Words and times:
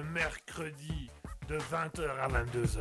le 0.00 0.10
mercredi 0.12 1.10
de 1.48 1.56
20h 1.56 2.08
à 2.22 2.28
22h. 2.28 2.80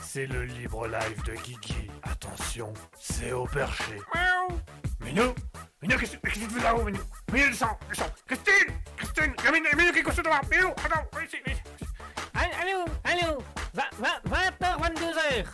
C'est 0.00 0.26
le 0.26 0.44
libre 0.44 0.86
live 0.86 1.22
de 1.24 1.32
Guigui. 1.32 1.90
Attention, 2.02 2.72
c'est 3.00 3.32
au 3.32 3.46
perché. 3.46 3.98
Miaou. 4.14 4.58
Minou 5.04 5.34
Minou, 5.80 5.98
qu'est-ce 5.98 6.16
que 6.16 6.28
tu 6.28 6.40
fais 6.40 6.62
là-haut, 6.62 6.84
Minou? 6.84 7.00
Minou, 7.32 7.48
descends, 7.48 7.78
descends. 7.88 8.12
Christine 8.26 8.74
Christine 8.96 9.32
Il 9.38 9.44
y 9.44 9.48
a 9.48 9.52
Minou, 9.52 9.76
Minou 9.76 9.92
qui 9.92 9.98
est 9.98 10.02
couché 10.02 10.22
devant 10.22 10.40
Minou, 10.50 10.68
attends, 10.68 11.04
viens 11.12 11.24
ici, 11.24 11.36
viens 11.44 11.54
ici 11.54 11.86
Allô, 12.34 12.84
allô 13.04 13.38
20h, 13.74 14.78
22h 14.80 15.46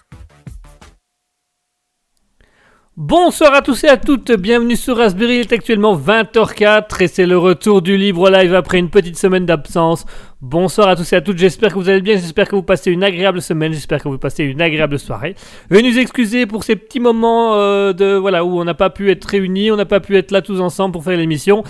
Bonsoir 3.01 3.55
à 3.55 3.63
tous 3.63 3.85
et 3.85 3.89
à 3.89 3.97
toutes, 3.97 4.33
bienvenue 4.33 4.75
sur 4.75 4.97
Raspberry, 4.97 5.37
il 5.37 5.41
est 5.43 5.53
actuellement 5.53 5.97
20h04 5.97 7.01
et 7.01 7.07
c'est 7.07 7.27
le 7.27 7.39
retour 7.39 7.81
du 7.81 7.97
libre 7.97 8.29
live 8.29 8.57
après 8.57 8.81
une 8.81 8.91
petite 8.91 9.17
semaine 9.17 9.47
d'absence. 9.47 10.05
Bonsoir 10.41 10.87
à 10.87 10.95
tous 10.95 11.13
et 11.13 11.17
à 11.17 11.21
toutes, 11.21 11.37
j'espère 11.37 11.71
que 11.71 11.81
vous 11.81 11.89
allez 11.89 12.01
bien, 12.01 12.15
j'espère 12.15 12.47
que 12.47 12.55
vous 12.55 12.63
passez 12.63 12.93
une 12.93 13.03
agréable 13.03 13.43
semaine, 13.43 13.73
j'espère 13.73 14.01
que 14.01 14.09
vous 14.09 14.19
passez 14.19 14.45
une 14.45 14.63
agréable 14.63 14.97
soirée. 14.97 15.35
Veuillez 15.69 15.91
nous 15.91 15.99
excuser 15.99 16.47
pour 16.47 16.63
ces 16.63 16.77
petits 16.77 17.01
moments 17.01 17.57
euh, 17.57 17.93
de 17.93 18.15
voilà 18.15 18.45
où 18.45 18.61
on 18.61 18.65
n'a 18.65 18.75
pas 18.75 18.89
pu 18.89 19.11
être 19.11 19.25
réunis, 19.25 19.73
on 19.73 19.77
n'a 19.77 19.85
pas 19.85 19.99
pu 19.99 20.17
être 20.17 20.31
là 20.31 20.41
tous 20.41 20.61
ensemble 20.61 20.93
pour 20.93 21.03
faire 21.03 21.17
l'émission. 21.17 21.65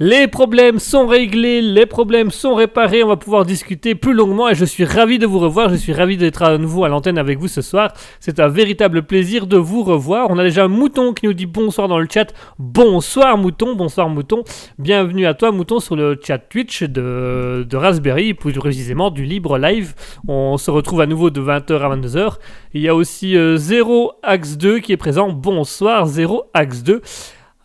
Les 0.00 0.28
problèmes 0.28 0.78
sont 0.78 1.08
réglés, 1.08 1.60
les 1.60 1.84
problèmes 1.84 2.30
sont 2.30 2.54
réparés, 2.54 3.02
on 3.02 3.08
va 3.08 3.16
pouvoir 3.16 3.44
discuter 3.44 3.96
plus 3.96 4.12
longuement 4.12 4.48
et 4.48 4.54
je 4.54 4.64
suis 4.64 4.84
ravi 4.84 5.18
de 5.18 5.26
vous 5.26 5.40
revoir, 5.40 5.70
je 5.70 5.74
suis 5.74 5.92
ravi 5.92 6.16
d'être 6.16 6.44
à 6.44 6.56
nouveau 6.56 6.84
à 6.84 6.88
l'antenne 6.88 7.18
avec 7.18 7.40
vous 7.40 7.48
ce 7.48 7.62
soir. 7.62 7.92
C'est 8.20 8.38
un 8.38 8.46
véritable 8.46 9.02
plaisir 9.02 9.48
de 9.48 9.56
vous 9.56 9.82
revoir. 9.82 10.28
On 10.30 10.38
a 10.38 10.44
déjà 10.44 10.68
Mouton 10.68 11.14
qui 11.14 11.26
nous 11.26 11.32
dit 11.32 11.46
bonsoir 11.46 11.88
dans 11.88 11.98
le 11.98 12.06
chat. 12.08 12.32
Bonsoir 12.60 13.36
Mouton, 13.38 13.74
bonsoir 13.74 14.08
Mouton. 14.08 14.44
Bienvenue 14.78 15.26
à 15.26 15.34
toi 15.34 15.50
Mouton 15.50 15.80
sur 15.80 15.96
le 15.96 16.16
chat 16.22 16.38
Twitch 16.38 16.84
de, 16.84 17.66
Raspberry, 17.72 18.34
plus 18.34 18.52
précisément 18.52 19.10
du 19.10 19.24
Libre 19.24 19.58
Live. 19.58 19.94
On 20.28 20.58
se 20.58 20.70
retrouve 20.70 21.00
à 21.00 21.06
nouveau 21.06 21.30
de 21.30 21.40
20h 21.40 21.76
à 21.76 21.96
22h. 21.96 22.34
Il 22.72 22.82
y 22.82 22.88
a 22.88 22.94
aussi 22.94 23.34
0 23.56 24.12
Axe 24.22 24.58
2 24.58 24.78
qui 24.78 24.92
est 24.92 24.96
présent. 24.96 25.30
Bonsoir 25.30 26.06
0 26.06 26.44
Axe 26.54 26.84
2. 26.84 27.02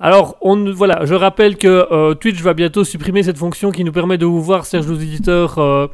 Alors, 0.03 0.35
voilà, 0.75 1.05
je 1.05 1.13
rappelle 1.13 1.55
que 1.55 1.87
euh, 1.89 2.13
Twitch 2.13 2.41
va 2.41 2.53
bientôt 2.53 2.83
supprimer 2.83 3.23
cette 3.23 3.37
fonction 3.37 3.71
qui 3.71 3.85
nous 3.85 3.93
permet 3.93 4.17
de 4.17 4.25
vous 4.25 4.41
voir, 4.41 4.65
Serge, 4.65 4.85
nos 4.85 4.97
éditeurs, 4.97 5.59
euh, 5.59 5.87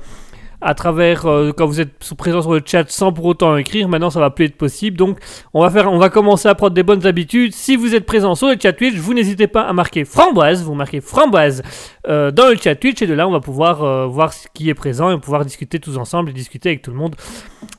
à 0.62 0.74
travers 0.74 1.28
euh, 1.28 1.52
quand 1.56 1.68
vous 1.68 1.80
êtes 1.80 1.92
présent 2.18 2.42
sur 2.42 2.52
le 2.52 2.62
chat 2.66 2.90
sans 2.90 3.14
pour 3.14 3.26
autant 3.26 3.56
écrire. 3.56 3.88
Maintenant, 3.88 4.10
ça 4.10 4.20
va 4.20 4.32
plus 4.32 4.46
être 4.46 4.58
possible. 4.58 4.98
Donc, 4.98 5.20
on 5.54 5.62
va 5.62 5.88
on 5.88 6.00
va 6.00 6.10
commencer 6.10 6.50
à 6.50 6.56
prendre 6.56 6.74
des 6.74 6.82
bonnes 6.82 7.06
habitudes. 7.06 7.54
Si 7.54 7.76
vous 7.76 7.94
êtes 7.94 8.08
présent 8.08 8.34
sur 8.34 8.48
le 8.48 8.56
chat 8.60 8.74
Twitch, 8.74 8.96
vous 8.96 9.14
n'hésitez 9.14 9.46
pas 9.46 9.62
à 9.62 9.74
marquer 9.74 10.06
framboise. 10.06 10.64
Vous 10.64 10.74
marquez 10.74 11.02
framboise 11.02 11.62
dans 12.08 12.50
le 12.50 12.56
chat 12.56 12.74
Twitch 12.74 13.04
et 13.04 13.06
de 13.06 13.14
là, 13.14 13.28
on 13.28 13.32
va 13.32 13.42
pouvoir 13.42 14.10
voir 14.10 14.34
ce 14.34 14.48
qui 14.56 14.70
est 14.72 14.74
présent 14.74 15.12
et 15.12 15.20
pouvoir 15.20 15.46
discuter 15.46 15.78
tous 15.78 15.98
ensemble 15.98 16.32
et 16.32 16.34
discuter 16.34 16.70
avec 16.70 16.82
tout 16.82 16.90
le 16.90 16.98
monde. 16.98 17.16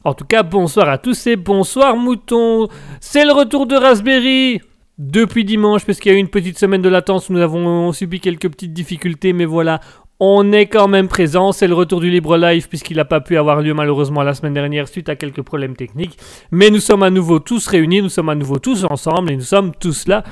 En 0.05 0.15
tout 0.15 0.25
cas, 0.25 0.45
bonsoir 0.45 0.89
à 0.89 0.99
tous 0.99 1.27
et 1.27 1.35
bonsoir 1.35 1.97
mouton. 1.97 2.69
C'est 3.01 3.25
le 3.25 3.33
retour 3.33 3.67
de 3.67 3.75
Raspberry 3.75 4.61
depuis 5.01 5.47
dimanche, 5.47 5.87
parce 5.87 5.99
qu'il 5.99 6.13
y 6.13 6.15
a 6.15 6.19
eu 6.19 6.21
une 6.21 6.29
petite 6.29 6.59
semaine 6.59 6.83
de 6.83 6.89
latence 6.91 7.31
nous 7.31 7.41
avons 7.41 7.91
subi 7.93 8.21
quelques 8.21 8.51
petites 8.51 8.75
difficultés, 8.75 9.33
mais 9.33 9.47
voilà, 9.47 9.81
on 10.21 10.53
est 10.53 10.67
quand 10.67 10.89
même 10.89 11.09
présent. 11.09 11.53
C'est 11.53 11.67
le 11.67 11.75
retour 11.75 12.01
du 12.01 12.11
libre 12.11 12.37
live, 12.37 12.69
puisqu'il 12.69 12.99
n'a 12.99 13.07
pas 13.07 13.23
pu 13.23 13.39
avoir 13.39 13.63
lieu 13.63 13.73
malheureusement 13.73 14.23
la 14.23 14.35
semaine 14.35 14.53
dernière 14.53 14.89
suite 14.89 15.09
à 15.09 15.17
quelques 15.17 15.41
problèmes 15.41 15.75
techniques. 15.75 16.19
Mais 16.51 16.69
nous 16.69 16.81
sommes 16.81 17.03
à 17.03 17.09
nouveau 17.09 17.39
tous 17.39 17.67
réunis, 17.67 18.03
nous 18.03 18.11
sommes 18.11 18.29
à 18.29 18.35
nouveau 18.35 18.59
tous 18.59 18.85
ensemble 18.85 19.33
et 19.33 19.37
nous 19.37 19.43
sommes 19.43 19.73
tous 19.75 20.07
là. 20.07 20.23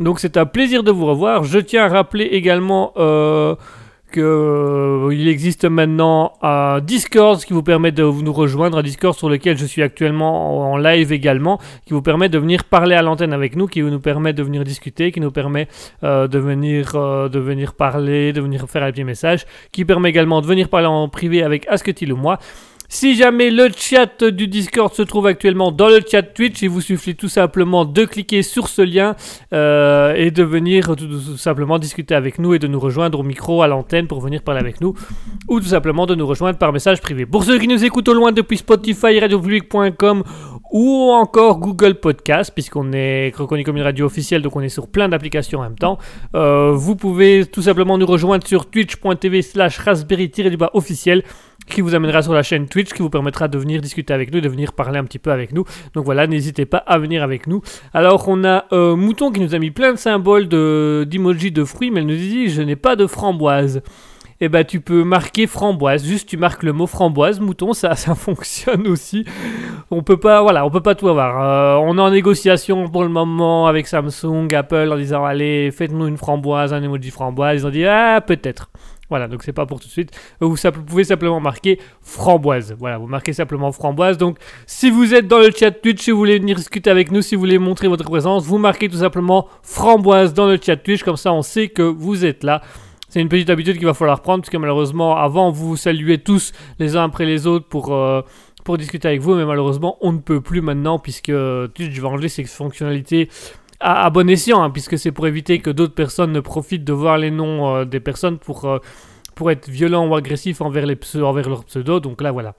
Donc 0.00 0.18
c'est 0.18 0.36
un 0.36 0.44
plaisir 0.44 0.82
de 0.82 0.90
vous 0.90 1.06
revoir. 1.06 1.44
Je 1.44 1.60
tiens 1.60 1.84
à 1.84 1.88
rappeler 1.88 2.24
également. 2.24 2.92
Euh, 2.96 3.54
euh, 4.18 5.10
existe 5.10 5.64
maintenant 5.64 6.32
un 6.42 6.80
Discord 6.80 7.42
qui 7.42 7.52
vous 7.52 7.62
permet 7.62 7.92
de 7.92 8.02
nous 8.02 8.32
rejoindre, 8.32 8.78
un 8.78 8.82
Discord 8.82 9.16
sur 9.16 9.28
lequel 9.28 9.56
je 9.56 9.66
suis 9.66 9.82
actuellement 9.82 10.72
en 10.72 10.76
live 10.76 11.12
également, 11.12 11.58
qui 11.84 11.94
vous 11.94 12.02
permet 12.02 12.28
de 12.28 12.38
venir 12.38 12.64
parler 12.64 12.94
à 12.94 13.02
l'antenne 13.02 13.32
avec 13.32 13.56
nous, 13.56 13.66
qui 13.66 13.82
nous 13.82 14.00
permet 14.00 14.32
de 14.32 14.42
venir 14.42 14.64
discuter, 14.64 15.12
qui 15.12 15.20
nous 15.20 15.30
permet 15.30 15.68
euh, 16.04 16.28
de, 16.28 16.38
venir, 16.38 16.92
euh, 16.94 17.28
de 17.28 17.38
venir 17.38 17.74
parler, 17.74 18.32
de 18.32 18.40
venir 18.40 18.66
faire 18.68 18.82
un 18.82 18.92
petit 18.92 19.04
message, 19.04 19.46
qui 19.72 19.84
permet 19.84 20.08
également 20.08 20.40
de 20.40 20.46
venir 20.46 20.68
parler 20.68 20.86
en 20.86 21.08
privé 21.08 21.42
avec 21.42 21.66
Asketil 21.68 22.12
ou 22.12 22.16
moi. 22.16 22.38
Si 22.88 23.16
jamais 23.16 23.50
le 23.50 23.68
chat 23.76 24.22
du 24.24 24.46
Discord 24.46 24.94
se 24.94 25.02
trouve 25.02 25.26
actuellement 25.26 25.72
dans 25.72 25.88
le 25.88 26.00
chat 26.08 26.22
Twitch, 26.22 26.62
il 26.62 26.70
vous 26.70 26.80
suffit 26.80 27.16
tout 27.16 27.28
simplement 27.28 27.84
de 27.84 28.04
cliquer 28.04 28.42
sur 28.42 28.68
ce 28.68 28.82
lien 28.82 29.16
euh, 29.52 30.14
et 30.14 30.30
de 30.30 30.42
venir 30.42 30.94
tout, 30.96 31.36
simplement 31.36 31.78
discuter 31.78 32.14
avec 32.14 32.38
nous 32.38 32.54
et 32.54 32.58
de 32.58 32.66
nous 32.66 32.78
rejoindre 32.78 33.20
au 33.20 33.22
micro, 33.22 33.62
à 33.62 33.66
l'antenne 33.66 34.06
pour 34.06 34.20
venir 34.20 34.42
parler 34.42 34.60
avec 34.60 34.80
nous, 34.80 34.94
ou 35.48 35.60
tout 35.60 35.66
simplement 35.66 36.06
de 36.06 36.14
nous 36.14 36.26
rejoindre 36.26 36.58
par 36.58 36.72
message 36.72 37.00
privé. 37.00 37.26
Pour 37.26 37.44
ceux 37.44 37.58
qui 37.58 37.68
nous 37.68 37.84
écoutent 37.84 38.08
au 38.08 38.14
loin 38.14 38.32
depuis 38.32 38.58
Spotify, 38.58 39.18
ou 40.70 41.10
encore 41.12 41.58
Google 41.58 41.94
Podcast, 41.94 42.52
puisqu'on 42.52 42.92
est 42.92 43.34
reconnu 43.36 43.64
comme 43.64 43.76
une 43.76 43.82
radio 43.82 44.06
officielle, 44.06 44.42
donc 44.42 44.56
on 44.56 44.60
est 44.60 44.68
sur 44.68 44.88
plein 44.88 45.08
d'applications 45.08 45.60
en 45.60 45.62
même 45.62 45.78
temps. 45.78 45.98
Euh, 46.34 46.72
vous 46.72 46.96
pouvez 46.96 47.46
tout 47.46 47.62
simplement 47.62 47.98
nous 47.98 48.06
rejoindre 48.06 48.46
sur 48.46 48.66
twitch.tv 48.66 49.42
slash 49.42 49.78
raspberry-du-bas 49.78 50.70
officiel 50.74 51.22
qui 51.66 51.80
vous 51.80 51.94
amènera 51.94 52.22
sur 52.22 52.32
la 52.32 52.42
chaîne 52.42 52.68
Twitch, 52.68 52.92
qui 52.92 53.02
vous 53.02 53.10
permettra 53.10 53.48
de 53.48 53.58
venir 53.58 53.80
discuter 53.80 54.14
avec 54.14 54.32
nous, 54.32 54.40
de 54.40 54.48
venir 54.48 54.72
parler 54.72 54.98
un 54.98 55.04
petit 55.04 55.18
peu 55.18 55.32
avec 55.32 55.52
nous. 55.52 55.64
Donc 55.94 56.04
voilà, 56.04 56.26
n'hésitez 56.26 56.64
pas 56.64 56.78
à 56.78 56.98
venir 56.98 57.22
avec 57.22 57.46
nous. 57.46 57.60
Alors 57.92 58.24
on 58.28 58.44
a 58.44 58.66
euh, 58.72 58.96
Mouton 58.96 59.32
qui 59.32 59.40
nous 59.40 59.54
a 59.54 59.58
mis 59.58 59.70
plein 59.70 59.92
de 59.92 59.98
symboles 59.98 60.48
d'emoji 60.48 61.50
de, 61.50 61.64
fruits, 61.64 61.90
mais 61.90 62.00
elle 62.00 62.06
nous 62.06 62.16
dit 62.16 62.48
je 62.48 62.62
n'ai 62.62 62.76
pas 62.76 62.96
de 62.96 63.06
framboise. 63.06 63.82
Et 64.38 64.44
eh 64.44 64.48
ben 64.50 64.64
tu 64.64 64.80
peux 64.80 65.02
marquer 65.02 65.46
framboise, 65.46 66.04
juste 66.04 66.28
tu 66.28 66.36
marques 66.36 66.62
le 66.62 66.74
mot 66.74 66.86
framboise, 66.86 67.40
mouton, 67.40 67.72
ça, 67.72 67.94
ça 67.96 68.14
fonctionne 68.14 68.86
aussi. 68.86 69.24
On 69.90 70.02
peut 70.02 70.18
pas, 70.18 70.42
voilà, 70.42 70.66
on 70.66 70.70
peut 70.70 70.82
pas 70.82 70.94
tout 70.94 71.08
avoir. 71.08 71.42
Euh, 71.42 71.82
on 71.82 71.96
est 71.96 72.00
en 72.02 72.10
négociation 72.10 72.86
pour 72.90 73.02
le 73.02 73.08
moment 73.08 73.66
avec 73.66 73.86
Samsung, 73.86 74.52
Apple 74.54 74.90
en 74.92 74.96
disant 74.98 75.24
allez, 75.24 75.70
faites-nous 75.70 76.06
une 76.06 76.18
framboise, 76.18 76.74
un 76.74 76.82
emoji 76.82 77.10
framboise. 77.10 77.62
Ils 77.62 77.66
ont 77.66 77.70
dit 77.70 77.86
ah 77.86 78.20
peut-être. 78.20 78.68
Voilà, 79.08 79.28
donc 79.28 79.42
c'est 79.42 79.52
pas 79.52 79.66
pour 79.66 79.80
tout 79.80 79.86
de 79.86 79.92
suite. 79.92 80.10
Vous, 80.40 80.56
pouvez 80.86 81.04
simplement 81.04 81.40
marquer 81.40 81.80
framboise. 82.02 82.74
Voilà, 82.78 82.98
vous 82.98 83.06
marquez 83.06 83.32
simplement 83.32 83.70
framboise. 83.70 84.18
Donc, 84.18 84.36
si 84.66 84.90
vous 84.90 85.14
êtes 85.14 85.28
dans 85.28 85.38
le 85.38 85.50
chat 85.50 85.70
Twitch, 85.70 86.02
si 86.02 86.10
vous 86.10 86.18
voulez 86.18 86.38
venir 86.38 86.56
discuter 86.56 86.90
avec 86.90 87.12
nous, 87.12 87.22
si 87.22 87.36
vous 87.36 87.40
voulez 87.40 87.58
montrer 87.58 87.88
votre 87.88 88.04
présence, 88.04 88.44
vous 88.44 88.58
marquez 88.58 88.88
tout 88.88 88.98
simplement 88.98 89.46
framboise 89.62 90.34
dans 90.34 90.46
le 90.46 90.58
chat 90.60 90.76
Twitch. 90.76 91.04
Comme 91.04 91.16
ça, 91.16 91.32
on 91.32 91.42
sait 91.42 91.68
que 91.68 91.82
vous 91.82 92.24
êtes 92.24 92.42
là. 92.42 92.62
C'est 93.08 93.20
une 93.20 93.28
petite 93.28 93.50
habitude 93.50 93.76
qu'il 93.76 93.86
va 93.86 93.94
falloir 93.94 94.20
prendre, 94.20 94.42
parce 94.42 94.50
que 94.50 94.56
malheureusement, 94.56 95.16
avant, 95.16 95.50
vous 95.50 95.68
vous 95.68 95.76
saluez 95.76 96.18
tous 96.18 96.52
les 96.78 96.96
uns 96.96 97.04
après 97.04 97.24
les 97.24 97.46
autres 97.46 97.68
pour. 97.68 97.94
Euh, 97.94 98.22
pour 98.64 98.78
discuter 98.78 99.06
avec 99.06 99.20
vous, 99.20 99.36
mais 99.36 99.44
malheureusement, 99.44 99.96
on 100.00 100.10
ne 100.10 100.18
peut 100.18 100.40
plus 100.40 100.60
maintenant 100.60 100.98
puisque 100.98 101.30
Twitch 101.74 101.96
va 102.00 102.08
enlever 102.08 102.28
ses 102.28 102.42
fonctionnalités 102.42 103.28
à, 103.80 104.10
bon 104.10 104.28
escient, 104.28 104.62
hein, 104.62 104.70
puisque 104.70 104.98
c'est 104.98 105.12
pour 105.12 105.26
éviter 105.26 105.60
que 105.60 105.70
d'autres 105.70 105.94
personnes 105.94 106.32
ne 106.32 106.40
profitent 106.40 106.84
de 106.84 106.92
voir 106.92 107.18
les 107.18 107.30
noms 107.30 107.76
euh, 107.76 107.84
des 107.84 108.00
personnes 108.00 108.38
pour, 108.38 108.64
euh, 108.64 108.78
pour 109.34 109.50
être 109.50 109.68
violents 109.68 110.08
ou 110.08 110.14
agressifs 110.14 110.60
envers, 110.60 110.86
les 110.86 110.98
envers 111.22 111.48
leurs 111.48 111.64
pseudos. 111.64 112.00
Donc 112.00 112.20
là, 112.22 112.32
voilà. 112.32 112.54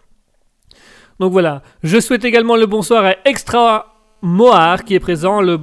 Donc 1.20 1.32
voilà. 1.32 1.64
Je 1.84 2.00
souhaite 2.00 2.24
également 2.24 2.56
le 2.56 2.68
bonsoir 2.68 3.04
à 3.04 3.16
Extra 3.26 3.97
Moar 4.22 4.84
qui 4.84 4.96
est 4.96 5.00
présent. 5.00 5.42
Le, 5.42 5.58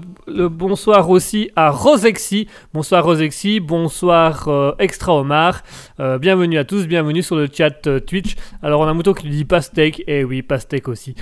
bonsoir 0.49 1.11
aussi 1.11 1.51
à 1.57 1.71
Rosexy. 1.71 2.47
Bonsoir 2.73 3.05
Rosexy, 3.05 3.59
bonsoir 3.59 4.47
euh, 4.47 4.73
Extra 4.79 5.19
Omar. 5.19 5.63
Euh, 5.99 6.19
bienvenue 6.19 6.59
à 6.59 6.65
tous, 6.65 6.87
bienvenue 6.87 7.23
sur 7.23 7.35
le 7.35 7.49
chat 7.53 7.87
euh, 7.89 7.99
Twitch. 7.99 8.37
Alors 8.63 8.81
on 8.81 8.85
a 8.85 8.95
mouton 8.95 9.13
qui 9.13 9.27
nous 9.27 9.33
dit 9.33 9.45
pastèque, 9.45 10.01
et 10.01 10.21
eh 10.21 10.25
oui, 10.25 10.43
pastèque 10.43 10.87
aussi. 10.87 11.17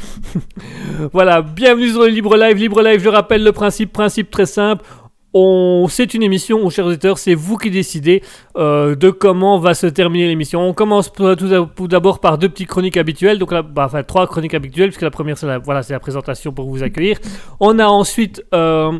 voilà, 1.12 1.40
bienvenue 1.40 1.88
sur 1.88 2.02
le 2.02 2.08
Libre 2.08 2.36
Live. 2.36 2.58
Libre 2.58 2.82
Live, 2.82 3.02
je 3.02 3.08
rappelle 3.08 3.42
le 3.42 3.52
principe, 3.52 3.92
principe 3.92 4.30
très 4.30 4.46
simple. 4.46 4.84
C'est 5.34 6.12
une 6.14 6.22
émission, 6.22 6.68
chers 6.68 6.84
auditeurs, 6.84 7.16
c'est 7.16 7.34
vous 7.34 7.56
qui 7.56 7.70
décidez 7.70 8.22
euh, 8.56 8.94
de 8.94 9.08
comment 9.08 9.58
va 9.58 9.72
se 9.72 9.86
terminer 9.86 10.28
l'émission. 10.28 10.60
On 10.60 10.74
commence 10.74 11.10
tout 11.12 11.88
d'abord 11.88 12.18
par 12.18 12.36
deux 12.36 12.50
petites 12.50 12.68
chroniques 12.68 12.98
habituelles, 12.98 13.38
donc 13.38 13.50
là, 13.52 13.62
bah, 13.62 13.84
enfin 13.86 14.02
trois 14.02 14.26
chroniques 14.26 14.52
habituelles, 14.52 14.88
puisque 14.90 15.02
la 15.02 15.10
première 15.10 15.38
c'est 15.38 15.46
la, 15.46 15.58
voilà, 15.58 15.80
la 15.88 16.00
présentation 16.00 16.52
pour 16.52 16.68
vous 16.68 16.82
accueillir. 16.82 17.16
On 17.60 17.78
a 17.78 17.86
ensuite 17.86 18.44
euh, 18.52 18.92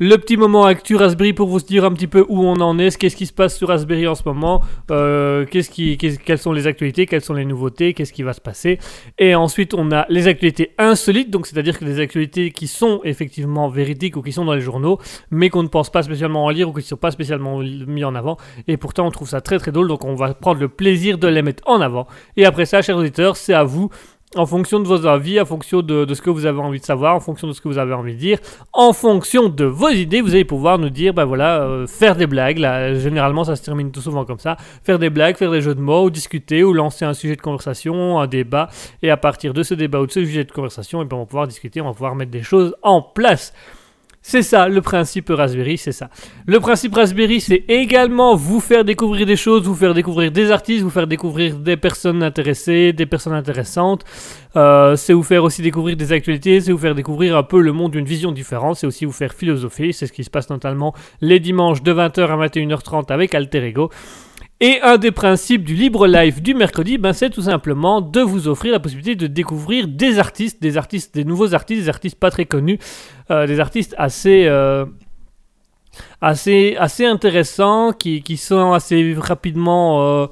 le 0.00 0.16
petit 0.16 0.36
moment 0.36 0.64
actu 0.64 0.94
Raspberry 0.94 1.32
pour 1.32 1.48
vous 1.48 1.58
dire 1.60 1.84
un 1.84 1.92
petit 1.92 2.06
peu 2.06 2.24
où 2.28 2.44
on 2.44 2.60
en 2.60 2.78
est, 2.78 2.96
qu'est-ce 2.96 3.16
qui 3.16 3.26
se 3.26 3.32
passe 3.32 3.56
sur 3.56 3.68
Raspberry 3.68 4.06
en 4.06 4.14
ce 4.14 4.22
moment, 4.24 4.62
euh, 4.90 5.44
qu'est-ce 5.44 5.70
qui, 5.70 5.98
quelles 5.98 6.38
sont 6.38 6.52
les 6.52 6.66
actualités, 6.66 7.06
quelles 7.06 7.22
sont 7.22 7.34
les 7.34 7.44
nouveautés, 7.44 7.94
qu'est-ce 7.94 8.12
qui 8.12 8.22
va 8.22 8.32
se 8.32 8.40
passer. 8.40 8.78
Et 9.18 9.34
ensuite, 9.34 9.74
on 9.74 9.90
a 9.90 10.06
les 10.08 10.28
actualités 10.28 10.72
insolites, 10.78 11.30
donc 11.30 11.46
c'est-à-dire 11.46 11.78
que 11.78 11.84
des 11.84 12.00
actualités 12.00 12.50
qui 12.52 12.68
sont 12.68 13.00
effectivement 13.02 13.68
véridiques 13.68 14.16
ou 14.16 14.22
qui 14.22 14.32
sont 14.32 14.44
dans 14.44 14.54
les 14.54 14.60
journaux, 14.60 14.98
mais 15.30 15.50
qu'on 15.50 15.64
ne 15.64 15.68
pense 15.68 15.90
pas 15.90 16.02
spécialement 16.02 16.44
en 16.44 16.50
lire 16.50 16.68
ou 16.68 16.72
qui 16.72 16.78
ne 16.78 16.84
sont 16.84 16.96
pas 16.96 17.10
spécialement 17.10 17.58
mis 17.58 18.04
en 18.04 18.14
avant. 18.14 18.36
Et 18.68 18.76
pourtant, 18.76 19.06
on 19.06 19.10
trouve 19.10 19.28
ça 19.28 19.40
très 19.40 19.58
très 19.58 19.72
drôle, 19.72 19.88
donc 19.88 20.04
on 20.04 20.14
va 20.14 20.32
prendre 20.34 20.60
le 20.60 20.68
plaisir 20.68 21.18
de 21.18 21.26
les 21.26 21.42
mettre 21.42 21.64
en 21.66 21.80
avant. 21.80 22.06
Et 22.36 22.44
après 22.44 22.66
ça, 22.66 22.82
chers 22.82 22.96
auditeurs, 22.96 23.36
c'est 23.36 23.54
à 23.54 23.64
vous 23.64 23.90
en 24.36 24.46
fonction 24.46 24.78
de 24.80 24.86
vos 24.86 25.06
avis, 25.06 25.40
en 25.40 25.46
fonction 25.46 25.80
de, 25.80 26.12
ce 26.12 26.20
que 26.20 26.30
vous 26.30 26.46
avez 26.46 26.60
envie 26.60 26.80
de 26.80 26.84
savoir, 26.84 27.14
en 27.14 27.20
fonction 27.20 27.48
de 27.48 27.52
ce 27.52 27.60
que 27.60 27.68
vous 27.68 27.78
avez 27.78 27.94
envie 27.94 28.14
de 28.14 28.18
dire, 28.18 28.38
en 28.72 28.92
fonction 28.92 29.48
de 29.48 29.64
vos 29.64 29.88
idées, 29.88 30.20
vous 30.20 30.34
allez 30.34 30.44
pouvoir 30.44 30.78
nous 30.78 30.90
dire, 30.90 31.14
ben 31.14 31.24
voilà, 31.24 31.62
euh, 31.62 31.86
faire 31.86 32.14
des 32.14 32.26
blagues. 32.26 32.58
Là, 32.58 32.94
généralement, 32.94 33.44
ça 33.44 33.56
se 33.56 33.62
termine 33.62 33.90
tout 33.90 34.02
souvent 34.02 34.24
comme 34.24 34.38
ça. 34.38 34.56
Faire 34.84 34.98
des 34.98 35.10
blagues, 35.10 35.36
faire 35.36 35.50
des 35.50 35.62
jeux 35.62 35.74
de 35.74 35.80
mots, 35.80 36.04
ou 36.04 36.10
discuter, 36.10 36.62
ou 36.62 36.72
lancer 36.72 37.04
un 37.04 37.14
sujet 37.14 37.36
de 37.36 37.40
conversation, 37.40 38.18
un 38.18 38.26
débat. 38.26 38.68
Et 39.02 39.10
à 39.10 39.16
partir 39.16 39.54
de 39.54 39.62
ce 39.62 39.74
débat 39.74 40.00
ou 40.00 40.06
de 40.06 40.12
ce 40.12 40.24
sujet 40.24 40.44
de 40.44 40.52
conversation, 40.52 41.00
et 41.02 41.06
ben, 41.06 41.16
on 41.16 41.20
va 41.20 41.26
pouvoir 41.26 41.46
discuter, 41.46 41.80
on 41.80 41.86
va 41.86 41.92
pouvoir 41.92 42.14
mettre 42.14 42.30
des 42.30 42.42
choses 42.42 42.74
en 42.82 43.00
place. 43.00 43.54
C'est 44.20 44.42
ça, 44.42 44.68
le 44.68 44.82
principe 44.82 45.30
Raspberry, 45.30 45.78
c'est 45.78 45.92
ça. 45.92 46.10
Le 46.46 46.60
principe 46.60 46.94
Raspberry, 46.94 47.40
c'est 47.40 47.64
également 47.68 48.34
vous 48.34 48.60
faire 48.60 48.84
découvrir 48.84 49.26
des 49.26 49.36
choses, 49.36 49.62
vous 49.62 49.74
faire 49.74 49.94
découvrir 49.94 50.30
des 50.32 50.50
artistes, 50.50 50.82
vous 50.82 50.90
faire 50.90 51.06
découvrir 51.06 51.56
des 51.56 51.76
personnes 51.76 52.22
intéressées, 52.22 52.92
des 52.92 53.06
personnes 53.06 53.32
intéressantes. 53.32 54.04
Euh, 54.56 54.96
c'est 54.96 55.12
vous 55.12 55.22
faire 55.22 55.44
aussi 55.44 55.62
découvrir 55.62 55.96
des 55.96 56.12
actualités, 56.12 56.60
c'est 56.60 56.72
vous 56.72 56.78
faire 56.78 56.94
découvrir 56.94 57.36
un 57.36 57.42
peu 57.42 57.60
le 57.60 57.72
monde 57.72 57.92
d'une 57.92 58.04
vision 58.04 58.32
différente, 58.32 58.76
c'est 58.76 58.86
aussi 58.86 59.04
vous 59.04 59.12
faire 59.12 59.32
philosopher. 59.32 59.92
C'est 59.92 60.06
ce 60.06 60.12
qui 60.12 60.24
se 60.24 60.30
passe 60.30 60.50
notamment 60.50 60.94
les 61.20 61.40
dimanches 61.40 61.82
de 61.82 61.94
20h 61.94 62.26
à 62.26 62.48
21h30 62.48 63.12
avec 63.12 63.34
Alter 63.34 63.64
Ego. 63.64 63.90
Et 64.60 64.80
un 64.82 64.96
des 64.98 65.12
principes 65.12 65.62
du 65.62 65.74
libre 65.74 66.08
live 66.08 66.42
du 66.42 66.52
mercredi, 66.52 66.98
ben, 66.98 67.12
c'est 67.12 67.30
tout 67.30 67.42
simplement 67.42 68.00
de 68.00 68.20
vous 68.20 68.48
offrir 68.48 68.72
la 68.72 68.80
possibilité 68.80 69.14
de 69.14 69.28
découvrir 69.28 69.86
des 69.86 70.18
artistes, 70.18 70.60
des 70.60 70.76
artistes, 70.76 71.14
des 71.14 71.24
nouveaux 71.24 71.54
artistes, 71.54 71.82
des 71.82 71.88
artistes 71.88 72.18
pas 72.18 72.32
très 72.32 72.44
connus, 72.44 72.78
euh, 73.30 73.46
des 73.46 73.60
artistes 73.60 73.94
assez, 73.98 74.46
euh, 74.46 74.84
assez, 76.20 76.74
assez 76.76 77.06
intéressants, 77.06 77.92
qui, 77.92 78.22
qui 78.22 78.36
sont 78.36 78.72
assez 78.72 79.14
rapidement 79.16 80.02
euh, 80.02 80.26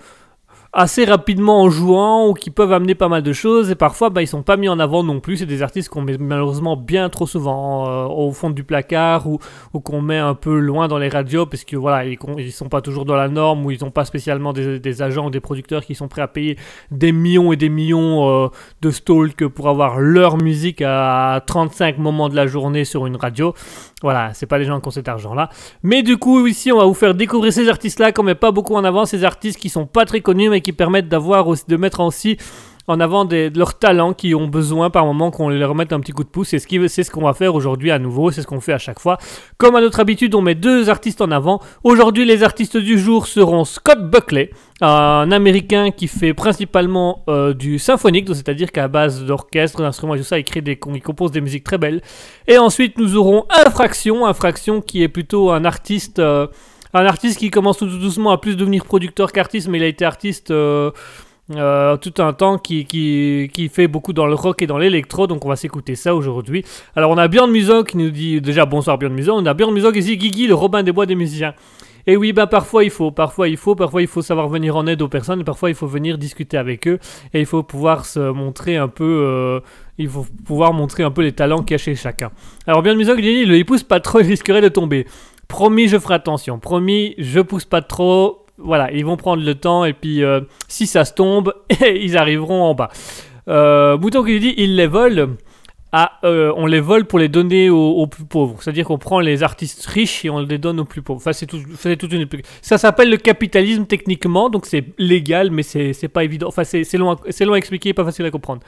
assez 0.76 1.06
rapidement 1.06 1.62
en 1.62 1.70
jouant 1.70 2.28
ou 2.28 2.34
qui 2.34 2.50
peuvent 2.50 2.72
amener 2.72 2.94
pas 2.94 3.08
mal 3.08 3.22
de 3.22 3.32
choses 3.32 3.70
et 3.70 3.74
parfois 3.74 4.10
bah, 4.10 4.20
ils 4.20 4.26
sont 4.26 4.42
pas 4.42 4.58
mis 4.58 4.68
en 4.68 4.78
avant 4.78 5.02
non 5.02 5.20
plus. 5.20 5.38
C'est 5.38 5.46
des 5.46 5.62
artistes 5.62 5.88
qu'on 5.88 6.02
met 6.02 6.18
malheureusement 6.18 6.76
bien 6.76 7.08
trop 7.08 7.26
souvent 7.26 7.88
euh, 7.88 8.04
au 8.04 8.30
fond 8.32 8.50
du 8.50 8.62
placard 8.62 9.26
ou, 9.26 9.38
ou 9.72 9.80
qu'on 9.80 10.02
met 10.02 10.18
un 10.18 10.34
peu 10.34 10.58
loin 10.58 10.86
dans 10.86 10.98
les 10.98 11.08
radios 11.08 11.46
parce 11.46 11.64
que 11.64 11.76
voilà, 11.76 12.04
ils, 12.04 12.18
ils 12.38 12.52
sont 12.52 12.68
pas 12.68 12.82
toujours 12.82 13.06
dans 13.06 13.16
la 13.16 13.28
norme 13.28 13.64
ou 13.64 13.70
ils 13.70 13.82
n'ont 13.82 13.90
pas 13.90 14.04
spécialement 14.04 14.52
des, 14.52 14.78
des, 14.78 15.02
agents 15.02 15.26
ou 15.26 15.30
des 15.30 15.40
producteurs 15.40 15.82
qui 15.82 15.94
sont 15.94 16.08
prêts 16.08 16.20
à 16.20 16.28
payer 16.28 16.58
des 16.90 17.10
millions 17.10 17.52
et 17.52 17.56
des 17.56 17.70
millions 17.70 18.28
euh, 18.28 18.48
de 18.82 18.90
stalk 18.90 19.46
pour 19.48 19.70
avoir 19.70 19.98
leur 19.98 20.36
musique 20.36 20.82
à 20.82 21.42
35 21.46 21.96
moments 21.96 22.28
de 22.28 22.36
la 22.36 22.46
journée 22.46 22.84
sur 22.84 23.06
une 23.06 23.16
radio. 23.16 23.54
Voilà, 24.02 24.34
c'est 24.34 24.44
pas 24.46 24.58
les 24.58 24.66
gens 24.66 24.78
qui 24.78 24.88
ont 24.88 24.90
cet 24.90 25.08
argent-là. 25.08 25.48
Mais 25.82 26.02
du 26.02 26.18
coup, 26.18 26.46
ici, 26.46 26.70
on 26.70 26.76
va 26.76 26.84
vous 26.84 26.92
faire 26.92 27.14
découvrir 27.14 27.50
ces 27.50 27.66
artistes-là 27.66 28.12
qu'on 28.12 28.24
met 28.24 28.34
pas 28.34 28.52
beaucoup 28.52 28.74
en 28.74 28.84
avant, 28.84 29.06
ces 29.06 29.24
artistes 29.24 29.58
qui 29.58 29.70
sont 29.70 29.86
pas 29.86 30.04
très 30.04 30.20
connus, 30.20 30.50
mais 30.50 30.60
qui 30.60 30.65
permettent 30.72 31.08
d'avoir 31.08 31.46
de 31.46 31.76
mettre 31.76 32.00
aussi 32.00 32.36
en 32.88 33.00
avant 33.00 33.24
des, 33.24 33.50
de 33.50 33.58
leurs 33.58 33.78
talents 33.78 34.12
qui 34.12 34.34
ont 34.34 34.46
besoin 34.46 34.90
par 34.90 35.06
moment 35.06 35.30
qu'on 35.30 35.48
les 35.48 35.64
remette 35.64 35.92
un 35.92 36.00
petit 36.00 36.12
coup 36.12 36.24
de 36.24 36.28
pouce. 36.28 36.48
C'est 36.48 36.58
ce 36.58 36.66
qu'on 36.66 36.86
ce 36.86 37.10
qu'on 37.10 37.22
va 37.22 37.34
faire 37.34 37.54
aujourd'hui 37.54 37.90
à 37.90 37.98
nouveau, 37.98 38.30
c'est 38.30 38.42
ce 38.42 38.46
qu'on 38.46 38.60
fait 38.60 38.72
à 38.72 38.78
chaque 38.78 39.00
fois. 39.00 39.18
Comme 39.58 39.76
à 39.76 39.80
notre 39.80 40.00
habitude, 40.00 40.34
on 40.34 40.42
met 40.42 40.54
deux 40.54 40.88
artistes 40.88 41.20
en 41.20 41.30
avant. 41.30 41.60
Aujourd'hui, 41.84 42.24
les 42.24 42.42
artistes 42.42 42.76
du 42.76 42.98
jour 42.98 43.26
seront 43.26 43.64
Scott 43.64 44.10
Buckley, 44.10 44.50
un 44.80 45.30
américain 45.32 45.90
qui 45.90 46.08
fait 46.08 46.34
principalement 46.34 47.24
euh, 47.28 47.54
du 47.54 47.78
symphonique, 47.78 48.28
c'est-à-dire 48.28 48.70
qu'à 48.72 48.88
base 48.88 49.24
d'orchestre, 49.24 49.82
d'instruments 49.82 50.14
et 50.14 50.18
tout 50.18 50.24
ça, 50.24 50.38
il, 50.38 50.44
crée 50.44 50.60
des, 50.60 50.78
il 50.94 51.02
compose 51.02 51.32
des 51.32 51.40
musiques 51.40 51.64
très 51.64 51.78
belles. 51.78 52.02
Et 52.46 52.58
ensuite, 52.58 52.98
nous 52.98 53.16
aurons 53.16 53.46
Infraction, 53.50 54.26
Infraction 54.26 54.80
qui 54.80 55.02
est 55.02 55.08
plutôt 55.08 55.50
un 55.50 55.64
artiste. 55.64 56.18
Euh, 56.18 56.46
un 56.94 57.06
artiste 57.06 57.38
qui 57.38 57.50
commence 57.50 57.78
tout 57.78 57.86
doucement 57.86 58.30
à 58.30 58.38
plus 58.38 58.56
devenir 58.56 58.84
producteur 58.84 59.32
qu'artiste, 59.32 59.68
mais 59.68 59.78
il 59.78 59.84
a 59.84 59.86
été 59.86 60.04
artiste 60.04 60.50
euh, 60.50 60.90
euh, 61.54 61.96
tout 61.96 62.14
un 62.18 62.32
temps 62.32 62.58
qui, 62.58 62.86
qui, 62.86 63.48
qui, 63.52 63.68
fait 63.68 63.86
beaucoup 63.86 64.12
dans 64.12 64.26
le 64.26 64.34
rock 64.34 64.62
et 64.62 64.66
dans 64.66 64.78
l'électro, 64.78 65.28
donc 65.28 65.44
on 65.44 65.48
va 65.48 65.56
s'écouter 65.56 65.94
ça 65.94 66.14
aujourd'hui. 66.14 66.64
Alors 66.96 67.12
on 67.12 67.18
a 67.18 67.28
Björn 67.28 67.50
Muso 67.50 67.84
qui 67.84 67.96
nous 67.98 68.10
dit 68.10 68.40
déjà 68.40 68.66
bonsoir 68.66 68.98
Björn 68.98 69.14
Muso, 69.14 69.32
on 69.32 69.46
a 69.46 69.54
Björn 69.54 69.72
Muso 69.72 69.92
qui 69.92 70.00
dit 70.00 70.16
Guigui, 70.16 70.48
le 70.48 70.54
Robin 70.54 70.82
des 70.82 70.90
Bois 70.90 71.06
des 71.06 71.14
musiciens. 71.14 71.54
Et 72.08 72.16
oui, 72.16 72.32
bah 72.32 72.46
parfois 72.46 72.84
il 72.84 72.90
faut, 72.90 73.10
parfois 73.10 73.48
il 73.48 73.56
faut, 73.56 73.74
parfois 73.74 74.00
il 74.00 74.08
faut 74.08 74.22
savoir 74.22 74.48
venir 74.48 74.76
en 74.76 74.86
aide 74.86 75.02
aux 75.02 75.08
personnes, 75.08 75.42
parfois 75.44 75.70
il 75.70 75.74
faut 75.76 75.88
venir 75.88 76.18
discuter 76.18 76.56
avec 76.56 76.86
eux, 76.86 76.98
et 77.34 77.40
il 77.40 77.46
faut 77.46 77.62
pouvoir 77.64 78.06
se 78.06 78.30
montrer 78.30 78.76
un 78.76 78.88
peu, 78.88 79.04
euh, 79.04 79.60
il 79.98 80.08
faut 80.08 80.26
pouvoir 80.44 80.72
montrer 80.72 81.02
un 81.02 81.10
peu 81.10 81.22
les 81.22 81.32
talents 81.32 81.62
cachés 81.62 81.96
chacun. 81.96 82.30
Alors 82.66 82.82
Björn 82.82 82.96
Muso 82.96 83.14
qui 83.14 83.22
dit, 83.22 83.28
il 83.42 83.64
pousse 83.64 83.82
pas 83.82 84.00
trop, 84.00 84.20
il 84.20 84.26
risquerait 84.26 84.60
de 84.60 84.68
tomber. 84.68 85.06
Promis, 85.48 85.88
je 85.88 85.98
ferai 85.98 86.14
attention. 86.14 86.58
Promis, 86.58 87.14
je 87.18 87.40
pousse 87.40 87.64
pas 87.64 87.82
trop. 87.82 88.46
Voilà, 88.58 88.90
ils 88.92 89.04
vont 89.04 89.16
prendre 89.16 89.42
le 89.42 89.54
temps 89.54 89.84
et 89.84 89.92
puis 89.92 90.24
euh, 90.24 90.40
si 90.66 90.86
ça 90.86 91.04
se 91.04 91.12
tombe, 91.12 91.54
ils 91.94 92.16
arriveront 92.16 92.62
en 92.62 92.74
bas. 92.74 92.90
Euh, 93.48 93.98
Mouton 93.98 94.24
qui 94.24 94.40
dit 94.40 94.54
ils 94.56 94.76
les 94.76 94.86
volent. 94.86 95.34
Ah, 95.92 96.18
euh, 96.24 96.52
on 96.56 96.66
les 96.66 96.80
vole 96.80 97.06
pour 97.06 97.18
les 97.18 97.28
donner 97.28 97.70
aux, 97.70 98.06
plus 98.06 98.24
pauvres. 98.24 98.56
C'est-à-dire 98.60 98.84
qu'on 98.84 98.98
prend 98.98 99.20
les 99.20 99.42
artistes 99.42 99.86
riches 99.86 100.24
et 100.24 100.30
on 100.30 100.40
les 100.40 100.58
donne 100.58 100.80
aux 100.80 100.84
plus 100.84 101.00
pauvres. 101.00 101.20
Enfin, 101.20 101.32
c'est 101.32 101.46
tout, 101.46 101.58
toute 101.98 102.12
une... 102.12 102.28
Ça 102.60 102.76
s'appelle 102.76 103.08
le 103.08 103.16
capitalisme 103.16 103.86
techniquement, 103.86 104.50
donc 104.50 104.66
c'est 104.66 104.84
légal, 104.98 105.50
mais 105.50 105.62
c'est 105.62 106.08
pas 106.08 106.24
évident. 106.24 106.48
Enfin, 106.48 106.64
c'est 106.64 106.92
long, 106.98 107.16
long 107.40 107.52
à 107.52 107.56
expliquer, 107.56 107.94
pas 107.94 108.04
facile 108.04 108.26
à 108.26 108.30
comprendre. 108.30 108.60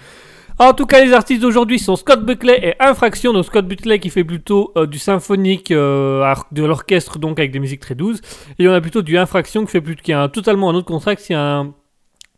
En 0.60 0.72
tout 0.72 0.86
cas, 0.86 1.04
les 1.04 1.12
artistes 1.12 1.40
d'aujourd'hui 1.40 1.78
sont 1.78 1.94
Scott 1.94 2.24
Buckley 2.24 2.58
et 2.60 2.74
Infraction. 2.82 3.32
Donc 3.32 3.44
Scott 3.44 3.66
Buckley 3.66 4.00
qui 4.00 4.10
fait 4.10 4.24
plutôt 4.24 4.72
euh, 4.76 4.86
du 4.86 4.98
symphonique, 4.98 5.70
euh, 5.70 6.34
de 6.50 6.64
l'orchestre, 6.64 7.20
donc 7.20 7.38
avec 7.38 7.52
des 7.52 7.60
musiques 7.60 7.80
très 7.80 7.94
douces. 7.94 8.20
Et 8.58 8.66
on 8.66 8.72
a 8.72 8.80
plutôt 8.80 9.02
du 9.02 9.16
Infraction 9.16 9.64
qui 9.64 9.70
fait 9.70 9.80
plus, 9.80 9.94
qui 9.94 10.12
a 10.12 10.28
totalement 10.28 10.68
un 10.70 10.74
autre 10.74 10.88
contract, 10.88 11.24
a 11.30 11.58
un 11.58 11.74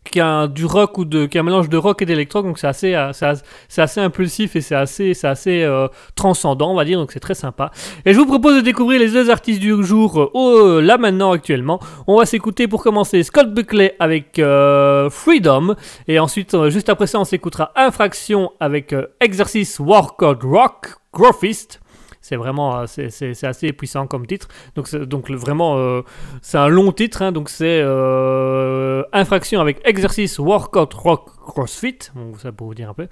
qui 0.05 0.21
a 0.21 0.47
du 0.47 0.65
rock 0.65 0.99
ou 0.99 1.05
de 1.05 1.27
qui 1.27 1.39
a 1.39 1.43
un 1.43 1.45
mélange 1.45 1.69
de 1.69 1.77
rock 1.77 2.03
et 2.03 2.07
d'électro 2.07 2.43
donc 2.43 2.59
c'est 2.59 2.67
assez 2.67 2.95
euh, 2.95 3.13
c'est 3.13 3.83
assez, 3.83 4.01
impulsif 4.01 4.57
et 4.57 4.61
c'est 4.61 4.75
assez 4.75 5.15
c'est 5.15 5.29
assez 5.29 5.63
euh, 5.63 5.89
transcendant 6.15 6.73
on 6.73 6.75
va 6.75 6.85
dire 6.85 6.99
donc 6.99 7.13
c'est 7.13 7.21
très 7.21 7.35
sympa. 7.35 7.71
Et 8.07 8.15
je 8.15 8.19
vous 8.19 8.27
propose 8.27 8.57
de 8.57 8.61
découvrir 8.61 9.01
les 9.01 9.11
deux 9.11 9.31
artistes 9.31 9.61
du 9.61 9.83
jour 9.85 10.31
euh, 10.35 10.81
là 10.81 10.97
maintenant 10.99 11.33
actuellement. 11.33 11.81
On 12.07 12.19
va 12.19 12.27
s'écouter 12.27 12.67
pour 12.67 12.83
commencer 12.83 13.23
Scott 13.23 13.53
Buckley 13.53 13.95
avec 13.99 14.41
Freedom. 15.11 15.75
Et 16.09 16.19
ensuite 16.19 16.57
juste 16.69 16.89
après 16.89 17.07
ça 17.07 17.21
on 17.21 17.25
s'écoutera 17.25 17.73
Infraction 17.77 18.53
avec 18.59 18.95
Exercice 19.21 19.79
Workout 19.79 20.43
Rock 20.43 20.95
Growfist 21.13 21.81
c'est 22.21 22.37
vraiment 22.37 22.81
euh, 22.81 22.85
c'est 22.87 23.45
assez 23.45 23.73
puissant 23.73 24.07
comme 24.07 24.27
titre. 24.27 24.49
Donc, 24.75 24.95
donc 24.95 25.31
vraiment, 25.31 25.79
euh, 25.79 26.03
c'est 26.43 26.59
un 26.59 26.69
long 26.69 26.93
titre. 26.93 27.23
Hein, 27.23 27.33
donc 27.33 27.49
c'est 27.49 27.81
euh, 27.83 29.03
infraction 29.13 29.61
avec 29.61 29.81
exercice, 29.85 30.39
workout, 30.39 30.93
rock, 30.95 31.31
crossfit. 31.43 31.99
ça 32.39 32.53
pour 32.53 32.69
vous 32.69 32.75
dire 32.75 32.91
un 32.91 32.95
peu. 32.95 33.09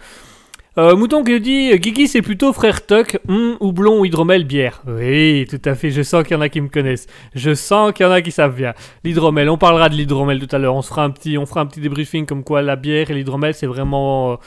Mouton 0.77 1.25
qui 1.25 1.41
dit 1.41 1.77
Guigui 1.77 2.07
c'est 2.07 2.23
plutôt 2.23 2.53
frère 2.53 2.87
Tuck, 2.87 3.19
hum, 3.27 3.57
houblon, 3.59 4.05
hydromel, 4.05 4.45
bière. 4.45 4.81
Oui, 4.87 5.45
tout 5.51 5.61
à 5.65 5.75
fait, 5.75 5.91
je 5.91 6.03
sens 6.03 6.23
qu'il 6.23 6.37
y 6.37 6.39
en 6.39 6.41
a 6.41 6.49
qui 6.49 6.61
me 6.61 6.69
connaissent. 6.69 7.09
Je 7.35 7.53
sens 7.53 7.93
qu'il 7.93 8.07
y 8.07 8.09
en 8.09 8.13
a 8.13 8.23
qui 8.23 8.31
savent 8.31 8.55
bien. 8.55 8.75
L'hydromel, 9.03 9.51
on 9.51 9.59
parlera 9.59 9.89
de 9.89 9.97
l'hydromel 9.97 10.39
tout 10.39 10.55
à 10.55 10.61
l'heure. 10.61 10.77
On 10.77 10.83
fera 10.83 11.03
un 11.03 11.11
petit, 11.11 11.37
on 11.37 11.47
fera 11.47 11.63
un 11.63 11.67
petit 11.67 11.81
débriefing 11.81 12.27
comme 12.27 12.45
quoi 12.45 12.63
la 12.63 12.77
bière 12.77 13.11
et 13.11 13.15
l'hydromel 13.15 13.55
c'est 13.55 13.67
vraiment 13.67 14.39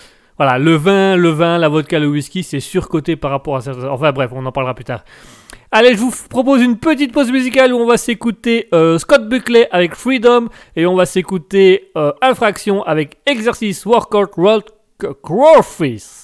voilà, 0.42 0.58
le 0.58 0.74
vin, 0.74 1.18
le 1.18 1.30
vin, 1.30 1.60
la 1.60 1.70
vodka, 1.70 2.00
le 2.00 2.08
whisky, 2.08 2.42
c'est 2.42 2.60
surcoté 2.60 3.16
par 3.16 3.30
rapport 3.30 3.58
à 3.58 3.62
certains. 3.62 3.90
Enfin 3.90 4.12
bref, 4.12 4.32
on 4.34 4.44
en 4.44 4.52
parlera 4.52 4.74
plus 4.74 4.86
tard. 4.86 5.06
Allez, 5.72 5.92
je 5.92 5.98
vous 5.98 6.12
propose 6.32 6.64
une 6.64 6.78
petite 6.78 7.14
pause 7.14 7.32
musicale 7.32 7.72
où 7.72 7.78
on 7.78 7.86
va 7.86 7.98
s'écouter 7.98 8.68
euh, 8.74 8.98
Scott 8.98 9.30
Buckley 9.30 9.68
avec 9.70 9.94
Freedom 9.94 10.48
et 10.76 10.88
on 10.88 10.96
va 10.96 11.06
s'écouter 11.06 11.92
euh, 11.96 12.12
Infraction 12.24 12.82
avec 12.82 13.20
Exercice 13.28 13.86
Workout 13.86 14.36
World 14.36 14.64
Crawfish. 15.22 16.21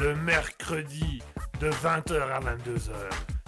Le 0.00 0.14
mercredi 0.14 1.22
de 1.60 1.68
20h 1.68 2.14
à 2.22 2.40
22h. 2.40 2.90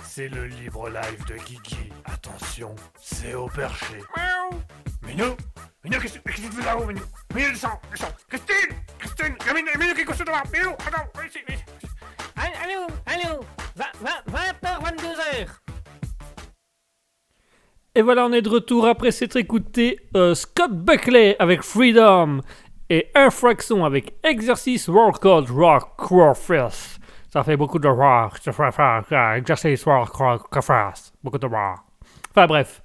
C'est 0.05 0.29
le 0.29 0.47
libre 0.47 0.91
live 0.91 1.25
de 1.27 1.35
Guigui. 1.37 1.91
Attention, 2.05 2.75
c'est 3.01 3.35
au 3.35 3.47
perché. 3.47 3.97
Miaou. 4.17 4.61
Minou 5.07 5.37
Minou, 5.83 5.99
qu'est-ce 5.99 6.19
qu'est-ce 6.19 6.43
que 6.43 6.49
tu 6.49 6.53
fais 6.53 6.67
là-haut, 6.67 6.85
Minou? 6.85 7.01
Minou, 7.35 7.51
descends, 7.51 7.81
descends 7.91 8.13
Christine 8.29 8.77
Christine 8.99 9.35
Il 9.41 9.47
y 9.47 9.51
a 9.51 9.55
Minou, 9.55 9.71
Minou 9.79 9.95
qui 9.95 10.01
est 10.03 10.05
couché 10.05 10.25
devant 10.25 10.43
Minou, 10.53 10.71
attends, 10.87 11.09
viens 11.15 11.27
ici, 11.27 11.39
viens 11.49 11.57
ici. 11.57 11.65
Allô, 12.37 12.87
allô, 13.07 13.41
20h, 13.77 14.83
22h. 14.85 15.49
Et 17.95 18.01
voilà, 18.01 18.25
on 18.25 18.33
est 18.33 18.41
de 18.41 18.49
retour 18.49 18.87
après 18.87 19.11
s'être 19.11 19.37
écouté 19.37 20.01
euh, 20.17 20.35
Scott 20.35 20.73
Buckley 20.73 21.37
avec 21.39 21.63
Freedom 21.63 22.41
et 22.93 23.11
Infraction 23.15 23.87
avec 23.87 24.13
Exercice 24.23 24.87
Workout 24.87 25.49
Rock 25.49 25.97
Crawfist. 25.97 27.01
Ça 27.33 27.43
fait 27.43 27.57
beaucoup 27.57 27.79
de 27.79 27.89
rock, 27.89 28.35
euh, 28.47 29.35
Exercice 29.35 29.85
Rock 29.85 30.11
Crawfist. 30.51 31.15
Beaucoup 31.25 31.39
de 31.39 31.47
rock. 31.47 31.79
Enfin 32.31 32.47
bref. 32.47 32.83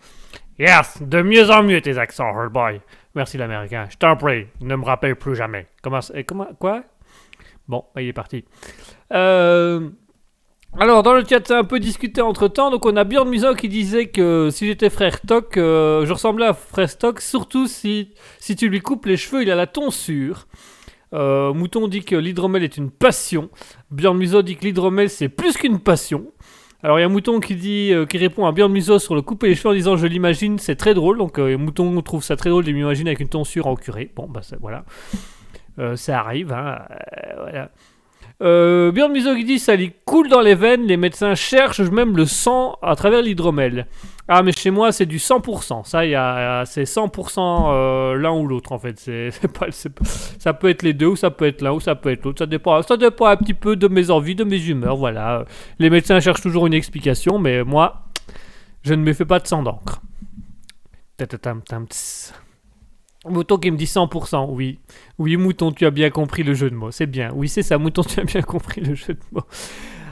Yes, 0.58 1.02
de 1.02 1.22
mieux 1.22 1.52
en 1.52 1.62
mieux 1.62 1.82
tes 1.82 1.98
accents, 1.98 2.34
hard 2.34 2.54
boy. 2.54 2.80
Merci 3.16 3.38
l'américain. 3.38 3.86
Je 3.90 3.98
t'en 3.98 4.16
prie, 4.16 4.48
ne 4.62 4.78
me 4.78 4.86
rappelle 4.86 5.18
plus 5.18 5.36
jamais. 5.36 5.68
Comment, 5.84 6.00
comment, 6.26 6.48
quoi? 6.58 6.84
Bon, 7.68 7.84
bah, 7.94 8.02
il 8.02 8.08
est 8.08 8.14
parti. 8.14 8.46
Euh, 9.12 9.90
alors, 10.80 11.02
dans 11.04 11.14
le 11.14 11.24
chat, 11.26 11.46
c'est 11.46 11.56
un 11.56 11.64
peu 11.64 11.80
discuté 11.80 12.22
entre 12.22 12.48
temps. 12.48 12.70
Donc, 12.70 12.86
on 12.86 12.96
a 12.96 13.04
Björn 13.04 13.28
Muso 13.28 13.56
qui 13.56 13.68
disait 13.68 14.08
que 14.08 14.50
si 14.52 14.68
j'étais 14.68 14.90
frère 14.90 15.22
Toc, 15.22 15.58
euh, 15.58 16.06
je 16.06 16.14
ressemblais 16.14 16.46
à 16.46 16.54
frère 16.54 16.98
Toc, 16.98 17.22
surtout 17.22 17.68
si, 17.68 18.14
si 18.40 18.56
tu 18.56 18.70
lui 18.70 18.82
coupes 18.82 19.06
les 19.06 19.18
cheveux, 19.18 19.42
il 19.42 19.50
a 19.50 19.56
la 19.56 19.66
tonsure. 19.66 20.48
Euh, 21.14 21.54
Mouton 21.54 21.88
dit 21.88 22.04
que 22.04 22.16
l'hydromel 22.16 22.64
est 22.64 22.78
une 22.78 22.92
passion. 22.92 23.50
Björn 23.92 24.18
Muso 24.18 24.42
dit 24.42 24.58
que 24.58 24.66
l'hydromel 24.66 25.10
c'est 25.10 25.30
plus 25.30 25.56
qu'une 25.58 25.80
passion. 25.80 26.32
Alors 26.84 27.00
il 27.00 27.02
y 27.02 27.06
a 27.06 27.10
Mouton 27.10 27.40
qui 27.40 27.56
dit, 27.56 27.92
euh, 27.92 28.06
qui 28.06 28.18
répond 28.18 28.46
à 28.46 28.52
Björn 28.52 28.72
Muso 28.72 29.00
sur 29.00 29.16
le 29.16 29.22
couper 29.22 29.48
les 29.48 29.56
cheveux 29.56 29.70
en 29.70 29.74
disant 29.74 29.96
je 29.96 30.06
l'imagine, 30.06 30.60
c'est 30.60 30.76
très 30.76 30.94
drôle. 30.94 31.18
Donc 31.18 31.40
euh, 31.40 31.58
Mouton 31.58 32.02
trouve 32.02 32.24
ça 32.24 32.36
très 32.36 32.50
drôle 32.50 32.66
de 32.66 32.72
m'imaginer 32.72 33.12
avec 33.12 33.20
une 33.20 33.30
tonsure 33.30 33.68
en 33.68 33.76
curé. 33.76 34.12
Bon 34.16 34.28
bah 34.28 34.42
ça, 34.42 34.58
voilà, 34.60 34.86
ça 35.96 36.20
arrive. 36.20 36.52
Hein, 36.52 36.80
voilà. 37.38 37.72
Euh, 38.44 38.92
Björn 38.92 39.14
dit 39.14 39.58
ça 39.58 39.76
lui 39.76 39.94
coule 40.06 40.30
dans 40.30 40.42
les 40.42 40.54
veines, 40.54 40.84
les 40.84 40.98
médecins 40.98 41.34
cherchent 41.34 41.80
même 41.80 42.16
le 42.16 42.26
sang 42.26 42.78
à 42.84 42.96
travers 42.96 43.22
l'hydromel. 43.22 43.88
Ah 44.28 44.44
mais 44.44 44.52
chez 44.52 44.70
moi 44.70 44.92
c'est 44.92 45.06
du 45.06 45.18
100%, 45.18 45.86
ça 45.86 46.06
y 46.06 46.14
a, 46.14 46.64
c'est 46.66 46.84
100% 46.84 47.40
euh, 47.40 48.16
l'un 48.16 48.34
ou 48.34 48.46
l'autre 48.46 48.74
en 48.74 48.80
fait, 48.80 49.00
c'est 49.00 49.30
ça 50.40 50.54
peut 50.54 50.70
être 50.70 50.84
les 50.84 50.94
deux 50.94 51.08
ou 51.08 51.16
ça 51.16 51.32
peut 51.32 51.46
être 51.46 51.62
l'un 51.62 51.72
ou 51.72 51.80
ça 51.80 51.96
peut 51.96 52.12
être 52.12 52.26
l'autre, 52.26 52.40
ça 52.40 52.46
dépend, 52.46 52.82
ça 52.84 52.98
dépend 52.98 53.26
un 53.26 53.38
petit 53.38 53.56
peu 53.56 53.76
de 53.76 53.88
mes 53.88 54.12
envies, 54.12 54.36
de 54.36 54.44
mes 54.44 54.64
humeurs, 54.64 54.98
voilà. 54.98 55.46
Les 55.80 55.90
médecins 55.90 56.20
cherchent 56.20 56.42
toujours 56.42 56.68
une 56.68 56.74
explication, 56.74 57.40
mais 57.40 57.64
moi 57.64 58.04
je 58.84 58.94
ne 58.94 59.02
me 59.02 59.14
fais 59.14 59.26
pas 59.26 59.40
de 59.40 59.48
sang 59.48 59.64
d'encre. 59.64 60.02
Mouton 63.30 63.58
qui 63.58 63.72
me 63.72 63.78
dit 63.78 63.86
100%, 63.86 64.48
oui. 64.50 64.80
Oui, 65.18 65.38
Mouton, 65.38 65.72
tu 65.72 65.86
as 65.86 65.92
bien 65.92 66.10
compris 66.10 66.44
le 66.44 66.54
jeu 66.54 66.70
de 66.70 66.76
mots. 66.76 66.92
C'est 66.92 67.06
bien. 67.06 67.32
Oui, 67.36 67.48
c'est 67.50 67.64
ça, 67.64 67.78
Mouton, 67.78 68.04
tu 68.04 68.20
as 68.20 68.24
bien 68.24 68.42
compris 68.42 68.82
le 68.82 68.96
jeu 68.96 69.14
de 69.14 69.20
mots. 69.32 69.44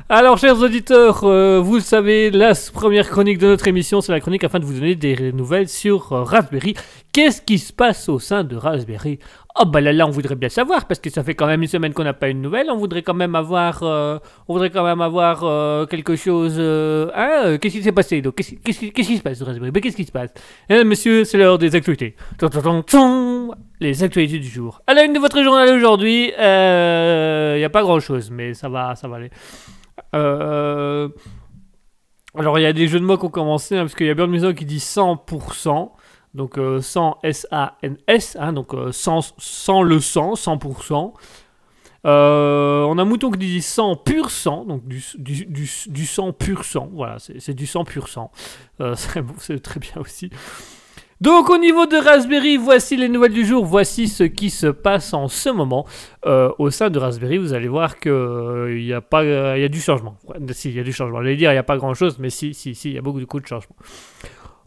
Alors, 0.08 0.38
chers 0.38 0.60
auditeurs, 0.60 1.24
euh, 1.24 1.60
vous 1.60 1.76
le 1.76 1.82
savez, 1.82 2.30
la 2.30 2.54
première 2.72 3.10
chronique 3.10 3.40
de 3.40 3.48
notre 3.48 3.68
émission, 3.68 4.02
c'est 4.02 4.12
la 4.12 4.20
chronique 4.20 4.44
afin 4.44 4.60
de 4.60 4.66
vous 4.66 4.74
donner 4.76 4.94
des 4.94 5.32
nouvelles 5.32 5.68
sur 5.68 6.14
euh, 6.14 6.22
Raspberry. 6.22 6.76
Qu'est-ce 7.12 7.42
qui 7.42 7.58
se 7.58 7.74
passe 7.74 8.08
au 8.08 8.20
sein 8.20 8.44
de 8.44 8.56
Raspberry? 8.56 9.18
Oh, 9.58 9.64
bah 9.66 9.80
là, 9.80 9.94
là, 9.94 10.06
on 10.06 10.10
voudrait 10.10 10.36
bien 10.36 10.50
savoir, 10.50 10.86
parce 10.86 11.00
que 11.00 11.10
ça 11.10 11.24
fait 11.24 11.34
quand 11.34 11.48
même 11.48 11.62
une 11.62 11.68
semaine 11.70 11.94
qu'on 11.94 12.04
n'a 12.04 12.12
pas 12.14 12.28
une 12.28 12.42
nouvelle. 12.42 12.68
On 12.70 12.76
voudrait 12.78 13.04
quand 13.04 13.14
même 13.14 13.36
avoir, 13.36 13.84
euh, 13.84 14.18
on 14.50 14.54
voudrait 14.54 14.70
quand 14.70 14.84
même 14.84 15.00
avoir 15.00 15.46
euh, 15.46 15.86
quelque 15.86 16.18
chose. 16.18 16.56
euh, 16.60 17.10
hein, 17.16 17.58
qu'est-ce 17.58 17.78
qui 17.78 17.84
s'est 17.84 17.94
passé 17.94 18.22
donc? 18.22 18.36
Qu'est-ce 18.36 18.52
qui- 19.02 19.16
se 19.18 19.22
passe 19.22 19.40
Ben, 19.42 19.72
Qu'est-ce 19.82 19.96
qui 19.96 20.04
se 20.04 20.12
passe? 20.12 20.32
Eh, 20.70 20.84
Monsieur, 20.84 21.24
c'est 21.24 21.38
l'heure 21.38 21.58
des 21.58 21.74
actualités. 21.74 22.18
Les 23.80 24.04
actualités 24.04 24.40
du 24.40 24.48
jour. 24.50 24.82
À 24.88 24.94
la 24.94 25.04
une 25.06 25.14
de 25.14 25.20
votre 25.20 25.42
journal 25.42 25.70
aujourd'hui, 25.74 26.26
il 26.26 27.58
n'y 27.58 27.64
a 27.64 27.70
pas 27.72 27.82
grand-chose, 27.82 28.32
mais 28.32 28.54
ça 28.54 28.68
va, 28.68 28.96
ça 28.96 29.08
va 29.08 29.16
aller. 29.16 29.30
Alors, 32.38 32.60
il 32.60 32.64
y 32.64 32.66
a 32.66 32.74
des 32.74 32.88
jeux 32.88 33.00
de 33.00 33.06
mots 33.06 33.18
qui 33.18 33.26
ont 33.26 33.30
commencé, 33.30 33.78
hein, 33.78 33.84
parce 33.84 33.96
qu'il 33.96 34.08
y 34.08 34.10
a 34.10 34.14
Burn 34.14 34.30
Muso 34.30 34.54
qui 34.54 34.66
dit 34.66 34.80
100%. 34.82 35.94
Donc, 36.36 36.58
euh, 36.58 36.82
100 36.82 37.20
S-A-N-S, 37.24 38.38
hein, 38.40 38.54
donc 38.54 38.74
euh, 38.74 38.92
sans, 38.92 39.34
sans 39.38 39.82
le 39.82 40.00
sang, 40.00 40.34
100%. 40.34 41.14
Euh, 42.06 42.84
on 42.84 42.98
a 43.00 43.06
Mouton 43.06 43.32
qui 43.32 43.40
dit 43.40 43.62
100 43.62 43.96
pur 43.96 44.30
sang, 44.30 44.64
donc 44.66 44.88
du, 44.88 45.04
du, 45.18 45.46
du, 45.46 45.70
du 45.88 46.06
sang 46.06 46.34
pur 46.34 46.64
sang. 46.64 46.90
Voilà, 46.94 47.18
c'est 47.20 47.54
du 47.54 47.66
sang 47.66 47.84
pur 47.84 48.08
sang. 48.08 48.32
Euh, 48.80 48.96
c'est 49.40 49.62
très 49.62 49.80
bien 49.80 49.96
aussi. 49.98 50.30
Donc 51.22 51.50
au 51.50 51.58
niveau 51.58 51.86
de 51.86 51.96
Raspberry, 51.96 52.58
voici 52.58 52.98
les 52.98 53.08
nouvelles 53.08 53.34
du 53.34 53.46
jour, 53.46 53.66
voici 53.66 54.10
ce 54.10 54.24
qui 54.24 54.50
se 54.50 54.68
passe 54.68 55.14
en 55.14 55.30
ce 55.30 55.50
moment. 55.50 55.86
Euh, 56.26 56.52
au 56.60 56.70
sein 56.70 56.90
de 56.90 57.00
Raspberry, 57.00 57.38
vous 57.38 57.54
allez 57.54 57.70
voir 57.70 58.00
qu'il 58.00 58.12
y 58.12 58.94
a 58.94 59.02
euh, 59.14 59.58
y 59.58 59.64
a 59.64 59.70
du 59.70 59.80
changement. 59.80 60.18
Ouais, 60.28 60.36
si, 60.52 60.70
il 60.70 60.76
y 60.76 60.80
a 60.80 60.84
du 60.84 60.92
changement. 60.92 61.22
J'allais 61.22 61.38
dire 61.38 61.52
il 61.52 61.56
n'y 61.56 61.60
a 61.60 61.64
pas 61.64 61.78
grand 61.78 61.94
chose, 61.94 62.20
mais 62.20 62.30
si, 62.30 62.54
si, 62.54 62.76
si, 62.76 62.90
il 62.90 62.96
y 62.96 62.98
a 62.98 63.02
beaucoup 63.02 63.22
de 63.22 63.26
coups 63.26 63.44
de 63.44 63.48
changement. 63.48 63.76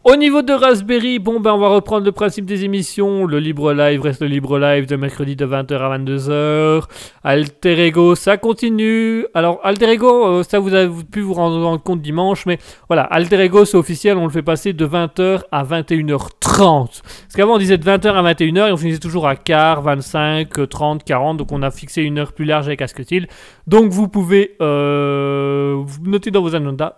Au 0.04 0.14
niveau 0.14 0.42
de 0.42 0.52
Raspberry, 0.52 1.18
bon 1.18 1.40
ben 1.40 1.52
on 1.52 1.58
va 1.58 1.68
reprendre 1.68 2.06
le 2.06 2.12
principe 2.12 2.46
des 2.46 2.64
émissions. 2.64 3.26
Le 3.26 3.40
libre 3.40 3.72
live 3.72 4.00
reste 4.00 4.22
le 4.22 4.28
libre 4.28 4.56
live 4.58 4.86
de 4.86 4.94
mercredi 4.94 5.34
de 5.34 5.44
20h 5.44 5.74
à 5.74 5.98
22h. 5.98 6.84
Alter 7.24 7.86
Ego, 7.86 8.14
ça 8.14 8.36
continue. 8.36 9.26
Alors 9.34 9.58
Alter 9.64 9.90
Ego, 9.90 10.26
euh, 10.26 10.42
ça 10.44 10.60
vous 10.60 10.72
avez 10.72 10.88
pu 11.04 11.20
vous 11.20 11.34
rendre 11.34 11.76
compte 11.82 12.00
dimanche, 12.00 12.46
mais 12.46 12.58
voilà, 12.86 13.02
Alter 13.02 13.40
Ego 13.40 13.64
c'est 13.64 13.76
officiel, 13.76 14.16
on 14.16 14.24
le 14.24 14.30
fait 14.30 14.42
passer 14.42 14.72
de 14.72 14.86
20h 14.86 15.42
à 15.50 15.64
21h30. 15.64 17.02
Parce 17.02 17.34
qu'avant 17.34 17.56
on 17.56 17.58
disait 17.58 17.76
de 17.76 17.84
20h 17.84 18.06
à 18.06 18.32
21h 18.32 18.68
et 18.68 18.72
on 18.72 18.76
finissait 18.76 19.00
toujours 19.00 19.26
à 19.26 19.34
quart, 19.34 19.82
25, 19.82 20.68
30, 20.70 21.02
40, 21.02 21.38
donc 21.38 21.50
on 21.50 21.60
a 21.62 21.72
fixé 21.72 22.02
une 22.02 22.18
heure 22.18 22.32
plus 22.32 22.44
large 22.44 22.68
avec 22.68 22.80
Asketil. 22.80 23.26
Donc 23.66 23.90
vous 23.90 24.06
pouvez 24.06 24.56
euh, 24.62 25.82
noter 26.04 26.30
dans 26.30 26.40
vos 26.40 26.54
agendas 26.54 26.94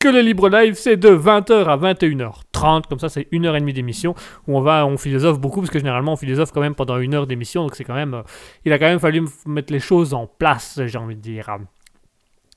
que 0.00 0.08
le 0.08 0.20
libre 0.20 0.48
live 0.48 0.74
c'est 0.74 0.96
de 0.96 1.10
20h 1.10 1.64
à 1.66 1.76
21h30 1.76 2.88
comme 2.88 2.98
ça 2.98 3.08
c'est 3.08 3.28
une 3.30 3.46
heure 3.46 3.54
et 3.54 3.60
demie 3.60 3.74
d'émission 3.74 4.14
où 4.48 4.56
on 4.56 4.62
va 4.62 4.86
on 4.86 4.96
philosophe 4.96 5.38
beaucoup 5.38 5.60
parce 5.60 5.70
que 5.70 5.78
généralement 5.78 6.14
on 6.14 6.16
philosophe 6.16 6.52
quand 6.52 6.62
même 6.62 6.74
pendant 6.74 6.98
une 6.98 7.14
heure 7.14 7.26
d'émission 7.26 7.62
donc 7.62 7.76
c'est 7.76 7.84
quand 7.84 7.94
même 7.94 8.14
euh, 8.14 8.22
il 8.64 8.72
a 8.72 8.78
quand 8.78 8.86
même 8.86 8.98
fallu 8.98 9.22
mettre 9.46 9.72
les 9.72 9.78
choses 9.78 10.14
en 10.14 10.26
place 10.26 10.80
j'ai 10.86 10.98
envie 10.98 11.16
de 11.16 11.20
dire 11.20 11.50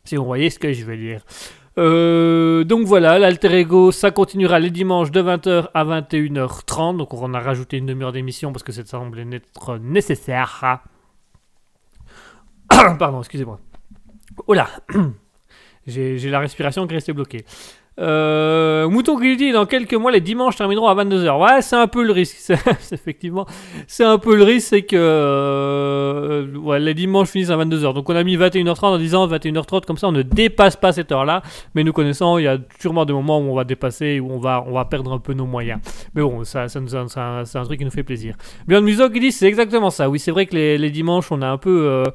si 0.06 0.16
vous 0.16 0.26
voyez 0.26 0.50
ce 0.50 0.58
que 0.58 0.72
je 0.74 0.86
veux 0.86 0.98
dire 0.98 1.22
Euh, 1.80 2.64
donc 2.64 2.86
voilà, 2.86 3.18
l'alter 3.18 3.52
ego, 3.62 3.92
ça 3.92 4.12
continuera 4.12 4.60
les 4.60 4.70
dimanches 4.70 5.10
de 5.10 5.22
20h 5.24 5.70
à 5.74 5.84
21h30. 5.84 6.98
Donc 6.98 7.14
on 7.14 7.34
a 7.34 7.40
rajouté 7.40 7.78
une 7.78 7.88
demi-heure 7.88 8.12
d'émission 8.12 8.52
parce 8.52 8.62
que 8.62 8.72
ça 8.72 8.86
semblait 8.86 9.26
être 9.32 9.80
nécessaire. 9.80 10.82
Pardon, 13.00 13.20
excusez-moi. 13.20 13.60
Oh 14.46 14.54
là 14.54 14.68
J'ai 15.88 16.30
la 16.30 16.40
respiration 16.40 16.88
qui 16.88 16.94
est 16.94 16.98
restée 16.98 17.14
bloquée. 17.14 17.46
Euh, 18.00 18.90
Mouton 18.90 19.20
qui 19.20 19.38
dit 19.38 19.52
dans 19.52 19.68
quelques 19.68 19.94
mois 19.94 20.12
les 20.12 20.22
dimanches 20.22 20.56
termineront 20.56 20.88
à 20.88 20.96
22h. 20.96 21.40
Ouais, 21.40 21.62
c'est 21.62 21.76
un 21.76 21.88
peu 21.88 22.04
le 22.04 22.12
risque. 22.12 22.52
Effectivement, 22.92 23.46
c'est 23.86 24.04
un 24.04 24.18
peu 24.18 24.36
le 24.36 24.44
risque, 24.44 24.70
c'est 24.70 24.82
que 24.82 24.96
euh, 24.98 26.80
les 26.80 26.94
dimanches 26.96 27.30
finissent 27.30 27.52
à 27.52 27.58
22h. 27.58 27.94
Donc 27.94 28.10
on 28.10 28.16
a 28.16 28.24
mis 28.24 28.36
21h30 28.36 28.86
en 28.86 28.98
disant 28.98 29.28
21h30 29.28 29.86
comme 29.86 29.98
ça 29.98 30.08
on 30.08 30.12
ne 30.12 30.24
dépasse 30.24 30.76
pas 30.76 30.92
cette 30.92 31.12
heure-là. 31.12 31.44
Mais 31.76 31.84
nous 31.84 31.94
connaissons, 31.94 32.40
il 32.40 32.44
y 32.44 32.48
a 32.48 32.58
sûrement 32.80 33.06
des 33.06 33.14
moments 33.14 33.40
où 33.40 33.52
on 33.52 33.56
va 33.56 33.64
dépasser, 33.64 34.20
où 34.20 34.32
on 34.32 34.40
va, 34.40 34.86
perdre 34.90 35.14
un 35.14 35.20
peu 35.20 35.34
nos 35.34 35.46
moyens. 35.46 35.80
Mais 36.16 36.24
bon, 36.24 36.44
ça, 36.44 36.68
c'est 36.68 36.80
un, 36.80 37.64
truc 37.66 37.78
qui 37.78 37.86
nous 37.86 37.92
fait 37.92 38.04
plaisir. 38.04 38.36
Bien 38.68 38.82
Muso 38.82 39.10
qui 39.12 39.20
dit 39.20 39.32
c'est 39.32 39.48
exactement 39.48 39.92
ça. 39.92 40.10
Oui, 40.10 40.18
c'est 40.18 40.32
vrai 40.32 40.48
que 40.48 40.56
les, 40.56 40.80
les 40.80 40.90
dimanches 40.90 41.32
on 41.32 41.44
a 41.44 41.48
un 41.48 41.58
peu 41.58 41.86
euh, 41.86 42.06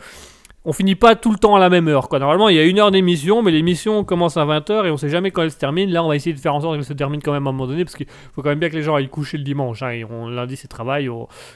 on 0.64 0.72
finit 0.72 0.96
pas 0.96 1.14
tout 1.16 1.30
le 1.32 1.38
temps 1.38 1.54
à 1.56 1.58
la 1.60 1.70
même 1.70 1.88
heure. 1.88 2.08
Quoi. 2.08 2.18
Normalement, 2.18 2.48
il 2.50 2.56
y 2.56 2.58
a 2.58 2.64
une 2.64 2.78
heure 2.78 2.90
d'émission, 2.90 3.42
mais 3.42 3.50
l'émission 3.52 4.04
commence 4.04 4.36
à 4.36 4.44
20h 4.44 4.84
et 4.86 4.90
on 4.90 4.96
sait 4.98 5.08
jamais 5.08 5.30
quand 5.30 5.42
elle 5.42 5.50
se 5.50 5.56
termine. 5.58 5.90
Là, 5.90 6.04
on 6.04 6.08
va 6.08 6.16
essayer 6.16 6.34
de 6.34 6.40
faire 6.40 6.54
en 6.54 6.60
sorte 6.60 6.74
qu'elle 6.74 6.84
se 6.84 6.92
termine 6.92 7.22
quand 7.22 7.32
même 7.32 7.46
à 7.46 7.50
un 7.50 7.52
moment 7.52 7.66
donné, 7.66 7.84
parce 7.84 7.96
qu'il 7.96 8.06
faut 8.34 8.42
quand 8.42 8.50
même 8.50 8.58
bien 8.58 8.68
que 8.68 8.76
les 8.76 8.82
gens 8.82 8.94
aillent 8.94 9.08
coucher 9.08 9.38
le 9.38 9.44
dimanche. 9.44 9.82
hein. 9.82 9.94
Lundi, 10.30 10.56
c'est 10.56 10.68
travail, 10.68 11.08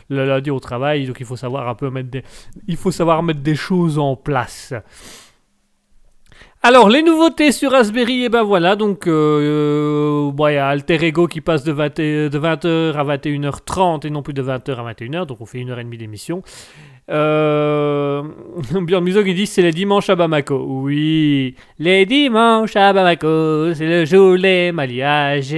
le 0.08 0.24
lundi 0.26 0.50
au 0.50 0.60
travail, 0.60 1.06
donc 1.06 1.16
il 1.20 1.26
faut 1.26 1.36
savoir 1.36 1.68
un 1.68 1.74
peu 1.74 1.90
mettre 1.90 2.10
des, 2.10 2.22
il 2.68 2.76
faut 2.76 2.90
savoir 2.92 3.22
mettre 3.22 3.40
des 3.40 3.56
choses 3.56 3.98
en 3.98 4.16
place. 4.16 4.72
Alors, 6.64 6.88
les 6.88 7.02
nouveautés 7.02 7.50
sur 7.50 7.72
Raspberry, 7.72 8.24
et 8.24 8.28
ben 8.28 8.44
voilà, 8.44 8.76
donc 8.76 9.08
euh, 9.08 10.30
bon, 10.30 10.46
il 10.46 10.54
y 10.54 10.56
a 10.58 10.68
Alter 10.68 11.04
Ego 11.04 11.26
qui 11.26 11.40
passe 11.40 11.64
de, 11.64 11.72
20 11.72 11.98
et- 11.98 12.30
de 12.30 12.38
20h 12.38 12.92
à 12.94 13.02
21h30 13.04 14.06
et 14.06 14.10
non 14.10 14.22
plus 14.22 14.32
de 14.32 14.42
20h 14.44 14.76
à 14.76 14.92
21h, 14.92 15.26
donc 15.26 15.40
on 15.40 15.44
fait 15.46 15.58
une 15.58 15.70
heure 15.70 15.80
et 15.80 15.84
demie 15.84 15.98
d'émission. 15.98 16.42
Euh, 17.10 18.22
Björn 18.72 19.02
Muso 19.02 19.24
qui 19.24 19.34
dit 19.34 19.46
c'est 19.46 19.62
les 19.62 19.72
dimanches 19.72 20.08
à 20.10 20.16
Bamako. 20.16 20.64
Oui, 20.66 21.56
les 21.78 22.06
dimanches 22.06 22.76
à 22.76 22.92
Bamako, 22.92 23.74
c'est 23.74 23.86
le 23.86 24.04
jour 24.04 24.38
des 24.38 24.72
mariages. 24.72 25.54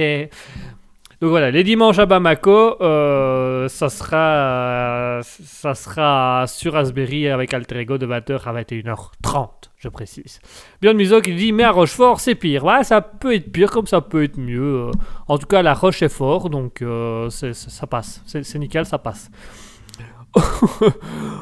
Donc 1.21 1.29
voilà, 1.29 1.49
les 1.49 1.63
dimanches 1.63 1.99
à 1.99 2.05
Bamako, 2.05 2.81
euh, 2.81 3.69
ça, 3.69 3.89
sera, 3.89 5.21
ça 5.23 5.73
sera 5.73 6.45
sur 6.47 6.73
Raspberry 6.73 7.29
avec 7.29 7.53
Alter 7.53 7.79
Ego 7.79 7.97
de 7.97 8.05
20h 8.05 8.41
à 8.43 8.61
21h30, 8.61 9.49
je 9.77 9.87
précise. 9.87 10.39
Björn 10.81 10.97
Muso 10.97 11.21
qui 11.21 11.33
dit 11.35 11.53
Mais 11.53 11.63
à 11.63 11.71
Rochefort, 11.71 12.19
c'est 12.19 12.35
pire. 12.35 12.65
Ouais, 12.65 12.83
ça 12.83 13.01
peut 13.01 13.33
être 13.33 13.51
pire 13.51 13.71
comme 13.71 13.87
ça 13.87 14.01
peut 14.01 14.23
être 14.23 14.37
mieux. 14.37 14.91
En 15.27 15.37
tout 15.37 15.47
cas, 15.47 15.61
la 15.61 15.73
Roche 15.73 16.01
est 16.01 16.09
fort, 16.09 16.49
donc 16.49 16.81
euh, 16.81 17.29
ça 17.29 17.87
passe. 17.87 18.21
C'est 18.25 18.59
nickel, 18.59 18.85
ça 18.85 18.97
passe. 18.97 19.29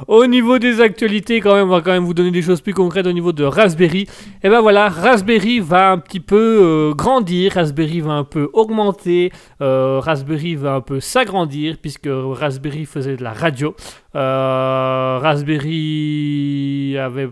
Au 0.08 0.26
niveau 0.28 0.60
des 0.60 0.82
actualités, 0.82 1.40
quand 1.40 1.56
même, 1.56 1.68
on 1.68 1.72
va 1.72 1.82
quand 1.82 1.92
même 1.92 2.06
vous 2.06 2.14
donner 2.14 2.32
des 2.32 2.42
choses 2.42 2.62
plus 2.62 2.74
concrètes 2.74 3.08
au 3.08 3.12
niveau 3.12 3.32
de 3.32 3.44
Raspberry. 3.44 4.08
Et 4.44 4.50
ben 4.50 4.62
voilà, 4.62 4.90
Raspberry 4.90 5.60
va 5.60 5.92
un 5.92 5.98
petit 5.98 6.20
peu 6.20 6.60
euh, 6.62 6.94
grandir, 6.94 7.54
Raspberry 7.54 8.02
va 8.02 8.14
un 8.14 8.24
peu 8.24 8.50
augmenter, 8.54 9.32
euh, 9.62 10.00
Raspberry 10.00 10.56
va 10.56 10.76
un 10.76 10.82
peu 10.82 11.00
s'agrandir, 11.00 11.78
puisque 11.82 12.10
Raspberry 12.10 12.86
faisait 12.86 13.16
de 13.16 13.24
la 13.24 13.34
radio. 13.34 13.76
Euh, 14.16 15.20
Raspberry 15.22 16.98
avait 16.98 17.30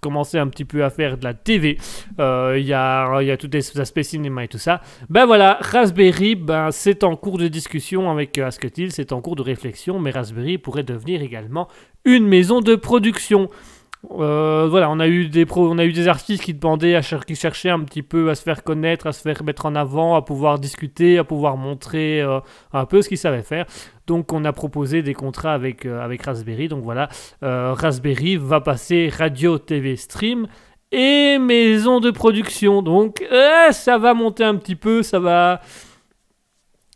commencé 0.00 0.38
un 0.38 0.48
petit 0.48 0.64
peu 0.64 0.84
à 0.84 0.90
faire 0.90 1.18
de 1.18 1.24
la 1.24 1.34
TV. 1.34 1.78
Euh, 2.18 2.56
Il 2.58 2.66
y, 2.66 2.72
a, 2.72 3.20
y 3.22 3.30
a 3.30 3.36
tous 3.36 3.48
des 3.48 3.80
aspects 3.80 4.02
cinéma 4.02 4.44
et 4.44 4.48
tout 4.48 4.58
ça. 4.58 4.80
Ben 5.08 5.26
voilà, 5.26 5.58
Raspberry, 5.60 6.34
ben, 6.34 6.70
c'est 6.70 7.04
en 7.04 7.16
cours 7.16 7.38
de 7.38 7.48
discussion 7.48 8.10
avec 8.10 8.38
euh, 8.38 8.46
Asketil, 8.46 8.92
c'est 8.92 9.12
en 9.12 9.20
cours 9.20 9.36
de 9.36 9.42
réflexion, 9.42 9.98
mais 9.98 10.10
Raspberry 10.10 10.58
pourrait 10.58 10.82
devenir 10.82 11.22
également 11.22 11.68
une 12.04 12.26
maison 12.26 12.60
de 12.60 12.74
production. 12.76 13.50
Euh, 14.10 14.66
voilà, 14.68 14.88
on 14.90 14.98
a 14.98 15.08
eu 15.08 15.28
des 15.28 15.46
on 15.56 15.78
a 15.78 15.84
eu 15.84 15.92
des 15.92 16.08
artistes 16.08 16.42
qui 16.42 16.54
demandaient, 16.54 16.98
qui 17.26 17.34
cherchaient 17.34 17.68
un 17.68 17.80
petit 17.80 18.02
peu 18.02 18.30
à 18.30 18.34
se 18.34 18.42
faire 18.42 18.64
connaître, 18.64 19.06
à 19.06 19.12
se 19.12 19.20
faire 19.20 19.44
mettre 19.44 19.66
en 19.66 19.74
avant, 19.74 20.14
à 20.14 20.22
pouvoir 20.22 20.58
discuter, 20.58 21.18
à 21.18 21.24
pouvoir 21.24 21.58
montrer 21.58 22.22
euh, 22.22 22.40
un 22.72 22.86
peu 22.86 23.02
ce 23.02 23.08
qu'ils 23.08 23.18
savaient 23.18 23.42
faire. 23.42 23.66
Donc 24.06 24.32
on 24.32 24.44
a 24.44 24.52
proposé 24.52 25.02
des 25.02 25.12
contrats 25.14 25.52
avec, 25.52 25.84
euh, 25.84 26.02
avec 26.02 26.22
Raspberry. 26.22 26.68
Donc 26.68 26.82
voilà, 26.82 27.08
Raspberry 27.42 28.36
va 28.36 28.60
passer 28.60 29.10
radio, 29.14 29.58
TV, 29.58 29.96
stream 29.96 30.46
et 30.92 31.38
maison 31.38 32.00
de 32.00 32.10
production. 32.10 32.82
Donc 32.82 33.22
ça 33.70 33.98
va 33.98 34.14
monter 34.14 34.44
un 34.44 34.56
petit 34.56 34.76
peu, 34.76 35.02
ça 35.02 35.20
va 35.20 35.60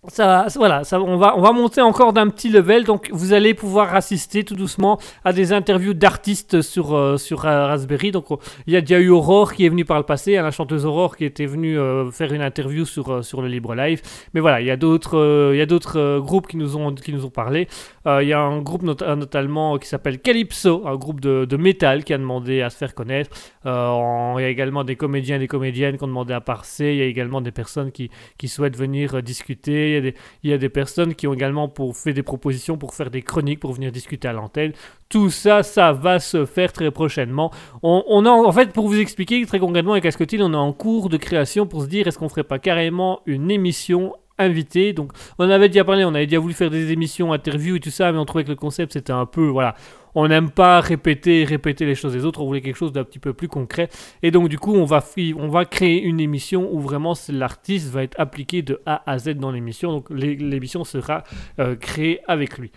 ça, 0.09 0.47
voilà, 0.57 0.85
ça, 0.85 1.01
on, 1.01 1.17
va, 1.17 1.37
on 1.37 1.41
va 1.41 1.53
monter 1.53 1.81
encore 1.81 2.13
d'un 2.13 2.29
petit 2.29 2.49
level, 2.49 2.85
donc 2.85 3.09
vous 3.13 3.33
allez 3.33 3.55
pouvoir 3.55 3.95
assister 3.95 4.45
tout 4.45 4.55
doucement 4.55 4.99
à 5.25 5.33
des 5.33 5.53
interviews 5.53 5.95
d'artistes 5.95 6.61
sur, 6.63 6.95
euh, 6.95 7.17
sur 7.17 7.45
euh, 7.47 7.67
Raspberry. 7.67 8.11
Donc 8.11 8.31
on- 8.31 8.39
il 8.67 8.73
y 8.73 8.77
a 8.77 8.81
déjà 8.81 8.99
eu 9.01 9.09
Aurore 9.09 9.55
qui 9.55 9.65
est 9.65 9.69
venue 9.69 9.85
par 9.85 9.97
le 9.99 10.03
passé, 10.05 10.37
hein, 10.37 10.43
la 10.43 10.51
chanteuse 10.51 10.85
Aurore 10.87 11.17
qui 11.17 11.25
était 11.25 11.47
venue 11.47 11.79
euh, 11.79 12.11
faire 12.11 12.33
une 12.33 12.43
interview 12.43 12.85
sur, 12.85 13.25
sur 13.25 13.41
le 13.43 13.49
Libre 13.49 13.75
Live. 13.75 14.03
Mais 14.35 14.41
voilà, 14.41 14.61
il 14.61 14.67
y 14.67 14.71
a 14.71 14.77
d'autres 14.77 15.17
euh, 15.19 16.21
groupes 16.21 16.47
qui 16.49 16.57
nous 16.57 16.77
ont, 16.77 16.95
qui 16.95 17.13
nous 17.13 17.25
ont 17.25 17.31
parlé. 17.31 17.69
Il 18.07 18.29
y 18.29 18.35
a 18.35 18.41
un 18.41 18.61
groupe 18.61 18.83
not- 18.83 18.97
notamment 19.17 19.79
qui 19.79 19.89
s'appelle 19.89 20.19
Calypso, 20.21 20.83
un 20.87 20.97
groupe 20.97 21.21
de, 21.21 21.47
de 21.47 21.57
métal 21.57 22.05
qui 22.05 22.13
a 22.13 22.19
demandé 22.19 22.61
à 22.61 22.69
se 22.69 22.77
faire 22.77 22.95
connaître. 22.95 23.31
Il 23.65 23.71
y 23.71 24.45
a 24.45 24.49
également 24.49 24.85
des 24.85 24.97
comédiens 24.97 25.37
et 25.37 25.39
des 25.39 25.49
comédiennes 25.49 25.97
qui 25.97 26.05
ont 26.05 26.09
demandé 26.09 26.35
à 26.35 26.43
passer. 26.43 26.85
Il 26.93 26.97
y 26.97 27.03
a 27.03 27.07
également 27.07 27.41
des 27.41 27.51
personnes 27.53 27.93
qui, 27.93 28.11
qui 28.37 28.49
souhaitent 28.49 28.77
venir 28.77 29.23
discuter. 29.23 29.94
Il 30.43 30.51
y, 30.51 30.53
a 30.53 30.59
des, 30.59 30.69
personnes 30.69 31.15
qui 31.15 31.27
ont 31.27 31.35
également 31.35 31.73
fait 31.93 32.13
des 32.13 32.23
propositions 32.23 32.77
pour 32.77 32.95
faire 32.95 33.11
des 33.11 33.23
chroniques, 33.23 33.61
pour 33.61 33.73
venir 33.73 33.93
discuter 33.93 34.29
à 34.29 34.33
l'antenne. 34.33 34.73
Tout 35.09 35.31
ça, 35.31 35.63
ça 35.63 35.93
va 35.93 36.19
se 36.19 36.45
faire 36.45 36.73
très 36.73 36.91
prochainement. 36.91 37.51
On, 37.83 38.25
a, 38.27 38.31
en 38.31 38.53
fait, 38.53 38.73
pour 38.73 38.89
vous 38.89 38.99
expliquer 38.99 39.45
très 39.47 39.59
concrètement 39.59 39.93
avec 39.93 40.07
Ascotil, 40.07 40.43
on 40.43 40.53
est 40.53 40.57
en 40.57 40.73
cours 40.73 41.09
de 41.09 41.17
création 41.17 41.67
pour 41.67 41.83
se 41.83 41.87
dire 41.87 42.07
est-ce 42.07 42.19
qu'on 42.19 42.29
ferait 42.29 42.45
pas 42.45 42.59
carrément 42.59 43.21
une 43.27 43.51
émission 43.51 44.15
invitée. 44.39 44.93
Donc, 44.93 45.13
on 45.39 45.49
avait 45.49 45.69
déjà 45.69 45.85
parlé, 45.85 46.05
on 46.05 46.15
avait 46.15 46.27
déjà 46.27 46.41
voulu 46.41 46.55
faire 46.55 46.71
des 46.71 46.93
émissions, 46.93 47.33
interviews 47.33 47.77
et 47.77 47.81
tout 47.81 47.91
ça, 47.91 48.11
mais 48.13 48.19
on 48.19 48.25
trouvait 48.25 48.45
que 48.45 48.51
le 48.51 48.57
concept 48.57 48.95
c'était 48.95 49.13
un 49.13 49.27
peu, 49.27 49.47
voilà, 49.47 49.75
on 50.15 50.29
n'aime 50.29 50.51
pas 50.51 50.81
répéter, 50.81 51.45
répéter 51.45 51.87
les 51.87 51.95
choses 51.95 52.13
des 52.13 52.25
autres, 52.25 52.41
on 52.41 52.47
voulait 52.47 52.61
quelque 52.61 52.77
chose 52.77 52.93
d'un 52.93 53.05
petit 53.05 53.19
peu 53.19 53.33
plus 53.33 53.49
concret. 53.49 53.89
Et 54.23 54.31
donc 54.31 54.49
du 54.49 54.59
coup, 54.59 54.75
on 54.75 54.85
va, 54.85 55.65
créer 55.65 56.03
une 56.03 56.21
émission 56.21 56.69
où 56.73 56.81
vraiment 56.81 57.15
l'artiste 57.29 57.91
va 57.91 58.03
être 58.03 58.19
appliqué 58.19 58.63
de 58.63 58.81
A 58.87 59.03
à 59.11 59.19
Z 59.19 59.35
dans 59.35 59.51
l'émission. 59.51 59.93
Donc 59.93 60.11
l'é- 60.11 60.37
l'émission 60.37 60.85
sera 60.85 61.25
euh, 61.59 61.75
créée 61.75 62.21
avec 62.29 62.59
lui. 62.59 62.71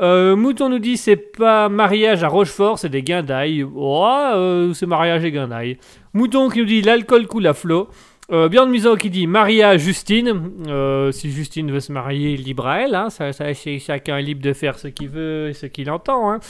Euh, 0.00 0.34
Mouton 0.34 0.70
nous 0.70 0.80
dit 0.80 0.96
c'est 0.96 1.16
pas 1.16 1.68
mariage 1.68 2.24
à 2.24 2.28
Rochefort, 2.28 2.78
c'est 2.80 2.88
des 2.88 3.02
guindailles. 3.02 3.64
Oh, 3.64 4.04
euh, 4.34 4.72
c'est 4.74 4.86
mariage 4.86 5.24
et 5.24 5.30
guindailles. 5.30 5.78
Mouton 6.12 6.48
qui 6.48 6.60
nous 6.60 6.64
dit 6.64 6.82
l'alcool 6.82 7.26
coule 7.26 7.46
à 7.46 7.54
flot. 7.54 7.88
Euh, 8.32 8.48
Björn 8.48 8.70
Muso 8.70 8.96
qui 8.96 9.10
dit 9.10 9.26
Maria 9.26 9.76
Justine. 9.76 10.50
Euh, 10.66 11.12
si 11.12 11.30
Justine 11.30 11.70
veut 11.70 11.80
se 11.80 11.92
marier, 11.92 12.36
libre 12.36 12.66
à 12.66 12.80
elle. 12.80 12.94
hein. 12.94 13.10
Ça, 13.10 13.30
chacun 13.32 14.18
est 14.18 14.22
libre 14.22 14.42
de 14.42 14.52
faire 14.52 14.78
ce 14.78 14.88
qu'il 14.88 15.08
veut 15.08 15.48
et 15.50 15.52
ce 15.52 15.66
qu'il 15.66 15.90
entend. 15.90 16.30
Hein. 16.30 16.40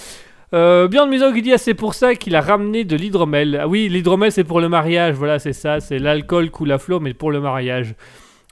Euh, 0.53 0.89
Muso 1.09 1.33
qui 1.33 1.43
dit 1.43 1.53
ah, 1.53 1.59
c'est 1.59 1.75
pour 1.75 1.95
ça 1.95 2.15
qu'il 2.15 2.37
a 2.37 2.41
ramené 2.41 2.85
de 2.85 2.95
l'hydromel. 2.97 3.59
Ah 3.61 3.67
oui, 3.67 3.89
l'hydromel 3.89 4.31
c'est 4.31 4.45
pour 4.45 4.61
le 4.61 4.69
mariage. 4.69 5.15
Voilà, 5.17 5.39
c'est 5.41 5.53
ça. 5.53 5.81
C'est 5.81 5.99
l'alcool 5.99 6.51
coule 6.51 6.71
à 6.71 6.79
flot, 6.79 7.01
mais 7.01 7.13
pour 7.13 7.33
le 7.33 7.41
mariage. 7.41 7.95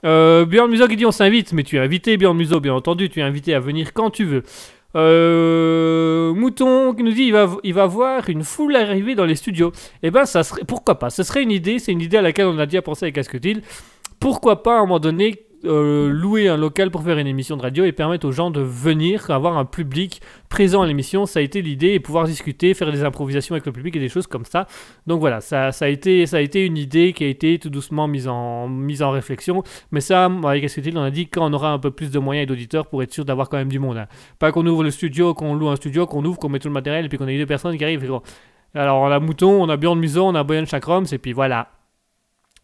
Euh, 0.05 0.45
Björn 0.45 0.69
Muso 0.69 0.85
qui 0.87 0.97
dit 0.97 1.05
on 1.05 1.11
s'invite. 1.11 1.53
Mais 1.53 1.63
tu 1.63 1.77
es 1.77 1.79
invité, 1.79 2.17
Björn 2.17 2.35
Muso, 2.35 2.59
bien 2.59 2.73
entendu. 2.73 3.09
Tu 3.09 3.21
es 3.21 3.23
invité 3.23 3.53
à 3.53 3.61
venir 3.61 3.93
quand 3.93 4.09
tu 4.09 4.25
veux. 4.25 4.43
Euh, 4.95 6.33
Mouton 6.33 6.93
qui 6.93 7.03
nous 7.03 7.11
dit 7.11 7.23
il 7.23 7.33
va, 7.33 7.49
il 7.63 7.73
va 7.73 7.87
voir 7.87 8.29
une 8.29 8.43
foule 8.43 8.75
arriver 8.75 9.15
dans 9.15 9.25
les 9.25 9.35
studios. 9.35 9.71
Eh 10.03 10.11
ben, 10.11 10.25
ça 10.25 10.43
serait, 10.43 10.63
pourquoi 10.65 10.99
pas? 10.99 11.09
Ce 11.09 11.23
serait 11.23 11.43
une 11.43 11.51
idée, 11.51 11.79
c'est 11.79 11.91
une 11.91 12.01
idée 12.01 12.17
à 12.17 12.21
laquelle 12.21 12.45
on 12.45 12.59
a 12.59 12.65
déjà 12.65 12.81
pensé 12.81 13.05
avec 13.05 13.17
Asketil. 13.17 13.61
Pourquoi 14.19 14.63
pas 14.63 14.75
à 14.75 14.77
un 14.77 14.81
moment 14.81 14.99
donné 14.99 15.45
euh, 15.65 16.09
louer 16.09 16.47
un 16.47 16.57
local 16.57 16.91
pour 16.91 17.03
faire 17.03 17.17
une 17.17 17.27
émission 17.27 17.55
de 17.57 17.61
radio 17.61 17.85
et 17.85 17.91
permettre 17.91 18.27
aux 18.27 18.31
gens 18.31 18.51
de 18.51 18.61
venir, 18.61 19.29
avoir 19.31 19.57
un 19.57 19.65
public 19.65 20.21
présent 20.49 20.81
à 20.81 20.87
l'émission. 20.87 21.25
Ça 21.25 21.39
a 21.39 21.41
été 21.41 21.61
l'idée 21.61 21.89
et 21.89 21.99
pouvoir 21.99 22.25
discuter, 22.25 22.73
faire 22.73 22.91
des 22.91 23.03
improvisations 23.03 23.53
avec 23.55 23.65
le 23.65 23.71
public 23.71 23.95
et 23.95 23.99
des 23.99 24.09
choses 24.09 24.27
comme 24.27 24.45
ça. 24.45 24.67
Donc 25.07 25.19
voilà, 25.19 25.41
ça, 25.41 25.69
a, 25.69 25.87
été, 25.87 26.25
ça 26.25 26.37
a 26.37 26.39
été 26.41 26.65
une 26.65 26.77
idée 26.77 27.13
qui 27.13 27.23
a 27.23 27.27
été 27.27 27.59
tout 27.59 27.69
doucement 27.69 28.07
mise 28.07 28.27
en, 28.27 28.67
mise 28.67 29.01
en 29.01 29.11
réflexion. 29.11 29.63
Mais 29.91 30.01
ça, 30.01 30.25
avec 30.25 30.63
Asketil, 30.63 30.97
on 30.97 31.03
a 31.03 31.11
dit 31.11 31.27
quand 31.27 31.49
on 31.49 31.53
aura 31.53 31.71
un 31.71 31.79
peu 31.79 31.91
plus 31.91 32.11
de 32.11 32.19
moyens 32.19 32.43
et 32.43 32.47
d'auditeurs 32.47 32.87
pour 32.87 33.01
être 33.03 33.13
sûr 33.13 33.25
d'avoir 33.25 33.49
quand 33.49 33.57
même 33.57 33.69
du 33.69 33.79
monde. 33.79 33.97
hein. 33.97 34.07
Pas 34.39 34.51
qu'on 34.51 34.65
ouvre 34.67 34.83
le 34.83 34.91
studio, 34.91 35.33
qu'on 35.33 35.55
loue 35.55 35.69
un 35.69 35.75
studio, 35.75 36.05
qu'on 36.05 36.23
ouvre, 36.25 36.37
qu'on 36.39 36.49
met 36.49 36.59
tout 36.59 36.67
le 36.67 36.73
matériel 36.73 37.05
et 37.05 37.09
puis 37.09 37.17
qu'on 37.17 37.27
ait 37.27 37.37
deux 37.37 37.45
personnes 37.45 37.77
qui 37.77 37.83
arrivent. 37.83 38.03
Alors 38.75 39.01
on 39.01 39.11
a 39.11 39.19
Mouton, 39.19 39.61
on 39.63 39.69
a 39.69 39.77
Björn 39.77 39.99
Muson, 39.99 40.29
on 40.29 40.35
a 40.35 40.43
Boyan 40.43 40.65
Chakroms 40.65 41.05
et 41.11 41.17
puis 41.17 41.31
voilà. 41.31 41.69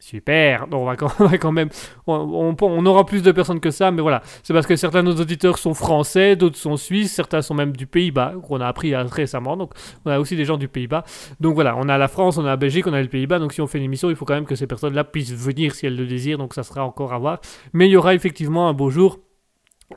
Super, 0.02 0.68
Donc, 0.68 0.80
on 1.20 1.26
va 1.26 1.38
quand, 1.38 1.52
même, 1.52 1.68
on, 2.08 2.56
on- 2.62 2.86
aura 2.86 3.06
plus 3.06 3.22
de 3.22 3.34
personnes 3.34 3.60
que 3.60 3.70
ça, 3.70 3.92
mais 3.92 4.02
voilà, 4.02 4.22
c'est 4.44 4.54
parce 4.54 4.66
que 4.66 4.78
certains 4.78 5.04
de 5.04 5.12
nos 5.12 5.20
auditeurs 5.20 5.58
sont 5.58 5.74
français, 5.74 6.38
d'autres 6.38 6.56
sont 6.56 6.78
suisses, 6.78 7.12
certains 7.12 7.42
sont 7.42 7.54
même 7.54 7.76
du 7.76 7.86
Pays-Bas, 7.86 8.36
qu'on 8.48 8.62
a 8.62 8.68
appris 8.68 8.96
récemment, 8.96 9.58
donc 9.58 9.74
on 10.06 10.12
a 10.12 10.18
aussi 10.20 10.38
des 10.38 10.46
gens 10.46 10.56
du 10.56 10.70
Pays-Bas. 10.70 11.04
Donc 11.42 11.54
voilà, 11.54 11.76
on 11.76 11.90
a 11.90 11.98
la 11.98 12.08
France, 12.08 12.38
on 12.38 12.46
a 12.46 12.48
la 12.48 12.56
Belgique, 12.56 12.88
on 12.88 12.94
a 12.94 13.02
le 13.02 13.10
Pays-Bas, 13.10 13.40
donc 13.40 13.52
si 13.52 13.60
on 13.60 13.68
fait 13.68 13.78
une 13.78 13.84
émission, 13.84 14.10
il 14.10 14.16
faut 14.16 14.24
quand 14.24 14.36
même 14.36 14.46
que 14.46 14.56
ces 14.56 14.68
personnes-là 14.68 15.04
puissent 15.04 15.34
venir 15.34 15.76
si 15.76 15.86
elles 15.86 15.98
le 15.98 16.08
désirent, 16.08 16.38
donc 16.38 16.54
ça 16.54 16.64
sera 16.64 16.86
encore 16.86 17.12
à 17.12 17.18
voir. 17.18 17.42
Mais 17.74 17.88
il 17.88 17.92
y 17.92 17.98
aura 17.98 18.16
effectivement 18.16 18.70
un 18.70 18.74
beau 18.74 18.90
jour 18.90 19.20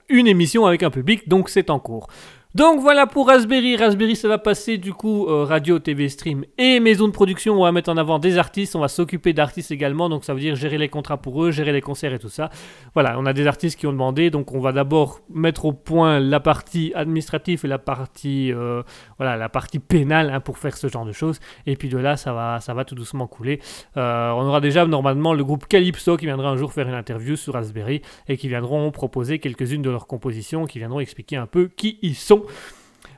une 0.08 0.26
émission 0.26 0.66
avec 0.66 0.82
un 0.82 0.90
public, 0.90 1.28
donc 1.28 1.48
c'est 1.48 1.70
en 1.70 1.78
cours. 1.78 2.08
Donc 2.54 2.80
voilà 2.80 3.06
pour 3.06 3.28
Raspberry. 3.28 3.76
Raspberry, 3.76 4.14
ça 4.14 4.28
va 4.28 4.36
passer 4.36 4.76
du 4.76 4.92
coup 4.92 5.26
euh, 5.26 5.44
radio, 5.44 5.78
TV, 5.78 6.10
stream 6.10 6.44
et 6.58 6.80
maison 6.80 7.08
de 7.08 7.12
production. 7.12 7.54
On 7.54 7.64
va 7.64 7.72
mettre 7.72 7.88
en 7.88 7.96
avant 7.96 8.18
des 8.18 8.36
artistes. 8.36 8.76
On 8.76 8.80
va 8.80 8.88
s'occuper 8.88 9.32
d'artistes 9.32 9.70
également. 9.70 10.10
Donc 10.10 10.22
ça 10.22 10.34
veut 10.34 10.40
dire 10.40 10.54
gérer 10.54 10.76
les 10.76 10.90
contrats 10.90 11.16
pour 11.16 11.42
eux, 11.42 11.50
gérer 11.50 11.72
les 11.72 11.80
concerts 11.80 12.12
et 12.12 12.18
tout 12.18 12.28
ça. 12.28 12.50
Voilà, 12.92 13.18
on 13.18 13.24
a 13.24 13.32
des 13.32 13.46
artistes 13.46 13.78
qui 13.78 13.86
ont 13.86 13.92
demandé. 13.92 14.28
Donc 14.28 14.52
on 14.52 14.60
va 14.60 14.72
d'abord 14.72 15.20
mettre 15.30 15.64
au 15.64 15.72
point 15.72 16.20
la 16.20 16.40
partie 16.40 16.92
administrative 16.94 17.62
et 17.64 17.68
la 17.68 17.78
partie, 17.78 18.52
euh, 18.52 18.82
voilà, 19.16 19.38
la 19.38 19.48
partie 19.48 19.78
pénale 19.78 20.28
hein, 20.28 20.40
pour 20.40 20.58
faire 20.58 20.76
ce 20.76 20.88
genre 20.88 21.06
de 21.06 21.12
choses. 21.12 21.40
Et 21.64 21.76
puis 21.76 21.88
de 21.88 21.96
là, 21.96 22.18
ça 22.18 22.34
va, 22.34 22.60
ça 22.60 22.74
va 22.74 22.84
tout 22.84 22.94
doucement 22.94 23.26
couler. 23.28 23.60
Euh, 23.96 24.30
on 24.32 24.42
aura 24.42 24.60
déjà 24.60 24.84
normalement 24.84 25.32
le 25.32 25.42
groupe 25.42 25.66
Calypso 25.68 26.18
qui 26.18 26.26
viendra 26.26 26.50
un 26.50 26.58
jour 26.58 26.74
faire 26.74 26.86
une 26.86 26.92
interview 26.92 27.34
sur 27.34 27.54
Raspberry 27.54 28.02
et 28.28 28.36
qui 28.36 28.48
viendront 28.48 28.90
proposer 28.90 29.38
quelques-unes 29.38 29.80
de 29.80 29.88
leurs 29.88 30.06
compositions, 30.06 30.66
qui 30.66 30.80
viendront 30.80 31.00
expliquer 31.00 31.36
un 31.36 31.46
peu 31.46 31.68
qui 31.74 31.98
ils 32.02 32.14
sont. 32.14 32.41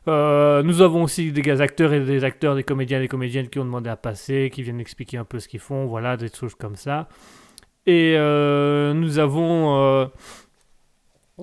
Euh, 0.06 0.62
nous 0.62 0.82
avons 0.82 1.04
aussi 1.04 1.32
des 1.32 1.60
acteurs 1.60 1.92
et 1.92 2.00
des 2.00 2.24
acteurs, 2.24 2.54
des 2.54 2.62
comédiens 2.62 2.98
et 2.98 3.02
des 3.02 3.08
comédiennes 3.08 3.48
qui 3.48 3.58
ont 3.58 3.64
demandé 3.64 3.88
à 3.88 3.96
passer, 3.96 4.50
qui 4.52 4.62
viennent 4.62 4.80
expliquer 4.80 5.16
un 5.16 5.24
peu 5.24 5.40
ce 5.40 5.48
qu'ils 5.48 5.60
font, 5.60 5.87
voilà, 5.87 6.16
des 6.16 6.28
choses 6.28 6.54
comme 6.54 6.76
ça. 6.76 7.08
Et 7.87 8.14
euh, 8.16 8.92
nous 8.92 9.18
avons... 9.18 9.76
euh, 9.78 10.06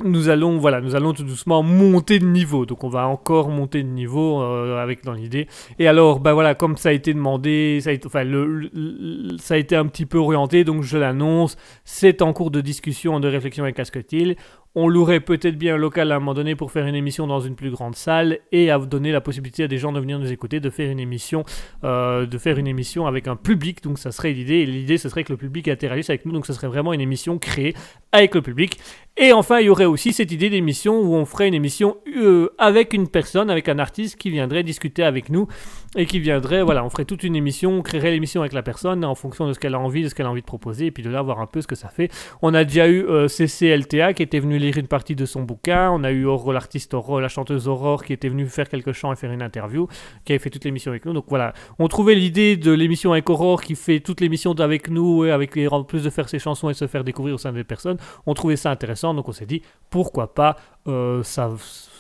nous 0.03 0.29
allons, 0.29 0.57
voilà, 0.57 0.79
nous 0.79 0.95
allons 0.95 1.11
tout 1.11 1.23
doucement 1.23 1.63
monter 1.63 2.19
de 2.19 2.25
niveau. 2.25 2.65
Donc 2.65 2.85
on 2.85 2.89
va 2.89 3.07
encore 3.07 3.49
monter 3.49 3.83
de 3.83 3.89
niveau 3.89 4.39
avec 4.41 5.03
dans 5.03 5.11
l'idée. 5.11 5.49
Et 5.79 5.87
alors, 5.87 6.21
bah 6.21 6.31
voilà, 6.31 6.55
comme 6.55 6.77
ça 6.77 6.89
a 6.89 6.91
été 6.93 7.13
demandé, 7.13 7.79
ça 7.81 7.89
a 7.89 9.57
été, 9.57 9.75
un 9.75 9.87
petit 9.87 10.05
peu 10.05 10.17
orienté, 10.17 10.63
donc 10.63 10.83
je 10.83 10.97
l'annonce. 10.97 11.57
C'est 11.83 12.21
en 12.21 12.31
cours 12.31 12.51
de 12.51 12.61
discussion, 12.61 13.19
de 13.19 13.27
réflexion 13.27 13.65
avec 13.65 13.79
Asketil. 13.79 14.37
On 14.75 14.87
louerait 14.87 15.19
peut-être 15.19 15.57
bien 15.57 15.75
un 15.75 15.77
local 15.77 16.11
à 16.11 16.15
un 16.15 16.19
moment 16.19 16.33
donné 16.33 16.55
pour 16.55 16.71
faire 16.71 16.85
une 16.85 16.95
émission 16.95 17.27
dans 17.27 17.41
une 17.41 17.55
plus 17.55 17.71
grande 17.71 17.95
salle 17.95 18.39
et 18.51 18.71
à 18.71 18.79
donner 18.79 19.11
la 19.11 19.19
possibilité 19.19 19.63
à 19.63 19.67
des 19.67 19.77
gens 19.77 19.91
de 19.91 19.99
venir 19.99 20.17
nous 20.17 20.31
écouter, 20.31 20.59
de 20.59 20.69
faire 20.69 20.89
une 20.89 20.99
émission, 20.99 21.43
euh, 21.83 22.25
de 22.25 22.37
faire 22.37 22.57
une 22.57 22.67
émission 22.67 23.05
avec 23.05 23.27
un 23.27 23.35
public. 23.35 23.83
Donc 23.83 23.99
ça 23.99 24.11
serait 24.11 24.31
l'idée. 24.31 24.65
L'idée, 24.65 24.97
ce 24.97 25.09
serait 25.09 25.25
que 25.25 25.33
le 25.33 25.37
public 25.37 25.67
interagisse 25.67 26.09
avec 26.09 26.25
nous. 26.25 26.31
Donc 26.31 26.45
ce 26.45 26.53
serait 26.53 26.67
vraiment 26.67 26.93
une 26.93 27.01
émission 27.01 27.37
créée 27.37 27.75
avec 28.13 28.33
le 28.33 28.41
public. 28.41 28.79
Et 29.17 29.33
enfin, 29.33 29.59
il 29.59 29.65
y 29.65 29.69
aurait 29.69 29.85
aussi 29.85 30.13
cette 30.13 30.31
idée 30.31 30.49
d'émission 30.49 30.99
où 31.01 31.15
on 31.15 31.25
ferait 31.25 31.49
une 31.49 31.53
émission 31.53 31.97
euh, 32.15 32.49
avec 32.57 32.93
une 32.93 33.09
personne, 33.09 33.49
avec 33.49 33.67
un 33.67 33.77
artiste 33.77 34.15
qui 34.15 34.29
viendrait 34.29 34.63
discuter 34.63 35.03
avec 35.03 35.29
nous 35.29 35.47
et 35.97 36.05
qui 36.05 36.19
viendrait, 36.19 36.63
voilà, 36.63 36.85
on 36.85 36.89
ferait 36.89 37.03
toute 37.03 37.23
une 37.23 37.35
émission, 37.35 37.71
on 37.73 37.81
créerait 37.81 38.11
l'émission 38.11 38.41
avec 38.41 38.53
la 38.53 38.63
personne 38.63 39.03
en 39.03 39.13
fonction 39.13 39.45
de 39.45 39.53
ce 39.53 39.59
qu'elle 39.59 39.75
a 39.75 39.79
envie, 39.79 40.03
de 40.03 40.07
ce 40.07 40.15
qu'elle 40.15 40.25
a 40.25 40.29
envie 40.29 40.41
de 40.41 40.45
proposer, 40.45 40.85
et 40.85 40.91
puis 40.91 41.03
de 41.03 41.09
là 41.09 41.21
voir 41.21 41.41
un 41.41 41.47
peu 41.47 41.61
ce 41.61 41.67
que 41.67 41.75
ça 41.75 41.89
fait. 41.89 42.09
On 42.41 42.53
a 42.53 42.63
déjà 42.63 42.87
eu 42.87 43.03
euh, 43.03 43.27
CCLTA 43.27 44.13
qui 44.13 44.23
était 44.23 44.39
venu 44.39 44.57
lire 44.57 44.77
une 44.77 44.87
partie 44.87 45.15
de 45.15 45.25
son 45.25 45.43
bouquin, 45.43 45.91
on 45.91 46.05
a 46.05 46.11
eu 46.11 46.23
Aurore, 46.23 46.53
l'artiste 46.53 46.93
Aurore, 46.93 47.19
la 47.19 47.27
chanteuse 47.27 47.67
Aurore 47.67 48.05
qui 48.05 48.13
était 48.13 48.29
venue 48.29 48.47
faire 48.47 48.69
quelques 48.69 48.93
chants 48.93 49.11
et 49.11 49.17
faire 49.17 49.33
une 49.33 49.41
interview, 49.41 49.87
qui 50.23 50.31
avait 50.31 50.39
fait 50.39 50.49
toute 50.49 50.63
l'émission 50.63 50.91
avec 50.91 51.05
nous. 51.05 51.11
Donc 51.11 51.25
voilà, 51.27 51.53
on 51.77 51.89
trouvait 51.89 52.15
l'idée 52.15 52.55
de 52.55 52.71
l'émission 52.71 53.11
avec 53.11 53.29
Aurore 53.29 53.61
qui 53.61 53.75
fait 53.75 53.99
toute 53.99 54.21
l'émission 54.21 54.53
avec 54.53 54.89
nous, 54.89 55.25
et 55.25 55.31
avec 55.31 55.57
les, 55.57 55.67
en 55.67 55.83
plus 55.83 56.03
de 56.03 56.09
faire 56.09 56.29
ses 56.29 56.39
chansons 56.39 56.69
et 56.69 56.73
se 56.73 56.87
faire 56.87 57.03
découvrir 57.03 57.35
au 57.35 57.37
sein 57.37 57.51
des 57.51 57.65
personnes, 57.65 57.97
on 58.25 58.33
trouvait 58.33 58.55
ça 58.55 58.71
intéressant, 58.71 59.13
donc 59.13 59.27
on 59.27 59.33
s'est 59.33 59.45
dit 59.45 59.61
pourquoi 59.89 60.33
pas, 60.33 60.55
euh, 60.87 61.21
ça, 61.23 61.51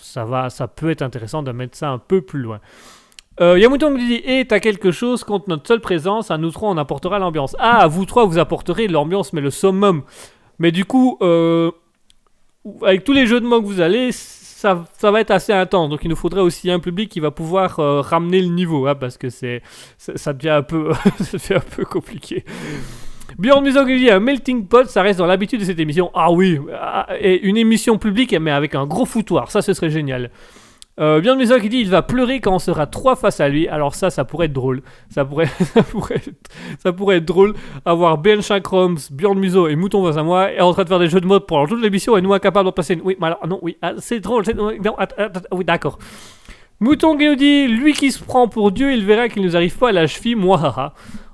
ça, 0.01 0.23
va, 0.23 0.49
ça 0.49 0.69
peut 0.69 0.91
être 0.91 1.01
intéressant 1.01 1.43
de 1.43 1.51
mettre 1.51 1.77
ça 1.77 1.89
un 1.89 1.97
peu 1.97 2.21
plus 2.21 2.39
loin. 2.39 2.61
Euh, 3.41 3.57
Yamouton 3.57 3.89
me 3.89 3.97
dit 3.97 4.21
Et 4.23 4.45
t'as 4.45 4.59
quelque 4.59 4.91
chose 4.91 5.23
contre 5.23 5.49
notre 5.49 5.67
seule 5.67 5.81
présence 5.81 6.29
À 6.29 6.37
nous 6.37 6.51
trois, 6.51 6.69
on 6.69 6.77
apportera 6.77 7.17
l'ambiance. 7.19 7.55
Ah, 7.59 7.87
vous 7.87 8.05
trois, 8.05 8.25
vous 8.25 8.37
apporterez 8.37 8.87
l'ambiance, 8.87 9.33
mais 9.33 9.41
le 9.41 9.49
summum. 9.49 10.03
Mais 10.59 10.71
du 10.71 10.85
coup, 10.85 11.17
euh, 11.21 11.71
avec 12.83 13.03
tous 13.03 13.13
les 13.13 13.25
jeux 13.25 13.41
de 13.41 13.47
mots 13.47 13.61
que 13.61 13.65
vous 13.65 13.81
allez, 13.81 14.11
ça, 14.11 14.85
ça, 14.97 15.09
va 15.09 15.21
être 15.21 15.31
assez 15.31 15.53
intense. 15.53 15.89
Donc 15.89 16.01
il 16.03 16.09
nous 16.09 16.15
faudrait 16.15 16.41
aussi 16.41 16.69
un 16.69 16.79
public 16.79 17.09
qui 17.09 17.19
va 17.19 17.31
pouvoir 17.31 17.79
euh, 17.79 18.01
ramener 18.01 18.41
le 18.41 18.49
niveau, 18.49 18.85
hein, 18.85 18.93
parce 18.93 19.17
que 19.17 19.29
c'est, 19.29 19.63
ça, 19.97 20.33
devient 20.33 20.49
un 20.49 20.63
peu, 20.63 20.91
ça 21.19 21.37
devient 21.37 21.55
un 21.55 21.75
peu 21.75 21.83
compliqué. 21.83 22.45
Muso 23.39 23.85
qui 23.85 23.97
dit 23.97 24.11
un 24.11 24.19
melting 24.19 24.67
pot, 24.67 24.87
ça 24.87 25.01
reste 25.01 25.17
dans 25.17 25.25
l'habitude 25.25 25.61
de 25.61 25.65
cette 25.65 25.79
émission. 25.79 26.11
Ah 26.13 26.31
oui, 26.31 26.59
ah, 26.79 27.07
et 27.19 27.41
une 27.41 27.57
émission 27.57 27.97
publique, 27.97 28.33
mais 28.39 28.51
avec 28.51 28.75
un 28.75 28.85
gros 28.85 29.05
foutoir, 29.05 29.49
ça 29.49 29.63
ce 29.63 29.73
serait 29.73 29.89
génial. 29.89 30.29
Euh, 30.99 31.21
Bjorn 31.21 31.37
Muso 31.37 31.57
qui 31.59 31.69
dit 31.69 31.79
il 31.79 31.89
va 31.89 32.01
pleurer 32.01 32.41
quand 32.41 32.53
on 32.53 32.59
sera 32.59 32.85
trois 32.85 33.15
face 33.15 33.39
à 33.39 33.49
lui. 33.49 33.67
Alors 33.67 33.95
ça, 33.95 34.09
ça 34.09 34.25
pourrait 34.25 34.47
être 34.47 34.53
drôle. 34.53 34.81
Ça 35.09 35.25
pourrait, 35.25 35.45
ça 35.73 35.83
pourrait, 35.83 36.15
être, 36.15 36.31
ça 36.79 36.93
pourrait 36.93 37.17
être 37.17 37.25
drôle. 37.25 37.53
Avoir 37.85 38.17
Ben 38.17 38.41
Shankroms, 38.41 38.97
Bjorn 39.11 39.39
Muso 39.39 39.67
et 39.67 39.75
Mouton 39.75 40.05
face 40.05 40.17
à 40.17 40.23
moi 40.23 40.51
et 40.51 40.59
en 40.59 40.73
train 40.73 40.83
de 40.83 40.89
faire 40.89 40.99
des 40.99 41.07
jeux 41.07 41.21
de 41.21 41.27
mode 41.27 41.45
pendant 41.45 41.67
toute 41.67 41.81
l'émission 41.81 42.17
et 42.17 42.21
nous 42.21 42.33
incapables 42.33 42.67
de 42.67 42.71
passer. 42.71 42.93
Une... 42.95 43.01
Oui, 43.03 43.15
mais 43.19 43.27
alors 43.27 43.47
non, 43.47 43.59
oui, 43.61 43.77
ah, 43.81 43.93
c'est 43.97 44.19
drôle. 44.19 44.43
Non, 44.55 44.71
oui, 45.51 45.65
d'accord. 45.65 45.97
Mouton 46.79 47.15
qui 47.15 47.27
nous 47.27 47.35
dit 47.35 47.67
lui 47.67 47.93
qui 47.93 48.11
se 48.11 48.21
prend 48.23 48.47
pour 48.47 48.71
Dieu, 48.71 48.91
il 48.91 49.05
verra 49.05 49.29
qu'il 49.29 49.43
nous 49.43 49.55
arrive 49.55 49.77
pas 49.77 49.89
à 49.89 49.91
la 49.91 50.07
cheville. 50.07 50.35
Moi, 50.35 50.57
haha. 50.57 50.93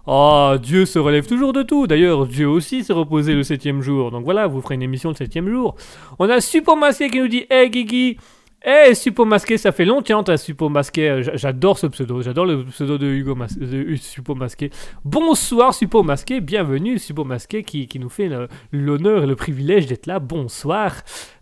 Oh, 0.09 0.55
Dieu 0.61 0.85
se 0.85 0.99
relève 0.99 1.27
toujours 1.27 1.51
de 1.51 1.63
tout. 1.63 1.85
D'ailleurs, 1.85 2.27
Dieu 2.27 2.47
aussi 2.47 2.85
s'est 2.85 2.93
reposé 2.93 3.33
le 3.33 3.43
septième 3.43 3.81
jour. 3.81 4.09
Donc 4.09 4.23
voilà, 4.23 4.47
vous 4.47 4.61
ferez 4.61 4.75
une 4.75 4.81
émission 4.81 5.09
le 5.09 5.15
septième 5.15 5.49
jour. 5.49 5.75
On 6.17 6.29
a 6.29 6.39
Super 6.39 6.77
Masqué 6.77 7.09
qui 7.09 7.19
nous 7.19 7.27
dit 7.27 7.45
Hey 7.49 7.69
Guigui, 7.69 8.17
Hey 8.63 8.95
Super 8.95 9.25
Masqué, 9.25 9.57
ça 9.57 9.71
fait 9.71 9.85
longtemps 9.85 10.23
t'as 10.23 10.35
Super 10.37 10.69
Masqué. 10.69 11.09
Euh, 11.09 11.21
j'a- 11.21 11.35
J'adore 11.35 11.77
ce 11.77 11.85
pseudo. 11.87 12.21
J'adore 12.23 12.45
le 12.47 12.65
pseudo 12.65 12.97
de 12.97 13.05
Hugo 13.05 13.35
Mas- 13.35 13.57
de 13.57 13.77
Hu- 13.77 13.97
Super 13.97 14.35
Masqué. 14.35 14.71
Bonsoir 15.05 15.73
Super 15.75 16.03
Masqué, 16.03 16.41
bienvenue 16.41 16.97
Super 16.97 17.23
Masqué 17.23 17.61
qui, 17.63 17.87
qui 17.87 17.99
nous 17.99 18.09
fait 18.09 18.29
l'honneur 18.71 19.23
et 19.23 19.27
le 19.27 19.35
privilège 19.35 19.85
d'être 19.85 20.07
là. 20.07 20.19
Bonsoir. 20.19 20.91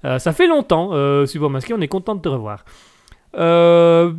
Euh, 0.04 0.20
ça 0.20 0.34
fait 0.34 0.46
longtemps, 0.48 0.90
euh, 0.94 1.26
Masqué, 1.50 1.74
on 1.74 1.82
est 1.82 1.88
content 1.88 2.16
de 2.16 2.22
te 2.22 2.30
revoir. 2.30 2.66
Euh, 3.38 4.12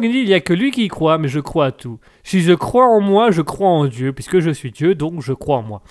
qui 0.00 0.08
dit 0.08 0.18
il 0.18 0.26
n'y 0.26 0.34
a 0.34 0.40
que 0.40 0.52
lui 0.54 0.70
qui 0.70 0.88
croit, 0.88 1.18
mais 1.18 1.28
je 1.28 1.40
crois 1.40 1.66
à 1.66 1.70
tout. 1.72 1.98
Si 2.24 2.40
je 2.40 2.52
crois 2.54 2.86
en 2.86 3.00
moi, 3.00 3.30
je 3.30 3.42
crois 3.42 3.68
en 3.68 3.86
Dieu, 3.86 4.12
puisque 4.12 4.40
je 4.40 4.50
suis 4.50 4.70
Dieu, 4.72 4.94
donc 4.94 5.20
je 5.22 5.32
crois 5.34 5.58
en 5.58 5.62
moi. 5.62 5.82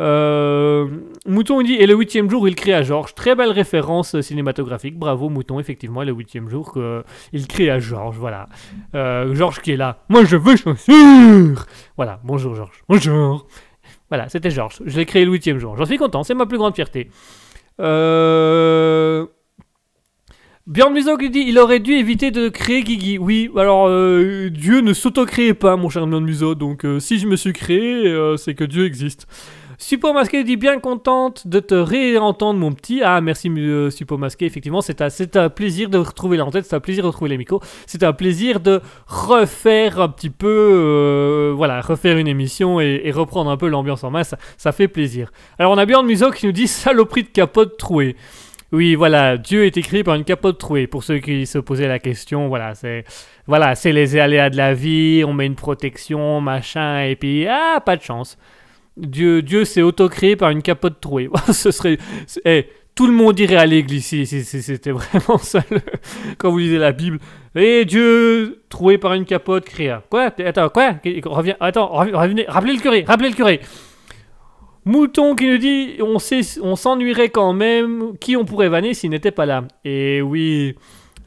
Euh, 0.00 0.88
Mouton 1.26 1.60
dit 1.62 1.74
et 1.74 1.86
le 1.86 1.94
huitième 1.94 2.30
jour 2.30 2.48
il 2.48 2.54
crie 2.54 2.72
à 2.72 2.82
Georges. 2.82 3.14
Très 3.14 3.34
belle 3.34 3.50
référence 3.50 4.14
euh, 4.14 4.22
cinématographique. 4.22 4.98
Bravo 4.98 5.28
Mouton, 5.28 5.60
effectivement, 5.60 6.02
le 6.02 6.12
huitième 6.12 6.48
jour 6.48 6.72
que, 6.72 7.04
il 7.32 7.46
crie 7.46 7.68
à 7.68 7.78
Georges. 7.78 8.16
Voilà, 8.16 8.48
Euh, 8.94 9.34
Georges 9.34 9.60
qui 9.60 9.72
est 9.72 9.76
là. 9.76 10.02
Moi 10.08 10.24
je 10.24 10.36
veux 10.36 10.56
chaussures. 10.56 11.66
Voilà, 11.96 12.20
bonjour 12.24 12.54
Georges. 12.54 12.82
Bonjour. 12.88 13.46
Voilà, 14.08 14.28
c'était 14.28 14.50
Georges. 14.50 14.80
Je 14.86 14.96
l'ai 14.96 15.06
créé 15.06 15.24
le 15.24 15.32
huitième 15.32 15.58
jour. 15.58 15.76
J'en 15.76 15.84
suis 15.84 15.98
content, 15.98 16.22
c'est 16.22 16.34
ma 16.34 16.46
plus 16.46 16.58
grande 16.58 16.74
fierté. 16.74 17.10
Euh... 17.80 19.26
Björn 20.66 20.92
Muso 20.92 21.16
qui 21.16 21.30
dit 21.30 21.44
il 21.48 21.58
aurait 21.58 21.80
dû 21.80 21.94
éviter 21.94 22.30
de 22.30 22.48
créer 22.48 22.82
Guigui. 22.82 23.18
Oui, 23.18 23.50
alors 23.56 23.88
euh, 23.88 24.50
Dieu 24.50 24.82
ne 24.82 24.92
s'auto-créait 24.92 25.54
pas, 25.54 25.76
mon 25.76 25.88
cher 25.88 26.06
Björn 26.06 26.24
Muso. 26.24 26.54
Donc 26.54 26.84
euh, 26.84 27.00
si 27.00 27.18
je 27.18 27.26
me 27.26 27.34
suis 27.36 27.52
créé, 27.52 28.06
euh, 28.06 28.36
c'est 28.36 28.54
que 28.54 28.64
Dieu 28.64 28.84
existe. 28.86 29.26
Super 29.80 30.12
Masqué 30.12 30.44
dit 30.44 30.58
bien 30.58 30.78
contente 30.78 31.46
de 31.46 31.58
te 31.58 31.74
réentendre, 31.74 32.60
mon 32.60 32.70
petit. 32.70 33.00
Ah, 33.02 33.22
merci, 33.22 33.48
euh, 33.48 33.88
Super 33.88 34.18
Masqué. 34.18 34.44
Effectivement, 34.44 34.82
c'est 34.82 35.00
un, 35.00 35.08
un 35.36 35.48
plaisir 35.48 35.88
de 35.88 35.96
retrouver 35.96 36.36
l'antenne, 36.36 36.62
c'est 36.62 36.76
un 36.76 36.80
plaisir 36.80 37.02
de 37.02 37.08
retrouver 37.08 37.30
les 37.30 37.38
micros. 37.38 37.62
C'est 37.86 38.02
un 38.02 38.12
plaisir 38.12 38.60
de 38.60 38.82
refaire 39.06 39.98
un 39.98 40.10
petit 40.10 40.28
peu, 40.28 40.46
euh, 40.46 41.54
voilà, 41.56 41.80
refaire 41.80 42.18
une 42.18 42.28
émission 42.28 42.78
et, 42.78 43.10
reprendre 43.10 43.50
un 43.50 43.56
peu 43.56 43.68
l'ambiance 43.68 44.04
en 44.04 44.10
main. 44.10 44.22
Ça, 44.22 44.72
fait 44.72 44.86
plaisir. 44.86 45.32
Alors, 45.58 45.72
on 45.72 45.78
a 45.78 45.86
Björn 45.86 46.04
Muso 46.04 46.30
qui 46.30 46.44
nous 46.44 46.52
dit 46.52 46.68
saloperie 46.68 47.22
de 47.22 47.28
capote 47.28 47.78
trouée. 47.78 48.16
Oui, 48.72 48.94
voilà, 48.94 49.38
Dieu 49.38 49.64
est 49.64 49.78
écrit 49.78 50.04
par 50.04 50.14
une 50.14 50.24
capote 50.24 50.58
trouée. 50.58 50.88
Pour 50.88 51.04
ceux 51.04 51.20
qui 51.20 51.46
se 51.46 51.58
posaient 51.58 51.88
la 51.88 51.98
question, 51.98 52.48
voilà, 52.48 52.74
c'est 52.74 53.04
voilà, 53.46 53.74
c'est 53.74 53.92
les 53.92 54.18
aléas 54.18 54.50
de 54.50 54.58
la 54.58 54.74
vie, 54.74 55.24
on 55.26 55.32
met 55.32 55.46
une 55.46 55.56
protection, 55.56 56.42
machin, 56.42 57.00
et 57.00 57.16
puis 57.16 57.46
ah, 57.48 57.80
pas 57.84 57.96
de 57.96 58.02
chance. 58.02 58.36
Dieu, 59.00 59.42
Dieu 59.42 59.64
s'est 59.64 59.82
auto-créé 59.82 60.36
par 60.36 60.50
une 60.50 60.62
capote 60.62 61.00
trouée. 61.00 61.28
Ce 61.52 61.70
serait, 61.70 61.98
c'est- 62.26 62.40
eh, 62.44 62.66
tout 62.94 63.06
le 63.06 63.12
monde 63.12 63.38
irait 63.38 63.56
à 63.56 63.66
l'église 63.66 64.04
si, 64.06 64.26
c'était 64.26 64.90
vraiment 64.90 65.38
ça 65.42 65.60
quand 66.38 66.50
vous 66.50 66.58
lisez 66.58 66.78
la 66.78 66.92
Bible. 66.92 67.18
Et 67.54 67.84
Dieu 67.84 68.62
troué 68.68 68.98
par 68.98 69.14
une 69.14 69.24
capote 69.24 69.64
créa. 69.64 70.02
Quoi? 70.10 70.30
Attends, 70.44 70.68
quoi? 70.68 70.94
Reviens, 71.24 71.56
attends, 71.60 71.88
rev- 71.92 72.14
revenez, 72.14 72.44
rappelez 72.48 72.74
le 72.74 72.80
curé, 72.80 73.04
rappelez 73.06 73.30
le 73.30 73.34
curé. 73.34 73.60
Mouton 74.84 75.34
qui 75.36 75.46
nous 75.46 75.58
dit 75.58 75.96
on 76.00 76.18
sait- 76.18 76.60
on 76.62 76.74
s'ennuierait 76.76 77.28
quand 77.28 77.52
même. 77.52 78.16
Qui 78.18 78.36
on 78.36 78.44
pourrait 78.44 78.68
vanner 78.68 78.94
s'il 78.94 79.10
n'était 79.10 79.30
pas 79.30 79.46
là? 79.46 79.64
Et 79.84 80.22
oui. 80.22 80.74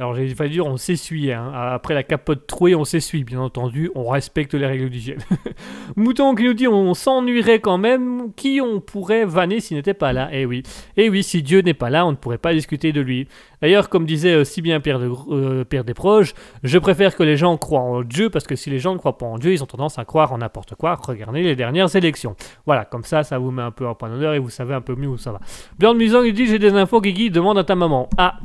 Alors 0.04 0.16
j'ai 0.16 0.28
failli 0.36 0.52
dire 0.52 0.66
on 0.66 0.76
s'essuie. 0.76 1.32
hein. 1.32 1.50
Après 1.56 1.94
la 1.94 2.04
capote 2.04 2.46
trouée, 2.46 2.76
on 2.76 2.84
s'essuie, 2.84 3.24
bien 3.24 3.40
entendu. 3.40 3.90
On 3.96 4.10
respecte 4.10 4.54
les 4.54 4.66
règles 4.66 4.90
d'hygiène. 4.90 5.20
Mouton 5.96 6.36
qui 6.36 6.44
nous 6.44 6.54
dit 6.54 6.68
on 6.68 6.94
s'ennuierait 6.94 7.62
quand 7.62 7.78
même. 7.78 8.34
Qui 8.36 8.60
on 8.62 8.82
pourrait 8.82 9.24
vanner 9.24 9.62
s'il 9.62 9.78
n'était 9.78 9.94
pas 9.94 10.12
là? 10.12 10.28
Eh 10.34 10.46
oui. 10.46 10.64
Et 10.98 11.10
oui, 11.10 11.24
si 11.24 11.42
Dieu 11.42 11.62
n'est 11.62 11.74
pas 11.74 11.90
là, 11.90 12.06
on 12.06 12.12
ne 12.12 12.18
pourrait 12.18 12.38
pas 12.38 12.52
discuter 12.54 12.92
de 12.92 13.00
lui. 13.00 13.30
D'ailleurs, 13.62 13.88
comme 13.88 14.06
disait 14.06 14.34
euh, 14.34 14.44
si 14.44 14.62
bien 14.62 14.82
Pierre, 14.82 15.00
de, 15.00 15.10
euh, 15.32 15.64
Pierre 15.64 15.86
Desproges, 15.86 16.34
je 16.64 16.78
préfère 16.80 17.16
que 17.16 17.24
les 17.24 17.38
gens 17.38 17.56
croient 17.56 17.80
en 17.80 18.02
Dieu 18.02 18.30
parce 18.30 18.46
que 18.46 18.58
si 18.58 18.70
les 18.70 18.80
gens 18.80 18.92
ne 18.92 18.98
croient 18.98 19.18
pas 19.18 19.26
en 19.26 19.38
Dieu, 19.38 19.54
ils 19.54 19.64
ont 19.64 19.68
tendance 19.68 19.98
à 20.00 20.04
croire 20.04 20.34
en 20.34 20.40
n'importe 20.40 20.76
quoi. 20.76 21.00
Regardez 21.08 21.44
les 21.44 21.56
dernières 21.56 21.96
élections. 21.96 22.36
Voilà, 22.66 22.84
comme 22.84 23.06
ça, 23.06 23.24
ça 23.24 23.38
vous 23.38 23.52
met 23.52 23.62
un 23.62 23.72
peu 23.72 23.88
en 23.88 23.96
point 23.96 24.10
d'honneur 24.10 24.34
et 24.34 24.40
vous 24.40 24.50
savez 24.50 24.74
un 24.74 24.82
peu 24.82 24.96
mieux 24.96 25.08
où 25.08 25.18
ça 25.18 25.32
va. 25.32 25.40
Björn 25.80 25.96
Muson, 25.96 26.24
il 26.24 26.34
dit 26.34 26.46
J'ai 26.46 26.60
des 26.60 26.74
infos, 26.74 27.00
Guigui, 27.00 27.30
demande 27.30 27.58
à 27.58 27.64
ta 27.64 27.76
maman. 27.76 28.10
Ah, 28.18 28.38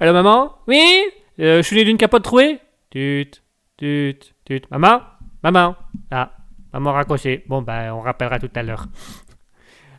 allô 0.00 0.12
maman? 0.12 0.52
Oui? 0.66 1.04
Euh, 1.38 1.58
Je 1.58 1.62
suis 1.62 1.76
né 1.76 1.84
d'une 1.84 1.96
capote 1.96 2.22
trouée? 2.24 2.60
Tut, 2.90 3.30
tut, 3.76 4.18
tut. 4.44 4.62
Maman? 4.70 5.00
Maman 5.42 5.76
Ah, 6.10 6.30
maman 6.72 6.92
raccroché. 6.92 7.44
Bon, 7.48 7.62
ben, 7.62 7.92
on 7.92 8.00
rappellera 8.00 8.38
tout 8.38 8.50
à 8.54 8.62
l'heure. 8.62 8.86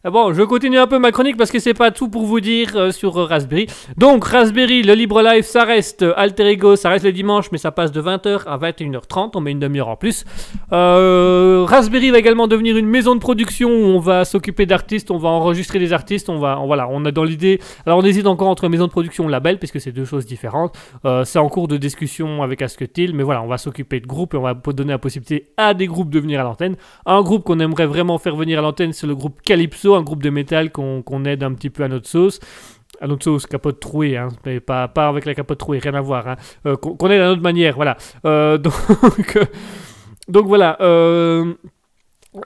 Ah 0.04 0.10
Bon, 0.10 0.34
je 0.34 0.42
continue 0.42 0.80
un 0.80 0.88
peu 0.88 0.98
ma 0.98 1.12
chronique 1.12 1.38
parce 1.38 1.52
que 1.52 1.60
c'est 1.60 1.76
pas 1.76 1.92
tout 1.92 2.10
pour 2.10 2.26
vous 2.26 2.40
dire 2.40 2.76
euh, 2.76 2.90
sur 2.90 3.20
euh, 3.20 3.26
Raspberry. 3.26 3.68
Donc, 3.98 4.26
Raspberry, 4.26 4.82
le 4.82 4.96
libre 4.96 5.22
live, 5.22 5.44
ça 5.44 5.64
reste 5.64 6.02
euh, 6.02 6.14
alter 6.18 6.48
ego, 6.48 6.76
ça 6.76 6.90
reste 6.90 7.06
le 7.06 7.12
dimanche, 7.12 7.52
mais 7.52 7.60
ça 7.60 7.72
passe 7.72 7.92
de 7.92 8.02
20h 8.02 8.48
à 8.48 8.58
21h30, 8.58 9.34
on 9.36 9.42
met 9.42 9.52
une 9.52 9.60
demi-heure 9.60 9.90
en 9.90 9.96
plus. 9.96 10.26
Raspberry 10.72 12.10
va 12.10 12.18
également 12.18 12.48
devenir 12.48 12.78
une 12.78 12.88
maison 12.88 13.14
de 13.14 13.20
production 13.20 13.70
où 13.70 13.86
on 13.90 14.00
va 14.00 14.26
s'occuper 14.26 14.66
d'artistes, 14.66 15.12
on 15.12 15.20
va 15.20 15.30
enregistrer 15.30 15.78
des 15.78 15.94
artistes, 15.94 16.30
on 16.30 16.40
va, 16.40 16.56
voilà, 16.66 16.88
on 16.90 17.06
a 17.06 17.12
dans 17.12 17.24
l'idée. 17.24 17.60
Alors, 17.86 18.00
on 18.00 18.04
hésite 18.04 18.26
encore 18.26 18.48
entre 18.48 18.70
maison 18.70 18.88
de 18.88 18.92
production 18.92 19.30
et 19.30 19.32
label, 19.32 19.60
puisque 19.60 19.80
c'est 19.80 19.92
deux 19.92 20.06
choses 20.06 20.26
différentes. 20.26 20.76
C'est 21.26 21.38
en 21.38 21.48
cours 21.48 21.68
de 21.68 21.78
discussion 21.78 22.42
avec 22.42 22.64
Asketil, 22.64 23.14
mais 23.14 23.22
voilà, 23.22 23.44
on 23.44 23.48
va 23.48 23.60
s'occuper 23.60 24.00
de 24.00 24.08
groupes 24.08 24.34
et 24.34 24.38
on 24.38 24.42
va 24.42 24.56
donner 24.56 24.94
la 24.94 24.98
possibilité 24.98 25.52
à 25.58 25.76
des 25.76 25.86
groupes 25.86 26.10
de 26.10 26.20
venir 26.20 26.40
à 26.40 26.44
l'antenne. 26.44 26.76
Un 27.06 27.22
groupe 27.22 27.44
qu'on 27.44 27.60
aimerait 27.60 27.86
vraiment 27.86 28.18
faire 28.18 28.36
venir 28.36 28.58
à 28.58 28.64
l'antenne, 28.64 28.94
c'est 28.94 29.06
le 29.06 29.14
groupe 29.14 29.44
Calypso, 29.44 29.91
un 29.96 30.04
groupe 30.04 30.24
de 30.24 30.30
métal 30.30 30.72
qu'on 30.72 31.26
aide 31.26 31.44
un 31.44 31.54
petit 31.54 31.70
peu 31.70 31.84
à 31.84 31.88
notre 31.88 32.08
sauce. 32.08 32.40
À 33.00 33.08
notre 33.08 33.24
sauce, 33.24 33.48
capote 33.48 33.80
trouée, 33.80 34.18
hein, 34.18 34.28
mais 34.46 34.60
pas, 34.60 34.92
avec 34.96 35.26
la 35.26 35.34
capote 35.34 35.58
trouée, 35.58 35.80
rien 35.80 35.96
à 35.96 36.02
voir. 36.02 36.28
Hein. 36.28 36.36
Euh, 36.68 36.76
qu'on 36.76 37.10
aide 37.10 37.22
à 37.22 37.28
notre 37.28 37.42
manière, 37.42 37.76
voilà. 37.76 37.98
Euh, 38.26 38.58
donc, 38.60 39.38
euh, 39.38 39.46
donc 40.28 40.46
voilà. 40.46 40.78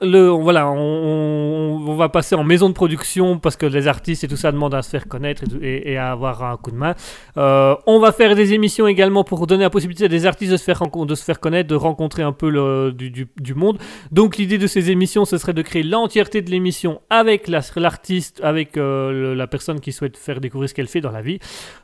Le, 0.02 0.28
voilà, 0.30 0.68
on, 0.68 1.94
va 1.96 2.08
passer 2.08 2.34
en 2.34 2.42
maison 2.42 2.68
de 2.68 2.74
production 2.74 3.38
parce 3.38 3.56
que 3.56 3.66
les 3.66 3.86
artistes 3.86 4.24
et 4.24 4.28
tout 4.28 4.36
ça 4.36 4.50
demandent 4.50 4.74
à 4.74 4.82
se 4.82 4.90
faire 4.90 5.06
connaître 5.06 5.44
et, 5.62 5.96
à 5.96 6.10
avoir 6.10 6.42
un 6.42 6.56
coup 6.56 6.72
de 6.72 6.76
main. 6.76 6.94
Euh, 7.36 7.76
on 7.86 8.00
va 8.00 8.10
faire 8.10 8.34
des 8.34 8.52
émissions 8.52 8.88
également 8.88 9.22
pour 9.22 9.46
donner 9.46 9.62
la 9.62 9.70
possibilité 9.70 10.06
à 10.06 10.08
des 10.08 10.26
artistes 10.26 10.50
de 10.50 10.56
se 10.56 10.64
faire, 10.64 10.82
de 10.82 11.14
se 11.14 11.24
faire 11.24 11.38
connaître, 11.38 11.68
de 11.68 11.76
rencontrer 11.76 12.22
un 12.24 12.32
peu 12.32 12.92
du, 12.92 13.10
du- 13.10 13.54
monde. 13.54 13.78
Donc 14.10 14.36
l'idée 14.36 14.58
de 14.58 14.66
ces 14.66 14.90
émissions, 14.90 15.24
ce 15.24 15.38
serait 15.38 15.54
de 15.54 15.62
créer 15.62 15.84
l'entièreté 15.84 16.42
de 16.42 16.50
l'émission 16.50 17.00
avec 17.08 17.46
la- 17.46 17.60
l'artiste, 17.76 18.40
avec 18.42 18.76
euh, 18.76 19.34
la 19.36 19.46
personne 19.46 19.78
qui 19.80 19.92
souhaite 19.92 20.16
faire 20.16 20.40
découvrir 20.40 20.68
ce 20.68 20.74
qu'elle 20.74 20.88
fait 20.88 21.00
dans 21.00 21.12
la 21.12 21.22
vie. 21.22 21.38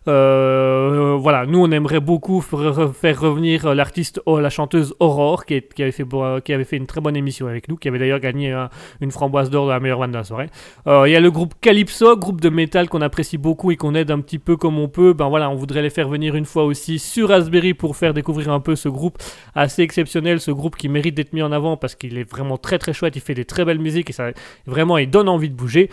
Euh, 0.09 1.17
voilà, 1.21 1.47
nous 1.47 1.61
on 1.61 1.71
aimerait 1.71 2.01
beaucoup 2.01 2.41
faire 2.41 2.59
re- 2.59 2.93
faire 2.93 3.21
revenir 3.21 3.75
l'artiste, 3.75 4.21
oh, 4.27 4.41
la 4.41 4.51
chanteuse 4.51 4.93
Aurore, 4.99 5.47
qui, 5.47 5.63
qui 5.63 5.83
avait 5.83 5.93
fait, 5.93 6.05
qui 6.45 6.53
avait 6.53 6.65
fait 6.65 6.77
une 6.77 6.87
très 6.87 7.01
bonne 7.01 7.17
émission 7.17 7.47
avec 7.47 7.69
nous, 7.69 7.77
qui 7.77 7.89
avait 7.93 7.99
d'ailleurs 8.01 8.21
gagné 8.21 8.53
un- 8.53 8.69
une 9.01 9.11
framboise 9.11 9.51
d'or 9.51 9.67
de 9.67 9.71
la 9.71 9.81
meilleure 9.81 9.99
vanne 9.99 10.13
de 10.13 10.17
la 10.17 10.25
soirée. 10.25 10.49
Euh, 10.87 11.05
Il 11.07 11.13
y 11.13 11.17
a 11.17 11.21
le 11.21 11.31
groupe 11.31 11.55
Calypso, 11.61 12.17
groupe 12.17 12.41
de 12.41 12.49
métal 12.49 12.89
qu'on 12.89 13.01
apprécie 13.03 13.39
beaucoup 13.39 13.71
et 13.71 13.77
qu'on 13.77 13.95
aide 13.95 14.11
un 14.11 14.21
petit 14.21 14.39
peu 14.39 14.57
comme 14.57 14.79
on 14.79 14.89
peut. 14.89 15.13
Ben 15.13 15.29
voilà, 15.29 15.51
on 15.51 15.55
voudrait 15.55 15.83
les 15.83 15.91
faire 15.91 16.09
venir 16.09 16.35
une 16.35 16.45
fois 16.47 16.65
aussi 16.65 16.99
sur 16.99 17.29
Raspberry 17.29 17.75
pour 17.75 17.97
faire 17.97 18.15
découvrir 18.15 18.51
un 18.51 18.61
peu 18.61 18.77
ce 18.77 18.89
groupe 18.89 19.19
assez 19.55 19.83
exceptionnel, 19.83 20.41
ce 20.41 20.51
groupe 20.51 20.77
qui 20.77 20.89
mérite 20.89 21.15
d'être 21.15 21.33
mis 21.33 21.43
en 21.43 21.53
avant 21.53 21.77
parce 21.77 21.95
qu'il 21.95 22.17
est 22.19 22.31
vraiment 22.31 22.57
très 22.59 22.79
très 22.79 22.93
chouette, 22.93 23.15
il 23.17 23.21
fait 23.23 23.35
des 23.35 23.45
très 23.45 23.65
belles 23.65 23.79
musiques 23.79 24.11
et 24.11 24.13
ça 24.13 24.31
vraiment 24.67 24.99
il 24.99 25.11
donne 25.11 25.29
envie 25.29 25.51
de 25.51 25.55
bouger. 25.55 25.91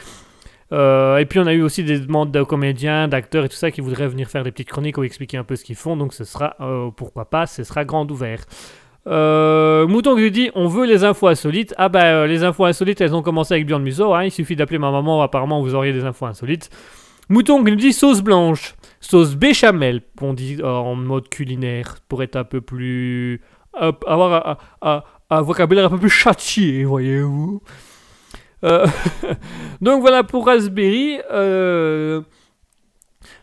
Euh, 0.72 1.18
et 1.18 1.26
puis 1.26 1.40
on 1.40 1.48
a 1.48 1.54
eu 1.54 1.64
aussi 1.64 1.84
des 1.84 2.00
demandes 2.00 2.32
de 2.32 2.44
comédiens, 2.44 3.08
d'acteurs 3.08 3.44
et 3.46 3.50
tout 3.50 3.56
ça 3.56 3.72
qui 3.72 3.82
voudraient 3.82 4.08
venir 4.08 4.30
faire 4.30 4.44
des 4.44 4.52
petites 4.52 4.70
chroniques 4.70 5.00
ou 5.00 5.04
expliquer 5.04 5.38
un 5.38 5.44
peu 5.44 5.56
ce 5.56 5.64
qu'ils 5.64 5.76
font. 5.76 5.98
Donc 5.98 6.14
ce 6.14 6.24
sera, 6.24 6.56
euh, 6.62 6.92
pourquoi 6.96 7.26
pas, 7.26 7.48
ce 7.48 7.64
sera 7.64 7.86
grand 7.86 8.10
ouvert. 8.12 8.46
Euh, 9.10 9.88
Mouton 9.88 10.15
qui 10.15 10.30
dit 10.30 10.52
on 10.56 10.67
veut 10.67 10.86
les 10.86 11.04
infos 11.04 11.28
insolites. 11.28 11.74
Ah 11.78 11.89
bah 11.89 12.28
les 12.28 12.43
infos 12.43 12.65
insolites 12.65 13.02
elles 13.02 13.15
ont 13.15 13.22
commencé 13.24 13.54
avec 13.56 13.65
Björn 13.65 13.82
Musso. 13.82 14.13
hein. 14.13 14.24
Il 14.26 14.32
suffit 14.32 14.56
d'appeler 14.56 14.78
ma 14.78 14.91
maman, 14.91 15.22
apparemment 15.22 15.62
vous 15.62 15.74
auriez 15.76 15.93
des 15.93 16.04
infos 16.06 16.26
insolites. 16.28 16.69
Mouton 17.30 17.63
qui 17.63 17.72
nous 17.72 17.78
dit 17.78 17.93
sauce 17.93 18.22
blanche, 18.22 18.76
sauce 19.00 19.36
béchamel, 19.36 20.02
on 20.22 20.34
dit 20.34 20.58
euh, 20.62 20.67
en 20.67 20.95
mode 20.95 21.30
culinaire 21.30 21.95
pour 22.08 22.22
être 22.24 22.36
un 22.36 22.43
peu 22.43 22.62
plus. 22.62 23.41
avoir 24.08 24.60
un, 24.82 25.04
un- 25.30 25.41
vocabulaire 25.41 25.86
un 25.86 25.89
peu 25.89 25.98
plus 26.00 26.10
châtié, 26.10 26.84
voyez-vous. 26.84 27.62
Donc 29.82 30.02
voilà 30.02 30.24
pour 30.24 30.45
Raspberry. 30.48 31.19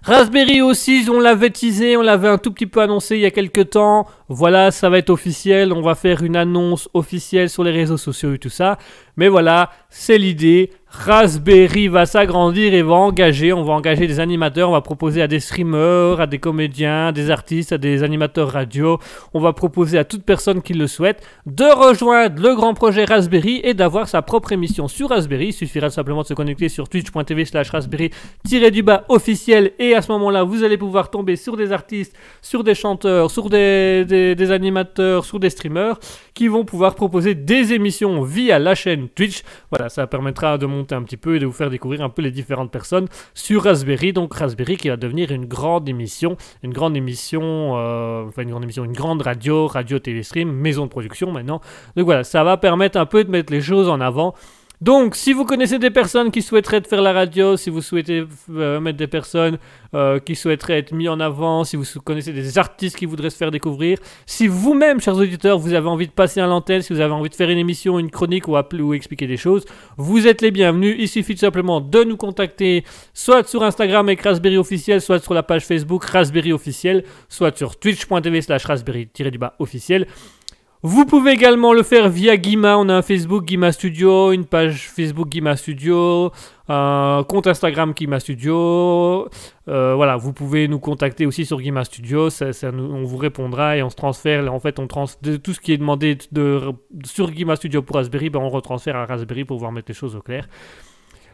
Raspberry 0.06 0.62
aussi, 0.62 1.04
on 1.12 1.18
l'avait 1.18 1.50
teasé, 1.50 1.96
on 1.96 2.00
l'avait 2.00 2.28
un 2.28 2.38
tout 2.38 2.52
petit 2.52 2.66
peu 2.66 2.80
annoncé 2.80 3.16
il 3.16 3.22
y 3.22 3.26
a 3.26 3.32
quelques 3.32 3.70
temps. 3.70 4.06
Voilà, 4.28 4.70
ça 4.70 4.88
va 4.88 4.98
être 4.98 5.10
officiel. 5.10 5.72
On 5.72 5.82
va 5.82 5.96
faire 5.96 6.22
une 6.22 6.36
annonce 6.36 6.88
officielle 6.94 7.50
sur 7.50 7.64
les 7.64 7.72
réseaux 7.72 7.96
sociaux 7.96 8.32
et 8.32 8.38
tout 8.38 8.48
ça. 8.48 8.78
Mais 9.16 9.26
voilà, 9.26 9.72
c'est 9.90 10.16
l'idée. 10.16 10.70
Raspberry 10.98 11.88
va 11.88 12.06
s'agrandir 12.06 12.72
et 12.72 12.80
va 12.82 12.94
engager. 12.94 13.52
On 13.52 13.62
va 13.62 13.74
engager 13.74 14.06
des 14.06 14.18
animateurs. 14.18 14.70
On 14.70 14.72
va 14.72 14.80
proposer 14.80 15.20
à 15.20 15.26
des 15.28 15.40
streamers, 15.40 16.20
à 16.20 16.26
des 16.26 16.38
comédiens, 16.38 17.12
des 17.12 17.30
artistes, 17.30 17.72
à 17.72 17.78
des 17.78 18.02
animateurs 18.02 18.48
radio. 18.50 18.98
On 19.34 19.40
va 19.40 19.52
proposer 19.52 19.98
à 19.98 20.04
toute 20.04 20.24
personne 20.24 20.62
qui 20.62 20.72
le 20.72 20.86
souhaite 20.86 21.22
de 21.44 21.64
rejoindre 21.64 22.40
le 22.42 22.54
grand 22.56 22.72
projet 22.72 23.04
Raspberry 23.04 23.60
et 23.62 23.74
d'avoir 23.74 24.08
sa 24.08 24.22
propre 24.22 24.52
émission 24.52 24.88
sur 24.88 25.10
Raspberry. 25.10 25.48
Il 25.48 25.52
suffira 25.52 25.90
simplement 25.90 26.22
de 26.22 26.26
se 26.28 26.34
connecter 26.34 26.68
sur 26.70 26.88
twitch.tv 26.88 27.44
slash 27.44 27.70
raspberry 27.70 28.10
du 28.72 28.82
bas 28.82 29.04
officiel 29.10 29.72
et 29.78 29.94
à 29.94 30.00
ce 30.02 30.10
moment-là 30.12 30.44
vous 30.44 30.64
allez 30.64 30.78
pouvoir 30.78 31.10
tomber 31.10 31.36
sur 31.36 31.56
des 31.58 31.72
artistes, 31.72 32.16
sur 32.40 32.64
des 32.64 32.74
chanteurs, 32.74 33.30
sur 33.30 33.50
des, 33.50 34.04
des- 34.06 34.34
des 34.34 34.50
animateurs, 34.50 35.24
sur 35.26 35.38
des 35.38 35.50
streamers 35.50 35.98
qui 36.32 36.48
vont 36.48 36.64
pouvoir 36.64 36.94
proposer 36.94 37.34
des 37.34 37.74
émissions 37.74 38.22
via 38.22 38.58
la 38.58 38.74
chaîne 38.74 39.08
Twitch. 39.08 39.42
Voilà, 39.70 39.88
ça 39.90 40.06
permettra 40.06 40.56
de 40.58 40.64
monter 40.66 40.85
un 40.92 41.02
petit 41.02 41.16
peu 41.16 41.36
et 41.36 41.38
de 41.38 41.46
vous 41.46 41.52
faire 41.52 41.70
découvrir 41.70 42.02
un 42.02 42.08
peu 42.08 42.22
les 42.22 42.30
différentes 42.30 42.70
personnes 42.70 43.06
sur 43.34 43.64
Raspberry. 43.64 44.12
Donc 44.12 44.34
Raspberry 44.34 44.76
qui 44.76 44.88
va 44.88 44.96
devenir 44.96 45.30
une 45.32 45.46
grande 45.46 45.88
émission, 45.88 46.36
une 46.62 46.72
grande 46.72 46.96
émission, 46.96 47.76
euh, 47.76 48.24
enfin 48.26 48.42
une 48.42 48.50
grande 48.50 48.64
émission, 48.64 48.84
une 48.84 48.92
grande 48.92 49.22
radio, 49.22 49.66
radio, 49.66 49.98
télé 49.98 50.22
stream, 50.22 50.50
maison 50.50 50.84
de 50.84 50.90
production 50.90 51.32
maintenant. 51.32 51.60
Donc 51.96 52.06
voilà, 52.06 52.24
ça 52.24 52.44
va 52.44 52.56
permettre 52.56 52.98
un 52.98 53.06
peu 53.06 53.24
de 53.24 53.30
mettre 53.30 53.52
les 53.52 53.60
choses 53.60 53.88
en 53.88 54.00
avant. 54.00 54.34
Donc, 54.82 55.16
si 55.16 55.32
vous 55.32 55.46
connaissez 55.46 55.78
des 55.78 55.90
personnes 55.90 56.30
qui 56.30 56.42
souhaiteraient 56.42 56.82
faire 56.82 57.00
la 57.00 57.14
radio, 57.14 57.56
si 57.56 57.70
vous 57.70 57.80
souhaitez 57.80 58.24
euh, 58.50 58.78
mettre 58.78 58.98
des 58.98 59.06
personnes 59.06 59.56
euh, 59.94 60.18
qui 60.18 60.34
souhaiteraient 60.34 60.78
être 60.78 60.92
mis 60.92 61.08
en 61.08 61.18
avant, 61.18 61.64
si 61.64 61.76
vous 61.76 61.84
connaissez 62.04 62.32
des 62.34 62.58
artistes 62.58 62.96
qui 62.96 63.06
voudraient 63.06 63.30
se 63.30 63.38
faire 63.38 63.50
découvrir, 63.50 63.98
si 64.26 64.46
vous-même, 64.46 65.00
chers 65.00 65.16
auditeurs, 65.16 65.58
vous 65.58 65.72
avez 65.72 65.88
envie 65.88 66.06
de 66.06 66.12
passer 66.12 66.40
à 66.40 66.46
l'antenne, 66.46 66.82
si 66.82 66.92
vous 66.92 67.00
avez 67.00 67.14
envie 67.14 67.30
de 67.30 67.34
faire 67.34 67.48
une 67.48 67.58
émission, 67.58 67.98
une 67.98 68.10
chronique 68.10 68.48
ou, 68.48 68.56
appeler, 68.56 68.82
ou 68.82 68.92
expliquer 68.92 69.26
des 69.26 69.38
choses, 69.38 69.64
vous 69.96 70.26
êtes 70.26 70.42
les 70.42 70.50
bienvenus. 70.50 70.96
Il 70.98 71.08
suffit 71.08 71.34
tout 71.34 71.40
simplement 71.40 71.80
de 71.80 72.04
nous 72.04 72.18
contacter 72.18 72.84
soit 73.14 73.48
sur 73.48 73.62
Instagram 73.62 74.06
avec 74.06 74.20
Raspberry 74.20 74.58
officiel, 74.58 75.00
soit 75.00 75.20
sur 75.20 75.32
la 75.32 75.42
page 75.42 75.64
Facebook 75.64 76.04
Raspberry 76.04 76.52
officiel, 76.52 77.04
soit 77.30 77.56
sur 77.56 77.76
twitch.tv 77.76 78.42
slash 78.42 78.64
raspberry-du-bas 78.66 79.54
officiel. 79.58 80.06
Vous 80.88 81.04
pouvez 81.04 81.32
également 81.32 81.72
le 81.72 81.82
faire 81.82 82.08
via 82.08 82.36
Guima. 82.36 82.78
On 82.78 82.88
a 82.88 82.94
un 82.94 83.02
Facebook 83.02 83.44
Guima 83.44 83.72
Studio, 83.72 84.30
une 84.30 84.44
page 84.44 84.88
Facebook 84.88 85.28
Guima 85.28 85.56
Studio, 85.56 86.30
un 86.68 87.24
compte 87.28 87.48
Instagram 87.48 87.92
Guima 87.92 88.20
Studio. 88.20 89.28
Euh, 89.66 89.94
voilà, 89.96 90.16
vous 90.16 90.32
pouvez 90.32 90.68
nous 90.68 90.78
contacter 90.78 91.26
aussi 91.26 91.44
sur 91.44 91.60
Guima 91.60 91.82
Studio. 91.82 92.28
On 92.62 93.02
vous 93.02 93.16
répondra 93.16 93.76
et 93.76 93.82
on 93.82 93.90
se 93.90 93.96
transfère. 93.96 94.54
En 94.54 94.60
fait, 94.60 94.78
on 94.78 94.86
trans 94.86 95.06
tout 95.42 95.52
ce 95.52 95.58
qui 95.58 95.72
est 95.72 95.78
demandé 95.78 96.18
de, 96.30 96.60
sur 97.04 97.32
Guima 97.32 97.56
Studio 97.56 97.82
pour 97.82 97.96
Raspberry, 97.96 98.30
ben, 98.30 98.38
on 98.38 98.48
retransfère 98.48 98.94
à 98.94 99.06
Raspberry 99.06 99.44
pour 99.44 99.56
pouvoir 99.56 99.72
mettre 99.72 99.88
les 99.88 99.94
choses 99.94 100.14
au 100.14 100.22
clair. 100.22 100.46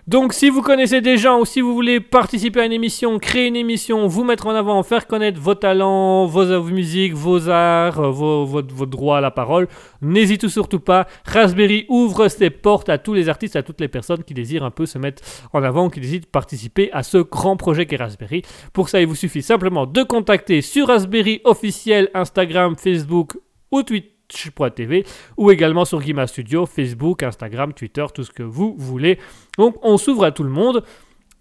Donc 0.08 0.32
si 0.32 0.50
vous 0.50 0.62
connaissez 0.62 1.00
des 1.00 1.16
gens 1.16 1.38
ou 1.38 1.44
si 1.44 1.60
vous 1.60 1.74
voulez 1.74 2.00
participer 2.00 2.60
à 2.60 2.64
une 2.64 2.72
émission, 2.72 3.20
créer 3.20 3.46
une 3.46 3.54
émission, 3.54 4.08
vous 4.08 4.24
mettre 4.24 4.48
en 4.48 4.50
avant, 4.50 4.82
faire 4.82 5.06
connaître 5.06 5.40
vos 5.40 5.54
talents, 5.54 6.26
vos, 6.26 6.60
musiques, 6.64 7.14
vos 7.14 7.48
arts, 7.48 8.00
euh, 8.00 8.10
vos, 8.10 8.44
votre, 8.44 8.74
votre 8.74 8.90
droit 8.90 9.18
à 9.18 9.20
la 9.20 9.30
parole, 9.30 9.68
n'hésitez 10.00 10.48
surtout 10.48 10.80
pas. 10.80 11.06
Raspberry 11.24 11.86
ouvre 11.88 12.26
ses 12.26 12.50
portes 12.50 12.88
à 12.88 12.98
tous 12.98 13.14
les 13.14 13.28
artistes, 13.28 13.54
à 13.54 13.62
toutes 13.62 13.80
les 13.80 13.86
personnes 13.86 14.24
qui 14.24 14.34
désirent 14.34 14.64
un 14.64 14.72
peu 14.72 14.86
se 14.86 14.98
mettre 14.98 15.22
en 15.52 15.62
avant, 15.62 15.88
qui 15.88 16.00
désirent 16.00 16.22
participer 16.32 16.90
à 16.92 17.04
ce 17.04 17.18
grand 17.18 17.56
projet 17.56 17.86
qu'est 17.86 17.94
Raspberry. 17.94 18.42
Pour 18.72 18.88
ça, 18.88 19.00
il 19.00 19.06
vous 19.06 19.14
suffit 19.14 19.42
simplement 19.42 19.86
de 19.86 20.02
contacter 20.02 20.62
sur 20.62 20.88
Raspberry 20.88 21.42
officiel, 21.44 22.10
Instagram, 22.12 22.74
Facebook 22.76 23.38
ou 23.70 23.82
Twitch.tv 24.32 25.04
ou 25.36 25.50
également 25.50 25.84
sur 25.84 26.00
Guima 26.00 26.26
Studio, 26.26 26.66
Facebook, 26.66 27.22
Instagram, 27.22 27.72
Twitter, 27.72 28.04
tout 28.14 28.24
ce 28.24 28.30
que 28.30 28.42
vous 28.42 28.74
voulez. 28.78 29.18
Donc 29.58 29.76
on 29.82 29.98
s'ouvre 29.98 30.24
à 30.24 30.30
tout 30.32 30.42
le 30.44 30.50
monde. 30.50 30.82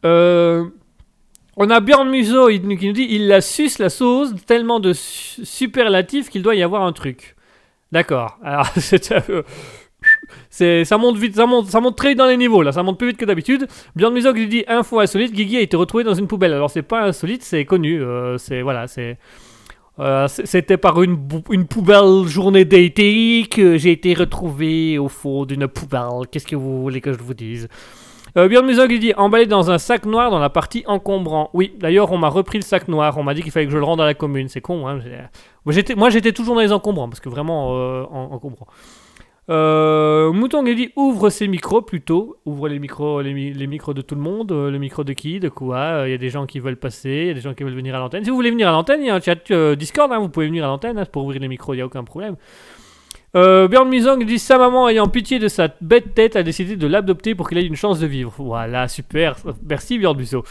Euh, 0.05 0.65
on 1.57 1.69
a 1.69 1.79
Björn 1.79 2.09
Muso 2.09 2.49
il- 2.49 2.61
qui 2.77 2.87
nous 2.87 2.93
dit 2.93 3.07
il 3.09 3.27
la 3.27 3.41
suce 3.41 3.77
la 3.79 3.89
sauce 3.89 4.33
tellement 4.45 4.79
de 4.79 4.93
su- 4.93 5.45
superlatifs 5.45 6.29
qu'il 6.29 6.41
doit 6.43 6.55
y 6.55 6.63
avoir 6.63 6.83
un 6.83 6.91
truc. 6.93 7.35
D'accord. 7.91 8.37
Alors 8.43 8.67
c'est 10.49 10.85
ça 10.85 10.97
monte 10.97 11.17
vite, 11.17 11.35
ça 11.35 11.45
monte, 11.45 11.67
ça 11.67 11.79
monte 11.79 11.95
très 11.97 12.09
vite 12.09 12.17
dans 12.17 12.25
les 12.25 12.37
niveaux 12.37 12.63
là, 12.63 12.71
ça 12.71 12.81
monte 12.83 12.97
plus 12.97 13.09
vite 13.09 13.17
que 13.17 13.25
d'habitude. 13.25 13.67
Björn 13.95 14.13
Muso 14.13 14.33
qui 14.33 14.41
nous 14.41 14.47
dit 14.47 14.63
info 14.67 14.99
insolite, 14.99 15.31
Guigui 15.33 15.57
a 15.57 15.61
été 15.61 15.77
retrouvé 15.77 16.03
dans 16.03 16.13
une 16.15 16.27
poubelle. 16.27 16.53
Alors 16.53 16.69
c'est 16.71 16.81
pas 16.81 17.03
insolite, 17.03 17.43
c'est 17.43 17.65
connu, 17.65 18.01
euh, 18.01 18.37
c'est 18.37 18.61
voilà, 18.61 18.87
c'est 18.87 19.17
euh, 20.01 20.27
C'était 20.27 20.77
par 20.77 21.01
une, 21.03 21.17
une 21.51 21.65
poubelle 21.67 22.25
journée 22.27 22.65
d'été 22.65 23.45
que 23.49 23.77
j'ai 23.77 23.91
été 23.91 24.13
retrouvé 24.13 24.97
au 24.97 25.07
fond 25.07 25.45
d'une 25.45 25.67
poubelle. 25.67 26.27
Qu'est-ce 26.31 26.47
que 26.47 26.55
vous 26.55 26.81
voulez 26.81 26.99
que 27.01 27.13
je 27.13 27.19
vous 27.19 27.33
dise? 27.33 27.67
Euh, 28.37 28.47
Björn 28.47 28.65
Muso 28.65 28.87
qui 28.87 28.97
dit 28.99 29.13
emballé 29.17 29.45
dans 29.45 29.71
un 29.71 29.77
sac 29.77 30.05
noir 30.05 30.31
dans 30.31 30.39
la 30.39 30.49
partie 30.49 30.83
encombrant. 30.87 31.49
Oui, 31.53 31.73
d'ailleurs, 31.79 32.11
on 32.13 32.17
m'a 32.17 32.29
repris 32.29 32.57
le 32.57 32.63
sac 32.63 32.87
noir. 32.87 33.17
On 33.17 33.23
m'a 33.23 33.33
dit 33.33 33.41
qu'il 33.41 33.51
fallait 33.51 33.65
que 33.65 33.71
je 33.73 33.77
le 33.77 33.83
rende 33.83 33.99
à 33.99 34.05
la 34.05 34.13
commune. 34.13 34.47
C'est 34.47 34.61
con, 34.61 34.87
hein. 34.87 34.99
moi, 35.97 36.09
j'étais 36.09 36.31
toujours 36.31 36.55
dans 36.55 36.61
les 36.61 36.71
encombrants 36.71 37.09
parce 37.09 37.19
que 37.19 37.27
vraiment 37.29 37.75
euh, 37.75 38.03
en- 38.09 38.29
encombrant. 38.31 38.67
Euh, 39.49 40.31
Mouton 40.31 40.63
dit 40.63 40.91
ouvre 40.95 41.29
ses 41.29 41.47
micros 41.47 41.81
plutôt. 41.81 42.37
Ouvre 42.45 42.69
les 42.69 42.79
micros, 42.79 43.21
les, 43.21 43.33
mi- 43.33 43.53
les 43.53 43.67
micros 43.67 43.93
de 43.93 44.01
tout 44.01 44.15
le 44.15 44.21
monde. 44.21 44.51
euh, 44.51 44.69
le 44.71 44.77
micro 44.77 45.03
de 45.03 45.13
qui, 45.13 45.39
de 45.39 45.49
quoi. 45.49 46.03
Il 46.05 46.11
y 46.11 46.13
a 46.13 46.17
des 46.17 46.29
gens 46.29 46.45
qui 46.45 46.59
veulent 46.59 46.77
passer, 46.77 47.09
il 47.23 47.27
y 47.27 47.31
a 47.31 47.33
des 47.33 47.41
gens 47.41 47.53
qui 47.53 47.63
veulent 47.63 47.73
venir 47.73 47.95
à 47.95 47.99
l'antenne. 47.99 48.23
Si 48.23 48.29
vous 48.29 48.35
voulez 48.35 48.51
venir 48.51 48.69
à 48.69 48.71
l'antenne, 48.71 49.01
il 49.01 49.07
y 49.07 49.09
a 49.09 49.15
un 49.15 49.19
chat 49.21 49.49
euh, 49.51 49.75
Discord. 49.75 50.11
hein, 50.13 50.19
vous 50.19 50.29
pouvez 50.29 50.45
venir 50.47 50.63
à 50.63 50.67
l'antenne 50.67 50.97
hein, 50.97 51.05
pour 51.11 51.23
ouvrir 51.25 51.41
les 51.41 51.47
micros, 51.47 51.73
il 51.73 51.77
n'y 51.77 51.81
a 51.81 51.85
aucun 51.85 52.03
problème. 52.03 52.35
Euh, 53.33 53.69
Björn 53.69 53.87
Misong 53.87 54.25
dit 54.25 54.39
sa 54.39 54.57
maman 54.57 54.89
ayant 54.89 55.07
pitié 55.07 55.39
de 55.39 55.47
sa 55.47 55.69
bête 55.79 56.13
tête 56.13 56.35
a 56.35 56.43
décidé 56.43 56.75
de 56.75 56.85
l'adopter 56.85 57.33
pour 57.33 57.47
qu'il 57.47 57.57
ait 57.57 57.65
une 57.65 57.77
chance 57.77 57.99
de 58.01 58.05
vivre. 58.05 58.33
Voilà, 58.37 58.89
super. 58.89 59.37
Merci 59.67 59.97
Björn 59.97 60.17
Musso. 60.17 60.43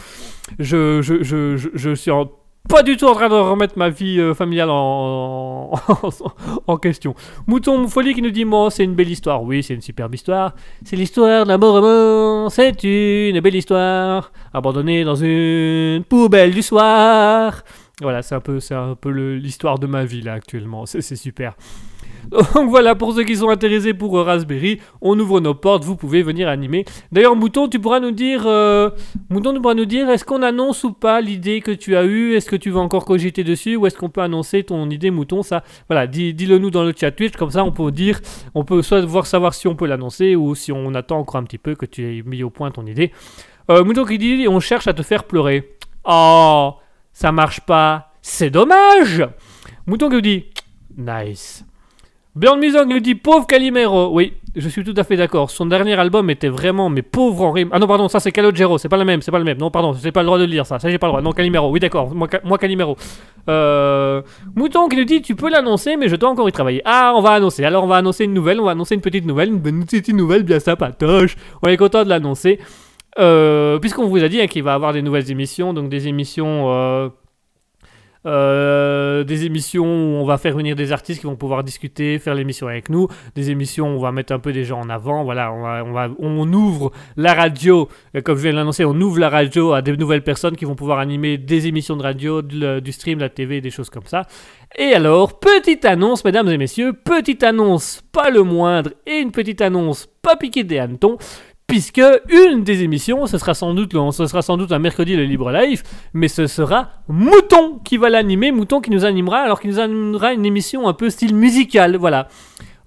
Je, 0.57 0.99
je, 1.03 1.21
je, 1.21 1.57
je 1.73 1.93
suis 1.95 2.09
en- 2.11 2.31
pas 2.69 2.83
du 2.83 2.95
tout 2.95 3.05
en 3.05 3.13
train 3.13 3.29
de 3.29 3.33
remettre 3.33 3.77
ma 3.77 3.89
vie 3.89 4.19
euh, 4.19 4.33
familiale 4.33 4.69
en, 4.69 5.71
en, 6.67 6.77
question. 6.77 7.15
Mouton 7.47 7.87
Folie 7.87 8.13
qui 8.13 8.21
nous 8.21 8.31
dit 8.31 8.45
Moi, 8.45 8.71
c'est 8.71 8.83
une 8.83 8.95
belle 8.95 9.09
histoire. 9.09 9.43
Oui, 9.43 9.63
c'est 9.63 9.73
une 9.73 9.81
superbe 9.81 10.13
histoire. 10.15 10.55
C'est 10.85 10.95
l'histoire 10.95 11.45
d'un 11.45 11.57
beau 11.57 11.73
roman. 11.73 12.49
C'est 12.49 12.83
une 12.83 13.39
belle 13.39 13.55
histoire. 13.55 14.31
Abandonnée 14.53 15.03
dans 15.03 15.15
une 15.15 16.03
poubelle 16.03 16.51
du 16.51 16.61
soir. 16.61 17.63
Voilà, 18.01 18.21
c'est 18.21 18.35
un 18.35 18.39
peu, 18.39 18.59
un 18.71 18.95
peu 18.95 19.09
l'histoire 19.09 19.77
de 19.77 19.87
ma 19.87 20.05
vie 20.05 20.21
là 20.21 20.33
actuellement. 20.33 20.85
C'est 20.85 21.15
super. 21.15 21.55
Donc 22.29 22.69
voilà, 22.69 22.95
pour 22.95 23.13
ceux 23.13 23.23
qui 23.23 23.35
sont 23.35 23.49
intéressés 23.49 23.93
pour 23.93 24.17
euh, 24.17 24.23
Raspberry, 24.23 24.79
on 25.01 25.17
ouvre 25.19 25.39
nos 25.39 25.53
portes, 25.53 25.83
vous 25.83 25.95
pouvez 25.95 26.23
venir 26.23 26.47
animer. 26.47 26.85
D'ailleurs, 27.11 27.35
Mouton, 27.35 27.67
tu 27.67 27.79
pourras 27.79 27.99
nous 27.99 28.11
dire, 28.11 28.43
euh, 28.45 28.89
Mouton, 29.29 29.53
tu 29.53 29.61
pourras 29.61 29.73
nous 29.73 29.85
dire, 29.85 30.09
est-ce 30.09 30.23
qu'on 30.23 30.41
annonce 30.41 30.83
ou 30.83 30.93
pas 30.93 31.19
l'idée 31.21 31.61
que 31.61 31.71
tu 31.71 31.95
as 31.95 32.03
eue? 32.03 32.35
Est-ce 32.35 32.49
que 32.49 32.55
tu 32.55 32.69
veux 32.69 32.77
encore 32.77 33.05
cogiter 33.05 33.43
dessus? 33.43 33.75
Ou 33.75 33.85
est-ce 33.87 33.97
qu'on 33.97 34.09
peut 34.09 34.21
annoncer 34.21 34.63
ton 34.63 34.89
idée, 34.89 35.11
Mouton? 35.11 35.43
Ça, 35.43 35.63
voilà, 35.89 36.07
dis- 36.07 36.33
dis-le 36.33 36.57
nous 36.57 36.69
dans 36.69 36.83
le 36.83 36.93
chat 36.95 37.11
Twitch, 37.11 37.35
comme 37.35 37.51
ça 37.51 37.63
on 37.63 37.71
peut 37.71 37.91
dire, 37.91 38.19
on 38.55 38.63
peut 38.63 38.81
soit 38.81 39.01
voir 39.05 39.25
savoir 39.25 39.53
si 39.53 39.67
on 39.67 39.75
peut 39.75 39.87
l'annoncer 39.87 40.35
ou 40.35 40.55
si 40.55 40.71
on 40.71 40.93
attend 40.93 41.19
encore 41.19 41.37
un 41.37 41.43
petit 41.43 41.57
peu 41.57 41.75
que 41.75 41.85
tu 41.85 42.03
aies 42.19 42.23
mis 42.25 42.43
au 42.43 42.49
point 42.49 42.71
ton 42.71 42.85
idée. 42.85 43.11
Euh, 43.69 43.83
Mouton 43.83 44.05
qui 44.05 44.17
dit, 44.17 44.47
on 44.47 44.59
cherche 44.59 44.87
à 44.87 44.93
te 44.93 45.01
faire 45.01 45.23
pleurer. 45.23 45.75
Oh, 46.03 46.73
ça 47.13 47.31
marche 47.31 47.61
pas, 47.61 48.13
c'est 48.21 48.49
dommage. 48.49 49.23
Mouton 49.87 50.09
qui 50.09 50.21
dit, 50.21 50.45
nice. 50.97 51.65
Björn 52.33 52.59
Muson 52.59 52.87
qui 52.87 52.93
nous 52.93 52.99
dit 53.01 53.15
pauvre 53.15 53.45
Calimero. 53.45 54.09
Oui, 54.13 54.33
je 54.55 54.69
suis 54.69 54.85
tout 54.85 54.93
à 54.95 55.03
fait 55.03 55.17
d'accord. 55.17 55.51
Son 55.51 55.65
dernier 55.65 55.99
album 55.99 56.29
était 56.29 56.47
vraiment 56.47 56.89
mais 56.89 57.01
pauvre 57.01 57.43
en 57.43 57.51
rime. 57.51 57.67
Ah 57.73 57.79
non 57.79 57.87
pardon, 57.87 58.07
ça 58.07 58.21
c'est 58.21 58.31
Calogero, 58.31 58.77
c'est 58.77 58.87
pas 58.87 58.95
le 58.95 59.03
même, 59.03 59.21
c'est 59.21 59.31
pas 59.31 59.37
le 59.37 59.43
même. 59.43 59.57
Non 59.57 59.69
pardon, 59.69 59.91
j'ai 59.93 60.13
pas 60.13 60.21
le 60.21 60.27
droit 60.27 60.37
de 60.37 60.45
le 60.45 60.49
lire 60.49 60.65
ça. 60.65 60.79
Ça 60.79 60.89
j'ai 60.89 60.97
pas 60.97 61.07
le 61.07 61.11
droit. 61.11 61.21
Non 61.21 61.33
Calimero. 61.33 61.69
Oui 61.69 61.81
d'accord, 61.81 62.15
moi, 62.15 62.29
moi 62.45 62.57
Calimero. 62.57 62.95
Euh, 63.49 64.21
Mouton 64.55 64.87
qui 64.87 64.95
nous 64.95 65.03
dit 65.03 65.21
tu 65.21 65.35
peux 65.35 65.49
l'annoncer 65.49 65.97
mais 65.97 66.07
je 66.07 66.15
dois 66.15 66.29
encore 66.29 66.47
y 66.47 66.53
travailler. 66.53 66.81
Ah 66.85 67.13
on 67.17 67.21
va 67.21 67.31
annoncer. 67.31 67.65
Alors 67.65 67.83
on 67.83 67.87
va 67.87 67.97
annoncer 67.97 68.23
une 68.23 68.33
nouvelle, 68.33 68.61
on 68.61 68.65
va 68.65 68.71
annoncer 68.71 68.95
une 68.95 69.01
petite 69.01 69.25
nouvelle, 69.25 69.49
une 69.49 69.85
petite 69.85 70.07
nouvelle 70.13 70.43
bien 70.43 70.61
sympatoche. 70.61 71.35
On 71.61 71.67
est 71.67 71.75
content 71.75 72.05
de 72.05 72.09
l'annoncer. 72.09 72.59
Euh, 73.19 73.77
Puisqu'on 73.79 74.07
vous 74.07 74.23
a 74.23 74.29
dit 74.29 74.39
hein, 74.39 74.47
qu'il 74.47 74.63
va 74.63 74.73
avoir 74.73 74.93
des 74.93 75.01
nouvelles 75.01 75.29
émissions, 75.29 75.73
donc 75.73 75.89
des 75.89 76.07
émissions 76.07 76.71
euh, 76.71 77.09
euh, 78.25 79.23
des 79.23 79.45
émissions 79.45 79.85
où 79.85 80.21
on 80.21 80.25
va 80.25 80.37
faire 80.37 80.55
venir 80.55 80.75
des 80.75 80.91
artistes 80.91 81.21
qui 81.21 81.25
vont 81.27 81.35
pouvoir 81.35 81.63
discuter, 81.63 82.19
faire 82.19 82.35
l'émission 82.35 82.67
avec 82.67 82.89
nous, 82.89 83.07
des 83.35 83.49
émissions 83.51 83.93
où 83.93 83.97
on 83.97 84.01
va 84.01 84.11
mettre 84.11 84.33
un 84.33 84.39
peu 84.39 84.51
des 84.51 84.63
gens 84.63 84.79
en 84.79 84.89
avant, 84.89 85.23
voilà, 85.23 85.51
on, 85.51 85.61
va, 85.61 85.83
on, 85.85 85.91
va- 85.91 86.09
on 86.19 86.53
ouvre 86.53 86.91
la 87.17 87.33
radio, 87.33 87.87
euh, 88.15 88.21
comme 88.21 88.37
je 88.37 88.43
viens 88.43 88.51
de 88.51 88.57
l'annoncer, 88.57 88.85
on 88.85 88.99
ouvre 89.01 89.19
la 89.19 89.29
radio 89.29 89.73
à 89.73 89.81
des 89.81 89.95
nouvelles 89.97 90.23
personnes 90.23 90.55
qui 90.55 90.65
vont 90.65 90.75
pouvoir 90.75 90.99
animer 90.99 91.37
des 91.37 91.67
émissions 91.67 91.97
de 91.97 92.03
radio, 92.03 92.41
du, 92.41 92.81
du 92.81 92.91
stream, 92.91 93.17
de 93.17 93.23
la 93.23 93.29
TV, 93.29 93.61
des 93.61 93.71
choses 93.71 93.89
comme 93.89 94.05
ça. 94.05 94.27
Et 94.77 94.93
alors, 94.93 95.39
petite 95.39 95.83
annonce, 95.85 96.23
mesdames 96.23 96.47
et 96.49 96.57
messieurs, 96.57 96.93
petite 96.93 97.43
annonce, 97.43 98.01
pas 98.11 98.29
le 98.29 98.43
moindre, 98.43 98.91
et 99.05 99.17
une 99.17 99.31
petite 99.31 99.61
annonce, 99.61 100.07
pas 100.21 100.35
piquée 100.37 100.63
des 100.63 100.79
hannetons, 100.79 101.17
puisque 101.71 102.01
une 102.29 102.65
des 102.65 102.83
émissions, 102.83 103.27
ce 103.27 103.37
sera 103.37 103.53
sans 103.53 103.73
doute, 103.73 103.93
ce 104.11 104.25
sera 104.27 104.41
sans 104.41 104.57
doute 104.57 104.73
un 104.73 104.79
mercredi 104.79 105.15
le 105.15 105.23
Libre 105.23 105.53
Live, 105.53 105.83
mais 106.13 106.27
ce 106.27 106.45
sera 106.45 106.89
Mouton 107.07 107.79
qui 107.85 107.95
va 107.95 108.09
l'animer, 108.09 108.51
Mouton 108.51 108.81
qui 108.81 108.91
nous 108.91 109.05
animera, 109.05 109.37
alors 109.37 109.61
qu'il 109.61 109.69
nous 109.69 109.79
animera 109.79 110.33
une 110.33 110.45
émission 110.45 110.89
un 110.89 110.93
peu 110.93 111.09
style 111.09 111.33
musical, 111.33 111.95
voilà. 111.95 112.27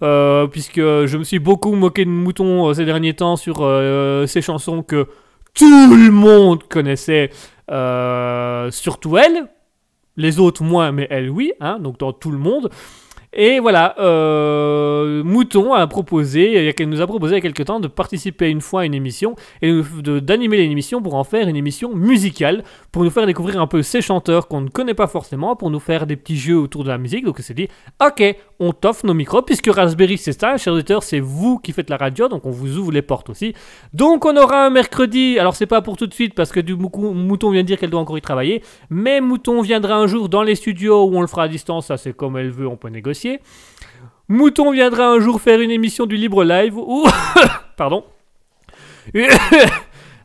Euh, 0.03 0.47
puisque 0.49 0.77
je 0.77 1.17
me 1.17 1.25
suis 1.25 1.39
beaucoup 1.39 1.75
moqué 1.75 2.05
de 2.05 2.11
Mouton 2.11 2.69
euh, 2.69 2.75
ces 2.75 2.85
derniers 2.85 3.15
temps 3.15 3.37
sur 3.37 3.61
euh, 3.61 4.27
ces 4.27 4.43
chansons 4.43 4.83
que 4.83 5.07
tout 5.55 5.95
le 5.97 6.11
monde 6.11 6.65
connaissait, 6.65 7.31
euh, 7.71 8.71
surtout 8.71 9.17
elle. 9.17 9.49
Les 10.19 10.39
autres 10.41 10.63
moins, 10.63 10.93
mais 10.93 11.07
elle 11.09 11.31
oui, 11.31 11.55
hein, 11.59 11.79
donc 11.79 11.99
dans 11.99 12.13
tout 12.13 12.31
le 12.31 12.39
monde. 12.39 12.69
Et 13.37 13.59
voilà, 13.59 13.97
euh, 13.99 15.25
Mouton 15.25 15.75
a 15.75 15.89
proposé, 15.89 16.73
il 16.79 16.89
nous 16.89 17.01
a 17.01 17.07
proposé 17.09 17.35
il 17.35 17.39
y 17.39 17.39
a 17.39 17.41
quelques 17.41 17.65
temps 17.65 17.81
de 17.81 17.89
participer 17.89 18.49
une 18.49 18.61
fois 18.61 18.83
à 18.83 18.85
une 18.85 18.95
émission 18.95 19.35
et 19.61 19.73
d'animer 20.21 20.59
l'émission 20.59 21.03
pour 21.03 21.15
en 21.17 21.25
faire 21.25 21.49
une 21.49 21.57
émission 21.57 21.97
musicale, 21.97 22.63
pour 22.93 23.03
nous 23.03 23.11
faire 23.11 23.27
découvrir 23.27 23.61
un 23.61 23.67
peu 23.67 23.83
ces 23.83 24.01
chanteurs 24.03 24.47
qu'on 24.47 24.61
ne 24.61 24.69
connaît 24.69 24.95
pas 24.95 25.09
forcément, 25.09 25.57
pour 25.57 25.71
nous 25.71 25.81
faire 25.81 26.07
des 26.07 26.15
petits 26.15 26.37
jeux 26.37 26.57
autour 26.57 26.85
de 26.85 26.91
la 26.91 26.99
musique. 26.99 27.25
Donc 27.25 27.37
on 27.41 27.43
s'est 27.43 27.55
dit, 27.55 27.67
ok, 28.01 28.37
on 28.61 28.73
t'offre 28.73 29.05
nos 29.05 29.15
micros, 29.15 29.43
puisque 29.43 29.67
Raspberry 29.67 30.17
c'est 30.17 30.39
ça, 30.39 30.57
chers 30.57 30.73
auditeurs, 30.73 31.03
c'est 31.03 31.19
vous 31.19 31.59
qui 31.59 31.73
faites 31.73 31.91
la 31.91 31.97
radio, 31.97 32.29
donc 32.29 32.47
on 32.47 32.53
vous 32.53 32.79
ouvre 32.79 32.93
les 32.93 33.03
portes 33.03 33.31
aussi. 33.31 33.53
Donc 33.93 34.25
on 34.27 34.37
aura 34.37 34.65
un 34.65 34.71
mercredi, 34.71 35.41
alors 35.41 35.57
c'est 35.57 35.67
pas 35.67 35.83
pour 35.83 35.97
tout 35.97 36.07
de 36.07 36.15
suite, 36.15 36.35
parce 36.35 36.53
que 36.53 36.61
du 36.61 36.77
Mouton 36.77 37.51
vient 37.51 37.63
de 37.63 37.67
dire 37.67 37.81
qu'elle 37.81 37.91
doit 37.91 38.01
encore 38.01 38.17
y 38.17 38.23
travailler, 38.23 38.63
mais 38.91 39.21
Mouton 39.21 39.61
viendra 39.61 39.97
un 39.97 40.07
jour 40.07 40.29
dans 40.29 40.45
les 40.45 40.55
studios 40.55 41.05
où 41.05 41.17
on 41.17 41.21
le 41.21 41.27
fera 41.27 41.43
à 41.45 41.49
distance, 41.49 41.87
ça 41.87 41.97
c'est 41.97 42.13
comme 42.13 42.37
elle 42.37 42.51
veut, 42.51 42.69
on 42.69 42.77
peut 42.77 42.91
négocier. 42.91 43.24
Mouton 44.29 44.71
viendra 44.73 45.09
un 45.09 45.21
jour 45.21 45.41
faire 45.41 45.61
une 45.61 45.71
émission 45.71 46.07
du 46.07 46.17
libre 46.17 46.45
live 46.45 46.77
où... 46.79 47.07
Pardon. 47.77 48.05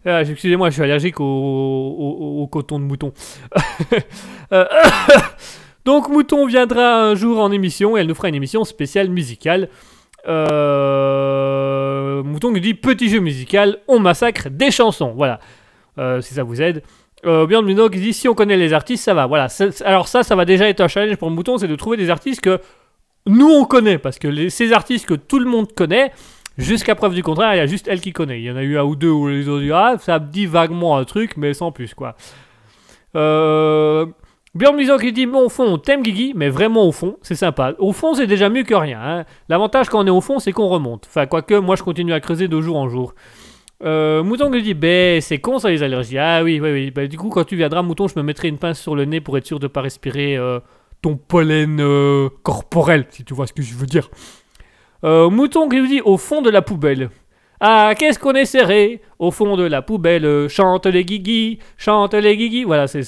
Ah, 0.05 0.21
Excusez-moi, 0.21 0.69
je 0.69 0.75
suis 0.75 0.83
allergique 0.83 1.19
au, 1.19 1.25
au- 1.25 2.47
coton 2.47 2.79
de 2.79 2.85
mouton. 2.85 3.11
Euh, 4.51 4.65
Donc 5.85 6.07
Mouton 6.09 6.47
viendra 6.47 7.03
un 7.03 7.13
jour 7.15 7.39
en 7.39 7.51
émission 7.51 7.95
et 7.97 7.99
elle 7.99 8.07
nous 8.07 8.15
fera 8.15 8.29
une 8.29 8.35
émission 8.35 8.63
spéciale 8.63 9.09
musicale. 9.09 9.69
Euh, 10.99 12.23
Mouton 12.23 12.51
nous 12.51 12.59
dit 12.59 12.73
petit 12.73 13.09
jeu 13.09 13.19
musical, 13.19 13.77
on 13.87 13.99
massacre 13.99 14.49
des 14.49 14.71
chansons. 14.71 15.13
Voilà, 15.15 15.39
Euh, 15.99 16.21
si 16.21 16.33
ça 16.33 16.43
vous 16.43 16.61
aide. 16.61 16.81
Euh, 17.25 17.45
Björn 17.45 17.65
Muno 17.65 17.89
qui 17.89 17.99
dit 17.99 18.13
si 18.13 18.27
on 18.29 18.33
connaît 18.33 18.55
les 18.57 18.71
artistes, 18.73 19.03
ça 19.03 19.13
va. 19.13 19.27
Alors 19.85 20.07
ça, 20.07 20.23
ça 20.23 20.35
va 20.35 20.45
déjà 20.45 20.69
être 20.69 20.79
un 20.81 20.87
challenge 20.87 21.17
pour 21.17 21.29
Mouton, 21.29 21.57
c'est 21.57 21.67
de 21.67 21.75
trouver 21.75 21.97
des 21.97 22.09
artistes 22.09 22.39
que 22.41 22.59
nous 23.25 23.49
on 23.49 23.65
connaît, 23.65 23.97
parce 23.97 24.19
que 24.19 24.49
ces 24.49 24.73
artistes 24.73 25.05
que 25.05 25.13
tout 25.13 25.39
le 25.39 25.45
monde 25.45 25.73
connaît, 25.73 26.11
jusqu'à 26.57 26.95
preuve 26.95 27.13
du 27.13 27.23
contraire, 27.23 27.53
il 27.53 27.57
y 27.57 27.61
a 27.61 27.65
juste 27.67 27.87
elle 27.87 28.01
qui 28.01 28.11
connaît. 28.11 28.39
Il 28.41 28.45
y 28.45 28.51
en 28.51 28.55
a 28.57 28.63
eu 28.63 28.77
un 28.77 28.83
ou 28.83 28.95
deux 28.95 29.09
où 29.09 29.27
les 29.27 29.47
autres 29.47 29.61
disent 29.61 29.71
ah 29.73 29.95
ça 29.99 30.19
me 30.19 30.27
dit 30.27 30.45
vaguement 30.45 30.97
un 30.97 31.05
truc, 31.05 31.37
mais 31.37 31.53
sans 31.53 31.71
plus 31.71 31.93
quoi. 31.93 32.15
Euh, 33.15 34.05
Muno 34.55 34.97
qui 34.97 35.11
dit 35.13 35.25
bon 35.25 35.45
au 35.45 35.49
fond 35.49 35.63
on 35.63 35.77
t'aime 35.77 36.01
Guigui, 36.03 36.33
mais 36.35 36.49
vraiment 36.49 36.85
au 36.87 36.91
fond 36.91 37.17
c'est 37.21 37.35
sympa. 37.35 37.73
Au 37.79 37.93
fond 37.93 38.13
c'est 38.13 38.27
déjà 38.27 38.49
mieux 38.49 38.63
que 38.63 38.73
rien. 38.75 38.99
hein. 39.01 39.25
L'avantage 39.47 39.89
quand 39.89 40.03
on 40.03 40.07
est 40.07 40.11
au 40.11 40.21
fond 40.21 40.39
c'est 40.39 40.51
qu'on 40.51 40.67
remonte. 40.67 41.05
Enfin 41.07 41.25
quoique 41.25 41.53
moi 41.55 41.75
je 41.75 41.83
continue 41.83 42.13
à 42.13 42.19
creuser 42.19 42.47
de 42.47 42.59
jour 42.61 42.77
en 42.77 42.89
jour. 42.89 43.13
Euh, 43.83 44.23
Mouton 44.23 44.51
qui 44.51 44.61
dit 44.61 44.73
ben 44.73 45.21
c'est 45.21 45.39
con 45.39 45.59
ça 45.59 45.69
les 45.69 45.81
allergies. 45.83 46.17
Ah 46.17 46.43
oui 46.43 46.59
oui 46.61 46.71
oui. 46.71 46.91
Ben, 46.91 47.07
du 47.07 47.17
coup 47.17 47.29
quand 47.29 47.45
tu 47.45 47.55
viendras 47.55 47.81
Mouton 47.81 48.07
je 48.07 48.13
me 48.17 48.23
mettrai 48.23 48.47
une 48.47 48.57
pince 48.57 48.79
sur 48.79 48.95
le 48.95 49.05
nez 49.05 49.21
pour 49.21 49.37
être 49.37 49.45
sûr 49.45 49.59
de 49.59 49.67
pas 49.67 49.81
respirer 49.81 50.35
euh, 50.35 50.59
ton 51.01 51.15
pollen 51.15 51.79
euh, 51.79 52.29
corporel 52.43 53.05
si 53.09 53.23
tu 53.23 53.33
vois 53.33 53.47
ce 53.47 53.53
que 53.53 53.61
je 53.61 53.73
veux 53.73 53.85
dire. 53.85 54.09
Euh, 55.03 55.29
Mouton 55.29 55.69
qui 55.69 55.77
nous 55.77 55.87
dit 55.87 56.01
au 56.01 56.17
fond 56.17 56.41
de 56.41 56.49
la 56.49 56.61
poubelle. 56.61 57.09
Ah, 57.61 57.93
qu'est-ce 57.97 58.17
qu'on 58.19 58.33
est 58.35 58.45
serré 58.45 59.01
au 59.17 59.31
fond 59.31 59.57
de 59.57 59.63
la 59.63 59.81
poubelle 59.81 60.47
Chante 60.49 60.85
les 60.85 61.03
guigui, 61.03 61.59
chante 61.77 62.13
les 62.13 62.37
guigui. 62.37 62.63
Voilà, 62.63 62.87
c'est. 62.87 63.01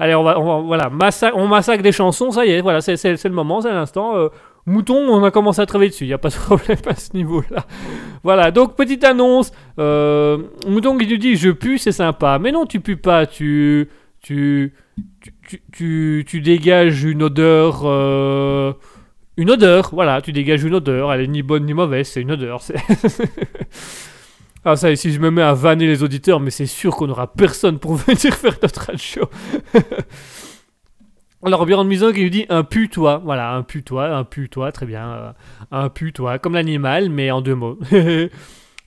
Allez, 0.00 0.14
on 0.16 0.24
va, 0.24 0.34
voilà, 0.60 0.90
massa- 0.90 1.32
on 1.34 1.46
massacre 1.46 1.82
des 1.82 1.92
chansons, 1.92 2.32
ça 2.32 2.44
y 2.44 2.50
est, 2.50 2.60
voilà, 2.60 2.80
c'est, 2.80 2.94
le 3.24 3.30
moment, 3.30 3.60
c'est 3.60 3.72
l'instant. 3.72 4.16
Euh, 4.16 4.28
Mouton, 4.66 4.96
on 4.96 5.22
a 5.22 5.30
commencé 5.30 5.60
à 5.60 5.66
travailler 5.66 5.90
dessus, 5.90 6.04
il 6.04 6.08
n'y 6.08 6.12
a 6.12 6.18
pas 6.18 6.30
de 6.30 6.34
problème 6.46 6.78
à 6.86 6.94
ce 6.96 7.12
niveau-là. 7.16 7.66
Voilà, 8.24 8.50
donc 8.50 8.74
petite 8.74 9.04
annonce. 9.04 9.52
Mouton 9.78 10.96
qui 10.98 11.06
nous 11.06 11.16
dit 11.16 11.36
Je 11.36 11.50
pue, 11.50 11.78
c'est 11.78 11.92
sympa. 11.92 12.38
Mais 12.40 12.50
non, 12.50 12.66
tu 12.66 12.80
pues 12.80 12.96
pas, 12.96 13.26
tu. 13.26 13.88
Tu. 14.20 14.72
Tu, 15.46 15.60
tu, 15.72 16.24
tu- 16.26 16.40
dégages 16.40 17.02
une 17.04 17.22
odeur. 17.22 17.82
euh, 17.84 18.72
une 19.36 19.50
odeur, 19.50 19.90
voilà, 19.92 20.22
tu 20.22 20.32
dégages 20.32 20.62
une 20.64 20.74
odeur. 20.74 21.12
Elle 21.12 21.20
est 21.22 21.26
ni 21.26 21.42
bonne 21.42 21.66
ni 21.66 21.74
mauvaise, 21.74 22.08
c'est 22.08 22.22
une 22.22 22.32
odeur. 22.32 22.60
ah, 24.64 24.76
ça, 24.76 24.90
et 24.90 24.96
si 24.96 25.12
je 25.12 25.20
me 25.20 25.30
mets 25.30 25.42
à 25.42 25.54
vanner 25.54 25.86
les 25.86 26.02
auditeurs, 26.02 26.40
mais 26.40 26.50
c'est 26.50 26.66
sûr 26.66 26.94
qu'on 26.94 27.06
n'aura 27.08 27.32
personne 27.32 27.78
pour 27.78 27.94
venir 27.96 28.34
faire 28.34 28.56
notre 28.62 28.80
radio. 28.82 29.28
Alors, 31.42 31.66
Björn 31.66 31.86
Muson 31.86 32.12
qui 32.12 32.22
lui 32.22 32.30
dit 32.30 32.46
un 32.48 32.64
putois. 32.64 33.20
Voilà, 33.22 33.52
un 33.52 33.62
putois, 33.62 34.06
un 34.08 34.24
putois, 34.24 34.72
très 34.72 34.86
bien. 34.86 35.06
euh, 35.10 35.32
un 35.72 35.88
putois, 35.90 36.38
comme 36.38 36.54
l'animal, 36.54 37.10
mais 37.10 37.30
en 37.30 37.42
deux 37.42 37.54
mots. 37.54 37.78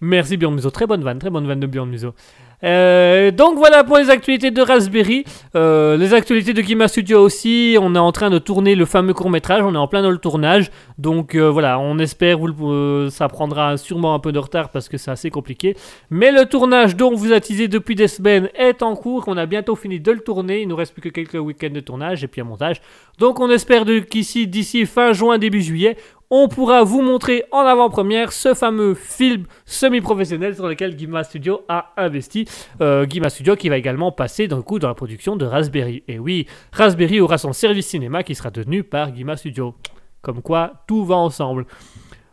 Merci 0.02 0.38
Björn 0.38 0.56
Muso. 0.56 0.72
Très 0.72 0.88
bonne 0.88 1.04
vanne, 1.04 1.20
très 1.20 1.30
bonne 1.30 1.46
vanne 1.46 1.60
de 1.60 1.68
Björn 1.68 1.88
Muso. 1.90 2.16
Euh, 2.64 3.30
donc 3.30 3.58
voilà 3.58 3.84
pour 3.84 3.98
les 3.98 4.10
actualités 4.10 4.52
de 4.52 4.62
Raspberry. 4.62 5.24
Euh, 5.56 5.96
les 5.98 6.14
actualités 6.14 6.54
de 6.54 6.62
Kima 6.62 6.88
Studio 6.88 7.20
aussi. 7.20 7.78
On 7.80 7.94
est 7.96 8.00
en 8.00 8.12
train 8.12 8.30
de 8.30 8.40
tourner 8.40 8.76
le 8.76 8.86
fameux 8.86 9.14
court 9.14 9.30
métrage. 9.30 9.62
On 9.64 9.76
est 9.76 9.78
en 9.78 9.88
plein 9.88 10.02
dans 10.02 10.12
le 10.12 10.18
tournage. 10.18 10.72
Donc 10.98 11.36
euh, 11.36 11.50
voilà, 11.50 11.80
on 11.80 12.00
espère 12.00 12.40
euh, 12.44 13.10
ça 13.10 13.28
prendra 13.28 13.78
sûrement 13.78 14.14
un 14.14 14.20
peu 14.20 14.32
de 14.32 14.40
retard 14.40 14.70
parce 14.70 14.90
que 14.90 14.98
c'est 14.98 15.12
assez 15.12 15.30
compliqué. 15.30 15.76
Mais 16.10 16.32
le 16.32 16.46
tournage 16.46 16.96
dont 16.96 17.12
on 17.12 17.16
vous 17.16 17.32
a 17.32 17.40
teasé 17.40 17.68
depuis 17.68 17.96
des 17.96 18.08
semaines 18.08 18.50
est 18.56 18.82
en 18.82 18.96
cours. 18.96 19.26
On 19.28 19.38
a 19.38 19.46
bientôt 19.46 19.76
fini 19.76 20.00
de 20.00 20.12
le 20.12 20.20
tourner. 20.20 20.62
Il 20.62 20.68
nous 20.68 20.76
reste 20.76 20.94
plus 20.94 21.02
que 21.02 21.10
quelques 21.10 21.36
week-ends 21.36 21.74
de 21.74 21.80
tournage 21.80 22.24
et 22.24 22.28
puis 22.28 22.42
un 22.42 22.46
montage. 22.46 22.82
Donc 23.20 23.40
on 23.40 23.50
espère 23.50 23.84
qu'ici, 24.10 24.48
d'ici 24.48 24.86
fin 24.86 25.14
juin, 25.14 25.38
début 25.38 25.62
juillet, 25.62 25.98
on 26.30 26.48
pourra 26.48 26.84
vous 26.84 27.02
montrer 27.02 27.46
en 27.52 27.60
avant-première 27.60 28.34
ce 28.34 28.54
fameux 28.54 28.94
film 28.96 29.46
semi-professionnel 29.66 30.56
sur 30.56 30.68
lequel 30.68 30.96
Guima 30.96 31.24
Studio 31.24 31.62
a 31.70 31.94
investi. 31.96 32.46
Euh, 32.82 33.06
Guima 33.06 33.30
Studio 33.30 33.56
qui 33.56 33.70
va 33.70 33.78
également 33.78 34.12
passer 34.12 34.48
d'un 34.48 34.62
coup 34.62 34.80
dans 34.80 34.90
la 34.90 34.94
production 34.94 35.36
de 35.36 35.46
Raspberry. 35.46 36.04
Et 36.08 36.20
oui, 36.20 36.46
Raspberry 36.74 37.22
aura 37.22 37.38
son 37.38 37.54
service 37.54 37.88
cinéma 37.88 38.24
qui 38.24 38.36
sera 38.36 38.52
tenu 38.52 38.84
par 38.84 39.12
Guima 39.12 39.38
Studio. 39.38 39.76
Comme 40.22 40.42
quoi, 40.42 40.84
tout 40.88 41.06
va 41.06 41.16
ensemble. 41.16 41.66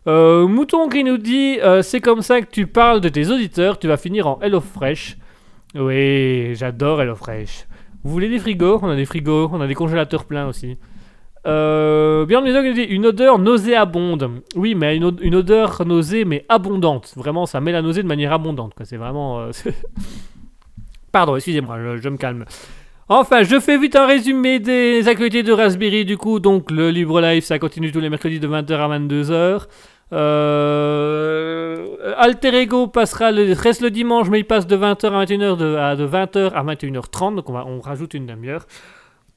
Euh, 0.07 0.49
Mouton 0.49 0.89
qui 0.89 1.05
nous 1.05 1.17
dit 1.17 1.59
euh, 1.63 1.83
C'est 1.83 2.01
comme 2.01 2.21
ça 2.21 2.41
que 2.41 2.51
tu 2.51 2.67
parles 2.67 3.01
de 3.01 3.09
tes 3.09 3.31
auditeurs, 3.31 3.79
tu 3.79 3.87
vas 3.87 3.97
finir 3.97 4.27
en 4.27 4.41
HelloFresh. 4.41 5.17
Oui, 5.77 6.55
j'adore 6.57 7.01
HelloFresh. 7.01 7.67
Vous 8.03 8.11
voulez 8.11 8.29
des 8.29 8.39
frigos? 8.39 8.81
On 8.83 8.91
a 8.91 8.97
des 8.97 9.07
frigos, 9.07 9.49
on 9.53 9.61
a 9.61 9.67
des 9.67 9.75
congélateurs 9.75 10.25
pleins 10.25 10.47
aussi. 10.47 10.77
Euh, 11.47 12.25
Bjorn 12.27 12.43
Mizog 12.45 12.65
nous 12.65 12.73
dit 12.73 12.83
une 12.83 13.07
odeur 13.07 13.39
nauséabonde. 13.39 14.31
Oui, 14.57 14.75
mais 14.75 14.97
une, 14.97 15.05
od- 15.05 15.21
une 15.21 15.35
odeur 15.35 15.85
nausée, 15.87 16.25
mais 16.25 16.45
abondante. 16.49 17.13
Vraiment, 17.17 17.45
ça 17.47 17.61
met 17.61 17.73
la 17.73 17.83
nausée 17.83 18.03
de 18.03 18.09
manière 18.09 18.33
abondante. 18.33 18.73
C'est 18.85 18.97
vraiment. 18.97 19.41
euh, 19.41 19.51
Pardon, 21.13 21.37
excusez-moi, 21.37 21.79
je, 22.01 22.09
me 22.09 22.17
calme. 22.17 22.45
Enfin, 23.09 23.43
je 23.43 23.61
fais 23.61 23.77
vite 23.79 23.95
un 23.97 24.07
résumé 24.07 24.59
des 24.59 25.07
actualités 25.07 25.43
de 25.43 25.53
Raspberry. 25.53 26.05
Du 26.05 26.17
coup, 26.17 26.41
donc 26.41 26.71
le 26.71 26.91
Libre 26.91 27.21
Live, 27.21 27.43
ça 27.45 27.59
continue 27.59 27.93
tous 27.93 28.01
les 28.01 28.09
mercredis 28.11 28.41
de 28.41 28.49
20h 28.49 28.73
à 28.73 28.99
22h. 28.99 29.67
Euh, 30.13 31.97
Alter 32.17 32.55
Ego 32.61 32.87
passera 32.87 33.31
reste 33.31 33.81
le 33.83 33.91
dimanche, 33.91 34.29
mais 34.31 34.41
il 34.41 34.45
passe 34.45 34.67
de 34.67 34.77
20h 34.77 35.07
à 35.13 35.25
21h, 35.25 35.57
de, 35.57 35.75
à, 35.77 35.97
de 35.97 36.07
20h 36.07 36.51
à 36.53 36.63
21h30, 36.65 37.37
donc 37.37 37.49
on, 37.49 37.53
va, 37.53 37.65
on 37.67 37.81
rajoute 37.81 38.15
une 38.15 38.27
demi-heure. 38.27 38.67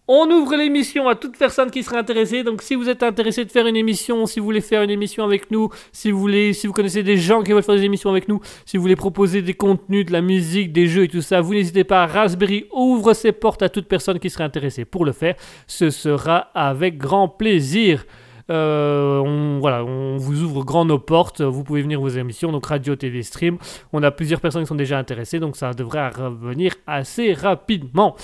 On 0.10 0.30
ouvre 0.32 0.56
l'émission 0.56 1.10
à 1.10 1.16
toute 1.16 1.38
personne 1.38 1.70
qui 1.70 1.84
serait 1.84 1.98
intéressée. 1.98 2.44
Donc, 2.44 2.62
si 2.62 2.76
vous 2.76 2.88
êtes 2.88 3.04
intéressé 3.04 3.44
de 3.44 3.52
faire 3.52 3.68
une 3.68 3.76
émission, 3.76 4.26
si 4.26 4.40
vous 4.40 4.46
voulez 4.46 4.62
faire 4.62 4.82
une 4.82 4.90
émission 4.90 5.26
avec 5.26 5.52
nous, 5.52 5.70
si 5.92 6.12
vous 6.12 6.20
voulez, 6.20 6.54
si 6.54 6.66
vous 6.66 6.72
connaissez 6.72 7.04
des 7.04 7.18
gens 7.18 7.44
qui 7.44 7.52
veulent 7.52 7.62
faire 7.62 7.76
des 7.76 7.84
émissions 7.84 8.10
avec 8.10 8.30
nous, 8.30 8.40
si 8.66 8.78
vous 8.78 8.84
voulez 8.84 8.96
proposer 8.96 9.42
des 9.42 9.54
contenus, 9.54 10.06
de 10.06 10.14
la 10.14 10.22
musique, 10.22 10.72
des 10.72 10.88
jeux 10.88 11.04
et 11.04 11.08
tout 11.10 11.22
ça, 11.22 11.42
vous 11.42 11.54
n'hésitez 11.54 11.84
pas. 11.84 12.06
Raspberry 12.06 12.68
ouvre 12.72 13.14
ses 13.14 13.34
portes 13.34 13.62
à 13.62 13.68
toute 13.68 13.88
personne 13.88 14.18
qui 14.18 14.30
serait 14.30 14.46
intéressée 14.46 14.86
pour 14.86 15.04
le 15.04 15.12
faire. 15.12 15.36
Ce 15.68 15.90
sera 15.90 16.52
avec 16.56 16.98
grand 16.98 17.28
plaisir. 17.28 18.06
Euh, 18.50 19.20
on, 19.20 19.60
voilà, 19.60 19.84
on 19.84 20.16
vous 20.16 20.42
ouvre 20.42 20.64
grand 20.64 20.86
nos 20.86 21.00
portes. 21.00 21.42
Vous 21.42 21.66
pouvez 21.66 21.82
venir 21.82 22.00
vos 22.00 22.08
émissions, 22.08 22.54
donc 22.54 22.66
radio, 22.66 22.96
TV, 22.96 23.24
stream. 23.24 23.58
On 23.92 24.02
a 24.04 24.12
plusieurs 24.12 24.40
personnes 24.40 24.64
qui 24.64 24.70
sont 24.70 24.76
déjà 24.76 24.98
intéressées, 24.98 25.40
donc 25.40 25.58
ça 25.58 25.74
devrait 25.74 26.08
revenir 26.08 26.76
assez 26.86 27.34
rapidement. 27.34 28.16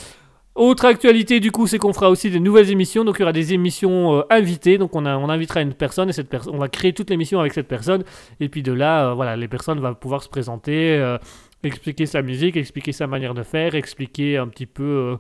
Autre 0.56 0.86
actualité 0.86 1.40
du 1.40 1.52
coup, 1.52 1.66
c'est 1.66 1.80
qu'on 1.80 1.94
fera 1.94 2.10
aussi 2.12 2.30
des 2.30 2.40
nouvelles 2.40 2.70
émissions. 2.70 3.04
Donc 3.04 3.16
il 3.18 3.22
y 3.22 3.24
aura 3.24 3.34
des 3.34 3.54
émissions 3.54 4.18
euh, 4.20 4.22
invitées. 4.30 4.78
Donc 4.78 4.96
on, 4.96 5.06
a- 5.06 5.12
invitera 5.12 5.62
une 5.62 5.74
personne 5.74 6.10
et 6.10 6.14
cette 6.14 6.30
personne, 6.30 6.54
on 6.54 6.60
va 6.60 6.70
créer 6.70 6.94
toute 6.94 7.10
l'émission 7.10 7.40
avec 7.40 7.54
cette 7.54 7.68
personne. 7.68 8.04
Et 8.40 8.50
puis 8.50 8.62
de 8.62 8.72
là, 8.72 9.10
euh, 9.10 9.14
voilà, 9.16 9.36
les 9.36 9.48
personnes 9.48 9.80
vont 9.80 9.94
pouvoir 9.96 10.22
se 10.22 10.30
présenter, 10.30 10.96
euh, 10.98 11.18
expliquer 11.64 12.06
sa 12.06 12.22
musique, 12.22 12.56
expliquer 12.56 12.92
sa 12.92 13.08
manière 13.08 13.34
de 13.34 13.42
faire, 13.44 13.74
expliquer 13.74 14.38
un 14.38 14.48
petit 14.48 14.68
peu. 14.68 15.18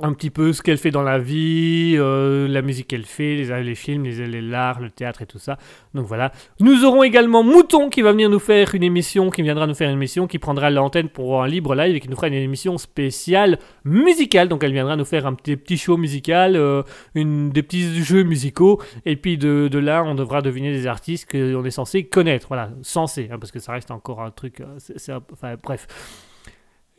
Un 0.00 0.12
petit 0.12 0.30
peu 0.30 0.52
ce 0.52 0.60
qu'elle 0.60 0.76
fait 0.76 0.90
dans 0.90 1.04
la 1.04 1.20
vie, 1.20 1.94
euh, 1.96 2.48
la 2.48 2.62
musique 2.62 2.88
qu'elle 2.88 3.04
fait, 3.04 3.36
les, 3.36 3.62
les 3.62 3.74
films, 3.76 4.02
les, 4.02 4.26
les- 4.26 4.40
l'art, 4.40 4.80
le 4.80 4.90
théâtre 4.90 5.22
et 5.22 5.26
tout 5.26 5.38
ça. 5.38 5.56
Donc 5.94 6.06
voilà. 6.06 6.32
Nous 6.58 6.84
aurons 6.84 7.04
également 7.04 7.44
Mouton 7.44 7.90
qui 7.90 8.02
va 8.02 8.10
venir 8.10 8.28
nous 8.28 8.40
faire 8.40 8.74
une 8.74 8.82
émission, 8.82 9.30
qui 9.30 9.42
viendra 9.42 9.68
nous 9.68 9.74
faire 9.74 9.88
une 9.88 9.94
émission, 9.96 10.26
qui 10.26 10.40
prendra 10.40 10.68
l'antenne 10.70 11.08
pour 11.08 11.44
un 11.44 11.46
libre 11.46 11.76
live 11.76 11.94
et 11.94 12.00
qui 12.00 12.08
nous 12.08 12.16
fera 12.16 12.26
une 12.26 12.34
émission 12.34 12.76
spéciale 12.76 13.60
musicale. 13.84 14.48
Donc 14.48 14.64
elle 14.64 14.72
viendra 14.72 14.96
nous 14.96 15.04
faire 15.04 15.28
un 15.28 15.34
petit, 15.34 15.76
show 15.76 15.96
musical, 15.96 16.56
euh, 16.56 16.82
une, 17.14 17.50
des 17.50 17.62
petits 17.62 18.02
jeux 18.02 18.24
musicaux. 18.24 18.82
Et 19.06 19.14
puis 19.14 19.38
de, 19.38 19.78
là, 19.78 20.02
on 20.04 20.16
devra 20.16 20.42
deviner 20.42 20.72
des 20.72 20.88
artistes 20.88 21.30
qu'on 21.30 21.64
est 21.64 21.70
censé 21.70 22.02
connaître. 22.04 22.48
Voilà, 22.48 22.70
censé, 22.82 23.28
hein, 23.30 23.38
parce 23.38 23.52
que 23.52 23.60
ça 23.60 23.70
reste 23.70 23.92
encore 23.92 24.22
un 24.22 24.32
truc. 24.32 24.60
euh, 24.60 25.20
enfin 25.32 25.54
bref. 25.62 25.86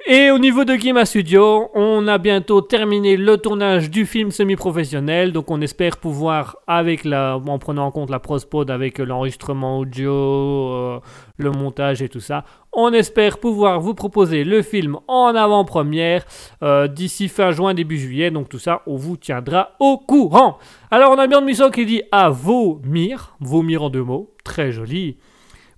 Et 0.07 0.29
au 0.29 0.37
niveau 0.37 0.65
de 0.65 0.75
Gima 0.75 1.03
Studio, 1.03 1.71
on 1.73 2.07
a 2.07 2.19
bientôt 2.19 2.61
terminé 2.61 3.17
le 3.17 3.37
tournage 3.37 3.89
du 3.89 4.05
film 4.05 4.29
semi-professionnel, 4.29 5.31
donc 5.31 5.49
on 5.49 5.59
espère 5.61 5.97
pouvoir, 5.97 6.57
avec 6.67 7.05
la, 7.05 7.37
en 7.37 7.57
prenant 7.57 7.87
en 7.87 7.91
compte 7.91 8.11
la 8.11 8.19
prospod 8.19 8.69
avec 8.69 8.99
l'enregistrement 8.99 9.79
audio, 9.79 10.13
euh, 10.13 10.99
le 11.37 11.49
montage 11.49 12.03
et 12.03 12.09
tout 12.09 12.19
ça, 12.19 12.45
on 12.71 12.93
espère 12.93 13.39
pouvoir 13.39 13.79
vous 13.79 13.95
proposer 13.95 14.43
le 14.43 14.61
film 14.61 14.99
en 15.07 15.33
avant-première 15.33 16.23
euh, 16.61 16.87
d'ici 16.87 17.27
fin 17.27 17.49
juin, 17.49 17.73
début 17.73 17.97
juillet, 17.97 18.29
donc 18.29 18.47
tout 18.47 18.59
ça, 18.59 18.83
on 18.85 18.97
vous 18.97 19.17
tiendra 19.17 19.71
au 19.79 19.97
courant. 19.97 20.59
Alors 20.91 21.13
on 21.13 21.17
a 21.17 21.25
bien 21.25 21.41
de 21.41 21.47
Musso 21.47 21.71
qui 21.71 21.87
dit 21.87 22.03
à 22.11 22.29
vomir, 22.29 23.35
vomir 23.39 23.81
en 23.81 23.89
deux 23.89 24.03
mots, 24.03 24.35
très 24.43 24.71
joli. 24.71 25.17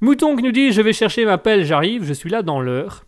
Mouton 0.02 0.36
qui 0.36 0.44
nous 0.44 0.52
dit 0.52 0.74
je 0.74 0.82
vais 0.82 0.92
chercher 0.92 1.24
ma 1.24 1.38
pelle, 1.38 1.64
j'arrive, 1.64 2.04
je 2.04 2.12
suis 2.12 2.30
là 2.30 2.42
dans 2.42 2.60
l'heure. 2.60 3.07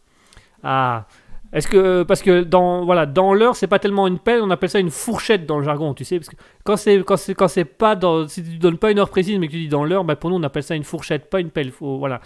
Ah, 0.64 1.06
est-ce 1.52 1.68
que 1.68 2.04
parce 2.04 2.22
que 2.22 2.44
dans 2.44 2.86
voilà 2.86 3.06
dans 3.08 3.34
l'heure 3.34 3.56
c'est 3.56 3.68
pas 3.68 3.80
tellement 3.80 4.06
une 4.06 4.20
pelle, 4.20 4.42
on 4.44 4.52
appelle 4.52 4.70
ça 4.70 4.80
une 4.80 4.92
fourchette 4.92 5.46
dans 5.48 5.58
le 5.58 5.64
jargon, 5.64 5.94
tu 5.96 6.06
sais, 6.06 6.20
parce 6.20 6.30
que 6.30 6.36
quand 6.64 6.78
c'est 6.78 7.04
quand 7.04 7.18
c'est 7.18 7.34
quand 7.34 7.48
c'est 7.48 7.66
pas 7.66 7.96
dans 7.96 8.28
si 8.28 8.44
tu 8.44 8.58
donnes 8.58 8.78
pas 8.78 8.92
une 8.92 9.00
heure 9.00 9.10
précise 9.10 9.40
mais 9.40 9.48
que 9.48 9.54
tu 9.54 9.60
dis 9.60 9.68
dans 9.68 9.84
l'heure, 9.84 10.04
bah 10.04 10.16
pour 10.16 10.30
nous 10.30 10.36
on 10.36 10.44
appelle 10.44 10.64
ça 10.64 10.76
une 10.76 10.84
fourchette, 10.84 11.30
pas 11.30 11.40
une 11.40 11.50
pelle. 11.50 11.72
Faut, 11.72 11.98
voilà. 11.98 12.22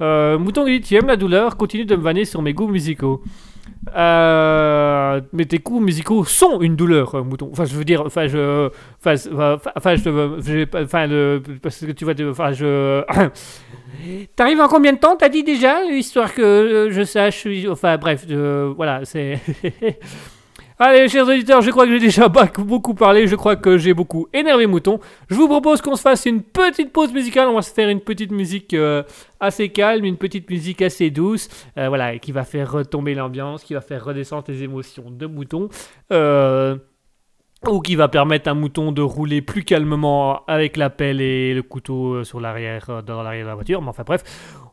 Euh, 0.00 0.38
Mouton 0.38 0.66
tu 0.82 0.94
aimes 0.94 1.06
la 1.06 1.16
douleur, 1.16 1.56
continue 1.56 1.84
de 1.84 1.96
me 1.96 2.02
vanner 2.02 2.24
sur 2.24 2.42
mes 2.42 2.52
goûts 2.52 2.68
musicaux. 2.68 3.22
Euh, 3.96 5.20
mais 5.32 5.44
tes 5.44 5.58
goûts 5.58 5.80
musicaux 5.80 6.24
sont 6.24 6.60
une 6.60 6.76
douleur, 6.76 7.14
euh, 7.14 7.22
Mouton. 7.22 7.48
Enfin 7.52 7.64
je 7.64 7.74
veux 7.76 7.84
dire, 7.84 8.02
enfin 8.04 8.26
je, 8.26 8.68
enfin, 8.98 9.58
enfin, 9.76 9.96
je, 9.96 10.82
enfin 10.82 11.06
le, 11.06 11.42
parce 11.62 11.84
que 11.84 11.92
tu 11.92 12.04
vois, 12.04 12.14
enfin 12.28 12.52
je. 12.52 13.02
T'arrives 14.36 14.60
en 14.60 14.68
combien 14.68 14.92
de 14.92 14.98
temps, 14.98 15.16
t'as 15.16 15.28
dit 15.28 15.42
déjà, 15.42 15.82
histoire 15.84 16.34
que 16.34 16.88
je 16.90 17.02
sache. 17.02 17.46
Enfin 17.70 17.96
bref, 17.96 18.26
voilà, 18.76 19.04
c'est. 19.04 19.40
Allez, 20.78 21.08
chers 21.08 21.26
auditeurs, 21.26 21.62
je 21.62 21.70
crois 21.70 21.86
que 21.86 21.92
j'ai 21.92 22.06
déjà 22.06 22.28
beaucoup 22.58 22.92
parlé, 22.92 23.26
je 23.26 23.34
crois 23.34 23.56
que 23.56 23.78
j'ai 23.78 23.94
beaucoup 23.94 24.28
énervé 24.34 24.66
Mouton. 24.66 25.00
Je 25.30 25.34
vous 25.34 25.48
propose 25.48 25.80
qu'on 25.80 25.96
se 25.96 26.02
fasse 26.02 26.26
une 26.26 26.42
petite 26.42 26.92
pause 26.92 27.14
musicale, 27.14 27.48
on 27.48 27.54
va 27.54 27.62
se 27.62 27.72
faire 27.72 27.88
une 27.88 28.02
petite 28.02 28.30
musique 28.30 28.74
euh, 28.74 29.02
assez 29.40 29.70
calme, 29.70 30.04
une 30.04 30.18
petite 30.18 30.50
musique 30.50 30.82
assez 30.82 31.08
douce, 31.08 31.48
euh, 31.78 31.88
voilà, 31.88 32.18
qui 32.18 32.30
va 32.30 32.44
faire 32.44 32.70
retomber 32.70 33.14
l'ambiance, 33.14 33.64
qui 33.64 33.72
va 33.72 33.80
faire 33.80 34.04
redescendre 34.04 34.44
les 34.48 34.64
émotions 34.64 35.10
de 35.10 35.24
Mouton. 35.24 35.70
Euh, 36.12 36.76
ou 37.66 37.80
qui 37.80 37.96
va 37.96 38.08
permettre 38.08 38.50
à 38.50 38.54
Mouton 38.54 38.92
de 38.92 39.00
rouler 39.00 39.40
plus 39.40 39.64
calmement 39.64 40.44
avec 40.44 40.76
la 40.76 40.90
pelle 40.90 41.22
et 41.22 41.54
le 41.54 41.62
couteau 41.62 42.22
sur 42.22 42.38
l'arrière, 42.38 43.02
dans 43.02 43.22
l'arrière 43.22 43.44
de 43.44 43.48
la 43.48 43.54
voiture. 43.54 43.80
Mais 43.80 43.88
enfin 43.88 44.04
bref, 44.04 44.22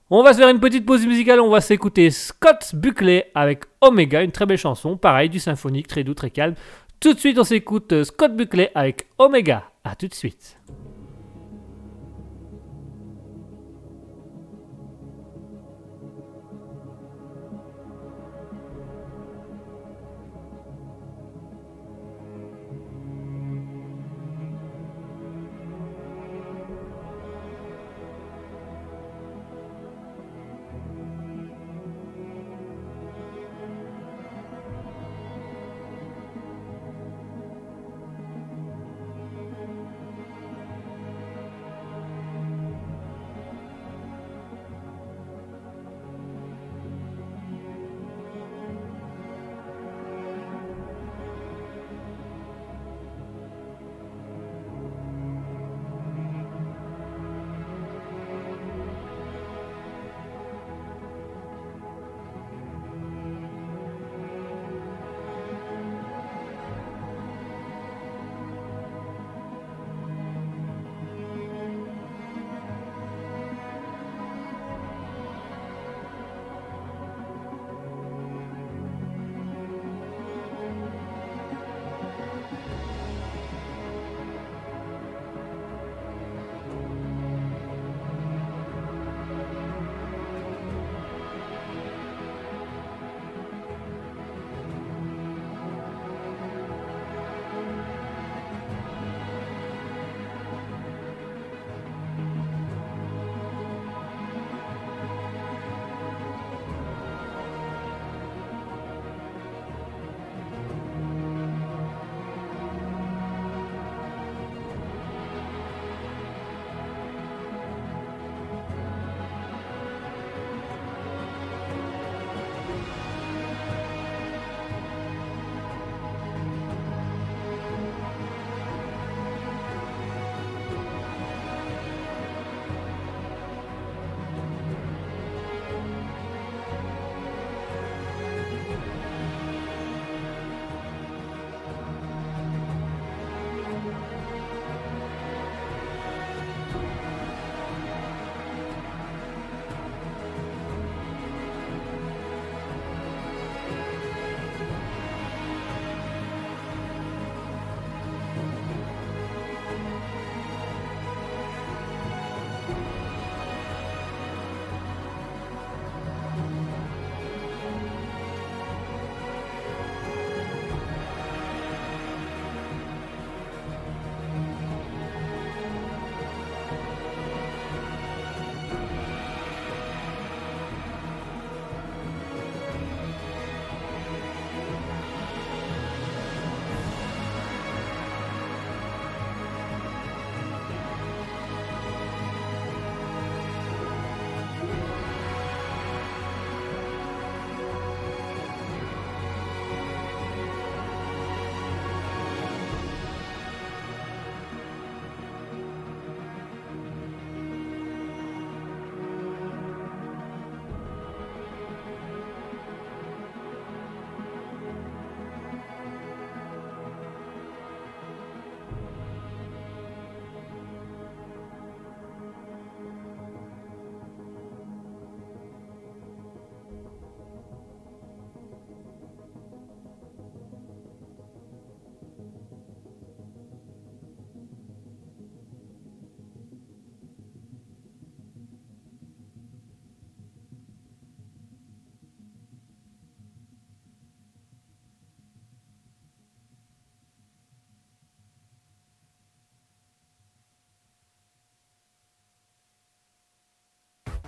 on 0.10 0.24
va 0.24 0.34
se 0.34 0.40
faire 0.40 0.50
une 0.50 0.60
petite 0.60 0.86
pause 0.86 1.06
musicale. 1.06 1.40
On 1.40 1.50
va 1.50 1.62
s'écouter 1.62 2.12
Scott 2.12 2.72
Buckley 2.74 3.32
avec 3.36 3.64
Omega, 3.82 4.22
une 4.22 4.32
très 4.32 4.46
belle 4.46 4.58
chanson, 4.58 4.98
pareil 4.98 5.30
du 5.30 5.40
symphonique, 5.40 5.88
très 5.88 6.04
doux, 6.04 6.14
très 6.14 6.30
calme. 6.30 6.56
Tout 7.00 7.14
de 7.14 7.20
suite, 7.20 7.38
on 7.40 7.44
s'écoute 7.44 8.04
Scott 8.04 8.36
Buckley 8.36 8.72
avec 8.76 9.08
Omega. 9.18 9.64
À 9.84 9.96
tout 9.96 10.08
de 10.08 10.14
suite. 10.14 10.58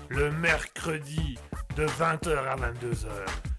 Le 0.09 0.31
mercredi 0.31 1.37
de 1.75 1.85
20h 1.85 2.37
à 2.47 2.55
22h. 2.55 3.07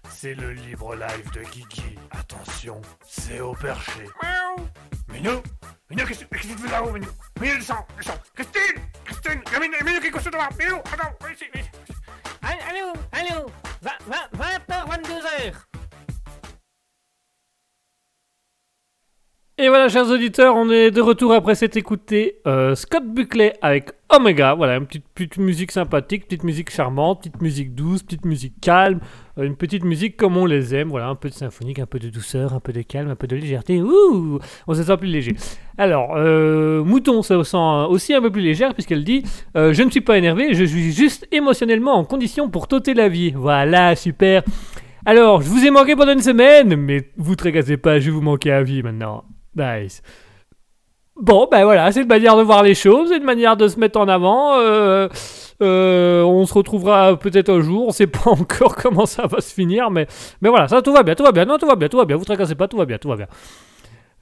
C'est 0.09 0.33
le 0.33 0.51
libre 0.53 0.95
live 0.95 1.31
de 1.31 1.41
Guigui. 1.41 1.97
Attention, 2.11 2.81
c'est 3.05 3.39
au 3.39 3.53
perché. 3.53 4.03
Miaou. 4.23 4.67
Minou 5.09 5.41
Minou, 5.89 6.05
qu'est-ce 6.05 6.25
que 6.25 6.35
qu'est-ce 6.35 6.47
que 6.47 6.53
tu 6.53 6.63
fais 6.63 6.71
là-haut, 6.71 6.91
Minou? 6.91 7.07
Minou, 7.39 7.55
descends, 7.57 7.85
descends 7.97 8.19
Christine 8.35 8.81
Christine 9.05 9.41
Minou, 9.59 9.85
Minou 9.85 9.99
qui 9.99 10.07
est 10.07 10.11
couché 10.11 10.29
devant 10.29 10.49
Minou, 10.59 10.77
attends, 10.77 11.13
ici, 11.31 11.45
ici. 11.53 11.69
Allô, 12.41 12.93
allô. 13.11 13.45
20h, 13.83 14.87
22h. 14.89 15.66
Et 19.59 19.69
voilà, 19.69 19.89
chers 19.89 20.07
auditeurs, 20.11 20.55
on 20.55 20.69
est 20.69 20.91
de 20.91 21.01
retour 21.01 21.33
après 21.33 21.55
s'être 21.55 21.77
écouté 21.77 22.35
euh, 22.45 22.75
Scott 22.75 23.03
Buckley 23.07 23.53
avec 23.63 23.89
Omega. 24.07 24.53
Voilà, 24.53 24.75
une 24.75 24.85
petite, 24.85 25.37
musique 25.37 25.71
sympathique, 25.71 26.25
petite 26.25 26.43
musique 26.43 26.69
charmante, 26.69 27.21
petite 27.21 27.41
musique 27.41 27.73
douce, 27.73 28.03
petite 28.03 28.23
musique 28.23 28.53
calme, 28.61 28.99
euh, 29.39 29.45
une 29.45 29.55
petite 29.55 29.83
musique 29.83 30.15
comme 30.15 30.37
on 30.37 30.45
les 30.45 30.75
aime. 30.75 30.89
Voilà, 30.89 31.07
un 31.07 31.15
peu 31.15 31.29
de 31.29 31.33
symphonique, 31.33 31.79
un 31.79 31.87
peu 31.87 31.97
de 31.97 32.09
douceur, 32.09 32.53
un 32.53 32.59
peu 32.59 32.71
de 32.71 32.83
calme, 32.83 33.09
un 33.09 33.15
peu 33.15 33.25
de 33.25 33.35
légèreté. 33.35 33.81
Ouh, 33.81 34.37
on 34.67 34.73
se 34.75 34.83
sent 34.83 34.97
plus 34.97 35.07
léger. 35.07 35.35
Alors, 35.79 36.13
euh, 36.15 36.83
Mouton 36.83 37.23
se 37.23 37.41
sent 37.41 37.57
aussi 37.89 38.13
un 38.13 38.21
peu 38.21 38.29
plus 38.29 38.43
légère 38.43 38.75
puisqu'elle 38.75 39.03
dit 39.03 39.23
euh, 39.55 39.73
Je 39.73 39.81
ne 39.81 39.89
suis 39.89 40.01
pas 40.01 40.19
énervé, 40.19 40.53
je 40.53 40.65
suis 40.65 40.93
juste 40.93 41.27
émotionnellement 41.31 41.95
en 41.95 42.03
condition 42.03 42.47
pour 42.47 42.67
tôter 42.67 42.93
la 42.93 43.09
vie. 43.09 43.31
Voilà, 43.35 43.95
super. 43.95 44.43
Alors, 45.03 45.41
je 45.41 45.49
vous 45.49 45.65
ai 45.65 45.71
manqué 45.71 45.95
pendant 45.95 46.13
une 46.13 46.21
semaine, 46.21 46.75
mais 46.75 47.09
vous 47.17 47.35
tracassez 47.35 47.77
pas, 47.77 47.99
je 47.99 48.05
vais 48.05 48.11
vous 48.11 48.21
manquer 48.21 48.51
à 48.51 48.61
vie 48.61 48.83
maintenant. 48.83 49.23
Nice. 49.57 50.01
Bon, 51.19 51.47
ben 51.51 51.63
voilà, 51.63 51.91
c'est 51.91 52.01
une 52.01 52.07
manière 52.07 52.37
de 52.37 52.43
voir 52.43 52.61
les 52.61 52.75
choses, 52.75 53.09
c'est 53.09 53.17
une 53.17 53.23
manière 53.23 53.57
de 53.57 53.67
se 53.67 53.79
mettre 53.79 53.99
en 53.99 54.07
avant. 54.07 54.59
euh, 54.59 55.09
euh, 55.61 56.21
on 56.21 56.45
se 56.45 56.53
retrouvera 56.53 57.17
peut-être 57.17 57.49
un 57.49 57.61
jour, 57.61 57.87
on 57.87 57.91
sait 57.91 58.05
pas 58.07 58.19
encore 58.29 58.75
comment 58.75 59.05
ça 59.07 59.25
va 59.25 59.41
se 59.41 59.53
finir, 59.53 59.89
mais, 59.89 60.05
mais 60.41 60.49
voilà, 60.49 60.67
ça 60.67 60.81
tout 60.81 60.93
va 60.93 61.01
bien, 61.03 61.15
tout 61.15 61.23
va 61.23 61.31
bien, 61.31 61.45
non, 61.45 61.57
tout 61.57 61.65
va 61.65 61.75
bien, 61.75 61.87
tout 61.89 61.97
va 61.97 62.05
bien, 62.05 62.15
vous 62.15 62.25
tracassez 62.25 62.55
pas, 62.55 62.67
tout 62.67 62.77
va 62.77 62.85
bien, 62.85 62.97
tout 62.99 63.09
va 63.09 63.15
bien. 63.15 63.27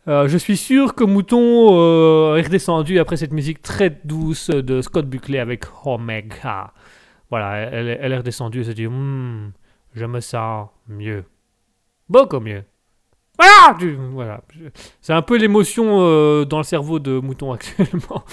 Euh, 0.08 0.28
je 0.28 0.38
suis 0.38 0.56
sûr 0.56 0.94
que 0.94 1.04
Mouton 1.04 1.78
euh, 1.80 2.36
est 2.38 2.44
redescendu 2.44 3.00
après 3.00 3.18
cette 3.18 3.34
musique 3.34 3.62
très 3.62 3.90
douce 4.06 4.50
de 4.50 4.82
Scott 4.82 5.08
Buckley 5.08 5.40
avec 5.40 5.66
Omega. 5.84 6.74
Voilà, 7.32 7.56
elle, 7.58 8.12
est 8.12 8.18
redescendue 8.18 8.62
et 8.62 8.64
s'est 8.66 8.76
dit 8.76 8.88
Hmm, 8.88 9.52
Je 9.94 10.06
me 10.06 10.20
sens 10.20 10.70
mieux. 10.88 11.26
Beaucoup 12.08 12.40
mieux. 12.40 12.64
Voilà, 13.38 13.78
voilà. 14.14 14.42
C'est 15.02 15.14
un 15.14 15.22
peu 15.22 15.38
l'émotion 15.38 16.00
euh, 16.00 16.46
dans 16.46 16.58
le 16.58 16.64
cerveau 16.64 17.00
de 17.00 17.20
Mouton 17.20 17.52
actuellement. 17.52 18.24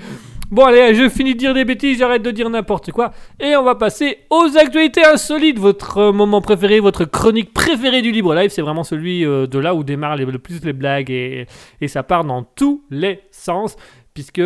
bon, 0.50 0.64
allez, 0.64 0.94
je 0.94 1.08
finis 1.08 1.34
de 1.34 1.38
dire 1.38 1.54
des 1.54 1.64
bêtises, 1.64 1.98
j'arrête 1.98 2.22
de 2.22 2.30
dire 2.30 2.48
n'importe 2.48 2.92
quoi. 2.92 3.12
Et 3.40 3.56
on 3.56 3.64
va 3.64 3.74
passer 3.74 4.18
aux 4.30 4.56
actualités 4.56 5.04
insolites. 5.04 5.58
Votre 5.58 5.98
euh, 5.98 6.12
moment 6.12 6.40
préféré, 6.40 6.78
votre 6.78 7.04
chronique 7.04 7.52
préférée 7.52 8.02
du 8.02 8.12
Libre 8.12 8.34
Live, 8.34 8.50
c'est 8.50 8.62
vraiment 8.62 8.84
celui 8.84 9.24
euh, 9.24 9.46
de 9.46 9.58
là 9.58 9.74
où 9.74 9.82
démarrent 9.82 10.16
le 10.16 10.38
plus 10.38 10.64
les 10.64 10.72
blagues 10.72 11.10
et, 11.10 11.46
et 11.80 11.88
ça 11.88 12.02
part 12.02 12.24
dans 12.24 12.44
tous 12.44 12.84
les 12.90 13.20
sens. 13.30 13.76
Puisque. 14.14 14.42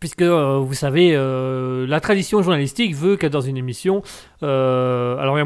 Puisque 0.00 0.22
euh, 0.22 0.58
vous 0.58 0.74
savez, 0.74 1.12
euh, 1.14 1.86
la 1.86 2.00
tradition 2.00 2.42
journalistique 2.42 2.94
veut 2.94 3.16
que 3.16 3.26
dans 3.26 3.40
une 3.40 3.56
émission, 3.56 4.02
euh, 4.42 5.16
alors 5.18 5.36
il 5.38 5.40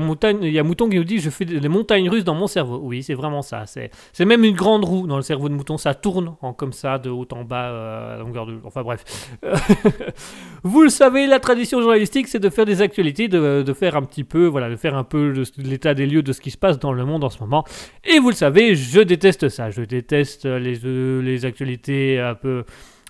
y, 0.51 0.59
a 0.59 0.62
Mouton 0.62 0.88
qui 0.88 0.96
nous 0.96 1.05
dit 1.05 1.18
je 1.18 1.30
fais 1.30 1.44
des 1.44 1.68
montagnes 1.68 2.09
russes 2.09 2.24
dans 2.24 2.34
mon 2.34 2.46
cerveau. 2.46 2.80
Oui, 2.82 3.03
c'est 3.03 3.14
vraiment 3.14 3.42
ça. 3.42 3.64
C'est 3.66 4.24
même 4.24 4.44
une 4.44 4.57
grande 4.57 4.84
roue 4.84 5.07
dans 5.07 5.16
le 5.16 5.22
cerveau 5.22 5.48
de 5.48 5.55
Mouton. 5.55 5.76
Ça 5.78 5.94
tourne 5.94 6.34
comme 6.57 6.72
ça 6.72 6.98
de 6.98 7.11
haut 7.11 7.28
en 7.32 7.44
bas 7.44 8.14
à 8.14 8.18
longueur 8.18 8.46
de. 8.46 8.59
Enfin 8.64 8.82
bref. 8.82 9.05
vous 10.62 10.82
le 10.82 10.88
savez, 10.88 11.26
la 11.26 11.38
tradition 11.38 11.80
journalistique, 11.80 12.28
c'est 12.28 12.40
de 12.40 12.51
faire 12.51 12.66
des 12.66 12.82
actualités, 12.82 13.28
de, 13.28 13.62
de 13.62 13.72
faire 13.72 13.96
un 13.96 14.03
petit 14.03 14.24
peu, 14.24 14.46
voilà, 14.46 14.68
de 14.68 14.76
faire 14.76 14.96
un 14.96 15.05
peu 15.05 15.34
l'état 15.59 15.94
des 15.94 16.07
lieux 16.07 16.22
de 16.22 16.32
ce 16.32 16.40
qui 16.40 16.51
se 16.51 16.59
passe 16.59 16.78
dans 16.78 16.92
le 16.92 17.05
monde 17.05 17.24
en 17.24 17.30
ce 17.30 17.38
moment. 17.40 17.64
Et 18.05 18.18
vous 18.18 18.30
le 18.30 18.36
savez, 18.36 18.74
je 18.74 19.01
déteste 19.01 19.48
ça. 19.48 19.70
Je 19.70 19.82
déteste 19.82 20.44
les, 20.46 20.76
les 21.22 21.44
actualités 21.44 22.18
un 22.18 22.34
peu. 22.34 22.64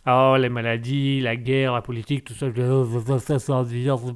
Oh, 0.06 0.34
les 0.38 0.48
maladies, 0.48 1.20
la 1.20 1.36
guerre, 1.36 1.74
la 1.74 1.82
politique, 1.82 2.24
tout 2.24 2.32
ça. 2.32 2.46
Je 2.46 2.52
dis, 2.52 2.62
oh, 2.62 2.86
ça, 3.18 3.38
c'est 3.38 3.52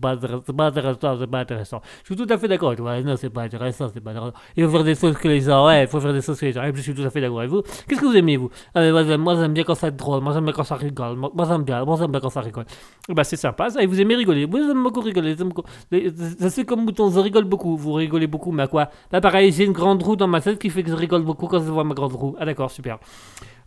pas 0.01 0.17
pas 0.17 0.67
intéressant, 0.67 1.19
c'est 1.21 1.27
pas 1.27 1.41
intéressant. 1.41 1.81
Je 2.03 2.15
suis 2.15 2.17
tout 2.17 2.33
à 2.33 2.39
fait 2.39 2.49
d'accord 2.49 2.75
toi. 2.75 3.01
Non, 3.03 3.17
c'est 3.17 3.29
pas 3.29 3.43
intéressant, 3.43 3.89
c'est 3.93 4.01
pas 4.01 4.13
intéressant. 4.13 4.33
Il 4.57 4.65
faut 4.65 4.71
faire 4.71 4.85
des 4.85 4.95
choses 4.95 5.17
que 5.19 5.29
les 5.29 5.41
gens, 5.43 5.67
ouais, 5.67 5.83
il 5.83 5.89
faut 5.89 6.01
faire 6.01 6.15
des 6.15 6.23
choses 6.23 6.41
que 6.41 6.47
les 6.47 6.53
gens. 6.53 6.63
aiment. 6.63 6.75
Je 6.77 6.81
suis 6.81 6.95
tout 6.95 7.03
à 7.03 7.11
fait 7.11 7.21
d'accord 7.21 7.41
avec 7.41 7.51
vous. 7.51 7.61
Qu'est-ce 7.87 8.01
que 8.01 8.07
vous 8.07 8.17
aimez, 8.17 8.39
vous? 8.39 8.49
Ah, 8.75 8.91
Moi, 8.91 9.17
moi, 9.19 9.37
j'aime 9.37 9.53
bien 9.53 9.65
quand 9.65 9.75
ça 9.75 9.91
drôle. 9.91 10.23
Moi, 10.23 10.33
j'aime 10.33 10.45
bien 10.45 10.55
quand 10.55 10.65
ça 10.65 10.77
rigole. 10.77 11.17
Moi, 11.17 11.31
j'aime 11.47 11.65
bien. 11.65 11.85
Moi, 11.85 11.97
j'aime 12.01 12.11
bien 12.11 12.21
quand 12.21 12.31
ça 12.31 12.41
rigole. 12.41 12.65
Eh 13.11 13.13
ben, 13.15 13.25
c'est 13.25 13.37
sympa, 13.37 13.69
ça. 13.69 13.83
Et 13.83 13.87
vous 13.87 14.01
aimez 14.01 14.17
rigoler. 14.17 14.47
Moi, 14.47 14.61
j'aime 14.67 14.83
beaucoup 14.83 15.01
rigoler. 15.03 15.37
Ça, 15.37 16.49
c'est 16.51 16.65
comme 16.65 16.85
mouton. 16.85 17.11
Je 17.11 17.21
rigole 17.21 17.45
beaucoup. 17.45 17.77
Vous 17.77 17.93
rigolez 17.93 18.27
beaucoup, 18.27 18.53
mais 18.53 18.63
à 18.63 18.69
quoi? 18.69 18.89
Là, 19.13 19.21
pareil, 19.21 19.53
j'ai 19.53 19.65
une 19.65 19.73
grande 19.73 20.03
roue 20.03 20.17
dans 20.17 20.29
ma 20.29 20.41
tête 20.41 20.59
qui 20.59 20.71
fait 20.71 20.83
que 20.83 20.91
je 20.91 20.97
rigole 20.97 21.23
beaucoup 21.25 21.47
quand 21.47 21.59
je 21.59 21.71
vois 21.71 21.85
ma 21.85 21.95
grande 21.95 22.15
roue. 22.15 22.35
Ah, 22.39 22.47
d'accord, 22.47 22.71
super. 22.71 22.99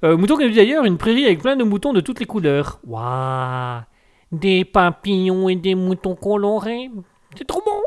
Euh, 0.04 0.16
mouton 0.16 0.38
qui 0.38 0.44
nous 0.44 0.50
dit 0.50 0.58
d'ailleurs 0.58 0.86
une 0.86 0.98
prairie 0.98 1.26
avec 1.26 1.42
plein 1.42 1.56
de 1.56 1.64
moutons 1.64 1.94
de 1.94 2.02
toutes 2.02 2.20
les 2.20 2.26
couleurs. 2.26 2.80
Waouh 2.86 3.82
Des 4.32 4.64
papillons 4.64 5.50
et 5.50 5.56
des 5.56 5.76
moutons 5.76 6.16
colorés. 6.16 6.92
C'est 7.36 7.48
trop 7.48 7.62
bon 7.66 7.82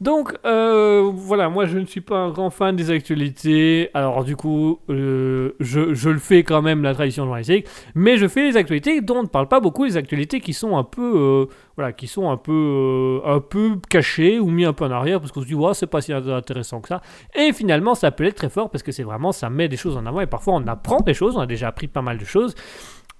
donc 0.00 0.34
euh, 0.46 1.10
voilà, 1.14 1.50
moi 1.50 1.66
je 1.66 1.76
ne 1.76 1.84
suis 1.84 2.00
pas 2.00 2.16
un 2.16 2.30
grand 2.30 2.48
fan 2.48 2.74
des 2.74 2.90
actualités. 2.90 3.90
Alors 3.92 4.24
du 4.24 4.34
coup, 4.34 4.80
euh, 4.88 5.52
je, 5.60 6.08
le 6.08 6.18
fais 6.18 6.42
quand 6.42 6.62
même 6.62 6.82
la 6.82 6.94
tradition 6.94 7.24
journalistique, 7.24 7.66
mais 7.94 8.16
je 8.16 8.26
fais 8.26 8.44
les 8.48 8.56
actualités 8.56 9.02
dont 9.02 9.18
on 9.18 9.22
ne 9.24 9.28
parle 9.28 9.48
pas 9.48 9.60
beaucoup, 9.60 9.84
les 9.84 9.98
actualités 9.98 10.40
qui 10.40 10.54
sont 10.54 10.78
un 10.78 10.84
peu, 10.84 11.12
euh, 11.16 11.54
voilà, 11.76 11.92
qui 11.92 12.06
sont 12.06 12.30
un 12.30 12.38
peu, 12.38 13.20
un 13.26 13.40
peu 13.40 13.76
cachées 13.90 14.40
ou 14.40 14.50
mis 14.50 14.64
un 14.64 14.72
peu 14.72 14.86
en 14.86 14.90
arrière 14.90 15.20
parce 15.20 15.32
qu'on 15.32 15.42
se 15.42 15.46
dit 15.46 15.54
ouais 15.54 15.74
c'est 15.74 15.86
pas 15.86 16.00
si 16.00 16.14
intéressant 16.14 16.80
que 16.80 16.88
ça. 16.88 17.02
Et 17.34 17.52
finalement, 17.52 17.94
ça 17.94 18.10
peut 18.10 18.24
être 18.24 18.36
très 18.36 18.48
fort 18.48 18.70
parce 18.70 18.82
que 18.82 18.92
c'est 18.92 19.02
vraiment, 19.02 19.32
ça 19.32 19.50
met 19.50 19.68
des 19.68 19.76
choses 19.76 19.98
en 19.98 20.06
avant 20.06 20.22
et 20.22 20.26
parfois 20.26 20.54
on 20.54 20.66
apprend 20.66 21.00
des 21.00 21.14
choses. 21.14 21.36
On 21.36 21.40
a 21.40 21.46
déjà 21.46 21.68
appris 21.68 21.88
pas 21.88 22.02
mal 22.02 22.16
de 22.16 22.24
choses. 22.24 22.54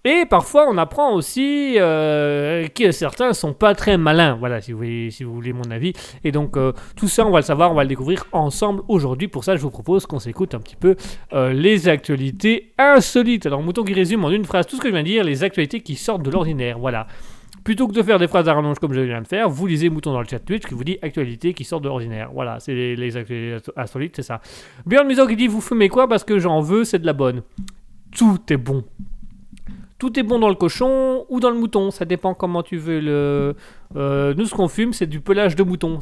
Et 0.04 0.24
parfois, 0.24 0.66
on 0.70 0.78
apprend 0.78 1.12
aussi 1.12 1.74
euh, 1.76 2.66
que 2.68 2.90
certains 2.90 3.34
sont 3.34 3.52
pas 3.52 3.74
très 3.74 3.98
malins. 3.98 4.34
Voilà, 4.34 4.62
si 4.62 4.72
vous 4.72 4.78
voulez, 4.78 5.10
si 5.10 5.24
vous 5.24 5.34
voulez 5.34 5.52
mon 5.52 5.70
avis. 5.70 5.92
Et 6.24 6.32
donc, 6.32 6.56
euh, 6.56 6.72
tout 6.96 7.06
ça, 7.06 7.26
on 7.26 7.30
va 7.30 7.40
le 7.40 7.44
savoir, 7.44 7.70
on 7.70 7.74
va 7.74 7.82
le 7.82 7.88
découvrir 7.88 8.24
ensemble 8.32 8.82
aujourd'hui. 8.88 9.28
Pour 9.28 9.44
ça, 9.44 9.56
je 9.56 9.60
vous 9.60 9.68
propose 9.68 10.06
qu'on 10.06 10.18
s'écoute 10.18 10.54
un 10.54 10.60
petit 10.60 10.76
peu 10.76 10.96
euh, 11.34 11.52
les 11.52 11.88
actualités 11.88 12.72
insolites. 12.78 13.44
Alors, 13.44 13.62
Mouton 13.62 13.84
qui 13.84 13.92
résume 13.92 14.24
en 14.24 14.30
une 14.30 14.46
phrase 14.46 14.66
tout 14.66 14.76
ce 14.76 14.80
que 14.80 14.88
je 14.88 14.94
viens 14.94 15.02
de 15.02 15.08
dire, 15.08 15.22
les 15.22 15.44
actualités 15.44 15.82
qui 15.82 15.96
sortent 15.96 16.22
de 16.22 16.30
l'ordinaire. 16.30 16.78
Voilà. 16.78 17.06
Plutôt 17.62 17.86
que 17.86 17.92
de 17.92 18.02
faire 18.02 18.18
des 18.18 18.26
phrases 18.26 18.48
à 18.48 18.54
rallonge 18.54 18.78
comme 18.78 18.94
je 18.94 19.00
viens 19.02 19.20
de 19.20 19.28
faire, 19.28 19.50
vous 19.50 19.66
lisez 19.66 19.90
Mouton 19.90 20.14
dans 20.14 20.20
le 20.20 20.26
chat 20.26 20.38
Twitch 20.38 20.62
qui 20.62 20.72
vous 20.72 20.82
dit 20.82 20.96
actualités 21.02 21.52
qui 21.52 21.64
sortent 21.64 21.82
de 21.82 21.88
l'ordinaire. 21.88 22.30
Voilà, 22.32 22.58
c'est 22.58 22.72
les, 22.72 23.16
actualités 23.18 23.70
insolites, 23.76 24.16
c'est 24.16 24.22
ça. 24.22 24.40
Björn 24.86 25.06
Muso 25.06 25.26
qui 25.26 25.36
dit 25.36 25.46
Vous 25.46 25.60
fumez 25.60 25.90
quoi? 25.90 26.08
Parce 26.08 26.24
que 26.24 26.38
j'en 26.38 26.62
veux, 26.62 26.84
c'est 26.84 27.00
de 27.00 27.06
la 27.06 27.12
bonne. 27.12 27.42
Tout 28.16 28.40
est 28.48 28.56
bon. 28.56 28.82
Tout 30.00 30.18
est 30.18 30.22
bon 30.22 30.38
dans 30.38 30.48
le 30.48 30.54
cochon 30.54 31.26
ou 31.28 31.40
dans 31.40 31.50
le 31.50 31.56
mouton, 31.58 31.90
ça 31.90 32.06
dépend 32.06 32.32
comment 32.32 32.62
tu 32.62 32.78
veux 32.78 33.00
le. 33.00 33.54
Euh, 33.96 34.32
nous, 34.34 34.46
ce 34.46 34.54
qu'on 34.54 34.66
fume, 34.66 34.94
c'est 34.94 35.06
du 35.06 35.20
pelage 35.20 35.54
de 35.56 35.62
mouton. 35.62 35.98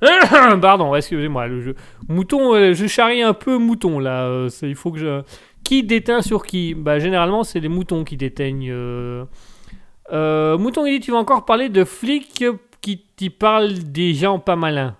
Pardon, 0.60 0.94
excusez-moi. 0.94 1.46
Le 1.46 1.62
jeu. 1.62 1.74
Mouton, 2.06 2.54
euh, 2.54 2.74
je 2.74 2.86
charrie 2.86 3.22
un 3.22 3.32
peu 3.32 3.56
mouton 3.56 3.98
là. 3.98 4.26
euh, 4.26 4.50
il 4.60 4.74
faut 4.74 4.92
que 4.92 4.98
je. 4.98 5.22
Qui 5.64 5.84
déteint 5.84 6.20
sur 6.20 6.44
qui? 6.44 6.74
Bah, 6.74 6.98
généralement, 6.98 7.44
c'est 7.44 7.60
les 7.60 7.68
moutons 7.68 8.04
qui 8.04 8.18
déteignent. 8.18 8.70
mouton, 10.10 10.84
il 10.84 10.98
dit 10.98 11.00
Tu 11.00 11.12
vas 11.12 11.18
encore 11.18 11.46
parler 11.46 11.70
de 11.70 11.82
flics 11.82 12.44
qui 12.82 13.04
t'y 13.16 13.30
parlent 13.30 13.72
des 13.72 14.12
gens 14.12 14.38
pas 14.38 14.54
malins. 14.54 14.96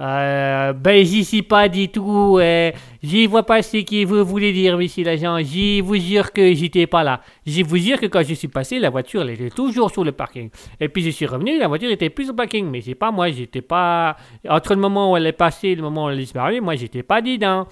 Euh, 0.00 0.72
ben, 0.72 1.04
j'y 1.04 1.24
suis 1.24 1.42
pas 1.42 1.68
du 1.68 1.88
tout. 1.90 2.38
Euh, 2.40 2.72
j'y 3.02 3.26
vois 3.26 3.42
pas 3.44 3.60
ce 3.62 3.76
que 3.76 4.04
vous 4.06 4.24
voulez 4.24 4.50
dire, 4.52 4.78
monsieur 4.78 5.04
l'agent. 5.04 5.36
J'y 5.40 5.82
vous 5.82 5.96
jure 5.96 6.32
que 6.32 6.54
j'étais 6.54 6.86
pas 6.86 7.04
là. 7.04 7.20
J'y 7.44 7.62
vous 7.62 7.76
jure 7.76 8.00
que 8.00 8.06
quand 8.06 8.22
je 8.26 8.32
suis 8.32 8.48
passé, 8.48 8.78
la 8.78 8.88
voiture 8.88 9.20
elle 9.20 9.30
était 9.30 9.50
toujours 9.50 9.90
sur 9.90 10.02
le 10.02 10.12
parking. 10.12 10.48
Et 10.80 10.88
puis 10.88 11.02
je 11.02 11.10
suis 11.10 11.26
revenu, 11.26 11.58
la 11.58 11.68
voiture 11.68 11.90
était 11.90 12.08
plus 12.08 12.30
au 12.30 12.34
parking. 12.34 12.70
Mais 12.70 12.80
c'est 12.80 12.94
pas 12.94 13.10
moi, 13.10 13.30
j'étais 13.30 13.60
pas. 13.60 14.16
Entre 14.48 14.74
le 14.74 14.80
moment 14.80 15.12
où 15.12 15.16
elle 15.18 15.26
est 15.26 15.32
passée 15.32 15.68
et 15.68 15.74
le 15.74 15.82
moment 15.82 16.06
où 16.06 16.08
elle 16.10 16.16
est 16.16 16.22
disparue, 16.22 16.60
moi 16.62 16.76
j'étais 16.76 17.02
pas 17.02 17.20
dedans. 17.20 17.66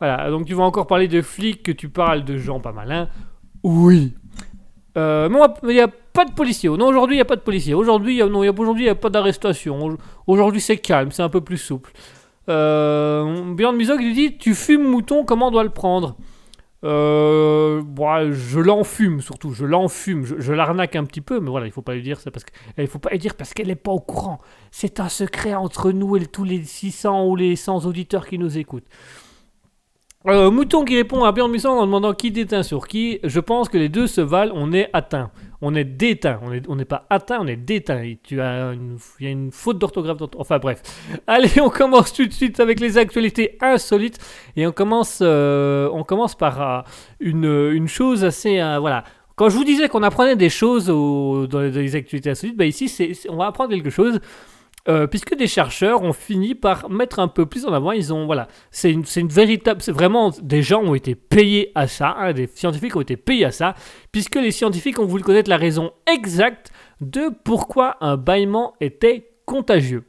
Voilà, 0.00 0.28
donc 0.30 0.46
tu 0.46 0.54
vas 0.54 0.64
encore 0.64 0.88
parler 0.88 1.06
de 1.06 1.22
flics, 1.22 1.62
que 1.62 1.70
tu 1.72 1.88
parles 1.88 2.24
de 2.24 2.36
gens 2.36 2.58
pas 2.58 2.72
malins. 2.72 3.08
Oui. 3.62 4.12
Euh, 4.98 5.28
va- 5.28 5.54
il 5.62 5.68
n'y 5.68 5.80
a 5.80 5.88
pas 6.14 6.24
de 6.24 6.32
policiers. 6.32 6.70
Non, 6.70 6.86
aujourd'hui, 6.86 7.16
il 7.16 7.18
n'y 7.18 7.22
a 7.22 7.26
pas 7.26 7.36
de 7.36 7.42
policiers. 7.42 7.74
Aujourd'hui, 7.74 8.18
il 8.18 8.30
n'y 8.32 8.88
a 8.88 8.94
pas 8.94 9.10
d'arrestation. 9.10 9.84
Au- 9.84 9.96
Aujourd'hui, 10.26 10.60
c'est 10.60 10.78
calme, 10.78 11.10
c'est 11.10 11.22
un 11.22 11.28
peu 11.28 11.42
plus 11.42 11.58
souple. 11.58 11.92
Euh, 12.48 13.54
Björn 13.54 13.76
Muso 13.76 13.96
qui 13.98 14.04
lui 14.04 14.14
dit 14.14 14.38
Tu 14.38 14.54
fumes 14.54 14.84
mouton, 14.84 15.24
comment 15.24 15.48
on 15.48 15.50
doit 15.50 15.64
le 15.64 15.70
prendre? 15.70 16.16
Euh, 16.84 17.80
je 18.32 18.60
l'enfume 18.60 19.22
surtout, 19.22 19.52
je 19.54 19.64
l'enfume, 19.64 20.26
je, 20.26 20.52
l'arnaque 20.52 20.96
un 20.96 21.04
petit 21.04 21.22
peu, 21.22 21.40
mais 21.40 21.48
voilà, 21.48 21.64
il 21.64 21.72
faut 21.72 21.80
pas 21.80 21.94
lui 21.94 22.02
dire 22.02 22.20
ça 22.20 22.30
parce 22.30 22.44
faut 22.88 22.98
pas 22.98 23.08
lui 23.10 23.18
dire 23.18 23.36
parce 23.36 23.54
qu'elle 23.54 23.68
n'est 23.68 23.74
pas 23.74 23.92
au 23.92 24.00
courant. 24.00 24.38
C'est 24.70 25.00
un 25.00 25.08
secret 25.08 25.54
entre 25.54 25.92
nous 25.92 26.16
et 26.16 26.26
tous 26.26 26.44
les 26.44 26.62
600 26.62 27.26
ou 27.26 27.36
les 27.36 27.56
100 27.56 27.86
auditeurs 27.86 28.26
qui 28.26 28.38
nous 28.38 28.58
écoutent. 28.58 28.84
Euh, 30.26 30.50
Mouton 30.50 30.84
qui 30.84 30.96
répond 30.96 31.24
à 31.24 31.32
Björn 31.32 31.50
Musso 31.50 31.68
en 31.70 31.84
demandant 31.86 32.12
qui 32.12 32.30
déteint 32.30 32.62
sur 32.62 32.86
qui. 32.86 33.18
Je 33.24 33.40
pense 33.40 33.70
que 33.70 33.78
les 33.78 33.88
deux 33.88 34.06
se 34.06 34.20
valent, 34.20 34.52
on 34.54 34.72
est 34.72 34.90
atteint. 34.92 35.30
On 35.64 35.74
est 35.74 35.84
déteint. 35.84 36.38
On 36.68 36.76
n'est 36.76 36.84
pas 36.84 37.06
atteint, 37.08 37.38
on 37.40 37.46
est 37.46 37.56
déteint. 37.56 38.02
Il 38.04 38.18
y 38.30 38.40
a 38.40 38.72
une 39.30 39.50
faute 39.50 39.78
d'orthographe. 39.78 40.18
Enfin 40.36 40.58
bref. 40.58 40.82
Allez, 41.26 41.60
on 41.60 41.70
commence 41.70 42.12
tout 42.12 42.26
de 42.26 42.32
suite 42.32 42.60
avec 42.60 42.80
les 42.80 42.98
actualités 42.98 43.56
insolites. 43.60 44.18
Et 44.56 44.66
on 44.66 44.72
commence, 44.72 45.20
euh, 45.22 45.88
on 45.92 46.04
commence 46.04 46.34
par 46.34 46.60
euh, 46.60 46.82
une, 47.18 47.70
une 47.72 47.88
chose 47.88 48.24
assez... 48.24 48.60
euh, 48.60 48.78
voilà. 48.78 49.04
Quand 49.36 49.48
je 49.48 49.56
vous 49.56 49.64
disais 49.64 49.88
qu'on 49.88 50.02
apprenait 50.02 50.36
des 50.36 50.50
choses 50.50 50.86
dans 50.86 51.60
les, 51.60 51.96
actualités 51.96 52.30
insolites, 52.30 52.56
bah 52.56 52.66
ici, 52.66 53.18
on 53.28 53.36
va 53.36 53.46
apprendre 53.46 53.74
quelque 53.74 53.90
chose. 53.90 54.20
Euh, 54.88 55.06
puisque 55.06 55.34
des 55.34 55.46
chercheurs 55.46 56.02
ont 56.02 56.12
fini 56.12 56.54
par 56.54 56.90
mettre 56.90 57.18
un 57.18 57.28
peu 57.28 57.46
plus 57.46 57.64
en 57.64 57.72
avant, 57.72 57.92
ils 57.92 58.12
ont 58.12 58.26
voilà, 58.26 58.48
c'est 58.70 58.90
une, 58.90 59.04
une 59.16 59.28
véritable, 59.28 59.80
c'est 59.80 59.92
vraiment 59.92 60.30
des 60.42 60.62
gens 60.62 60.82
ont 60.82 60.94
été 60.94 61.14
payés 61.14 61.72
à 61.74 61.86
ça, 61.86 62.14
hein, 62.18 62.32
des 62.32 62.46
scientifiques 62.46 62.94
ont 62.96 63.00
été 63.00 63.16
payés 63.16 63.46
à 63.46 63.50
ça, 63.50 63.74
puisque 64.12 64.36
les 64.36 64.50
scientifiques 64.50 64.98
ont 64.98 65.06
voulu 65.06 65.22
connaître 65.22 65.50
la 65.50 65.56
raison 65.56 65.92
exacte 66.06 66.70
de 67.00 67.30
pourquoi 67.44 67.96
un 68.00 68.16
bâillement 68.16 68.74
était 68.80 69.30
contagieux. 69.46 70.04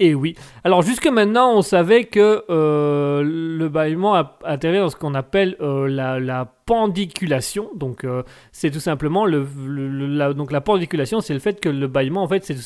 Et 0.00 0.14
oui. 0.14 0.36
Alors 0.62 0.82
jusque 0.82 1.08
maintenant, 1.08 1.52
on 1.56 1.62
savait 1.62 2.04
que 2.04 2.44
euh, 2.50 3.22
le 3.24 3.68
bâillement 3.68 4.14
intervient 4.44 4.82
dans 4.82 4.90
ce 4.90 4.96
qu'on 4.96 5.14
appelle 5.14 5.56
euh, 5.60 5.88
la, 5.88 6.20
la 6.20 6.44
pendiculation. 6.66 7.70
Donc 7.74 8.04
euh, 8.04 8.22
c'est 8.52 8.70
tout 8.70 8.78
simplement 8.78 9.26
le, 9.26 9.44
le- 9.66 10.06
la, 10.06 10.32
donc 10.34 10.52
la 10.52 10.60
pendiculation, 10.60 11.20
c'est 11.20 11.34
le 11.34 11.40
fait 11.40 11.58
que 11.60 11.68
le 11.68 11.88
bâillement 11.88 12.22
en 12.22 12.28
fait 12.28 12.44
c'est 12.44 12.56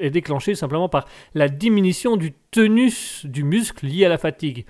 est 0.00 0.10
déclenché 0.10 0.54
simplement 0.54 0.90
par 0.90 1.06
la 1.34 1.48
diminution 1.48 2.18
du 2.18 2.32
tonus 2.50 3.24
du 3.24 3.42
muscle 3.42 3.86
lié 3.86 4.04
à 4.04 4.10
la 4.10 4.18
fatigue. 4.18 4.66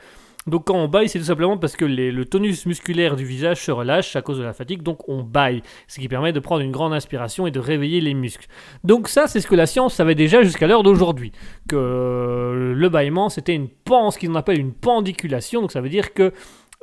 Donc 0.46 0.66
quand 0.66 0.74
on 0.74 0.88
baille, 0.88 1.08
c'est 1.08 1.18
tout 1.18 1.24
simplement 1.24 1.56
parce 1.56 1.76
que 1.76 1.84
le 1.84 2.24
tonus 2.24 2.66
musculaire 2.66 3.14
du 3.14 3.24
visage 3.24 3.62
se 3.64 3.70
relâche 3.70 4.16
à 4.16 4.22
cause 4.22 4.38
de 4.38 4.42
la 4.42 4.52
fatigue, 4.52 4.82
donc 4.82 5.08
on 5.08 5.22
baille, 5.22 5.62
ce 5.86 6.00
qui 6.00 6.08
permet 6.08 6.32
de 6.32 6.40
prendre 6.40 6.62
une 6.62 6.72
grande 6.72 6.92
inspiration 6.92 7.46
et 7.46 7.50
de 7.50 7.60
réveiller 7.60 8.00
les 8.00 8.14
muscles. 8.14 8.46
Donc 8.82 9.08
ça, 9.08 9.28
c'est 9.28 9.40
ce 9.40 9.46
que 9.46 9.54
la 9.54 9.66
science 9.66 9.94
savait 9.94 10.16
déjà 10.16 10.42
jusqu'à 10.42 10.66
l'heure 10.66 10.82
d'aujourd'hui, 10.82 11.32
que 11.68 12.74
le 12.74 12.88
bâillement, 12.88 13.28
c'était 13.28 13.54
une 13.54 13.68
pan, 13.68 14.10
ce 14.10 14.18
qu'on 14.18 14.34
appelle 14.34 14.58
une 14.58 14.72
pendiculation, 14.72 15.60
donc 15.60 15.70
ça 15.70 15.80
veut 15.80 15.88
dire 15.88 16.12
que 16.12 16.32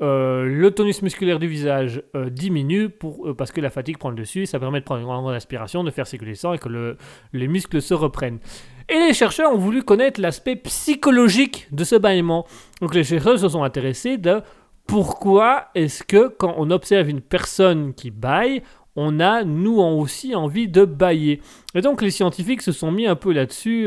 euh, 0.02 0.45
le 0.45 0.72
tonus 0.72 1.02
musculaire 1.02 1.39
du 1.39 1.47
visage 1.47 2.02
euh, 2.16 2.30
diminue 2.30 2.89
pour, 2.89 3.28
euh, 3.28 3.34
parce 3.34 3.52
que 3.52 3.60
la 3.60 3.70
fatigue 3.70 3.97
prend 3.97 4.10
le 4.10 4.16
dessus, 4.16 4.45
ça 4.45 4.60
permet 4.60 4.80
de 4.80 4.86
prendre 4.86 5.02
une 5.02 5.08
grande 5.08 5.34
inspiration, 5.34 5.84
de 5.84 5.91
faire 5.91 6.08
circuler 6.08 6.32
le 6.32 6.36
sang 6.36 6.54
et 6.54 6.58
que 6.58 6.70
le- 6.70 6.97
les 7.34 7.47
muscles 7.47 7.82
se 7.82 7.93
reprennent. 7.93 8.39
Et 8.88 8.95
les 8.95 9.14
chercheurs 9.14 9.52
ont 9.52 9.58
voulu 9.58 9.84
connaître 9.84 10.22
l'aspect 10.22 10.56
psychologique 10.56 11.68
de 11.72 11.84
ce 11.84 11.95
bâillement. 11.95 12.45
Donc 12.82 12.95
les 12.95 13.04
chercheurs 13.04 13.38
se 13.38 13.50
sont 13.50 13.64
intéressés 13.64 14.18
de 14.18 14.41
pourquoi 14.88 15.66
est-ce 15.76 16.04
que 16.04 16.30
quand 16.30 16.56
on 16.58 16.72
observe 16.72 17.10
une 17.10 17.22
personne 17.22 17.93
qui 17.93 18.10
baille, 18.10 18.64
on 18.95 19.20
a 19.20 19.43
nous 19.43 19.80
aussi 19.80 20.34
envie 20.34 20.68
de 20.68 20.86
bailler. 20.86 21.41
Et 21.76 21.82
donc 21.82 22.02
les 22.02 22.10
scientifiques 22.10 22.62
se 22.62 22.72
sont 22.72 22.91
mis 22.91 23.06
un 23.06 23.16
peu 23.16 23.32
là-dessus, 23.32 23.84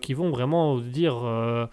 qui 0.00 0.14
vont 0.14 0.30
vraiment 0.30 0.78
dire... 0.78 1.68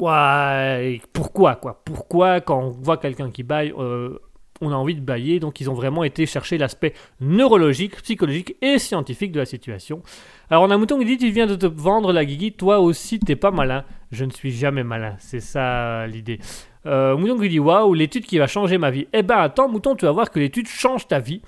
Ouais, 0.00 1.00
pourquoi 1.12 1.56
quoi? 1.56 1.80
Pourquoi 1.84 2.40
quand 2.40 2.60
on 2.60 2.70
voit 2.70 2.96
quelqu'un 2.96 3.30
qui 3.30 3.42
baille, 3.42 3.72
euh, 3.78 4.18
on 4.60 4.70
a 4.70 4.74
envie 4.74 4.94
de 4.94 5.00
bailler? 5.00 5.40
Donc 5.40 5.60
ils 5.60 5.70
ont 5.70 5.74
vraiment 5.74 6.04
été 6.04 6.26
chercher 6.26 6.58
l'aspect 6.58 6.94
neurologique, 7.20 8.00
psychologique 8.02 8.56
et 8.62 8.78
scientifique 8.78 9.32
de 9.32 9.40
la 9.40 9.46
situation. 9.46 10.02
Alors 10.50 10.64
on 10.64 10.70
a 10.70 10.76
mouton 10.76 10.98
qui 10.98 11.04
dit 11.04 11.16
tu 11.16 11.30
viens 11.30 11.46
de 11.46 11.56
te 11.56 11.66
vendre 11.66 12.12
la 12.12 12.24
guigui, 12.24 12.52
toi 12.52 12.80
aussi 12.80 13.18
t'es 13.18 13.36
pas 13.36 13.50
malin. 13.50 13.84
Je 14.10 14.24
ne 14.24 14.30
suis 14.30 14.52
jamais 14.52 14.84
malin, 14.84 15.16
c'est 15.18 15.40
ça 15.40 16.06
l'idée. 16.06 16.38
Euh, 16.86 17.16
mouton 17.16 17.38
qui 17.38 17.48
dit 17.48 17.58
waouh 17.58 17.94
l'étude 17.94 18.26
qui 18.26 18.38
va 18.38 18.46
changer 18.46 18.78
ma 18.78 18.90
vie. 18.90 19.06
Eh 19.12 19.22
ben 19.22 19.38
attends 19.38 19.68
mouton 19.68 19.94
tu 19.94 20.04
vas 20.04 20.12
voir 20.12 20.30
que 20.30 20.38
l'étude 20.38 20.68
change 20.68 21.08
ta 21.08 21.18
vie. 21.18 21.40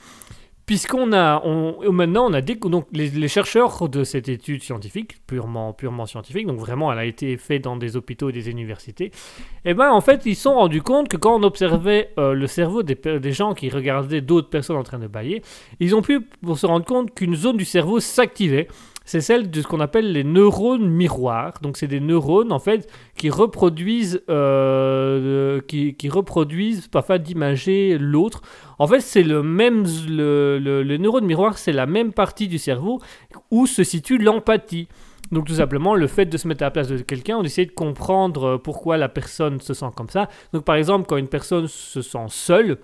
Puisqu'on 0.67 1.13
a, 1.13 1.41
on, 1.45 1.93
maintenant 1.93 2.29
on 2.29 2.33
a 2.33 2.41
des, 2.41 2.57
donc 2.57 2.89
les, 2.93 3.29
chercheurs 3.29 3.89
de 3.89 4.03
cette 4.03 4.29
étude 4.29 4.65
scientifique, 4.65 5.25
purement, 5.29 5.73
purement 5.73 6.07
scientifique, 6.07 6.45
donc 6.45 6.59
vraiment 6.59 6.93
elle 6.93 6.99
a 6.99 7.05
été 7.05 7.37
faite 7.37 7.63
dans 7.63 7.77
des 7.77 7.97
hôpitaux 7.97 8.31
et 8.31 8.33
des 8.33 8.51
universités, 8.51 9.13
et 9.65 9.75
ben 9.75 9.93
en 9.93 10.01
fait 10.01 10.27
ils 10.27 10.35
se 10.35 10.43
sont 10.43 10.55
rendus 10.55 10.83
compte 10.83 11.07
que 11.07 11.17
quand 11.17 11.39
on 11.39 11.45
observait 11.45 12.11
euh, 12.19 12.33
le 12.33 12.49
cerveau 12.49 12.83
des, 12.83 12.97
des 12.97 13.33
gens 13.33 13.55
qui 13.55 13.71
regardaient 13.71 14.21
d'autres 14.21 14.51
personnes 14.51 14.77
en 14.77 14.83
train 14.83 14.99
de 14.99 15.07
bailler, 15.07 15.41
ils 15.79 15.95
ont 15.95 16.03
pu 16.03 16.21
pour 16.21 16.59
se 16.59 16.67
rendre 16.67 16.85
compte 16.85 17.15
qu'une 17.15 17.37
zone 17.37 17.59
du 17.59 17.65
cerveau 17.65 18.01
s'activait. 18.01 18.67
C'est 19.07 19.21
celle 19.21 19.51
de 19.51 19.63
ce 19.63 19.67
qu'on 19.67 19.81
appelle 19.81 20.13
les 20.13 20.25
neurones 20.25 20.89
miroirs. 20.89 21.55
Donc 21.63 21.79
c'est 21.79 21.87
des 21.87 22.01
neurones 22.01 22.53
en 22.53 22.59
fait 22.59 22.91
qui 23.17 23.31
reproduisent, 23.31 24.23
euh, 24.29 25.61
qui, 25.67 25.95
qui 25.95 26.09
reproduisent 26.11 26.89
parfois 26.89 27.19
d'imager 27.19 27.97
l'autre. 27.99 28.43
En 28.79 28.87
fait, 28.87 29.01
c'est 29.01 29.23
le 29.23 29.43
même, 29.43 29.87
le, 30.09 30.59
le, 30.59 30.83
le 30.83 30.97
neurone 30.99 31.25
miroir, 31.25 31.57
c'est 31.57 31.73
la 31.73 31.87
même 31.87 32.13
partie 32.13 32.49
du 32.49 32.59
cerveau 32.59 33.01
où 33.51 33.67
se 33.67 33.85
situe 33.85 34.19
l'empathie. 34.19 34.89
Donc 35.33 35.47
tout 35.47 35.55
simplement, 35.55 35.95
le 35.95 36.07
fait 36.07 36.27
de 36.27 36.37
se 36.37 36.47
mettre 36.47 36.63
à 36.63 36.67
la 36.67 36.71
place 36.71 36.89
de 36.89 36.99
quelqu'un, 36.99 37.37
on 37.39 37.43
essaie 37.43 37.67
de 37.67 37.73
comprendre 37.73 38.45
euh, 38.45 38.59
pourquoi 38.59 38.97
la 38.97 39.09
personne 39.09 39.61
se 39.61 39.75
sent 39.75 39.91
comme 39.97 40.09
ça. 40.09 40.29
Donc 40.53 40.65
par 40.65 40.77
exemple, 40.77 41.07
quand 41.09 41.17
une 41.17 41.29
personne 41.29 41.69
se 41.69 42.03
sent 42.03 42.27
seule, 42.29 42.79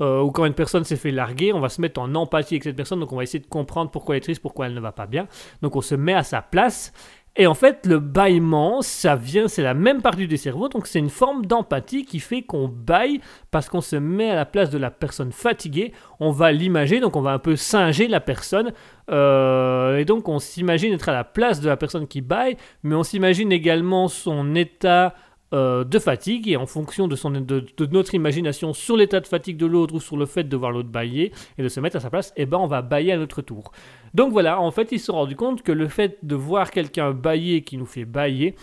euh, 0.00 0.22
ou 0.22 0.30
quand 0.30 0.44
une 0.44 0.54
personne 0.54 0.84
s'est 0.84 0.96
fait 0.96 1.10
larguer, 1.10 1.52
on 1.52 1.60
va 1.60 1.68
se 1.68 1.80
mettre 1.80 2.00
en 2.00 2.14
empathie 2.14 2.54
avec 2.54 2.64
cette 2.64 2.76
personne, 2.76 3.00
donc 3.00 3.12
on 3.12 3.16
va 3.16 3.22
essayer 3.22 3.40
de 3.40 3.46
comprendre 3.46 3.90
pourquoi 3.90 4.14
elle 4.14 4.18
est 4.18 4.22
triste, 4.22 4.42
pourquoi 4.42 4.66
elle 4.66 4.74
ne 4.74 4.80
va 4.80 4.92
pas 4.92 5.06
bien. 5.06 5.26
Donc 5.62 5.76
on 5.76 5.80
se 5.80 5.94
met 5.94 6.14
à 6.14 6.22
sa 6.22 6.42
place. 6.42 6.92
Et 7.36 7.46
en 7.46 7.54
fait, 7.54 7.86
le 7.86 8.00
bâillement, 8.00 8.82
ça 8.82 9.14
vient, 9.14 9.46
c'est 9.46 9.62
la 9.62 9.72
même 9.72 10.02
partie 10.02 10.26
du 10.26 10.36
cerveau, 10.36 10.68
donc 10.68 10.88
c'est 10.88 10.98
une 10.98 11.10
forme 11.10 11.46
d'empathie 11.46 12.04
qui 12.04 12.18
fait 12.18 12.42
qu'on 12.42 12.66
baille 12.66 13.20
parce 13.52 13.68
qu'on 13.68 13.80
se 13.80 13.94
met 13.94 14.30
à 14.30 14.34
la 14.34 14.44
place 14.44 14.68
de 14.70 14.78
la 14.78 14.90
personne 14.90 15.30
fatiguée. 15.30 15.92
On 16.18 16.32
va 16.32 16.50
l'imager, 16.50 16.98
donc 16.98 17.14
on 17.14 17.20
va 17.20 17.30
un 17.30 17.38
peu 17.38 17.54
singer 17.54 18.08
la 18.08 18.20
personne. 18.20 18.72
Euh, 19.12 19.98
et 19.98 20.04
donc 20.04 20.28
on 20.28 20.40
s'imagine 20.40 20.92
être 20.92 21.08
à 21.08 21.12
la 21.12 21.24
place 21.24 21.60
de 21.60 21.68
la 21.68 21.76
personne 21.76 22.08
qui 22.08 22.20
baille, 22.20 22.56
mais 22.82 22.96
on 22.96 23.04
s'imagine 23.04 23.52
également 23.52 24.08
son 24.08 24.56
état 24.56 25.14
euh, 25.52 25.82
de 25.82 25.98
fatigue 25.98 26.48
et 26.48 26.56
en 26.56 26.66
fonction 26.66 27.08
de, 27.08 27.16
son, 27.16 27.30
de, 27.30 27.40
de 27.40 27.86
notre 27.86 28.14
imagination 28.14 28.72
sur 28.72 28.96
l'état 28.96 29.18
de 29.18 29.26
fatigue 29.26 29.56
de 29.56 29.66
l'autre 29.66 29.94
ou 29.94 30.00
sur 30.00 30.16
le 30.16 30.26
fait 30.26 30.44
de 30.44 30.56
voir 30.56 30.70
l'autre 30.70 30.88
bailler 30.88 31.32
et 31.58 31.62
de 31.62 31.68
se 31.68 31.80
mettre 31.80 31.96
à 31.96 32.00
sa 32.00 32.08
place, 32.08 32.32
eh 32.36 32.46
ben 32.46 32.58
on 32.58 32.68
va 32.68 32.82
bailler 32.82 33.12
à 33.12 33.16
notre 33.16 33.42
tour. 33.42 33.72
Donc 34.14 34.32
voilà, 34.32 34.60
en 34.60 34.70
fait, 34.70 34.92
ils 34.92 35.00
se 35.00 35.06
sont 35.06 35.14
rendus 35.14 35.36
compte 35.36 35.62
que 35.62 35.72
le 35.72 35.88
fait 35.88 36.18
de 36.22 36.34
voir 36.34 36.70
quelqu'un 36.70 37.12
bailler 37.12 37.62
qui 37.62 37.76
nous 37.76 37.86
fait 37.86 38.04
bailler, 38.04 38.54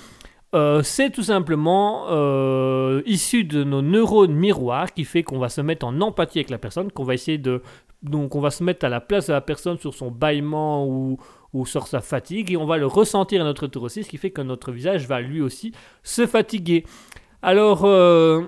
euh, 0.57 0.81
c'est 0.81 1.11
tout 1.11 1.23
simplement 1.23 2.07
euh, 2.09 3.01
issu 3.05 3.43
de 3.43 3.63
nos 3.63 3.81
neurones 3.81 4.33
miroirs 4.33 4.91
qui 4.91 5.03
fait 5.03 5.21
qu'on 5.21 5.37
va 5.37 5.49
se 5.49 5.61
mettre 5.61 5.85
en 5.85 6.01
empathie 6.01 6.39
avec 6.39 6.49
la 6.49 6.57
personne, 6.57 6.91
qu'on 6.91 7.03
va 7.03 7.13
essayer 7.13 7.37
de... 7.37 7.61
Donc 8.01 8.35
on 8.35 8.39
va 8.39 8.51
se 8.51 8.63
mettre 8.63 8.85
à 8.85 8.89
la 8.89 8.99
place 8.99 9.27
de 9.27 9.33
la 9.33 9.41
personne 9.41 9.77
sur 9.77 9.93
son 9.93 10.11
bâillement 10.11 10.87
ou, 10.87 11.17
ou 11.53 11.65
sur 11.65 11.87
sa 11.87 12.01
fatigue 12.01 12.51
et 12.51 12.57
on 12.57 12.65
va 12.65 12.77
le 12.77 12.87
ressentir 12.87 13.41
à 13.41 13.43
notre 13.43 13.67
tour 13.67 13.83
aussi, 13.83 14.03
ce 14.03 14.09
qui 14.09 14.17
fait 14.17 14.31
que 14.31 14.41
notre 14.41 14.71
visage 14.71 15.07
va 15.07 15.21
lui 15.21 15.41
aussi 15.41 15.73
se 16.03 16.25
fatiguer. 16.25 16.85
Alors, 17.41 17.85
euh, 17.85 18.43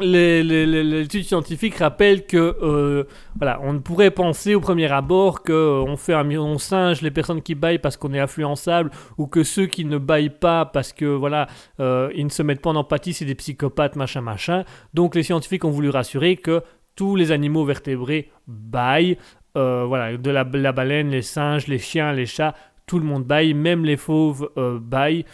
l'étude 0.00 1.24
scientifique 1.24 1.76
rappelle 1.76 2.26
que 2.26 2.56
euh, 2.62 3.04
voilà, 3.36 3.60
on 3.62 3.72
ne 3.72 3.78
pourrait 3.78 4.10
penser 4.10 4.54
au 4.54 4.60
premier 4.60 4.90
abord 4.90 5.42
que 5.42 5.52
euh, 5.52 5.96
fait 5.96 6.14
un 6.14 6.24
mi- 6.24 6.38
on 6.38 6.58
singe 6.58 7.02
les 7.02 7.10
personnes 7.10 7.42
qui 7.42 7.54
baillent 7.54 7.78
parce 7.78 7.96
qu'on 7.96 8.12
est 8.12 8.20
influençable 8.20 8.90
ou 9.18 9.26
que 9.26 9.42
ceux 9.42 9.66
qui 9.66 9.84
ne 9.84 9.98
baillent 9.98 10.30
pas 10.30 10.64
parce 10.66 10.92
que 10.92 11.06
voilà 11.06 11.46
euh, 11.80 12.10
ils 12.14 12.24
ne 12.24 12.30
se 12.30 12.42
mettent 12.42 12.62
pas 12.62 12.70
en 12.70 12.76
empathie, 12.76 13.12
c'est 13.12 13.24
des 13.24 13.34
psychopathes 13.34 13.96
machin 13.96 14.20
machin. 14.20 14.64
Donc 14.94 15.14
les 15.14 15.22
scientifiques 15.22 15.64
ont 15.64 15.70
voulu 15.70 15.90
rassurer 15.90 16.36
que 16.36 16.62
tous 16.94 17.16
les 17.16 17.32
animaux 17.32 17.64
vertébrés 17.64 18.30
baillent. 18.46 19.16
Voilà, 19.54 20.18
de 20.18 20.30
la, 20.30 20.44
la 20.44 20.72
baleine, 20.72 21.08
les 21.08 21.22
singes, 21.22 21.66
les 21.66 21.78
chiens, 21.78 22.12
les 22.12 22.26
chats, 22.26 22.54
tout 22.86 22.98
le 22.98 23.06
monde 23.06 23.24
baille, 23.24 23.54
même 23.54 23.86
les 23.86 23.96
fauves 23.96 24.50
baillent. 24.54 25.24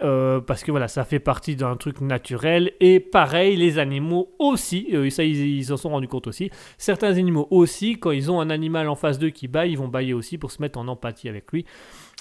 Euh, 0.00 0.40
parce 0.40 0.64
que 0.64 0.70
voilà, 0.70 0.88
ça 0.88 1.04
fait 1.04 1.20
partie 1.20 1.54
d'un 1.54 1.76
truc 1.76 2.00
naturel. 2.00 2.72
Et 2.80 2.98
pareil, 2.98 3.56
les 3.56 3.78
animaux 3.78 4.34
aussi, 4.38 4.88
euh, 4.92 5.10
ça 5.10 5.22
ils 5.22 5.64
s'en 5.64 5.76
sont 5.76 5.90
rendus 5.90 6.08
compte 6.08 6.26
aussi. 6.26 6.50
Certains 6.78 7.18
animaux 7.18 7.46
aussi, 7.50 7.98
quand 7.98 8.10
ils 8.10 8.30
ont 8.30 8.40
un 8.40 8.50
animal 8.50 8.88
en 8.88 8.96
face 8.96 9.18
d'eux 9.18 9.30
qui 9.30 9.48
baille, 9.48 9.72
ils 9.72 9.78
vont 9.78 9.88
bailler 9.88 10.14
aussi 10.14 10.38
pour 10.38 10.50
se 10.50 10.62
mettre 10.62 10.78
en 10.78 10.88
empathie 10.88 11.28
avec 11.28 11.52
lui. 11.52 11.66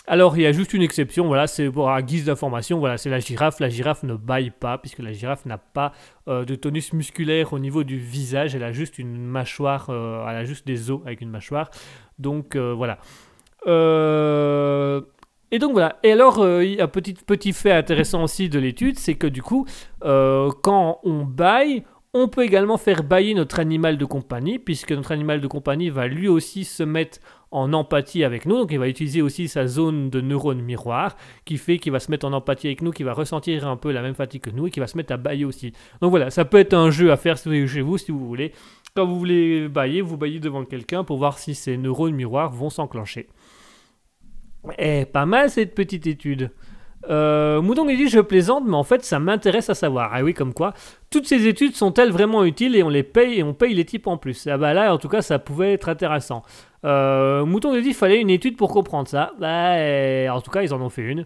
Alors 0.08 0.38
il 0.38 0.44
y 0.44 0.46
a 0.46 0.52
juste 0.52 0.74
une 0.74 0.82
exception, 0.82 1.28
voilà, 1.28 1.48
c'est 1.48 1.70
pour 1.70 1.90
à 1.90 2.02
guise 2.02 2.26
d'information, 2.26 2.80
voilà, 2.80 2.98
c'est 2.98 3.10
la 3.10 3.20
girafe. 3.20 3.60
La 3.60 3.70
girafe 3.70 4.04
ne 4.04 4.16
baille 4.16 4.52
pas 4.52 4.78
puisque 4.78 5.00
la 5.00 5.14
girafe 5.14 5.46
n'a 5.46 5.58
pas 5.58 5.94
euh, 6.28 6.44
de 6.44 6.56
tonus 6.56 6.94
musculaire 6.94 7.54
au 7.54 7.60
niveau 7.60 7.84
du 7.84 7.98
visage. 7.98 8.54
Elle 8.56 8.64
a 8.64 8.74
juste 8.74 9.00
une 9.00 9.18
mâchoire, 9.18 9.90
euh, 9.90 10.26
elle 10.28 10.38
a 10.38 10.44
juste 10.44 10.68
des 10.68 10.92
os 10.92 11.02
avec 11.06 11.22
une 11.22 11.30
mâchoire. 11.30 11.72
Donc 12.20 12.56
voilà. 12.56 13.00
Et 15.52 15.60
donc 15.60 15.74
voilà. 15.74 15.98
Et 16.04 16.12
alors, 16.12 16.40
euh, 16.40 16.64
un 16.80 16.88
petit, 16.88 17.14
petit 17.14 17.54
fait 17.54 17.72
intéressant 17.72 18.24
aussi 18.24 18.50
de 18.50 18.60
l'étude, 18.60 18.98
c'est 18.98 19.16
que 19.16 19.28
du 19.28 19.42
coup, 19.42 19.66
euh, 20.04 20.50
quand 20.64 21.00
on 21.04 21.24
baille, 21.24 21.84
on 22.14 22.28
peut 22.28 22.44
également 22.44 22.78
faire 22.78 23.04
bailler 23.04 23.34
notre 23.34 23.60
animal 23.60 23.98
de 23.98 24.06
compagnie, 24.06 24.60
puisque 24.60 24.92
notre 24.92 25.12
animal 25.12 25.40
de 25.40 25.48
compagnie 25.48 25.90
va 25.90 26.08
lui 26.08 26.28
aussi 26.28 26.66
se 26.66 26.84
mettre 26.84 27.20
en 27.52 27.74
empathie 27.74 28.24
avec 28.24 28.46
nous, 28.46 28.58
donc 28.58 28.72
il 28.72 28.80
va 28.80 28.88
utiliser 28.88 29.22
aussi 29.22 29.50
sa 29.50 29.68
zone 29.68 30.10
de 30.10 30.22
neurones 30.22 30.62
miroir, 30.62 31.18
qui 31.44 31.58
fait 31.58 31.80
qu'il 31.80 31.92
va 31.92 32.00
se 32.00 32.10
mettre 32.10 32.26
en 32.26 32.32
empathie 32.32 32.68
avec 32.68 32.82
nous, 32.82 32.92
qui 32.92 33.04
va 33.04 33.14
ressentir 33.14 33.68
un 33.68 33.76
peu 33.76 33.92
la 33.92 34.02
même 34.02 34.16
fatigue 34.16 34.42
que 34.42 34.50
nous, 34.50 34.68
et 34.68 34.72
qui 34.72 34.80
va 34.80 34.88
se 34.88 34.96
mettre 34.96 35.14
à 35.14 35.18
bailler 35.18 35.46
aussi. 35.46 35.74
Donc 36.02 36.12
voilà, 36.12 36.30
ça 36.32 36.46
peut 36.46 36.60
être 36.60 36.74
un 36.74 36.92
jeu 36.92 37.12
à 37.12 37.18
faire 37.18 37.38
chez 37.38 37.82
vous 37.82 37.98
si 37.98 38.12
vous 38.12 38.26
voulez. 38.26 38.54
Quand 38.94 39.06
vous 39.06 39.18
voulez 39.18 39.68
bailler, 39.70 40.02
vous 40.02 40.18
baillez 40.18 40.40
devant 40.40 40.66
quelqu'un 40.66 41.04
pour 41.04 41.18
voir 41.18 41.38
si 41.38 41.56
ces 41.56 41.78
neurones 41.78 42.14
miroirs 42.14 42.52
vont 42.52 42.70
s'enclencher. 42.70 43.28
Eh, 44.78 45.06
pas 45.06 45.26
mal 45.26 45.50
cette 45.50 45.74
petite 45.76 46.08
étude. 46.08 46.52
Euh, 47.10 47.62
Moudon 47.62 47.90
il 47.90 47.98
dit 47.98 48.10
je 48.10 48.20
plaisante, 48.20 48.64
mais 48.68 48.76
en 48.76 48.84
fait 48.84 49.04
ça 49.04 49.20
m'intéresse 49.20 49.70
à 49.70 49.76
savoir. 49.76 50.12
Ah 50.14 50.24
oui, 50.24 50.34
comme 50.34 50.54
quoi. 50.54 50.74
Toutes 51.10 51.26
ces 51.26 51.48
études 51.48 51.76
sont-elles 51.76 52.12
vraiment 52.12 52.44
utiles 52.44 52.76
et 52.76 52.84
on 52.84 52.90
les 52.90 53.04
paye 53.04 53.40
et 53.40 53.44
on 53.44 53.54
paye 53.54 53.74
les 53.74 53.86
types 53.86 54.08
en 54.08 54.18
plus? 54.18 54.48
Ah 54.48 54.58
bah 54.58 54.74
là, 54.74 54.94
en 54.94 54.98
tout 54.98 55.10
cas, 55.10 55.22
ça 55.22 55.40
pouvait 55.40 55.74
être 55.74 55.90
intéressant. 55.90 56.44
Euh, 56.86 57.46
Mouton 57.46 57.76
il 57.76 57.82
dit 57.82 57.94
fallait 57.94 58.22
une 58.22 58.30
étude 58.30 58.58
pour 58.58 58.72
comprendre 58.72 59.08
ça. 59.08 59.32
Bah, 59.40 59.80
eh, 59.80 60.30
en 60.30 60.42
tout 60.42 60.52
cas, 60.52 60.62
ils 60.62 60.74
en 60.74 60.82
ont 60.82 60.90
fait 60.90 61.04
une. 61.04 61.26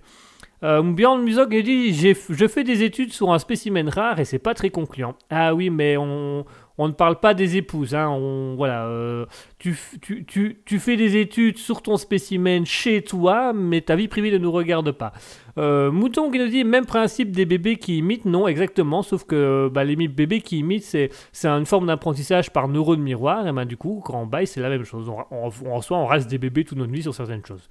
Euh, 0.64 0.82
Bjorn 0.82 1.22
Musog 1.22 1.54
dit 1.62 1.94
je 1.94 2.48
fais 2.48 2.64
des 2.64 2.84
études 2.84 3.12
sur 3.12 3.32
un 3.34 3.40
spécimen 3.40 3.88
rare 3.90 4.20
et 4.20 4.26
c'est 4.26 4.40
pas 4.40 4.54
très 4.54 4.70
concluant. 4.70 5.16
Ah 5.30 5.54
oui, 5.54 5.70
mais 5.70 5.98
on, 5.98 6.46
on 6.78 6.88
ne 6.88 6.94
parle 6.94 7.20
pas 7.20 7.34
des 7.34 7.58
épouses. 7.58 7.96
Hein, 7.96 8.10
on, 8.10 8.56
voilà, 8.56 8.86
euh, 8.86 9.26
tu, 9.60 9.78
tu, 10.02 10.26
tu, 10.26 10.62
tu 10.66 10.80
fais 10.80 10.98
des 10.98 11.18
études 11.18 11.58
sur 11.58 11.82
ton 11.82 11.98
spécimen 11.98 12.66
chez 12.66 13.02
toi, 13.02 13.54
mais 13.54 13.82
ta 13.82 13.96
vie 13.96 14.08
privée 14.08 14.32
ne 14.32 14.38
nous 14.38 14.52
regarde 14.52 14.92
pas. 14.92 15.14
Euh, 15.58 15.92
Mouton 15.92 16.32
qui 16.32 16.40
nous 16.40 16.48
dit 16.48 16.64
même 16.64 16.86
principe 16.86 17.32
des 17.32 17.46
bébés 17.46 17.78
qui 17.78 17.98
imitent, 17.98 18.26
non 18.26 18.48
exactement, 18.48 19.04
sauf 19.04 19.24
que 19.24 19.70
bah, 19.74 19.84
les 19.84 19.96
bébés 19.96 20.42
qui 20.42 20.60
imitent, 20.60 20.84
c'est, 20.84 21.12
une 21.44 21.66
forme 21.66 21.88
d'apprentissage 21.88 22.52
par 22.52 22.68
neurones 22.68 23.02
miroir, 23.02 23.48
et 23.48 23.52
ben 23.52 23.66
du 23.66 23.78
coup, 23.78 24.02
quand 24.04 24.22
on 24.22 24.26
baille, 24.26 24.48
c'est 24.48 24.62
la 24.62 24.70
même 24.70 24.84
chose. 24.84 25.10
On, 25.10 25.24
on, 25.32 25.72
en 25.72 25.82
soi, 25.82 25.98
on 25.98 26.06
reste 26.06 26.30
des 26.30 26.38
bébés 26.38 26.66
toute 26.66 26.78
notre 26.78 26.92
vie 26.92 27.04
sur 27.04 27.14
certaines 27.14 27.46
choses. 27.46 27.70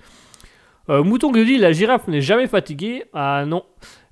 Euh, 0.91 1.03
Mouton 1.03 1.33
qui 1.33 1.39
nous 1.39 1.45
dit 1.45 1.59
la 1.59 1.73
girafe 1.73 2.09
n'est 2.09 2.21
jamais 2.21 2.47
fatiguée, 2.47 3.05
ah 3.15 3.45
non, 3.47 3.65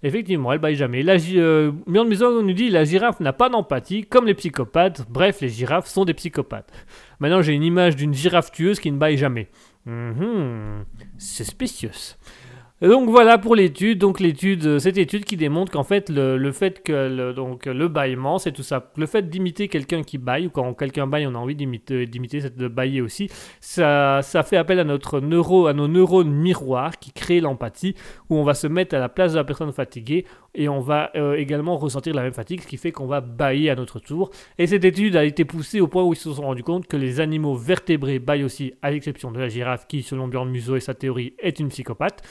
effectivement, 0.03 0.53
elle 0.53 0.59
baille 0.59 0.77
jamais. 0.77 1.03
La 1.03 1.17
euh, 1.35 1.73
nous 1.87 2.53
dit 2.53 2.69
la 2.69 2.85
girafe 2.85 3.21
n'a 3.21 3.33
pas 3.33 3.49
d'empathie, 3.49 4.05
comme 4.05 4.27
les 4.27 4.35
psychopathes, 4.35 5.07
bref, 5.09 5.41
les 5.41 5.49
girafes 5.49 5.89
sont 5.89 6.05
des 6.05 6.15
psychopathes. 6.15 6.71
Maintenant, 7.21 7.43
j'ai 7.43 7.53
une 7.53 7.63
image 7.63 7.97
d'une 7.97 8.15
girafe 8.15 8.53
tueuse 8.53 8.81
qui 8.81 8.91
ne 8.91 8.99
baille 8.99 9.17
jamais. 9.17 9.49
Mhm, 9.87 10.85
c'est 11.19 11.45
spécieux. 11.45 11.91
Donc 12.83 13.09
voilà 13.09 13.39
pour 13.39 13.55
l'étude. 13.55 13.99
Donc 13.99 14.19
l'étude, 14.19 14.67
euh, 14.67 14.79
cette 14.81 14.99
étude 14.99 15.25
qui 15.25 15.37
démontre 15.37 15.71
qu'en 15.71 15.85
fait 15.85 16.09
le, 16.09 16.37
le 16.37 16.53
fait 16.53 16.83
que 16.83 16.93
le, 16.93 17.33
donc 17.33 17.67
le 17.67 17.87
bâillement, 17.87 18.39
c'est 18.39 18.51
tout 18.51 18.65
ça. 18.65 18.91
Le 18.97 19.07
fait 19.07 19.31
d'imiter 19.31 19.69
quelqu'un 19.69 20.03
qui 20.03 20.19
baille 20.19 20.49
ou 20.49 20.51
quand 20.51 20.75
quelqu'un 20.75 21.07
baille, 21.07 21.29
on 21.29 21.35
a 21.37 21.39
envie 21.39 21.55
d'imiter, 21.55 22.07
d'imiter, 22.07 22.41
c'est 22.41 22.57
de 22.57 22.67
bailler 22.67 23.01
aussi. 23.01 23.29
Ça, 23.61 24.21
ça 24.23 24.43
fait 24.43 24.57
appel 24.57 24.81
à 24.81 24.85
notre 24.85 25.21
neuro, 25.21 25.69
à 25.69 25.75
nos 25.75 25.87
neurones 25.87 26.33
miroirs 26.33 26.99
qui 26.99 27.13
créent 27.13 27.41
l'empathie, 27.41 27.95
où 28.29 28.37
on 28.37 28.43
va 28.43 28.55
se 28.55 28.67
mettre 28.67 28.97
à 28.97 28.99
la 28.99 29.09
place 29.09 29.33
de 29.33 29.37
la 29.37 29.45
personne 29.45 29.73
fatiguée 29.73 30.27
et 30.55 30.69
on 30.69 30.81
va 30.81 31.11
euh, 31.15 31.35
également 31.35 31.77
ressentir 31.77 32.15
la 32.15 32.23
même 32.23 32.33
fatigue, 32.33 32.63
ce 32.63 32.67
qui 32.67 32.77
fait 32.77 32.91
qu'on 32.91 33.07
va 33.07 33.21
bailler 33.21 33.71
à 33.71 33.77
notre 33.77 34.01
tour. 34.01 34.31
Et 34.59 34.67
cette 34.67 34.85
étude 34.85 35.15
a 35.15 35.25
été 35.25 35.45
poussée 35.45 35.81
au 35.81 35.87
point 35.87 36.03
où 36.03 36.15
ils 36.15 36.17
se 36.17 36.33
sont 36.33 36.43
rendus 36.43 36.65
compte 36.65 36.89
que 36.89 36.97
les 36.97 37.21
animaux 37.21 37.55
vertébrés 37.55 38.19
baillent 38.19 38.45
aussi, 38.45 38.75
à 38.83 38.91
l'exception 38.91 39.31
de 39.31 39.39
la 39.39 39.49
girafe 39.49 39.87
qui, 39.87 40.03
selon 40.03 40.27
Björn 40.27 40.51
Museau 40.51 40.75
et 40.75 40.81
sa 40.81 40.95
théorie, 40.95 41.35
est 41.39 41.61
une 41.61 41.69
psychopathe. 41.69 42.23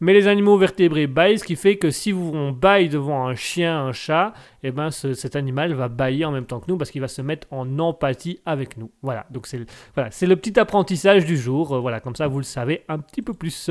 Mais 0.00 0.14
les 0.14 0.26
animaux 0.28 0.56
vertébrés 0.56 1.06
baillent, 1.06 1.38
ce 1.38 1.44
qui 1.44 1.56
fait 1.56 1.76
que 1.76 1.90
si 1.90 2.12
on 2.14 2.52
baille 2.52 2.88
devant 2.88 3.26
un 3.28 3.34
chien, 3.34 3.78
un 3.84 3.92
chat, 3.92 4.32
eh 4.62 4.70
ben 4.70 4.90
ce- 4.90 5.12
cet 5.12 5.36
animal 5.36 5.74
va 5.74 5.88
bailler 5.88 6.24
en 6.24 6.32
même 6.32 6.46
temps 6.46 6.58
que 6.60 6.66
nous 6.68 6.78
parce 6.78 6.90
qu'il 6.90 7.02
va 7.02 7.08
se 7.08 7.20
mettre 7.20 7.46
en 7.50 7.78
empathie 7.78 8.40
avec 8.46 8.78
nous. 8.78 8.90
Voilà, 9.02 9.26
donc 9.30 9.46
c'est 9.46 9.58
le- 9.58 9.66
voilà, 9.94 10.10
c'est 10.10 10.26
le 10.26 10.36
petit 10.36 10.58
apprentissage 10.58 11.26
du 11.26 11.36
jour. 11.36 11.74
Euh, 11.74 11.80
voilà, 11.80 12.00
comme 12.00 12.16
ça 12.16 12.28
vous 12.28 12.38
le 12.38 12.44
savez 12.44 12.82
un 12.88 12.98
petit 12.98 13.20
peu 13.20 13.34
plus. 13.34 13.70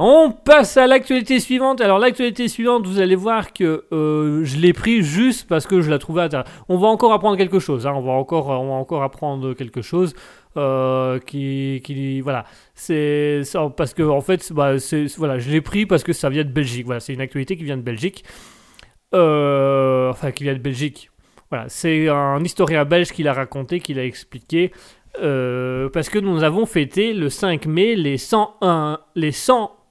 On 0.00 0.30
passe 0.30 0.76
à 0.76 0.86
l'actualité 0.86 1.40
suivante. 1.40 1.80
Alors 1.80 1.98
l'actualité 1.98 2.46
suivante, 2.46 2.86
vous 2.86 3.00
allez 3.00 3.16
voir 3.16 3.52
que 3.52 3.84
euh, 3.90 4.44
je 4.44 4.56
l'ai 4.58 4.72
pris 4.72 5.02
juste 5.02 5.48
parce 5.48 5.66
que 5.66 5.80
je 5.80 5.90
la 5.90 5.98
trouvais 5.98 6.22
intéressante. 6.22 6.52
On 6.68 6.76
va 6.78 6.86
encore 6.86 7.12
apprendre 7.12 7.36
quelque 7.36 7.58
chose. 7.58 7.84
hein. 7.84 7.92
On 7.96 8.02
va 8.02 8.12
encore, 8.12 8.46
on 8.50 8.68
va 8.68 8.74
encore 8.74 9.02
apprendre 9.02 9.54
quelque 9.54 9.82
chose 9.82 10.14
euh, 10.56 11.18
qui, 11.20 11.80
qui, 11.84 12.20
voilà, 12.20 12.44
c'est 12.74 13.42
parce 13.76 13.94
que 13.94 14.02
en 14.02 14.20
fait, 14.20 14.52
bah, 14.52 14.74
voilà, 15.16 15.38
je 15.38 15.50
l'ai 15.50 15.60
pris 15.60 15.86
parce 15.86 16.02
que 16.02 16.12
ça 16.12 16.28
vient 16.30 16.44
de 16.44 16.50
Belgique. 16.50 16.86
Voilà, 16.86 17.00
c'est 17.00 17.12
une 17.14 17.20
actualité 17.20 17.56
qui 17.56 17.64
vient 17.64 17.76
de 17.76 17.82
Belgique. 17.82 18.24
Euh, 19.14 20.10
enfin, 20.10 20.32
qui 20.32 20.44
vient 20.44 20.54
de 20.54 20.58
Belgique. 20.58 21.10
Voilà, 21.50 21.68
c'est 21.68 22.08
un 22.08 22.42
historien 22.44 22.84
belge 22.84 23.12
qui 23.12 23.22
l'a 23.22 23.32
raconté, 23.32 23.80
qui 23.80 23.94
l'a 23.94 24.04
expliqué. 24.04 24.72
euh, 25.20 25.88
parce 25.88 26.08
que 26.10 26.18
nous 26.18 26.42
avons 26.42 26.66
fêté 26.66 27.12
le 27.14 27.30
5 27.30 27.66
mai 27.66 27.96
les 27.96 28.18
101, 28.18 29.00
les 29.14 29.32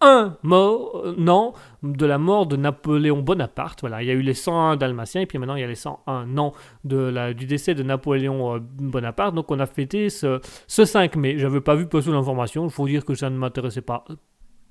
101 0.02 0.38
morts, 0.44 1.04
euh, 1.06 1.52
de 1.84 2.06
la 2.06 2.18
mort 2.18 2.46
de 2.46 2.56
Napoléon 2.56 3.22
Bonaparte. 3.22 3.82
Voilà, 3.82 4.02
il 4.02 4.08
y 4.08 4.12
a 4.12 4.14
eu 4.14 4.22
les 4.22 4.34
101 4.34 4.76
Dalmatiens 4.78 5.22
et 5.22 5.26
puis 5.26 5.38
maintenant 5.38 5.56
il 5.56 5.62
y 5.62 5.64
a 5.64 5.68
les 5.68 5.76
101 5.76 6.38
ans 6.38 6.54
de 6.84 6.98
la, 6.98 7.34
du 7.34 7.46
décès 7.46 7.76
de 7.76 7.84
Napoléon 7.84 8.56
euh, 8.56 8.60
Bonaparte. 8.62 9.36
Donc 9.36 9.52
on 9.52 9.60
a 9.60 9.66
fêté 9.66 10.10
ce, 10.10 10.40
ce 10.68 10.86
5 10.86 11.16
mai. 11.16 11.38
J'avais 11.38 11.62
pas 11.62 11.76
vu 11.76 11.88
passer 11.88 12.12
l'information. 12.12 12.66
Il 12.66 12.72
faut 12.72 12.88
dire 12.88 13.06
que 13.06 13.16
ça 13.16 13.30
ne 13.30 13.38
m'intéressait 13.38 13.82
pas 13.82 14.06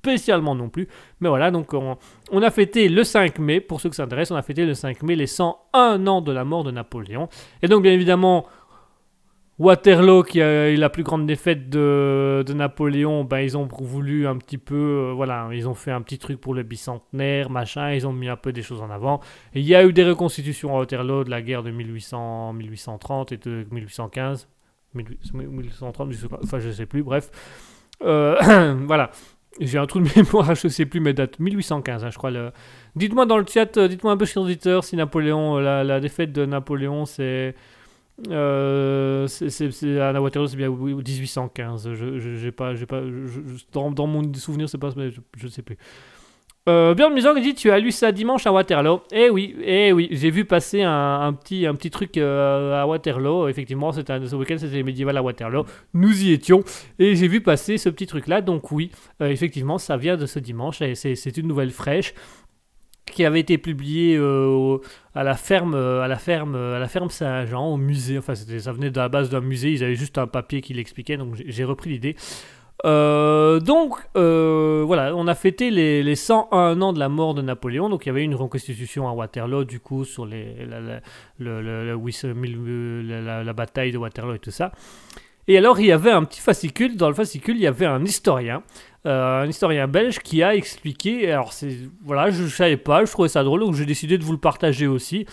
spécialement 0.06 0.54
non 0.54 0.68
plus. 0.68 0.88
Mais 1.20 1.28
voilà, 1.28 1.50
donc 1.50 1.74
on, 1.74 1.96
on 2.30 2.42
a 2.42 2.50
fêté 2.50 2.88
le 2.88 3.02
5 3.02 3.38
mai, 3.38 3.60
pour 3.60 3.80
ceux 3.80 3.88
que 3.88 3.96
ça 3.96 4.04
intéresse, 4.04 4.30
on 4.30 4.36
a 4.36 4.42
fêté 4.42 4.64
le 4.64 4.74
5 4.74 5.02
mai 5.02 5.16
les 5.16 5.26
101 5.26 6.06
ans 6.06 6.20
de 6.20 6.32
la 6.32 6.44
mort 6.44 6.62
de 6.62 6.70
Napoléon. 6.70 7.28
Et 7.62 7.68
donc 7.68 7.82
bien 7.82 7.92
évidemment, 7.92 8.46
Waterloo, 9.58 10.22
qui 10.22 10.42
a 10.42 10.70
eu 10.70 10.76
la 10.76 10.90
plus 10.90 11.02
grande 11.02 11.26
défaite 11.26 11.70
de, 11.70 12.44
Napoléon, 12.54 13.24
ben, 13.24 13.38
ils 13.38 13.56
ont 13.56 13.66
voulu 13.66 14.26
un 14.26 14.36
petit 14.36 14.58
peu, 14.58 14.74
euh, 14.74 15.12
voilà, 15.14 15.48
ils 15.52 15.66
ont 15.66 15.74
fait 15.74 15.90
un 15.90 16.02
petit 16.02 16.18
truc 16.18 16.38
pour 16.40 16.54
le 16.54 16.62
bicentenaire, 16.62 17.48
machin, 17.48 17.92
ils 17.92 18.06
ont 18.06 18.12
mis 18.12 18.28
un 18.28 18.36
peu 18.36 18.52
des 18.52 18.60
choses 18.60 18.82
en 18.82 18.90
avant. 18.90 19.20
Il 19.54 19.62
y 19.62 19.74
a 19.74 19.82
eu 19.84 19.94
des 19.94 20.04
reconstitutions 20.04 20.76
à 20.76 20.80
Waterloo 20.80 21.24
de 21.24 21.30
la 21.30 21.40
guerre 21.40 21.62
de 21.62 21.70
1800, 21.70 22.52
1830 22.52 23.32
et 23.32 23.36
de 23.38 23.66
1815. 23.70 24.46
1830, 24.94 26.12
je 26.12 26.16
sais 26.16 26.28
pas, 26.28 26.38
enfin 26.42 26.58
je 26.58 26.70
sais 26.70 26.86
plus, 26.86 27.02
bref. 27.02 27.30
Euh, 28.02 28.74
voilà. 28.86 29.10
J'ai 29.58 29.78
un 29.78 29.86
trou 29.86 30.00
de 30.00 30.08
mémoire, 30.14 30.54
je 30.54 30.68
sais 30.68 30.84
plus 30.84 31.00
mes 31.00 31.14
dates. 31.14 31.38
1815, 31.38 32.04
hein, 32.04 32.10
je 32.10 32.18
crois. 32.18 32.30
Le... 32.30 32.52
Dites-moi 32.94 33.24
dans 33.24 33.38
le 33.38 33.46
chat, 33.46 33.74
euh, 33.78 33.88
dites-moi 33.88 34.12
un 34.12 34.18
peu 34.18 34.26
sur 34.26 34.42
Twitter 34.42 34.78
si 34.82 34.96
Napoléon, 34.96 35.56
la 35.58 35.98
défaite 35.98 36.30
de 36.32 36.44
Napoléon, 36.44 37.06
c'est. 37.06 37.54
Euh, 38.30 39.26
c'est, 39.26 40.00
à 40.00 40.20
Waterloo, 40.20 40.48
c'est 40.48 40.56
bien 40.56 40.68
oui, 40.68 40.94
1815. 40.94 41.92
Je, 41.92 42.18
je- 42.18 42.50
pas, 42.50 42.72
pas, 42.88 43.02
dans, 43.72 43.90
dans 43.90 44.06
mon 44.06 44.32
souvenir, 44.34 44.68
c'est 44.68 44.78
pas, 44.78 44.90
je, 44.96 45.20
je 45.36 45.48
sais 45.48 45.62
plus. 45.62 45.76
Euh, 46.68 46.94
Björn 46.94 47.14
Musang 47.14 47.38
dit 47.40 47.54
Tu 47.54 47.70
as 47.70 47.78
lu 47.78 47.92
ça 47.92 48.10
dimanche 48.10 48.44
à 48.44 48.52
Waterloo 48.52 49.00
Eh 49.12 49.30
oui, 49.30 49.54
eh 49.62 49.92
oui, 49.92 50.08
j'ai 50.10 50.30
vu 50.30 50.44
passer 50.44 50.82
un, 50.82 51.32
petit, 51.32 51.64
un 51.64 51.74
petit 51.76 51.90
truc 51.90 52.16
euh, 52.16 52.82
à 52.82 52.86
Waterloo. 52.88 53.46
Effectivement, 53.48 53.92
ce 53.92 54.00
week-end, 54.34 54.56
c'était 54.58 54.74
les 54.74 54.82
médiévales 54.82 55.16
à 55.16 55.22
Waterloo. 55.22 55.64
Nous 55.94 56.24
y 56.24 56.32
étions 56.32 56.64
et 56.98 57.14
j'ai 57.14 57.28
vu 57.28 57.40
passer 57.40 57.78
ce 57.78 57.88
petit 57.88 58.06
truc-là. 58.06 58.40
Donc, 58.40 58.72
oui, 58.72 58.90
euh, 59.22 59.28
effectivement, 59.28 59.78
ça 59.78 59.96
vient 59.96 60.16
de 60.16 60.26
ce 60.26 60.40
dimanche 60.40 60.82
et 60.82 60.96
c'est 60.96 61.36
une 61.36 61.46
nouvelle 61.46 61.70
fraîche 61.70 62.14
qui 63.12 63.24
avait 63.24 63.40
été 63.40 63.58
publiée 63.58 64.16
euh, 64.18 64.78
à 65.14 65.22
la 65.24 65.34
ferme, 65.34 65.74
euh, 65.74 66.02
à 66.02 66.08
la 66.08 66.16
ferme, 66.16 66.54
euh, 66.54 66.76
à 66.76 66.78
la 66.78 66.88
ferme 66.88 67.10
Saint-Jean, 67.10 67.66
au 67.66 67.76
musée. 67.76 68.18
Enfin, 68.18 68.34
ça 68.34 68.72
venait 68.72 68.90
de 68.90 68.98
la 68.98 69.08
base 69.08 69.30
d'un 69.30 69.40
musée. 69.40 69.72
Ils 69.72 69.84
avaient 69.84 69.94
juste 69.94 70.18
un 70.18 70.26
papier 70.26 70.60
qui 70.60 70.74
l'expliquait, 70.74 71.16
donc 71.16 71.34
j'ai, 71.46 71.64
repris 71.64 71.90
l'idée. 71.90 72.16
Donc, 72.84 73.96
voilà, 74.14 75.14
on 75.16 75.26
a 75.26 75.34
fêté 75.34 75.70
les, 75.70 76.02
les 76.02 76.16
101 76.16 76.80
ans 76.82 76.92
de 76.92 76.98
la 76.98 77.08
mort 77.08 77.34
de 77.34 77.42
Napoléon. 77.42 77.88
Donc, 77.88 78.06
il 78.06 78.08
y 78.08 78.10
avait 78.10 78.24
une 78.24 78.34
reconstitution 78.34 79.08
à 79.08 79.12
Waterloo, 79.12 79.64
du 79.64 79.80
coup, 79.80 80.04
sur 80.04 80.26
les, 80.26 80.66
la, 80.66 80.80
la- 80.80 81.00
la- 81.38 83.44
la 83.44 83.52
bataille 83.52 83.92
de 83.92 83.98
Waterloo 83.98 84.34
et 84.34 84.38
tout 84.38 84.50
ça. 84.50 84.72
Et 85.48 85.56
alors, 85.56 85.78
il 85.78 85.86
y 85.86 85.92
avait 85.92 86.10
un 86.10 86.24
petit 86.24 86.40
fascicule. 86.40 86.96
Dans 86.96 87.08
le 87.08 87.14
fascicule, 87.14 87.56
il 87.56 87.62
y 87.62 87.66
avait 87.66 87.86
un 87.86 88.04
historien, 88.04 88.62
euh, 89.06 89.42
un 89.42 89.46
historien 89.46 89.86
belge 89.86 90.18
qui 90.18 90.42
a 90.42 90.54
expliqué. 90.54 91.30
Alors, 91.30 91.52
c'est 91.52 91.76
voilà, 92.04 92.30
je 92.30 92.44
ne 92.44 92.48
savais 92.48 92.76
pas, 92.76 93.04
je 93.04 93.12
trouvais 93.12 93.28
ça 93.28 93.44
drôle, 93.44 93.60
donc 93.60 93.74
j'ai 93.74 93.86
décidé 93.86 94.18
de 94.18 94.24
vous 94.24 94.32
le 94.32 94.38
partager 94.38 94.86
aussi. 94.86 95.26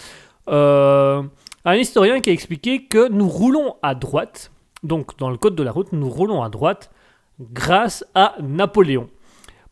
Euh, 0.49 1.24
un 1.66 1.76
historien 1.76 2.20
qui 2.20 2.30
a 2.30 2.34
expliqué 2.34 2.86
que 2.86 3.09
nous 3.09 3.28
roulons 3.28 3.76
à 3.82 3.95
droite. 3.95 4.51
Donc, 4.84 5.18
dans 5.18 5.30
le 5.30 5.38
code 5.38 5.55
de 5.55 5.64
la 5.64 5.72
route, 5.72 5.93
nous 5.93 6.09
roulons 6.09 6.43
à 6.43 6.49
droite 6.49 6.91
grâce 7.39 8.05
à 8.14 8.36
Napoléon. 8.41 9.09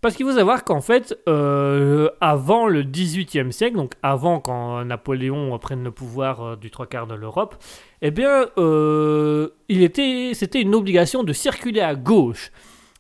Parce 0.01 0.15
qu'il 0.15 0.25
faut 0.25 0.33
savoir 0.33 0.63
qu'en 0.63 0.81
fait, 0.81 1.15
euh, 1.29 2.09
avant 2.21 2.67
le 2.67 2.81
XVIIIe 2.81 3.53
siècle, 3.53 3.77
donc 3.77 3.93
avant 4.01 4.39
quand 4.39 4.83
Napoléon 4.83 5.55
prenne 5.59 5.83
le 5.83 5.91
pouvoir 5.91 6.41
euh, 6.41 6.55
du 6.55 6.71
trois 6.71 6.87
quarts 6.87 7.05
de 7.05 7.13
l'Europe, 7.13 7.55
eh 8.01 8.09
bien, 8.09 8.47
euh, 8.57 9.49
il 9.69 9.83
était, 9.83 10.31
c'était 10.33 10.59
une 10.59 10.73
obligation 10.73 11.23
de 11.23 11.33
circuler 11.33 11.81
à 11.81 11.93
gauche. 11.93 12.51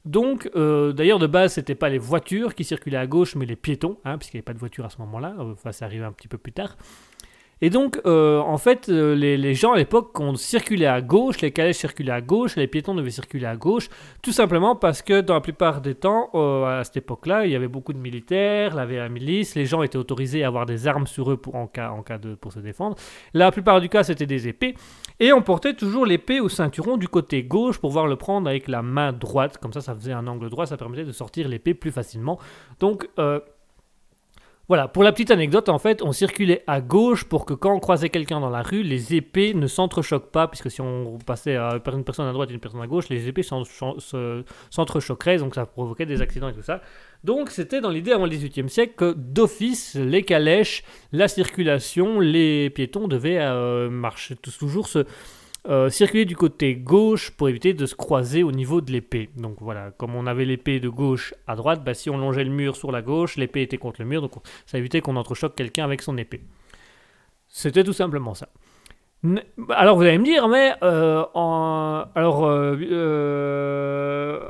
Donc, 0.03 0.49
d'ailleurs, 0.55 1.19
de 1.19 1.27
base, 1.27 1.53
c'était 1.53 1.75
pas 1.75 1.87
les 1.87 1.99
voitures 1.99 2.55
qui 2.55 2.63
circulaient 2.63 2.97
à 2.97 3.05
gauche, 3.05 3.35
mais 3.35 3.45
les 3.45 3.55
piétons, 3.55 3.99
hein, 4.03 4.17
puisqu'il 4.17 4.37
n'y 4.37 4.39
avait 4.39 4.45
pas 4.45 4.53
de 4.53 4.57
voiture 4.57 4.83
à 4.83 4.89
ce 4.89 4.97
moment-là. 4.97 5.35
Enfin, 5.37 5.71
ça 5.71 5.85
arrive 5.85 6.03
un 6.03 6.11
petit 6.11 6.27
peu 6.27 6.39
plus 6.39 6.51
tard. 6.51 6.75
Et 7.61 7.69
donc, 7.69 8.01
euh, 8.05 8.39
en 8.39 8.57
fait, 8.57 8.89
euh, 8.89 9.13
les, 9.13 9.53
gens 9.53 9.73
à 9.73 9.77
l'époque, 9.77 10.19
on 10.19 10.35
circulait 10.35 10.87
à 10.87 11.01
gauche, 11.01 11.41
les 11.41 11.51
calèches 11.51 11.77
circulaient 11.77 12.11
à 12.11 12.21
gauche, 12.21 12.55
les 12.55 12.67
piétons 12.67 12.95
devaient 12.95 13.11
circuler 13.11 13.45
à 13.45 13.55
gauche, 13.55 13.87
tout 14.23 14.31
simplement 14.31 14.75
parce 14.75 15.03
que 15.03 15.21
dans 15.21 15.35
la 15.35 15.41
plupart 15.41 15.81
des 15.81 15.93
temps, 15.93 16.31
euh, 16.33 16.79
à 16.79 16.83
cette 16.83 16.97
époque-là, 16.97 17.45
il 17.45 17.51
y 17.51 17.55
avait 17.55 17.67
beaucoup 17.67 17.93
de 17.93 17.99
militaires, 17.99 18.71
il 18.73 18.77
y 18.77 18.79
avait 18.79 18.97
la 18.97 19.09
milice, 19.09 19.53
les 19.53 19.67
gens 19.67 19.83
étaient 19.83 19.97
autorisés 19.97 20.43
à 20.43 20.47
avoir 20.47 20.65
des 20.65 20.87
armes 20.87 21.05
sur 21.05 21.31
eux 21.31 21.37
pour, 21.37 21.55
en 21.55 21.67
cas, 21.67 21.91
en 21.91 22.01
cas 22.01 22.17
de, 22.17 22.33
pour 22.33 22.51
se 22.51 22.59
défendre. 22.59 22.95
La 23.35 23.51
plupart 23.51 23.79
du 23.79 23.89
cas, 23.89 24.03
c'était 24.03 24.25
des 24.25 24.47
épées. 24.47 24.73
Et 25.19 25.31
on 25.31 25.43
portait 25.43 25.75
toujours 25.75 26.07
l'épée 26.07 26.39
au 26.39 26.49
ceinturon 26.49 26.97
du 26.97 27.07
côté 27.07 27.43
gauche 27.43 27.77
pour 27.77 27.91
pouvoir 27.91 28.07
le 28.07 28.15
prendre 28.15 28.49
avec 28.49 28.67
la 28.67 28.81
main 28.81 29.13
droite. 29.13 29.59
Comme 29.59 29.71
ça, 29.71 29.81
ça 29.81 29.93
faisait 29.93 30.13
un 30.13 30.25
angle 30.25 30.49
droit, 30.49 30.65
ça 30.65 30.77
permettait 30.77 31.03
de 31.03 31.11
sortir 31.11 31.47
l'épée 31.47 31.75
plus 31.75 31.91
facilement. 31.91 32.39
Donc, 32.79 33.07
voilà, 34.71 34.87
pour 34.87 35.03
la 35.03 35.11
petite 35.11 35.31
anecdote, 35.31 35.67
en 35.67 35.79
fait, 35.79 36.01
on 36.01 36.13
circulait 36.13 36.63
à 36.65 36.79
gauche 36.79 37.25
pour 37.25 37.43
que 37.43 37.53
quand 37.53 37.73
on 37.75 37.81
croisait 37.81 38.07
quelqu'un 38.07 38.39
dans 38.39 38.49
la 38.49 38.61
rue, 38.61 38.83
les 38.83 39.13
épées 39.13 39.53
ne 39.53 39.67
s'entrechoquent 39.67 40.31
pas, 40.31 40.47
puisque 40.47 40.71
si 40.71 40.79
on 40.79 41.17
passait 41.25 41.57
une 41.57 42.05
personne 42.05 42.25
à 42.25 42.31
droite 42.31 42.51
et 42.51 42.53
une 42.53 42.61
personne 42.61 42.81
à 42.81 42.87
gauche, 42.87 43.09
les 43.09 43.27
épées 43.27 43.43
s'en- 43.43 43.65
s'en- 43.65 43.99
se- 43.99 44.45
s'entrechoqueraient, 44.69 45.39
donc 45.39 45.55
ça 45.55 45.65
provoquait 45.65 46.05
des 46.05 46.21
accidents 46.21 46.47
et 46.47 46.53
tout 46.53 46.61
ça. 46.61 46.79
Donc 47.25 47.49
c'était 47.49 47.81
dans 47.81 47.89
l'idée 47.89 48.13
avant 48.13 48.23
le 48.23 48.31
XVIIIe 48.31 48.69
siècle 48.69 48.93
que 48.95 49.11
d'office, 49.11 49.95
les 49.95 50.23
calèches, 50.23 50.85
la 51.11 51.27
circulation, 51.27 52.21
les 52.21 52.69
piétons 52.69 53.09
devaient 53.09 53.39
euh, 53.41 53.89
marcher 53.89 54.37
toujours 54.37 54.87
se, 54.87 55.05
euh, 55.67 55.89
circuler 55.89 56.25
du 56.25 56.35
côté 56.35 56.75
gauche 56.75 57.31
pour 57.31 57.49
éviter 57.49 57.73
de 57.73 57.85
se 57.85 57.95
croiser 57.95 58.43
au 58.43 58.51
niveau 58.51 58.81
de 58.81 58.91
l'épée. 58.91 59.29
Donc 59.37 59.57
voilà, 59.61 59.91
comme 59.91 60.15
on 60.15 60.25
avait 60.25 60.45
l'épée 60.45 60.79
de 60.79 60.89
gauche 60.89 61.33
à 61.47 61.55
droite, 61.55 61.83
bah, 61.83 61.93
si 61.93 62.09
on 62.09 62.17
longeait 62.17 62.43
le 62.43 62.49
mur 62.49 62.75
sur 62.75 62.91
la 62.91 63.01
gauche, 63.01 63.37
l'épée 63.37 63.61
était 63.61 63.77
contre 63.77 64.01
le 64.01 64.07
mur, 64.07 64.21
donc 64.21 64.33
ça 64.65 64.77
évitait 64.77 65.01
qu'on 65.01 65.15
entrechoque 65.15 65.55
quelqu'un 65.55 65.83
avec 65.83 66.01
son 66.01 66.17
épée. 66.17 66.41
C'était 67.47 67.83
tout 67.83 67.93
simplement 67.93 68.33
ça. 68.33 68.47
Alors 69.69 69.97
vous 69.97 70.01
allez 70.01 70.17
me 70.17 70.23
dire, 70.23 70.47
mais 70.47 70.73
euh, 70.81 71.23
en... 71.35 72.05
alors 72.15 72.45
euh, 72.45 72.75
euh, 72.91 74.49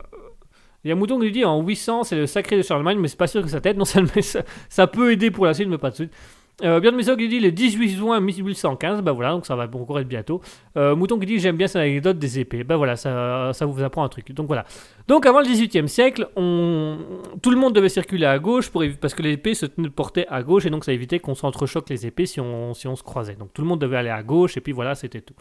il 0.84 0.90
y 0.90 0.92
a 0.92 0.96
Mouton 0.96 1.20
qui 1.20 1.30
dit 1.32 1.44
en 1.44 1.62
800 1.62 2.06
c'est 2.06 2.16
le 2.16 2.26
sacré 2.26 2.56
de 2.56 2.62
Charlemagne, 2.62 2.98
mais 2.98 3.10
c'est 3.10 3.18
pas 3.18 3.28
sûr 3.28 3.42
que 3.42 3.50
sa 3.50 3.60
tête, 3.60 3.76
non 3.76 3.84
ça, 3.84 4.00
ça, 4.22 4.44
ça 4.70 4.88
peut 4.88 5.12
aider 5.12 5.30
pour 5.30 5.46
la 5.46 5.54
suite, 5.54 5.68
mais 5.68 5.78
pas 5.78 5.90
de 5.90 5.96
suite. 5.96 6.14
Euh, 6.64 6.80
Björn 6.80 6.96
Messog 6.96 7.18
qui 7.18 7.28
dit 7.28 7.40
le 7.40 7.52
18 7.52 7.90
juin 7.90 8.20
1815, 8.20 9.02
bah 9.02 9.12
voilà, 9.12 9.32
donc 9.32 9.46
ça 9.46 9.56
va 9.56 9.68
encore 9.74 10.00
être 10.00 10.08
bientôt. 10.08 10.42
Euh, 10.78 10.96
Mouton 10.96 11.18
qui 11.20 11.26
dit 11.26 11.40
j'aime 11.40 11.58
bien 11.58 11.68
cette 11.68 11.82
anecdote 11.82 12.20
des 12.20 12.40
épées, 12.40 12.64
bah 12.64 12.78
voilà, 12.78 12.96
ça, 12.96 13.52
ça 13.54 13.66
vous 13.66 13.82
apprend 13.84 14.04
un 14.04 14.10
truc. 14.10 14.32
Donc 14.34 14.48
voilà. 14.48 14.66
Donc 15.08 15.26
avant 15.26 15.40
le 15.40 15.48
18e 15.48 15.88
siècle, 15.88 16.30
on... 16.36 16.98
tout 17.42 17.50
le 17.52 17.58
monde 17.58 17.74
devait 17.74 17.90
circuler 17.90 18.26
à 18.26 18.38
gauche 18.40 18.70
pour 18.70 18.84
parce 19.00 19.14
que 19.14 19.24
l'épée 19.24 19.56
se 19.56 19.66
tenait- 19.66 19.90
portait 19.90 20.28
à 20.30 20.44
gauche 20.44 20.66
et 20.66 20.70
donc 20.70 20.86
ça 20.86 20.94
évitait 20.94 21.20
qu'on 21.20 21.36
s'entrechoque 21.36 21.90
les 21.90 22.06
épées 22.06 22.26
si 22.26 22.40
on, 22.40 22.74
si 22.74 22.88
on 22.88 22.96
se 22.96 23.04
croisait. 23.04 23.36
Donc 23.36 23.54
tout 23.54 23.62
le 23.62 23.68
monde 23.68 23.82
devait 23.82 23.98
aller 23.98 24.10
à 24.10 24.22
gauche 24.24 24.56
et 24.58 24.62
puis 24.62 24.72
voilà, 24.72 24.96
c'était 24.96 25.22
tout. 25.22 25.34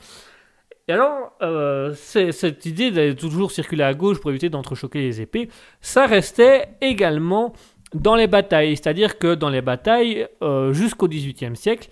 Et 0.88 0.92
alors, 0.92 1.32
euh, 1.42 1.94
cette 1.94 2.66
idée 2.66 2.90
d'aller 2.90 3.14
toujours 3.14 3.52
circuler 3.52 3.84
à 3.84 3.94
gauche 3.94 4.18
pour 4.20 4.30
éviter 4.30 4.48
d'entrechoquer 4.48 5.00
les 5.00 5.20
épées, 5.20 5.48
ça 5.80 6.06
restait 6.06 6.66
également 6.80 7.52
dans 7.94 8.14
les 8.14 8.26
batailles. 8.26 8.76
C'est-à-dire 8.76 9.18
que 9.18 9.34
dans 9.34 9.50
les 9.50 9.62
batailles, 9.62 10.26
euh, 10.42 10.72
jusqu'au 10.72 11.08
XVIIIe 11.08 11.56
siècle, 11.56 11.88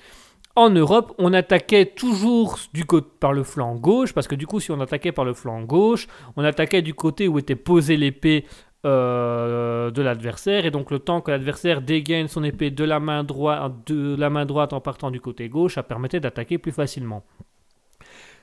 en 0.56 0.70
Europe, 0.70 1.14
on 1.18 1.32
attaquait 1.34 1.86
toujours 1.86 2.58
du 2.74 2.84
par 3.20 3.32
le 3.32 3.44
flanc 3.44 3.76
gauche, 3.76 4.12
parce 4.12 4.26
que 4.26 4.34
du 4.34 4.46
coup, 4.46 4.58
si 4.58 4.72
on 4.72 4.80
attaquait 4.80 5.12
par 5.12 5.24
le 5.24 5.32
flanc 5.32 5.62
gauche, 5.62 6.08
on 6.36 6.42
attaquait 6.42 6.82
du 6.82 6.94
côté 6.94 7.28
où 7.28 7.38
était 7.38 7.54
posée 7.54 7.96
l'épée 7.96 8.44
euh, 8.84 9.92
de 9.92 10.02
l'adversaire, 10.02 10.66
et 10.66 10.72
donc 10.72 10.90
le 10.90 10.98
temps 10.98 11.20
que 11.20 11.30
l'adversaire 11.30 11.80
dégaine 11.80 12.26
son 12.26 12.42
épée 12.42 12.72
de 12.72 12.84
la 12.84 12.98
main 12.98 13.22
droite 13.22 14.72
en 14.72 14.80
partant 14.80 15.12
du 15.12 15.20
côté 15.20 15.48
gauche, 15.48 15.74
ça 15.74 15.84
permettait 15.84 16.18
d'attaquer 16.18 16.58
plus 16.58 16.72
facilement. 16.72 17.22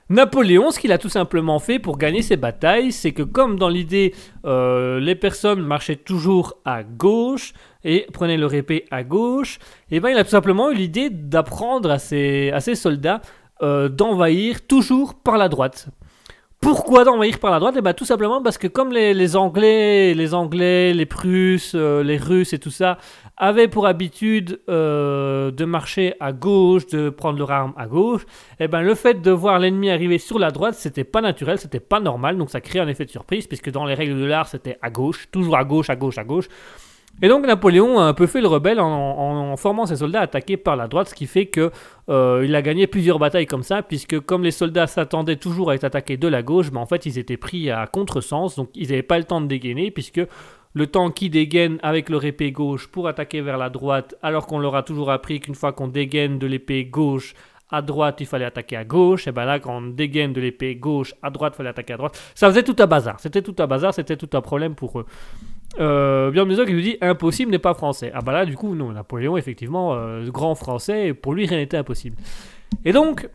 Napoléon, 0.09 0.69
ce 0.69 0.79
qu'il 0.79 0.91
a 0.91 0.99
tout 0.99 1.09
simplement 1.09 1.57
fait 1.57 1.79
pour 1.79 1.97
gagner 1.97 2.21
ses 2.21 2.37
batailles, 2.37 2.91
c'est 2.91 3.11
que 3.11 3.23
comme 3.23 3.57
dans 3.57 3.69
l'idée, 3.69 4.13
euh, 4.45 4.99
les 4.99 5.15
personnes 5.15 5.61
marchaient 5.61 5.95
toujours 5.95 6.57
à 6.63 6.83
gauche 6.83 7.53
et 7.83 8.05
prenaient 8.13 8.37
leur 8.37 8.53
épée 8.53 8.85
à 8.91 9.03
gauche, 9.03 9.57
et 9.89 9.99
ben 9.99 10.09
il 10.09 10.17
a 10.17 10.23
tout 10.23 10.29
simplement 10.29 10.69
eu 10.69 10.75
l'idée 10.75 11.09
d'apprendre 11.09 11.89
à 11.89 11.97
ses, 11.97 12.51
soldats 12.75 13.21
euh, 13.63 13.89
d'envahir 13.89 14.67
toujours 14.67 15.15
par 15.15 15.37
la 15.37 15.49
droite. 15.49 15.87
Pourquoi 16.61 17.03
d'envahir 17.03 17.39
par 17.39 17.49
la 17.49 17.59
droite? 17.59 17.75
Eh 17.77 17.81
ben 17.81 17.93
tout 17.93 18.05
simplement 18.05 18.43
parce 18.43 18.59
que 18.59 18.67
comme 18.67 18.91
les, 18.91 19.15
les 19.15 19.35
Anglais, 19.35 20.13
les 20.13 20.35
Anglais, 20.35 20.93
les 20.93 21.05
Prusses, 21.07 21.73
euh, 21.73 22.03
les 22.03 22.17
Russes 22.17 22.53
et 22.53 22.59
tout 22.59 22.71
ça 22.71 22.99
avaient 23.37 23.67
pour 23.67 23.87
habitude 23.87 24.61
euh, 24.69 25.51
de 25.51 25.65
marcher 25.65 26.13
à 26.19 26.31
gauche, 26.31 26.87
de 26.87 27.09
prendre 27.09 27.37
leur 27.37 27.51
arme 27.51 27.73
à 27.77 27.87
gauche, 27.87 28.25
eh 28.59 28.67
ben 28.67 28.81
le 28.81 28.95
fait 28.95 29.21
de 29.21 29.31
voir 29.31 29.59
l'ennemi 29.59 29.89
arriver 29.89 30.17
sur 30.17 30.39
la 30.39 30.51
droite, 30.51 30.75
c'était 30.75 31.03
pas 31.03 31.21
naturel, 31.21 31.57
c'était 31.59 31.79
pas 31.79 31.99
normal, 31.99 32.37
donc 32.37 32.49
ça 32.49 32.61
crée 32.61 32.79
un 32.79 32.87
effet 32.87 33.05
de 33.05 33.11
surprise 33.11 33.47
puisque 33.47 33.71
dans 33.71 33.85
les 33.85 33.93
règles 33.93 34.19
de 34.19 34.25
l'art 34.25 34.47
c'était 34.47 34.77
à 34.81 34.89
gauche, 34.89 35.27
toujours 35.31 35.57
à 35.57 35.63
gauche, 35.63 35.89
à 35.89 35.95
gauche, 35.95 36.17
à 36.17 36.23
gauche. 36.23 36.47
Et 37.21 37.29
donc 37.29 37.45
Napoléon 37.45 37.99
a 37.99 38.03
un 38.03 38.13
peu 38.13 38.27
fait 38.27 38.41
le 38.41 38.47
rebelle 38.47 38.79
en, 38.79 39.55
formant 39.55 39.85
ses 39.85 39.95
soldats 39.97 40.19
à 40.19 40.23
attaquer 40.23 40.57
par 40.57 40.75
la 40.75 40.87
droite, 40.89 41.09
ce 41.09 41.15
qui 41.15 41.27
fait 41.27 41.45
que 41.45 41.71
euh, 42.09 42.43
il 42.45 42.53
a 42.55 42.61
gagné 42.61 42.87
plusieurs 42.87 43.19
batailles 43.19 43.45
comme 43.45 43.63
ça, 43.63 43.81
puisque 43.81 44.19
comme 44.19 44.43
les 44.43 44.51
soldats 44.51 44.85
s'attendaient 44.85 45.37
toujours 45.37 45.71
à 45.71 45.75
être 45.75 45.85
attaqués 45.85 46.17
de 46.17 46.27
la 46.27 46.43
gauche, 46.43 46.71
ben 46.71 46.81
en 46.81 46.85
fait 46.85 47.05
ils 47.05 47.17
étaient 47.17 47.37
pris 47.37 47.71
à 47.71 47.87
contresens, 47.87 48.57
donc 48.57 48.69
ils 48.75 48.89
n'avaient 48.89 49.01
pas 49.01 49.17
le 49.17 49.23
temps 49.23 49.39
de 49.39 49.47
dégainer, 49.47 49.91
puisque 49.91 50.21
le 50.75 50.87
temps 50.87 51.09
qu'ils 51.09 51.31
dégainent 51.31 51.79
avec 51.81 52.09
leur 52.09 52.23
épée 52.25 52.51
gauche 52.51 52.87
pour 52.87 53.07
attaquer 53.07 53.41
vers 53.41 53.57
la 53.57 53.69
droite, 53.69 54.15
alors 54.21 54.45
qu'on 54.45 54.59
leur 54.59 54.75
a 54.75 54.83
toujours 54.83 55.09
appris 55.09 55.39
qu'une 55.39 55.55
fois 55.55 55.71
qu'on 55.71 55.87
dégaine 55.87 56.37
de 56.37 56.45
l'épée 56.45 56.85
gauche 56.85 57.33
à 57.71 57.81
droite, 57.81 58.17
il 58.19 58.27
fallait 58.27 58.45
attaquer 58.45 58.75
à 58.75 58.83
gauche, 58.83 59.27
et 59.27 59.31
ben 59.31 59.45
là, 59.45 59.59
quand 59.59 59.77
on 59.77 59.81
dégaine 59.81 60.33
de 60.33 60.41
l'épée 60.41 60.75
gauche 60.75 61.15
à 61.23 61.29
droite, 61.29 61.53
il 61.55 61.57
fallait 61.57 61.69
attaquer 61.69 61.93
à 61.93 61.97
droite. 61.97 62.21
Ça 62.35 62.47
faisait 62.49 62.61
tout 62.61 62.75
un 62.77 62.87
bazar, 62.87 63.19
c'était 63.19 63.41
tout 63.41 63.55
un 63.57 63.67
bazar, 63.67 63.93
c'était 63.93 64.17
tout 64.17 64.29
un 64.33 64.41
problème 64.41 64.75
pour 64.75 64.99
eux. 64.99 65.05
Euh, 65.79 66.45
Muzzog, 66.45 66.69
il 66.69 66.75
nous 66.75 66.81
dit 66.81 66.97
impossible 67.01 67.51
n'est 67.51 67.59
pas 67.59 67.73
français. 67.73 68.11
Ah 68.13 68.21
bah 68.21 68.33
là, 68.33 68.45
du 68.45 68.55
coup, 68.55 68.75
non, 68.75 68.91
Napoléon, 68.91 69.37
effectivement, 69.37 69.93
euh, 69.93 70.29
grand 70.29 70.55
français, 70.55 71.13
pour 71.13 71.33
lui, 71.33 71.45
rien 71.45 71.57
n'était 71.57 71.77
impossible. 71.77 72.17
Et 72.83 72.91
donc, 72.91 73.29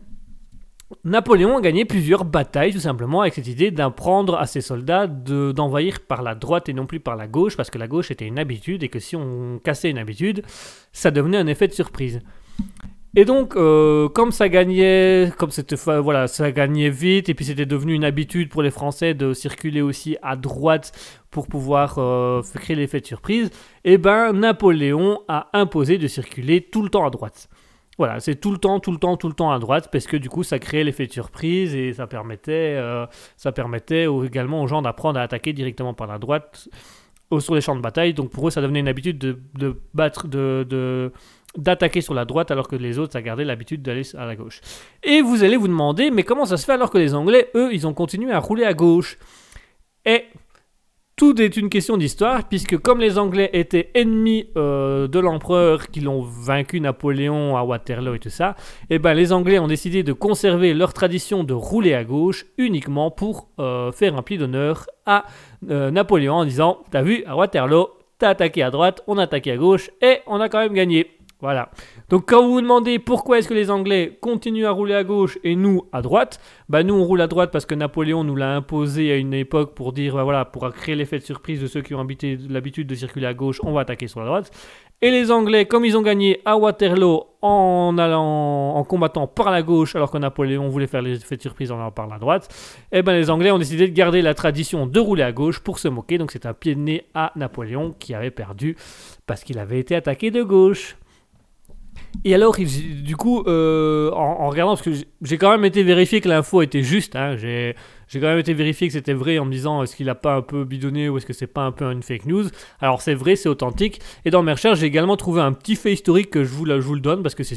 Napoléon 1.03 1.57
a 1.57 1.61
gagné 1.61 1.85
plusieurs 1.85 2.25
batailles, 2.25 2.73
tout 2.73 2.79
simplement, 2.79 3.21
avec 3.21 3.33
cette 3.33 3.47
idée 3.47 3.71
d'apprendre 3.71 4.35
à 4.35 4.45
ses 4.45 4.61
soldats 4.61 5.07
de- 5.07 5.51
d'envahir 5.51 5.99
par 6.01 6.21
la 6.21 6.35
droite 6.35 6.69
et 6.69 6.73
non 6.73 6.85
plus 6.85 6.99
par 6.99 7.15
la 7.15 7.27
gauche, 7.27 7.57
parce 7.57 7.69
que 7.69 7.77
la 7.77 7.87
gauche 7.87 8.11
était 8.11 8.25
une 8.25 8.39
habitude, 8.39 8.83
et 8.83 8.89
que 8.89 8.99
si 8.99 9.15
on 9.15 9.59
cassait 9.63 9.89
une 9.89 9.97
habitude, 9.97 10.43
ça 10.91 11.11
devenait 11.11 11.37
un 11.37 11.47
effet 11.47 11.67
de 11.67 11.73
surprise. 11.73 12.19
Et 13.13 13.25
donc, 13.25 13.57
euh, 13.57 14.07
comme 14.07 14.31
ça 14.31 14.47
gagnait, 14.47 15.33
comme 15.37 15.51
c'était, 15.51 15.75
voilà, 15.75 16.27
ça 16.27 16.49
gagnait 16.53 16.89
vite, 16.89 17.27
et 17.27 17.33
puis 17.33 17.43
c'était 17.43 17.65
devenu 17.65 17.93
une 17.93 18.05
habitude 18.05 18.47
pour 18.47 18.61
les 18.61 18.71
Français 18.71 19.13
de 19.13 19.33
circuler 19.33 19.81
aussi 19.81 20.15
à 20.21 20.37
droite 20.37 20.93
pour 21.29 21.47
pouvoir 21.47 21.95
euh, 21.97 22.41
créer 22.55 22.77
l'effet 22.77 23.01
de 23.01 23.05
surprise, 23.05 23.49
et 23.83 23.97
ben 23.97 24.31
Napoléon 24.31 25.19
a 25.27 25.49
imposé 25.51 25.97
de 25.97 26.07
circuler 26.07 26.61
tout 26.61 26.83
le 26.83 26.89
temps 26.89 27.05
à 27.05 27.09
droite. 27.09 27.49
Voilà, 28.01 28.19
c'est 28.19 28.33
tout 28.33 28.49
le 28.49 28.57
temps, 28.57 28.79
tout 28.79 28.91
le 28.91 28.97
temps, 28.97 29.15
tout 29.15 29.27
le 29.27 29.35
temps 29.35 29.51
à 29.51 29.59
droite, 29.59 29.89
parce 29.91 30.07
que 30.07 30.17
du 30.17 30.27
coup, 30.27 30.41
ça 30.41 30.57
créait 30.57 30.83
l'effet 30.83 31.05
de 31.05 31.11
surprise 31.11 31.75
et 31.75 31.93
ça 31.93 32.07
permettait, 32.07 32.73
euh, 32.75 33.05
ça 33.37 33.51
permettait 33.51 34.07
également 34.25 34.63
aux 34.63 34.67
gens 34.67 34.81
d'apprendre 34.81 35.19
à 35.19 35.21
attaquer 35.21 35.53
directement 35.53 35.93
par 35.93 36.07
la 36.07 36.17
droite 36.17 36.67
sur 37.37 37.53
les 37.53 37.61
champs 37.61 37.75
de 37.75 37.81
bataille. 37.81 38.15
Donc 38.15 38.31
pour 38.31 38.47
eux, 38.47 38.49
ça 38.49 38.59
devenait 38.59 38.79
une 38.79 38.87
habitude 38.87 39.19
de, 39.19 39.77
battre, 39.93 40.27
de- 40.27 41.11
d'attaquer 41.55 42.01
sur 42.01 42.15
la 42.15 42.25
droite, 42.25 42.49
alors 42.49 42.67
que 42.67 42.75
les 42.75 42.97
autres, 42.97 43.13
ça 43.13 43.21
gardait 43.21 43.45
l'habitude 43.45 43.83
d'aller 43.83 44.01
à 44.17 44.25
la 44.25 44.35
gauche. 44.35 44.61
Et 45.03 45.21
vous 45.21 45.43
allez 45.43 45.55
vous 45.55 45.67
demander, 45.67 46.09
mais 46.09 46.23
comment 46.23 46.45
ça 46.45 46.57
se 46.57 46.65
fait 46.65 46.73
alors 46.73 46.89
que 46.89 46.97
les 46.97 47.13
Anglais, 47.13 47.51
eux, 47.53 47.71
ils 47.71 47.85
ont 47.85 47.93
continué 47.93 48.31
à 48.31 48.39
rouler 48.39 48.63
à 48.63 48.73
gauche? 48.73 49.19
Et 50.07 50.23
tout 51.21 51.39
est 51.39 51.55
une 51.55 51.69
question 51.69 51.97
d'histoire, 51.97 52.45
puisque 52.49 52.79
comme 52.79 52.99
les 52.99 53.19
Anglais 53.19 53.51
étaient 53.53 53.91
ennemis 53.93 54.47
euh, 54.57 55.07
de 55.07 55.19
l'empereur, 55.19 55.89
qui 55.91 55.99
l'ont 55.99 56.23
vaincu 56.23 56.81
Napoléon 56.81 57.55
à 57.55 57.61
Waterloo 57.61 58.15
et 58.15 58.19
tout 58.19 58.31
ça, 58.31 58.55
et 58.89 58.97
ben 58.97 59.13
les 59.13 59.31
Anglais 59.31 59.59
ont 59.59 59.67
décidé 59.67 60.01
de 60.01 60.13
conserver 60.13 60.73
leur 60.73 60.93
tradition 60.93 61.43
de 61.43 61.53
rouler 61.53 61.93
à 61.93 62.03
gauche 62.03 62.47
uniquement 62.57 63.11
pour 63.11 63.49
euh, 63.59 63.91
faire 63.91 64.17
un 64.17 64.23
pli 64.23 64.39
d'honneur 64.39 64.87
à 65.05 65.25
euh, 65.69 65.91
Napoléon 65.91 66.37
en 66.37 66.45
disant 66.45 66.79
T'as 66.89 67.03
vu, 67.03 67.23
à 67.27 67.35
Waterloo, 67.35 67.89
t'as 68.17 68.29
attaqué 68.29 68.63
à 68.63 68.71
droite, 68.71 69.03
on 69.05 69.19
a 69.19 69.23
attaqué 69.25 69.51
à 69.51 69.57
gauche 69.57 69.91
et 70.01 70.21
on 70.25 70.41
a 70.41 70.49
quand 70.49 70.57
même 70.57 70.73
gagné. 70.73 71.05
Voilà. 71.41 71.69
Donc 72.09 72.29
quand 72.29 72.43
vous 72.43 72.53
vous 72.53 72.61
demandez 72.61 72.99
pourquoi 72.99 73.39
est-ce 73.39 73.47
que 73.47 73.53
les 73.53 73.71
Anglais 73.71 74.17
continuent 74.21 74.65
à 74.65 74.71
rouler 74.71 74.93
à 74.93 75.03
gauche 75.03 75.39
et 75.43 75.55
nous 75.55 75.87
à 75.91 76.03
droite, 76.03 76.39
bah 76.69 76.83
nous 76.83 76.93
on 76.93 77.03
roule 77.03 77.21
à 77.21 77.27
droite 77.27 77.49
parce 77.51 77.65
que 77.65 77.73
Napoléon 77.73 78.23
nous 78.23 78.35
l'a 78.35 78.55
imposé 78.55 79.11
à 79.11 79.15
une 79.15 79.33
époque 79.33 79.73
pour 79.73 79.91
dire 79.91 80.15
bah 80.15 80.23
voilà 80.23 80.45
pour 80.45 80.69
créer 80.71 80.95
l'effet 80.95 81.17
de 81.17 81.23
surprise 81.23 81.59
de 81.59 81.65
ceux 81.67 81.81
qui 81.81 81.95
ont 81.95 82.05
l'habitude 82.49 82.87
de 82.87 82.95
circuler 82.95 83.25
à 83.25 83.33
gauche, 83.33 83.59
on 83.63 83.73
va 83.73 83.81
attaquer 83.81 84.07
sur 84.07 84.19
la 84.19 84.27
droite. 84.27 84.51
Et 85.03 85.09
les 85.09 85.31
Anglais, 85.31 85.65
comme 85.65 85.83
ils 85.83 85.97
ont 85.97 86.03
gagné 86.03 86.41
à 86.45 86.57
Waterloo 86.57 87.23
en 87.41 87.97
allant 87.97 88.75
en 88.75 88.83
combattant 88.83 89.25
par 89.25 89.49
la 89.49 89.63
gauche 89.63 89.95
alors 89.95 90.11
que 90.11 90.19
Napoléon 90.19 90.69
voulait 90.69 90.85
faire 90.85 91.01
l'effet 91.01 91.37
de 91.37 91.41
surprise 91.41 91.71
en 91.71 91.79
allant 91.79 91.91
par 91.91 92.05
la 92.05 92.19
droite, 92.19 92.49
eh 92.91 93.01
ben 93.01 93.13
les 93.13 93.31
Anglais 93.31 93.49
ont 93.49 93.57
décidé 93.57 93.87
de 93.87 93.93
garder 93.93 94.21
la 94.21 94.35
tradition 94.35 94.85
de 94.85 94.99
rouler 94.99 95.23
à 95.23 95.31
gauche 95.31 95.59
pour 95.59 95.79
se 95.79 95.87
moquer. 95.87 96.19
Donc 96.19 96.31
c'est 96.31 96.45
un 96.45 96.53
pied 96.53 96.75
de 96.75 96.81
nez 96.81 97.05
à 97.15 97.31
Napoléon 97.35 97.95
qui 97.97 98.13
avait 98.13 98.29
perdu 98.29 98.77
parce 99.25 99.43
qu'il 99.43 99.57
avait 99.57 99.79
été 99.79 99.95
attaqué 99.95 100.29
de 100.29 100.43
gauche. 100.43 100.97
Et 102.25 102.35
alors, 102.35 102.55
du 102.57 103.15
coup, 103.15 103.43
euh, 103.47 104.11
en, 104.11 104.49
regardant, 104.49 104.73
parce 104.73 104.81
que 104.83 104.91
j'ai- 105.21 105.37
quand 105.37 105.49
même 105.51 105.65
été 105.65 105.81
vérifié 105.83 106.21
que 106.21 106.29
l'info 106.29 106.61
était 106.61 106.83
juste, 106.83 107.15
hein, 107.15 107.35
j'ai 107.37 107.75
quand 108.13 108.27
même 108.27 108.39
été 108.39 108.53
vérifié 108.53 108.87
que 108.87 108.93
c'était 108.93 109.13
vrai 109.13 109.39
en 109.39 109.45
me 109.45 109.51
disant 109.51 109.81
est-ce 109.81 109.95
qu'il 109.95 110.09
a 110.09 110.15
pas 110.15 110.35
un 110.35 110.41
peu 110.41 110.63
bidonné 110.65 111.09
ou 111.09 111.17
est-ce 111.17 111.25
que 111.25 111.33
c'est 111.33 111.47
pas 111.47 111.61
un 111.61 111.71
peu 111.71 111.85
une 111.91 112.03
fake 112.03 112.25
news. 112.25 112.45
Alors 112.79 113.01
c'est 113.01 113.13
vrai, 113.15 113.35
c'est 113.35 113.49
authentique. 113.49 114.01
Et 114.25 114.29
dans 114.29 114.43
mes 114.43 114.51
recherches, 114.51 114.79
j'ai 114.79 114.87
également 114.87 115.15
trouvé 115.17 115.41
un 115.41 115.53
petit 115.53 115.75
fait 115.75 115.93
historique 115.93 116.29
que 116.29 116.43
je 116.43 116.49
vous, 116.49 116.65
je 116.65 116.73
vous 116.79 116.95
le 116.95 117.01
donne 117.01 117.23
parce 117.23 117.33
que 117.35 117.43
c'est 117.43 117.55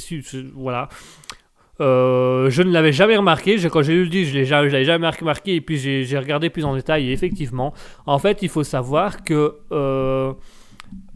voilà. 0.54 0.88
Euh, 1.80 2.50
je 2.50 2.62
ne 2.62 2.70
l'avais 2.70 2.92
jamais 2.92 3.16
remarqué. 3.16 3.58
Je- 3.58 3.68
quand 3.68 3.82
j'ai 3.82 3.94
lu 3.94 4.04
le 4.04 4.10
livre, 4.10 4.30
je 4.30 4.34
l'ai 4.34 4.44
ja- 4.44 4.62
je 4.66 4.72
l'avais 4.72 4.84
jamais 4.84 5.08
remarqué. 5.08 5.56
Et 5.56 5.60
puis 5.60 5.76
j'ai 5.76 6.18
regardé 6.18 6.48
plus 6.50 6.64
en 6.64 6.74
détail. 6.76 7.08
Et 7.08 7.12
effectivement, 7.12 7.74
en 8.06 8.18
fait, 8.20 8.42
il 8.42 8.48
faut 8.48 8.62
savoir 8.64 9.24
que 9.24 9.56
euh, 9.72 10.32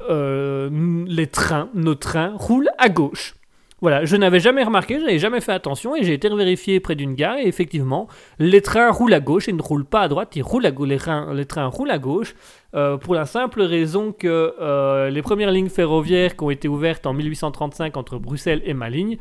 euh, 0.09 0.71
les 1.07 1.27
trains, 1.27 1.71
nos 1.75 1.95
trains, 1.95 2.33
roulent 2.37 2.71
à 2.79 2.89
gauche. 2.89 3.35
Voilà, 3.81 4.05
je 4.05 4.17
n'avais 4.17 4.41
jamais 4.41 4.65
remarqué, 4.65 4.99
je 4.99 5.05
n'avais 5.05 5.21
jamais 5.21 5.41
fait 5.41 5.53
attention 5.53 5.95
et 5.95 6.03
j'ai 6.03 6.15
été 6.15 6.29
vérifié 6.29 6.81
près 6.81 6.97
d'une 6.97 7.15
gare 7.15 7.37
et 7.37 7.47
effectivement, 7.47 8.09
les 8.41 8.61
trains 8.61 8.91
roulent 8.91 9.15
à 9.15 9.21
gauche 9.21 9.49
et 9.49 9.53
ne 9.53 9.63
roulent 9.63 9.85
pas 9.85 10.01
à 10.01 10.09
droite, 10.09 10.35
ils 10.35 10.43
roulent 10.43 10.67
à 10.67 10.71
les, 10.71 10.97
trains, 10.97 11.33
les 11.33 11.45
trains 11.45 11.67
roulent 11.67 11.93
à 11.93 11.99
gauche 11.99 12.35
euh, 12.75 12.97
pour 12.97 13.15
la 13.15 13.25
simple 13.25 13.63
raison 13.63 14.13
que 14.13 14.55
euh, 14.61 15.11
les 15.11 15.23
premières 15.23 15.53
lignes 15.53 15.69
ferroviaires 15.69 16.37
qui 16.37 16.43
ont 16.43 16.51
été 16.51 16.67
ouvertes 16.67 17.07
en 17.07 17.13
1835 17.13 17.97
entre 17.97 18.19
Bruxelles 18.19 18.63
et 18.65 18.75
Maligne, 18.75 19.17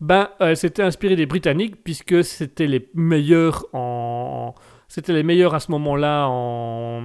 ben, 0.00 0.28
elles 0.40 0.56
s'étaient 0.56 0.82
inspirées 0.82 1.14
des 1.14 1.26
Britanniques 1.26 1.84
puisque 1.84 2.24
c'était 2.24 2.66
les 2.66 2.88
meilleurs 2.94 3.64
en... 3.72 4.54
C'était 4.88 5.12
les 5.12 5.22
meilleurs 5.22 5.54
à 5.54 5.60
ce 5.60 5.70
moment-là 5.70 6.26
en 6.28 7.04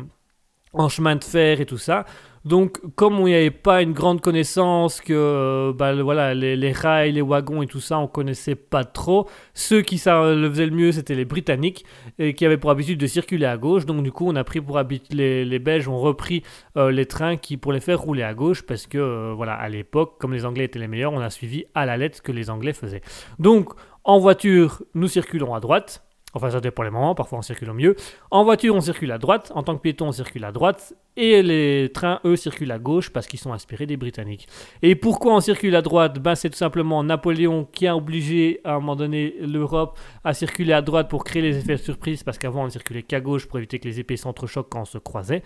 en 0.73 0.89
chemin 0.89 1.15
de 1.15 1.23
fer 1.23 1.61
et 1.61 1.65
tout 1.65 1.77
ça. 1.77 2.05
Donc, 2.45 2.79
comme 2.95 3.19
on 3.19 3.27
n'y 3.27 3.35
avait 3.35 3.51
pas 3.51 3.81
une 3.81 3.93
grande 3.93 4.21
connaissance, 4.21 5.01
que 5.01 5.13
euh, 5.13 5.73
bah, 5.73 5.93
voilà, 6.01 6.33
les, 6.33 6.71
rails, 6.71 7.11
les 7.11 7.21
wagons 7.21 7.61
et 7.61 7.67
tout 7.67 7.79
ça, 7.79 7.99
on 7.99 8.07
connaissait 8.07 8.55
pas 8.55 8.83
trop. 8.83 9.29
Ceux 9.53 9.81
qui 9.81 9.97
ça 9.97 10.33
le 10.33 10.49
faisaient 10.49 10.65
le 10.65 10.75
mieux, 10.75 10.91
c'était 10.91 11.15
les 11.15 11.25
Britanniques, 11.25 11.85
et 12.17 12.33
qui 12.33 12.45
avaient 12.45 12.57
pour 12.57 12.71
habitude 12.71 12.99
de 12.99 13.07
circuler 13.07 13.45
à 13.45 13.57
gauche. 13.57 13.85
Donc, 13.85 14.03
du 14.03 14.11
coup, 14.11 14.27
on 14.27 14.35
a 14.35 14.43
pris 14.43 14.61
pour 14.61 14.77
habitude, 14.77 15.13
les, 15.13 15.59
Belges 15.59 15.89
ont 15.89 15.97
repris 15.97 16.43
euh, 16.77 16.91
les 16.91 17.05
trains 17.05 17.35
qui, 17.35 17.57
pour 17.57 17.73
les 17.73 17.81
faire 17.81 17.99
rouler 17.99 18.23
à 18.23 18.33
gauche, 18.33 18.61
parce 18.61 18.87
que, 18.87 18.97
euh, 18.97 19.33
voilà, 19.35 19.53
à 19.53 19.67
l'époque, 19.67 20.15
comme 20.19 20.33
les 20.33 20.45
Anglais 20.45 20.65
étaient 20.65 20.79
les 20.79 20.87
meilleurs, 20.87 21.13
on 21.13 21.19
a 21.19 21.29
suivi 21.29 21.65
à 21.75 21.85
la 21.85 21.97
lettre 21.97 22.17
ce 22.17 22.21
que 22.21 22.31
les 22.31 22.49
Anglais 22.49 22.73
faisaient. 22.73 23.01
Donc, 23.39 23.73
en 24.05 24.19
voiture, 24.19 24.81
nous 24.95 25.07
circulons 25.07 25.53
à 25.53 25.59
droite. 25.59 26.03
Enfin, 26.33 26.51
ça 26.51 26.61
dépend 26.61 26.83
les 26.83 26.91
moments, 26.91 27.15
parfois 27.15 27.39
on 27.39 27.41
circule 27.41 27.69
au 27.71 27.73
mieux. 27.73 27.95
En 28.29 28.43
voiture, 28.43 28.75
on 28.75 28.81
circule 28.81 29.11
à 29.11 29.17
droite. 29.17 29.51
En 29.55 29.63
tant 29.63 29.75
que 29.75 29.81
piéton, 29.81 30.07
on 30.07 30.11
circule 30.11 30.45
à 30.45 30.51
droite. 30.51 30.93
Et 31.17 31.41
les 31.41 31.91
trains, 31.91 32.21
eux, 32.23 32.35
circulent 32.35 32.71
à 32.71 32.79
gauche 32.79 33.09
parce 33.09 33.27
qu'ils 33.27 33.39
sont 33.39 33.51
inspirés 33.51 33.85
des 33.85 33.97
Britanniques. 33.97 34.47
Et 34.81 34.95
pourquoi 34.95 35.35
on 35.35 35.39
circule 35.39 35.75
à 35.75 35.81
droite? 35.81 36.19
Ben, 36.19 36.35
C'est 36.35 36.49
tout 36.49 36.57
simplement 36.57 37.03
Napoléon 37.03 37.67
qui 37.71 37.87
a 37.87 37.95
obligé 37.95 38.61
à 38.63 38.75
un 38.75 38.79
moment 38.79 38.95
donné 38.95 39.35
l'Europe 39.41 39.97
à 40.23 40.33
circuler 40.33 40.73
à 40.73 40.81
droite 40.81 41.09
pour 41.09 41.23
créer 41.23 41.41
les 41.41 41.57
effets 41.57 41.75
de 41.75 41.81
surprise 41.81 42.23
parce 42.23 42.37
qu'avant 42.37 42.61
on 42.61 42.65
ne 42.65 42.69
circulait 42.69 43.03
qu'à 43.03 43.19
gauche 43.19 43.47
pour 43.47 43.57
éviter 43.57 43.79
que 43.79 43.87
les 43.87 43.99
épées 43.99 44.17
s'entrechoquent 44.17 44.69
quand 44.69 44.81
on 44.81 44.85
se 44.85 44.97
croisait. 44.97 45.43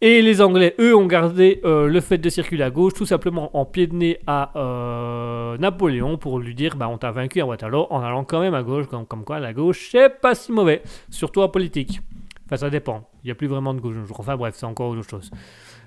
Et 0.00 0.22
les 0.22 0.40
Anglais, 0.40 0.76
eux, 0.78 0.94
ont 0.94 1.06
gardé 1.06 1.60
euh, 1.64 1.88
le 1.88 2.00
fait 2.00 2.18
de 2.18 2.28
circuler 2.28 2.62
à 2.62 2.70
gauche 2.70 2.94
tout 2.94 3.04
simplement 3.04 3.50
en 3.58 3.64
pied 3.64 3.88
de 3.88 3.96
nez 3.96 4.20
à 4.28 4.52
euh, 4.54 5.58
Napoléon 5.58 6.16
pour 6.18 6.38
lui 6.38 6.54
dire 6.54 6.76
bah, 6.76 6.88
on 6.88 6.98
t'a 6.98 7.10
vaincu 7.10 7.40
à 7.40 7.46
Waterloo 7.46 7.88
en 7.90 8.00
allant 8.00 8.22
quand 8.22 8.38
même 8.40 8.54
à 8.54 8.62
gauche, 8.62 8.86
comme, 8.86 9.24
quoi 9.24 9.40
la 9.40 9.52
gauche 9.52 9.88
c'est 9.90 10.08
pas 10.20 10.36
si 10.36 10.52
mauvais, 10.52 10.82
surtout 11.10 11.40
en 11.40 11.48
politique. 11.48 12.00
Enfin, 12.46 12.56
ça 12.58 12.70
dépend. 12.70 13.10
Il 13.24 13.26
n'y 13.26 13.32
a 13.32 13.34
plus 13.34 13.48
vraiment 13.48 13.74
de 13.74 13.80
gauche. 13.80 13.96
Enfin, 14.16 14.36
bref, 14.36 14.54
c'est 14.56 14.66
encore 14.66 14.90
autre 14.90 15.08
chose. 15.08 15.32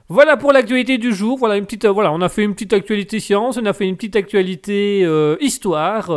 Voilà 0.09 0.35
pour 0.35 0.51
l'actualité 0.51 0.97
du 0.97 1.13
jour. 1.13 1.38
Voilà 1.38 1.55
une 1.55 1.63
petite, 1.63 1.85
euh, 1.85 1.91
voilà, 1.91 2.11
on 2.11 2.19
a 2.19 2.27
fait 2.27 2.43
une 2.43 2.53
petite 2.53 2.73
actualité 2.73 3.21
science, 3.21 3.57
on 3.57 3.65
a 3.65 3.71
fait 3.71 3.88
une 3.88 3.95
petite 3.95 4.17
actualité 4.17 5.07
histoire. 5.39 6.07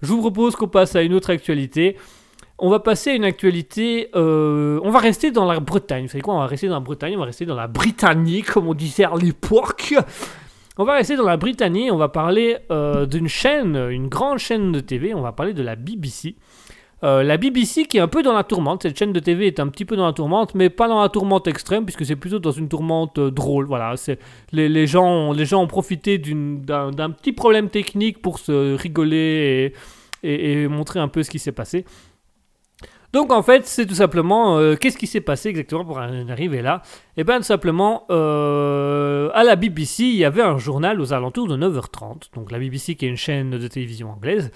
Je 0.00 0.08
vous 0.08 0.20
propose 0.20 0.54
qu'on 0.54 0.68
passe 0.68 0.94
à 0.94 1.02
une 1.02 1.12
autre 1.12 1.30
actualité. 1.30 1.96
On 2.58 2.68
va 2.70 2.78
passer 2.80 3.10
à 3.10 3.14
une 3.14 3.24
actualité. 3.24 4.08
euh, 4.14 4.78
on 4.84 4.90
va 4.90 5.00
rester 5.00 5.30
dans 5.30 5.44
la 5.50 5.58
Bretagne. 5.58 6.04
Vous 6.04 6.10
savez 6.10 6.22
quoi 6.22 6.34
On 6.34 6.38
va 6.38 6.46
rester 6.46 6.68
dans 6.68 6.74
la 6.74 6.80
Bretagne. 6.80 7.14
On 7.16 7.20
va 7.20 7.24
rester 7.26 7.44
dans 7.46 7.56
la 7.56 7.66
Britannie, 7.66 8.42
comme 8.42 8.68
on 8.68 8.74
disait 8.74 9.04
à 9.04 9.12
l'époque. 9.20 9.94
On 10.78 10.84
va 10.84 10.94
rester 10.94 11.16
dans 11.16 11.24
la 11.26 11.36
Britannie. 11.36 11.90
On 11.90 11.96
va 11.96 12.08
parler 12.08 12.58
euh, 12.70 13.04
d'une 13.06 13.28
chaîne, 13.28 13.76
une 13.90 14.08
grande 14.08 14.38
chaîne 14.38 14.70
de 14.72 14.80
TV. 14.80 15.12
On 15.14 15.22
va 15.22 15.32
parler 15.32 15.54
de 15.54 15.62
la 15.62 15.74
BBC. 15.74 16.36
Euh, 17.04 17.24
la 17.24 17.36
BBC 17.36 17.86
qui 17.86 17.96
est 17.96 18.00
un 18.00 18.06
peu 18.06 18.22
dans 18.22 18.32
la 18.32 18.44
tourmente. 18.44 18.82
Cette 18.82 18.96
chaîne 18.96 19.12
de 19.12 19.18
TV 19.18 19.48
est 19.48 19.58
un 19.58 19.66
petit 19.66 19.84
peu 19.84 19.96
dans 19.96 20.06
la 20.06 20.12
tourmente, 20.12 20.54
mais 20.54 20.70
pas 20.70 20.86
dans 20.86 21.02
la 21.02 21.08
tourmente 21.08 21.48
extrême, 21.48 21.84
puisque 21.84 22.06
c'est 22.06 22.14
plutôt 22.14 22.38
dans 22.38 22.52
une 22.52 22.68
tourmente 22.68 23.18
drôle. 23.18 23.66
Voilà, 23.66 23.94
les, 24.52 24.68
les 24.68 24.86
gens, 24.86 25.04
ont- 25.08 25.32
les 25.32 25.44
gens 25.46 25.60
ont 25.62 25.66
profité 25.66 26.16
d'un 26.18 27.10
petit 27.10 27.32
problème 27.32 27.70
technique 27.70 28.22
pour 28.22 28.38
se 28.38 28.76
rigoler 28.76 29.72
et 30.22 30.68
montrer 30.68 31.00
un 31.00 31.08
peu 31.08 31.24
ce 31.24 31.30
qui 31.30 31.40
s'est 31.40 31.50
passé. 31.50 31.84
Donc 33.12 33.30
en 33.30 33.42
fait, 33.42 33.66
c'est 33.66 33.84
tout 33.84 33.94
simplement 33.94 34.58
euh, 34.58 34.74
qu'est-ce 34.74 34.96
qui 34.96 35.06
s'est 35.06 35.20
passé 35.20 35.50
exactement 35.50 35.84
pour 35.84 35.98
arriver 35.98 36.62
là? 36.62 36.80
Et 37.18 37.24
bien 37.24 37.36
tout 37.38 37.42
simplement, 37.42 38.06
euh, 38.10 39.28
à 39.34 39.44
la 39.44 39.54
BBC, 39.54 40.04
il 40.04 40.16
y 40.16 40.24
avait 40.24 40.42
un 40.42 40.56
journal 40.56 40.98
aux 40.98 41.12
alentours 41.12 41.46
de 41.46 41.56
9h30. 41.56 42.32
Donc 42.34 42.50
la 42.50 42.58
BBC 42.58 42.94
qui 42.94 43.04
est 43.04 43.08
une 43.08 43.16
chaîne 43.16 43.50
de 43.50 43.68
télévision 43.68 44.10
anglaise. 44.10 44.50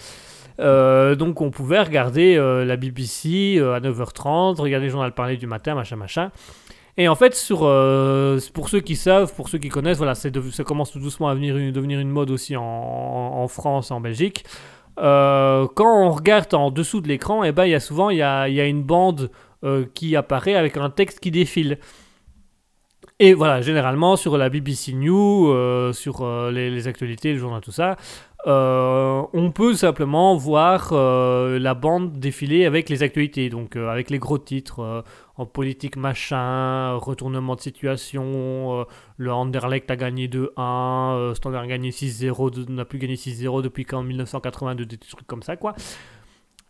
Euh, 0.59 1.17
donc 1.17 1.43
on 1.43 1.51
pouvait 1.51 1.83
regarder 1.83 2.37
la 2.37 2.77
BBC 2.77 3.59
à 3.59 3.81
9h30, 3.81 4.59
regarder 4.59 4.87
le 4.87 4.93
journal 4.93 5.13
parler 5.13 5.37
du 5.37 5.47
matin, 5.47 5.75
machin, 5.75 5.97
machin. 5.97 6.31
Et 6.99 7.09
en 7.09 7.15
fait, 7.15 7.35
sur, 7.35 7.59
pour 7.59 8.71
ceux 8.71 8.81
qui 8.81 8.97
savent, 8.97 9.35
pour 9.35 9.51
ceux 9.51 9.59
qui 9.59 9.69
connaissent, 9.69 9.99
voilà, 9.99 10.15
ça 10.15 10.31
commence 10.65 10.93
tout 10.93 10.99
doucement 10.99 11.29
à 11.29 11.35
devenir 11.35 12.01
une 12.01 12.09
mode 12.09 12.31
aussi 12.31 12.57
en 12.57 13.47
France, 13.49 13.91
en 13.91 14.01
Belgique. 14.01 14.45
Euh, 14.99 15.67
quand 15.75 16.07
on 16.07 16.11
regarde 16.11 16.53
en 16.55 16.71
dessous 16.71 17.01
de 17.01 17.09
l'écran, 17.09 17.45
eh 17.45 17.53
ben, 17.53 17.65
il 17.65 17.71
y 17.71 17.75
a 17.75 17.81
souvent 17.81 18.11
y 18.11 18.23
a, 18.23 18.47
une 18.49 18.83
bande 18.83 19.31
euh, 19.65 19.85
qui 19.95 20.17
apparaît 20.17 20.55
avec 20.55 20.77
un 20.77 20.91
texte 20.91 21.21
qui 21.21 21.31
défile. 21.31 21.79
Et 23.19 23.33
voilà, 23.33 23.63
généralement 23.63 24.17
sur 24.17 24.37
la 24.37 24.51
BBC 24.51 24.93
News, 24.93 25.51
euh, 25.51 25.93
sur 25.93 26.27
les, 26.51 26.89
actualités, 26.89 27.33
le 27.33 27.39
journal, 27.39 27.63
tout 27.63 27.73
ça, 27.73 27.97
on 28.45 29.53
peut 29.55 29.75
simplement 29.75 30.37
voir 30.37 30.93
la 30.93 31.75
bande 31.75 32.13
défiler 32.19 32.65
avec 32.65 32.89
les 32.89 33.03
actualités, 33.03 33.49
donc 33.49 33.75
avec 33.77 34.11
les 34.11 34.19
gros 34.19 34.39
titres 34.39 35.03
en 35.39 35.45
politique 35.47 35.97
machin, 35.97 36.95
retournement 36.97 37.57
de 37.57 37.61
situation, 37.61 38.81
euh, 38.81 38.85
le 39.19 39.33
Anderlecht 39.33 39.91
a 39.91 39.97
gagné 39.97 40.29
2-1, 40.29 41.15
euh, 41.17 41.35
Standard 41.35 41.63
a 41.63 41.67
gagné 41.67 41.91
6-0, 41.91 42.51
de- 42.51 42.71
n'a 42.73 42.85
plus 42.85 42.99
gagné 42.99 43.17
6-0 43.17 43.61
depuis 43.63 43.85
qu'en 43.85 44.03
1982, 44.03 44.87
des 44.87 44.97
trucs 44.97 45.27
comme 45.27 45.43
ça 45.43 45.57
quoi. 45.57 45.75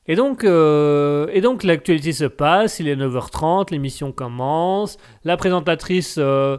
Et 0.09 0.15
donc, 0.15 0.45
euh, 0.45 1.41
donc 1.41 1.65
l'actualité 1.65 2.13
se 2.13 2.25
passe, 2.25 2.79
il 2.79 2.87
est 2.89 2.95
9h30, 2.97 3.71
l'émission 3.73 4.13
commence, 4.13 4.99
la 5.25 5.37
présentatrice, 5.37 6.17
euh, 6.19 6.59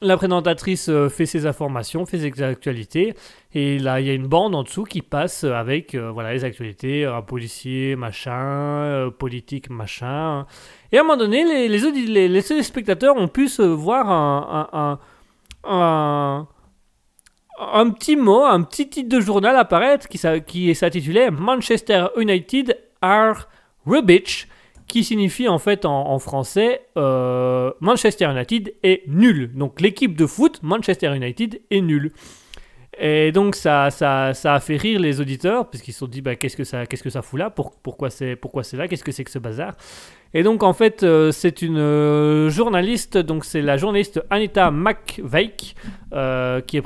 la 0.00 0.16
présentatrice 0.16 0.88
euh, 0.88 1.08
fait 1.08 1.26
ses 1.26 1.46
informations, 1.46 2.06
fait 2.06 2.18
ses 2.18 2.42
actualités, 2.42 3.14
et 3.52 3.78
là 3.78 4.00
il 4.00 4.06
y 4.06 4.10
a 4.10 4.12
une 4.12 4.28
bande 4.28 4.54
en 4.54 4.62
dessous 4.62 4.84
qui 4.84 5.02
passe 5.02 5.44
avec 5.44 5.94
euh, 5.94 6.10
voilà, 6.10 6.32
les 6.32 6.44
actualités, 6.44 7.04
un 7.04 7.22
policier, 7.22 7.96
machin, 7.96 8.32
euh, 8.32 9.10
politique, 9.10 9.70
machin. 9.70 10.46
Et 10.92 10.98
à 10.98 11.00
un 11.00 11.04
moment 11.04 11.16
donné, 11.16 11.44
les, 11.44 11.68
les, 11.68 12.28
les, 12.28 12.42
téléspectateurs 12.42 13.16
ont 13.16 13.28
pu 13.28 13.48
se 13.48 13.62
voir 13.62 14.08
un, 14.08 14.98
un, 15.64 16.46
petit 17.90 18.16
mot, 18.16 18.44
un 18.44 18.62
petit 18.62 18.88
titre 18.88 19.08
de 19.08 19.20
journal 19.20 19.56
apparaître 19.56 20.08
qui, 20.08 20.20
qui 20.46 20.74
s'intitulait 20.74 21.30
Manchester 21.30 22.06
United 22.16 22.78
are 23.00 23.48
rubbish, 23.84 24.46
qui 24.86 25.04
signifie 25.04 25.48
en 25.48 25.58
fait 25.58 25.84
en, 25.84 26.18
français 26.18 26.82
euh, 26.96 27.70
Manchester 27.80 28.30
United 28.30 28.74
est 28.82 29.02
nul. 29.06 29.50
Donc 29.54 29.80
l'équipe 29.80 30.16
de 30.16 30.26
foot 30.26 30.60
Manchester 30.62 31.14
United 31.14 31.60
est 31.70 31.80
nulle. 31.80 32.12
Et 32.98 33.32
donc 33.32 33.54
ça, 33.54 33.90
ça, 33.90 34.34
ça 34.34 34.54
a 34.54 34.60
fait 34.60 34.76
rire 34.76 35.00
les 35.00 35.18
auditeurs 35.18 35.70
parce 35.70 35.82
qu'ils 35.82 35.94
se 35.94 36.00
sont 36.00 36.06
dit 36.06 36.20
bah, 36.20 36.36
qu'est-ce 36.36 36.56
que 36.58 36.64
ça 36.64 36.84
qu'est-ce 36.84 37.02
que 37.02 37.08
ça 37.08 37.22
fout 37.22 37.38
là? 37.38 37.48
Pour- 37.48 37.72
pourquoi 37.80 38.10
c'est 38.10 38.36
pourquoi 38.36 38.62
là? 38.74 38.86
Qu'est-ce 38.86 39.02
que 39.02 39.12
c'est 39.12 39.24
que 39.24 39.30
ce 39.30 39.38
bazar? 39.38 39.74
Et 40.34 40.42
donc 40.42 40.62
en 40.62 40.74
fait 40.74 41.02
euh, 41.02 41.32
c'est 41.32 41.62
une 41.62 41.78
euh, 41.78 42.50
journaliste 42.50 43.16
donc 43.16 43.46
c'est 43.46 43.62
la 43.62 43.78
journaliste 43.78 44.22
Anita 44.28 44.70
McVeigh 44.70 45.52
qui 45.56 45.74
qui 46.66 46.76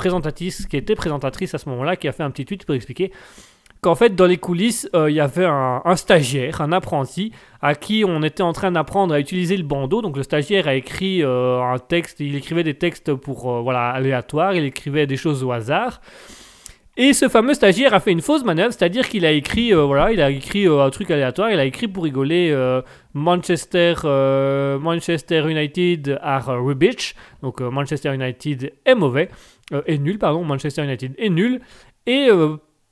était 0.77 0.94
présentatrice 0.94 1.55
à 1.55 1.59
ce 1.59 1.68
moment-là 1.70 1.97
qui 1.97 2.06
a 2.06 2.12
fait 2.12 2.23
un 2.23 2.31
petit 2.31 2.44
tweet 2.44 2.64
pour 2.64 2.77
expliquer 2.77 3.10
qu'en 3.87 3.95
fait 3.95 4.17
dans 4.17 4.27
les 4.27 4.37
coulisses 4.37 4.91
euh, 4.97 5.09
il 5.09 5.15
y 5.15 5.21
avait 5.21 5.45
un, 5.45 5.81
stagiaire 5.95 6.61
un 6.61 6.73
apprenti 6.73 7.31
à 7.63 7.77
qui 7.77 8.03
on 8.05 8.21
était 8.25 8.43
en 8.43 8.53
train 8.53 8.73
d'apprendre 8.73 9.15
à 9.15 9.21
utiliser 9.21 9.57
le 9.57 9.63
bandeau. 9.63 10.03
Donc 10.03 10.17
le 10.17 10.25
stagiaire 10.25 10.67
a 10.67 10.75
écrit 10.75 11.23
euh, 11.23 11.63
un 11.63 11.79
texte 11.79 12.19
il 12.19 12.35
écrivait 12.35 12.65
des 12.65 12.75
textes 12.75 13.15
pour 13.15 13.49
euh, 13.49 13.61
voilà 13.61 13.91
aléatoires 13.91 14.55
il 14.55 14.65
écrivait 14.65 15.07
des 15.07 15.17
choses 15.17 15.45
au 15.45 15.53
hasard. 15.53 16.01
Et 16.97 17.13
ce 17.13 17.29
fameux 17.29 17.55
stagiaire 17.55 17.95
a 17.95 18.01
fait 18.01 18.11
une 18.11 18.23
fausse 18.23 18.43
manœuvre, 18.43 18.73
c'est-à-dire 18.73 19.07
qu'il 19.09 19.27
a 19.27 19.31
écrit, 19.31 19.71
voilà, 19.75 20.13
il 20.13 20.21
a 20.23 20.31
écrit 20.31 20.67
un 20.67 20.89
truc 20.89 21.11
aléatoire, 21.11 21.51
il 21.51 21.59
a 21.59 21.67
écrit 21.67 21.89
pour 21.89 22.05
rigoler 22.05 22.57
Manchester, 23.13 23.97
Manchester 24.81 25.45
United 25.47 26.19
are 26.23 26.47
rubbish, 26.59 27.15
donc 27.43 27.61
Manchester 27.61 28.15
United 28.15 28.73
est 28.87 28.95
mauvais, 28.95 29.29
est 29.85 29.99
nul, 29.99 30.19
pardon, 30.19 30.43
Manchester 30.43 30.85
United 30.85 31.15
est 31.19 31.29
nul, 31.29 31.61
et 32.07 32.31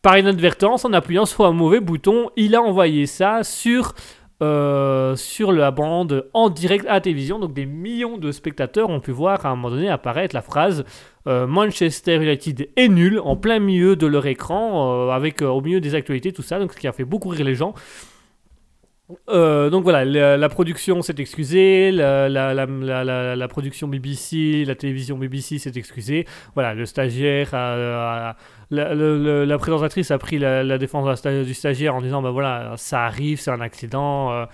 par 0.04 0.18
inadvertance, 0.18 0.84
en 0.84 0.92
appuyant 0.92 1.24
sur 1.24 1.46
un 1.46 1.52
mauvais 1.52 1.80
bouton, 1.80 2.28
il 2.36 2.54
a 2.54 2.60
envoyé 2.60 3.06
ça 3.06 3.42
sur 3.42 3.94
euh, 4.42 5.16
sur 5.16 5.50
la 5.50 5.70
bande 5.70 6.28
en 6.34 6.50
direct 6.50 6.84
à 6.86 6.92
la 6.92 7.00
télévision. 7.00 7.38
Donc 7.38 7.54
des 7.54 7.64
millions 7.64 8.18
de 8.18 8.30
spectateurs 8.30 8.90
ont 8.90 9.00
pu 9.00 9.12
voir 9.12 9.46
à 9.46 9.48
un 9.48 9.56
moment 9.56 9.70
donné 9.70 9.88
apparaître 9.88 10.34
la 10.34 10.42
phrase 10.42 10.84
euh, 11.26 11.46
Manchester 11.46 12.16
United 12.16 12.68
est 12.76 12.88
nul 12.88 13.18
en 13.18 13.34
plein 13.34 13.58
milieu 13.58 13.96
de 13.96 14.06
leur 14.06 14.26
écran, 14.26 15.06
euh, 15.08 15.10
avec 15.10 15.40
au 15.40 15.62
milieu 15.62 15.80
des 15.80 15.94
actualités, 15.94 16.32
tout 16.32 16.42
ça, 16.42 16.58
donc 16.58 16.74
ce 16.74 16.78
qui 16.78 16.86
a 16.86 16.92
fait 16.92 17.06
beaucoup 17.06 17.30
rire 17.30 17.46
les 17.46 17.54
gens. 17.54 17.72
Donc 19.28 19.84
voilà, 19.84 20.04
la, 20.04 20.48
production 20.50 21.00
s'est 21.00 21.14
excusée, 21.18 21.92
la, 21.92 23.48
production 23.48 23.88
BBC, 23.88 24.64
la 24.66 24.74
télévision 24.74 25.16
BBC 25.16 25.58
s'est 25.58 25.72
excusée. 25.76 26.26
Voilà, 26.54 26.74
le 26.74 26.84
stagiaire, 26.84 27.50
a- 27.54 28.36
la, 28.74 29.58
présentatrice 29.58 30.10
a 30.10 30.18
pris 30.18 30.38
la, 30.38 30.78
défense 30.78 31.22
du 31.22 31.54
stagiaire 31.54 31.94
en 31.94 32.00
disant 32.00 32.22
bah 32.22 32.30
voilà, 32.30 32.74
ça 32.76 33.04
arrive, 33.04 33.40
c'est 33.40 33.50
un 33.50 33.60
accident. 33.60 34.32
euh, 34.32 34.46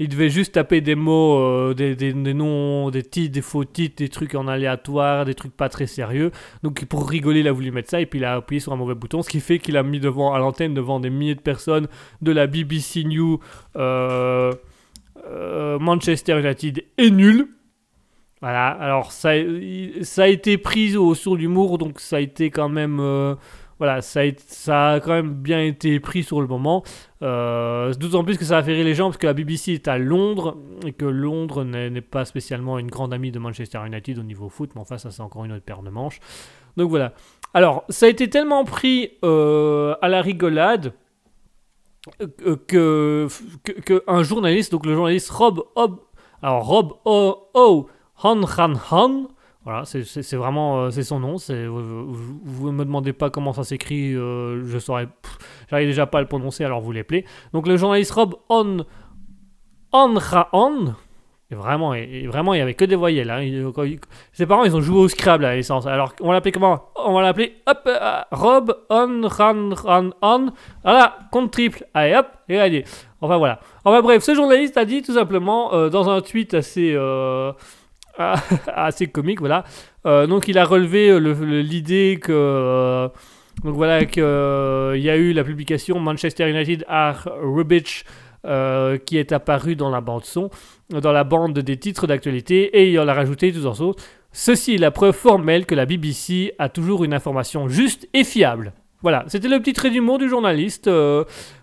il 0.00 0.08
devait 0.08 0.30
juste 0.30 0.52
taper 0.52 0.80
des 0.80 0.94
mots, 0.94 1.38
euh, 1.38 1.74
des 1.74 2.14
noms, 2.14 2.88
des 2.88 3.02
titres, 3.02 3.34
des 3.34 3.42
faux 3.42 3.66
titres, 3.66 3.96
des 3.96 4.08
trucs 4.08 4.34
en 4.34 4.48
aléatoire, 4.48 5.26
des 5.26 5.34
trucs 5.34 5.54
pas 5.54 5.68
très 5.68 5.86
sérieux. 5.86 6.30
Donc 6.62 6.86
pour 6.86 7.06
rigoler, 7.06 7.40
il 7.40 7.48
a 7.48 7.52
voulu 7.52 7.70
mettre 7.70 7.90
ça 7.90 8.00
et 8.00 8.06
puis 8.06 8.18
il 8.18 8.24
a 8.24 8.36
appuyé 8.36 8.60
sur 8.60 8.72
un 8.72 8.76
mauvais 8.76 8.94
bouton, 8.94 9.20
ce 9.20 9.28
qui 9.28 9.40
fait 9.40 9.58
qu'il 9.58 9.76
a 9.76 9.82
mis 9.82 10.00
devant 10.00 10.32
à 10.32 10.38
l'antenne 10.38 10.72
devant 10.72 11.00
des 11.00 11.10
milliers 11.10 11.34
de 11.34 11.42
personnes 11.42 11.86
de 12.22 12.32
la 12.32 12.46
BBC 12.46 13.04
News 13.04 13.40
euh, 13.76 14.54
euh, 15.26 15.78
Manchester 15.78 16.40
United 16.40 16.82
est 16.96 17.10
nul. 17.10 17.48
Voilà, 18.40 18.68
alors 18.68 19.12
ça, 19.12 19.30
a 19.30 20.26
été 20.26 20.56
pris 20.56 20.96
au 20.96 21.14
sur 21.14 21.36
l'humour, 21.36 21.76
donc 21.76 22.00
ça 22.00 22.16
a 22.16 22.20
été 22.20 22.50
quand 22.50 22.70
même. 22.70 22.98
euh, 23.00 23.34
voilà, 23.78 24.02
ça 24.02 24.20
a, 24.68 25.00
quand 25.00 25.12
même 25.12 25.32
bien 25.32 25.62
été 25.62 26.00
pris 26.00 26.22
sur 26.22 26.40
le 26.40 26.46
moment. 26.46 26.82
Euh, 27.22 27.94
D'autant 27.94 28.24
plus 28.24 28.36
que 28.36 28.44
ça 28.44 28.58
a 28.58 28.62
fait 28.62 28.74
rire 28.74 28.84
les 28.84 28.94
gens 28.94 29.06
parce 29.06 29.16
que 29.16 29.26
la 29.26 29.32
BBC 29.32 29.72
est 29.72 29.88
à 29.88 29.96
Londres 29.96 30.58
et 30.86 30.92
que 30.92 31.06
Londres 31.06 31.64
n'est 31.64 32.00
pas 32.02 32.26
spécialement 32.26 32.78
une 32.78 32.90
grande 32.90 33.14
amie 33.14 33.30
de 33.30 33.38
Manchester 33.38 33.80
United 33.86 34.18
au 34.18 34.22
niveau 34.22 34.50
foot, 34.50 34.70
mais 34.74 34.82
enfin, 34.82 34.98
ça 34.98 35.10
c'est 35.10 35.22
encore 35.22 35.46
une 35.46 35.52
autre 35.52 35.64
paire 35.64 35.82
de 35.82 35.88
manches. 35.88 36.20
Donc 36.76 36.90
voilà. 36.90 37.14
Alors, 37.54 37.84
ça 37.88 38.06
a 38.06 38.08
été 38.10 38.28
tellement 38.28 38.64
pris 38.64 39.12
euh, 39.24 39.94
à 40.02 40.08
la 40.08 40.20
rigolade 40.22 40.92
que, 42.68 43.28
que, 43.84 44.02
journaliste, 44.22 44.72
donc 44.72 44.86
le 44.86 44.94
journaliste 44.94 45.30
Rob 45.30 45.62
Hob, 45.74 46.00
alors 46.42 46.66
Rob 46.66 46.92
O, 47.04 47.48
o 47.54 47.88
Han 48.22 48.40
Han 48.58 48.72
Han, 48.90 49.26
voilà, 49.64 49.84
c'est- 49.84 50.36
vraiment 50.36 50.84
euh, 50.84 50.90
c'est 50.90 51.02
son 51.02 51.20
nom. 51.20 51.36
Vous, 51.36 52.40
vous 52.42 52.72
me 52.72 52.84
demandez 52.84 53.12
pas 53.12 53.30
comment 53.30 53.52
ça 53.52 53.64
s'écrit, 53.64 54.14
euh, 54.14 54.62
je 54.66 54.78
saurais, 54.78 55.08
j'arrive 55.70 55.88
déjà 55.88 56.06
pas 56.06 56.18
à 56.18 56.20
le 56.22 56.26
prononcer, 56.28 56.64
alors 56.64 56.80
vous 56.80 56.92
l'appelez. 56.92 57.24
Donc 57.52 57.66
le 57.66 57.76
journaliste 57.76 58.12
Rob 58.12 58.36
On 58.48 58.84
On 59.92 60.14
Han. 60.52 60.94
Vraiment, 61.52 61.94
vraiment, 62.28 62.54
il 62.54 62.58
y 62.58 62.60
avait 62.60 62.74
que 62.74 62.84
des 62.84 62.94
voyelles. 62.94 63.28
hein. 63.28 63.40
Il- 63.42 63.72
ses 64.32 64.46
parents, 64.46 64.62
ils 64.62 64.76
ont 64.76 64.80
joué 64.80 65.00
au 65.00 65.08
Scrabble 65.08 65.44
à 65.44 65.48
la 65.50 65.56
licence. 65.56 65.84
Alors, 65.84 66.12
on 66.20 66.28
va 66.28 66.34
l'appeler 66.34 66.52
comment? 66.52 66.84
On 66.94 67.12
va 67.12 67.22
l'appeler, 67.22 67.56
hop, 67.66 67.80
euh, 67.88 68.20
Rob, 68.30 68.76
on, 68.88 69.22
ran, 69.26 69.70
ran, 69.74 70.10
on. 70.22 70.50
Voilà, 70.84 71.18
compte 71.32 71.50
triple. 71.50 71.84
Allez, 71.92 72.14
hop, 72.14 72.28
et 72.48 72.60
allez. 72.60 72.84
Enfin, 73.20 73.36
voilà. 73.36 73.58
Enfin, 73.84 74.00
bref, 74.00 74.22
ce 74.22 74.32
journaliste 74.32 74.76
a 74.76 74.84
dit 74.84 75.02
tout 75.02 75.14
simplement, 75.14 75.74
euh, 75.74 75.88
dans 75.88 76.08
un 76.08 76.20
tweet 76.20 76.54
assez, 76.54 76.92
euh, 76.94 77.50
assez 78.74 79.06
comique, 79.06 79.40
voilà. 79.40 79.64
Euh, 80.06 80.26
donc, 80.26 80.48
il 80.48 80.58
a 80.58 80.64
relevé 80.64 81.10
euh, 81.10 81.62
l'idée 81.62 82.18
que. 82.20 82.32
euh, 82.32 83.08
donc, 83.64 83.74
voilà, 83.74 84.04
qu'il 84.04 84.22
y 84.22 85.10
a 85.10 85.16
eu 85.16 85.32
la 85.32 85.44
publication 85.44 85.98
Manchester 85.98 86.48
United 86.48 86.84
are 86.88 87.28
rubbish. 87.42 88.04
qui 89.04 89.18
est 89.18 89.32
apparue 89.32 89.76
dans 89.76 89.90
la 89.90 90.00
bande 90.00 90.24
son, 90.24 90.48
dans 90.88 91.12
la 91.12 91.24
bande 91.24 91.58
des 91.58 91.76
titres 91.76 92.06
d'actualité, 92.06 92.62
et 92.78 92.90
il 92.90 92.98
en 92.98 93.06
a 93.06 93.12
rajouté 93.12 93.52
tout 93.52 93.66
en 93.66 93.72
dessous. 93.72 93.94
Ceci 94.32 94.76
est 94.76 94.78
la 94.78 94.90
preuve 94.90 95.14
formelle 95.14 95.66
que 95.66 95.74
la 95.74 95.84
BBC 95.84 96.54
a 96.58 96.70
toujours 96.70 97.04
une 97.04 97.12
information 97.12 97.68
juste 97.68 98.08
et 98.14 98.24
fiable. 98.24 98.72
Voilà, 99.02 99.24
c'était 99.28 99.48
le 99.48 99.58
petit 99.58 99.74
trait 99.74 99.90
d'humour 99.90 100.16
du 100.18 100.28
journaliste, 100.28 100.88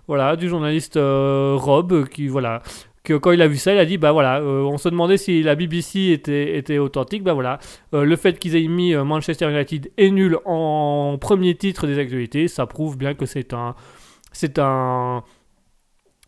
voilà, 0.07 0.35
du 0.35 0.49
journaliste 0.49 0.99
Rob, 1.01 2.07
qui 2.09 2.27
voilà, 2.27 2.61
que 3.07 3.13
quand 3.13 3.31
il 3.31 3.41
a 3.41 3.47
vu 3.47 3.55
ça, 3.57 3.73
il 3.73 3.79
a 3.79 3.85
dit 3.85 3.97
bah 3.97 4.11
voilà, 4.11 4.41
euh, 4.41 4.63
on 4.63 4.77
se 4.77 4.89
demandait 4.89 5.15
si 5.17 5.41
la 5.41 5.55
BBC 5.55 6.11
était, 6.11 6.57
était 6.57 6.77
authentique, 6.77 7.23
bah 7.23 7.34
voilà, 7.34 7.59
Euh, 7.93 8.03
le 8.03 8.15
fait 8.17 8.38
qu'ils 8.38 8.55
aient 8.57 8.67
mis 8.67 8.93
euh, 8.93 9.05
Manchester 9.05 9.49
United 9.49 9.91
est 9.97 10.09
nul 10.11 10.38
en 10.45 11.17
premier 11.19 11.55
titre 11.55 11.88
des 11.88 11.97
actualités, 11.99 12.49
ça 12.49 12.65
prouve 12.65 12.97
bien 12.97 13.13
que 13.13 13.25
c'est 13.25 13.53
un, 13.53 13.75
c'est 14.34 14.59
un, 14.59 15.23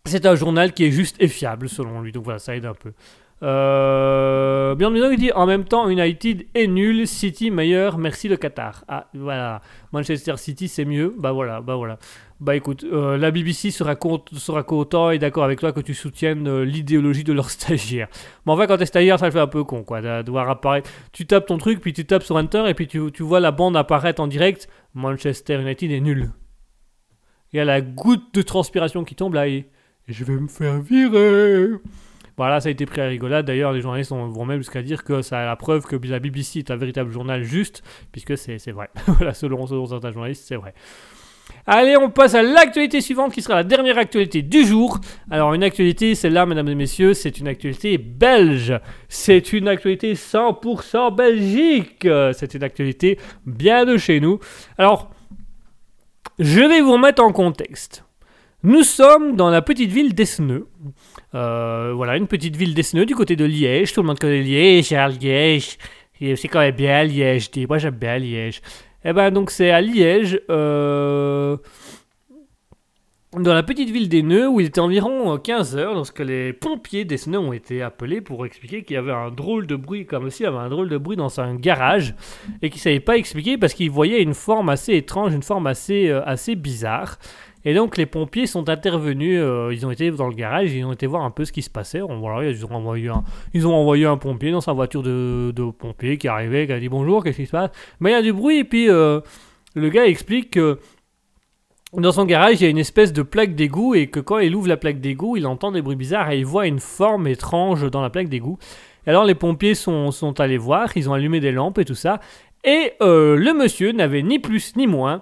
c'est 0.05 0.25
un 0.25 0.35
journal 0.35 0.71
qui 0.73 0.85
est 0.85 0.91
juste 0.91 1.17
et 1.19 1.27
fiable 1.27 1.67
selon 1.67 2.01
lui, 2.01 2.11
donc 2.13 2.23
voilà, 2.23 2.39
ça 2.39 2.55
aide 2.55 2.65
un 2.65 2.73
peu. 2.73 2.93
Euh, 3.41 4.75
Munoz 4.75 5.15
dit 5.15 5.31
en 5.31 5.45
même 5.45 5.63
temps 5.63 5.89
United 5.89 6.45
est 6.53 6.67
nul, 6.67 7.07
City 7.07 7.51
meilleur, 7.51 7.97
merci 7.97 8.27
le 8.27 8.35
Qatar. 8.35 8.83
Ah 8.87 9.07
voilà, 9.13 9.61
Manchester 9.93 10.35
City 10.37 10.67
c'est 10.67 10.85
mieux, 10.85 11.13
bah 11.17 11.31
voilà, 11.31 11.61
bah 11.61 11.75
voilà. 11.75 11.99
Bah 12.41 12.55
écoute, 12.55 12.85
euh, 12.85 13.17
la 13.17 13.31
BBC 13.31 13.71
sera, 13.71 13.95
sera 14.33 14.63
content 14.63 15.11
et 15.11 15.19
d'accord 15.19 15.43
avec 15.43 15.59
toi 15.59 15.73
que 15.73 15.81
tu 15.81 15.93
soutiennes 15.93 16.47
euh, 16.47 16.63
l'idéologie 16.63 17.23
de 17.23 17.33
leur 17.33 17.49
stagiaire. 17.49 18.07
Mais 18.45 18.51
enfin 18.51 18.67
quand 18.67 18.77
t'es 18.77 18.85
stagiaire 18.85 19.19
ça 19.19 19.31
fait 19.31 19.39
un 19.39 19.47
peu 19.47 19.63
con 19.63 19.83
quoi, 19.83 20.01
de 20.01 20.21
devoir 20.21 20.49
apparaître. 20.49 20.89
Tu 21.13 21.25
tapes 21.25 21.45
ton 21.45 21.57
truc 21.57 21.79
puis 21.79 21.93
tu 21.93 22.05
tapes 22.05 22.23
sur 22.23 22.35
Enter 22.35 22.65
et 22.67 22.73
puis 22.73 22.87
tu, 22.87 23.11
tu 23.13 23.23
vois 23.23 23.39
la 23.39 23.51
bande 23.51 23.77
apparaître 23.77 24.21
en 24.21 24.27
direct, 24.27 24.67
Manchester 24.93 25.61
United 25.61 25.91
est 25.91 26.01
nul. 26.01 26.31
Il 27.53 27.57
y 27.57 27.59
a 27.59 27.65
la 27.65 27.81
goutte 27.81 28.33
de 28.33 28.41
transpiration 28.41 29.03
qui 29.03 29.15
tombe 29.15 29.33
là 29.33 29.47
et 29.47 29.69
je 30.07 30.23
vais 30.23 30.35
me 30.35 30.47
faire 30.47 30.81
virer. 30.81 31.69
Voilà, 32.39 32.61
ça 32.61 32.69
a 32.69 32.71
été 32.71 32.85
pris 32.85 33.01
à 33.01 33.03
la 33.03 33.09
rigolade. 33.09 33.45
D'ailleurs, 33.45 33.73
les 33.73 33.81
journalistes 33.81 34.13
ont- 34.13 34.29
vont 34.29 34.45
même 34.45 34.59
jusqu'à 34.59 34.81
dire 34.81 35.03
que 35.03 35.21
ça 35.21 35.39
a 35.41 35.45
la 35.45 35.57
preuve 35.57 35.83
que 35.85 35.97
la 36.07 36.19
BBC 36.19 36.59
est 36.59 36.71
un 36.71 36.77
véritable 36.77 37.11
journal 37.11 37.43
juste, 37.43 37.83
puisque 38.13 38.37
c'est 38.37 38.71
vrai. 38.71 38.89
voilà, 39.07 39.33
selon 39.33 39.67
certains 39.85 40.13
journalistes, 40.13 40.45
c'est 40.47 40.55
vrai. 40.55 40.73
Allez, 41.67 41.97
on 41.97 42.09
passe 42.09 42.35
à 42.35 42.41
l'actualité 42.41 43.01
suivante 43.01 43.33
qui 43.33 43.41
sera 43.41 43.55
la 43.55 43.65
dernière 43.65 43.97
actualité 43.97 44.41
du 44.41 44.63
jour. 44.65 45.01
Alors, 45.29 45.53
une 45.53 45.63
actualité, 45.65 46.15
celle-là, 46.15 46.45
mesdames 46.45 46.69
et 46.69 46.75
messieurs, 46.75 47.13
c'est 47.13 47.39
une 47.41 47.47
actualité 47.49 47.97
belge. 47.97 48.79
C'est 49.09 49.51
une 49.51 49.67
actualité 49.67 50.13
100% 50.13 51.13
Belgique. 51.13 52.07
C'est 52.31 52.53
une 52.53 52.63
actualité 52.63 53.19
bien 53.45 53.83
de 53.83 53.97
chez 53.97 54.21
nous. 54.21 54.39
Alors, 54.77 55.11
je 56.39 56.61
vais 56.61 56.79
vous 56.79 56.93
remettre 56.93 57.21
en 57.21 57.33
contexte. 57.33 58.05
Nous 58.63 58.83
sommes 58.83 59.35
dans 59.35 59.49
la 59.49 59.61
petite 59.61 59.91
ville 59.91 60.13
d'Esneux. 60.15 60.67
Euh, 61.35 61.93
voilà, 61.95 62.17
une 62.17 62.27
petite 62.27 62.55
ville 62.55 62.73
d'Esneux 62.73 63.05
du 63.05 63.15
côté 63.15 63.35
de 63.35 63.45
Liège. 63.45 63.93
Tout 63.93 64.01
le 64.01 64.07
monde 64.07 64.19
connaît 64.19 64.41
Liège, 64.41 64.93
à 64.93 65.07
Liège. 65.07 65.77
C'est 66.19 66.47
quand 66.47 66.59
même 66.59 66.75
bien 66.75 67.03
Liège. 67.03 67.49
Moi, 67.67 67.77
j'aime 67.77 67.95
bien 67.95 68.17
Liège. 68.17 68.61
Et 69.05 69.13
ben, 69.13 69.31
donc, 69.31 69.51
c'est 69.51 69.71
à 69.71 69.79
Liège, 69.79 70.41
euh, 70.49 71.55
dans 73.37 73.53
la 73.53 73.63
petite 73.63 73.91
ville 73.91 74.09
d'Esneux, 74.09 74.49
où 74.49 74.59
il 74.59 74.67
était 74.67 74.81
environ 74.81 75.37
15 75.37 75.77
heures 75.77 75.93
lorsque 75.93 76.19
les 76.19 76.51
pompiers 76.51 77.05
d'Esneux 77.05 77.39
ont 77.39 77.53
été 77.53 77.81
appelés 77.81 78.19
pour 78.19 78.45
expliquer 78.45 78.83
qu'il 78.83 78.95
y 78.95 78.97
avait 78.97 79.13
un 79.13 79.29
drôle 79.29 79.67
de 79.67 79.75
bruit, 79.75 80.05
comme 80.05 80.29
s'il 80.29 80.45
y 80.45 80.47
avait 80.47 80.57
un 80.57 80.67
drôle 80.67 80.89
de 80.89 80.97
bruit 80.97 81.15
dans 81.15 81.39
un 81.39 81.55
garage, 81.55 82.15
et 82.61 82.69
qu'ils 82.69 82.79
ne 82.79 82.83
savaient 82.83 82.99
pas 82.99 83.17
expliquer 83.17 83.57
parce 83.57 83.73
qu'ils 83.73 83.91
voyaient 83.91 84.21
une 84.21 84.33
forme 84.33 84.69
assez 84.69 84.95
étrange, 84.95 85.33
une 85.33 85.43
forme 85.43 85.67
assez, 85.67 86.09
euh, 86.09 86.25
assez 86.25 86.55
bizarre. 86.55 87.19
Et 87.69 87.75
donc 87.75 87.97
les 87.97 88.07
pompiers 88.07 88.47
sont 88.47 88.67
intervenus, 88.67 89.39
euh, 89.39 89.69
ils 89.71 89.85
ont 89.85 89.91
été 89.91 90.09
dans 90.09 90.27
le 90.27 90.33
garage, 90.33 90.73
ils 90.73 90.83
ont 90.83 90.91
été 90.91 91.05
voir 91.05 91.21
un 91.23 91.29
peu 91.29 91.45
ce 91.45 91.51
qui 91.51 91.61
se 91.61 91.69
passait. 91.69 91.99
Ils, 91.99 92.65
ont 92.65 92.71
envoyé 92.73 94.05
un, 94.05 94.17
pompier 94.17 94.49
dans 94.49 94.59
sa 94.59 94.73
voiture 94.73 95.03
de, 95.03 95.53
de 95.55 95.69
pompier 95.69 96.17
qui 96.17 96.27
arrivait, 96.27 96.65
qui 96.65 96.73
a 96.73 96.79
dit 96.79 96.89
bonjour, 96.89 97.23
qu'est-ce 97.23 97.37
qui 97.37 97.45
se 97.45 97.51
passe? 97.51 97.69
Mais 97.99 98.09
il 98.09 98.13
y 98.13 98.15
a 98.15 98.23
du 98.23 98.33
bruit 98.33 98.57
et 98.57 98.63
puis 98.63 98.89
euh, 98.89 99.21
le 99.75 99.89
gars 99.89 100.07
explique 100.07 100.49
que 100.49 100.79
dans 101.93 102.11
son 102.11 102.25
garage 102.25 102.59
il 102.59 102.63
y 102.63 102.65
a 102.65 102.69
une 102.69 102.79
espèce 102.79 103.13
de 103.13 103.21
plaque 103.21 103.53
d'égout 103.53 103.93
et 103.93 104.07
que 104.07 104.19
quand 104.19 104.39
il 104.39 104.55
ouvre 104.55 104.67
la 104.67 104.77
plaque 104.77 104.99
d'égout 104.99 105.37
il 105.37 105.45
entend 105.45 105.71
des 105.71 105.83
bruits 105.83 105.95
bizarres 105.95 106.31
et 106.31 106.39
il 106.39 106.47
voit 106.47 106.65
une 106.65 106.79
forme 106.79 107.27
étrange 107.27 107.87
dans 107.91 108.01
la 108.01 108.09
plaque 108.09 108.29
d'égout. 108.29 108.57
Alors 109.05 109.25
les 109.25 109.35
pompiers 109.35 109.75
sont, 109.75 110.09
sont 110.09 110.39
allés 110.39 110.57
voir, 110.57 110.89
ils 110.97 111.07
ont 111.07 111.13
allumé 111.13 111.39
des 111.39 111.51
lampes 111.51 111.77
et 111.77 111.85
tout 111.85 111.93
ça. 111.93 112.19
Et 112.63 112.93
euh, 113.03 113.35
le 113.35 113.53
monsieur 113.53 113.91
n'avait 113.91 114.23
ni 114.23 114.39
plus 114.39 114.75
ni 114.75 114.87
moins 114.87 115.21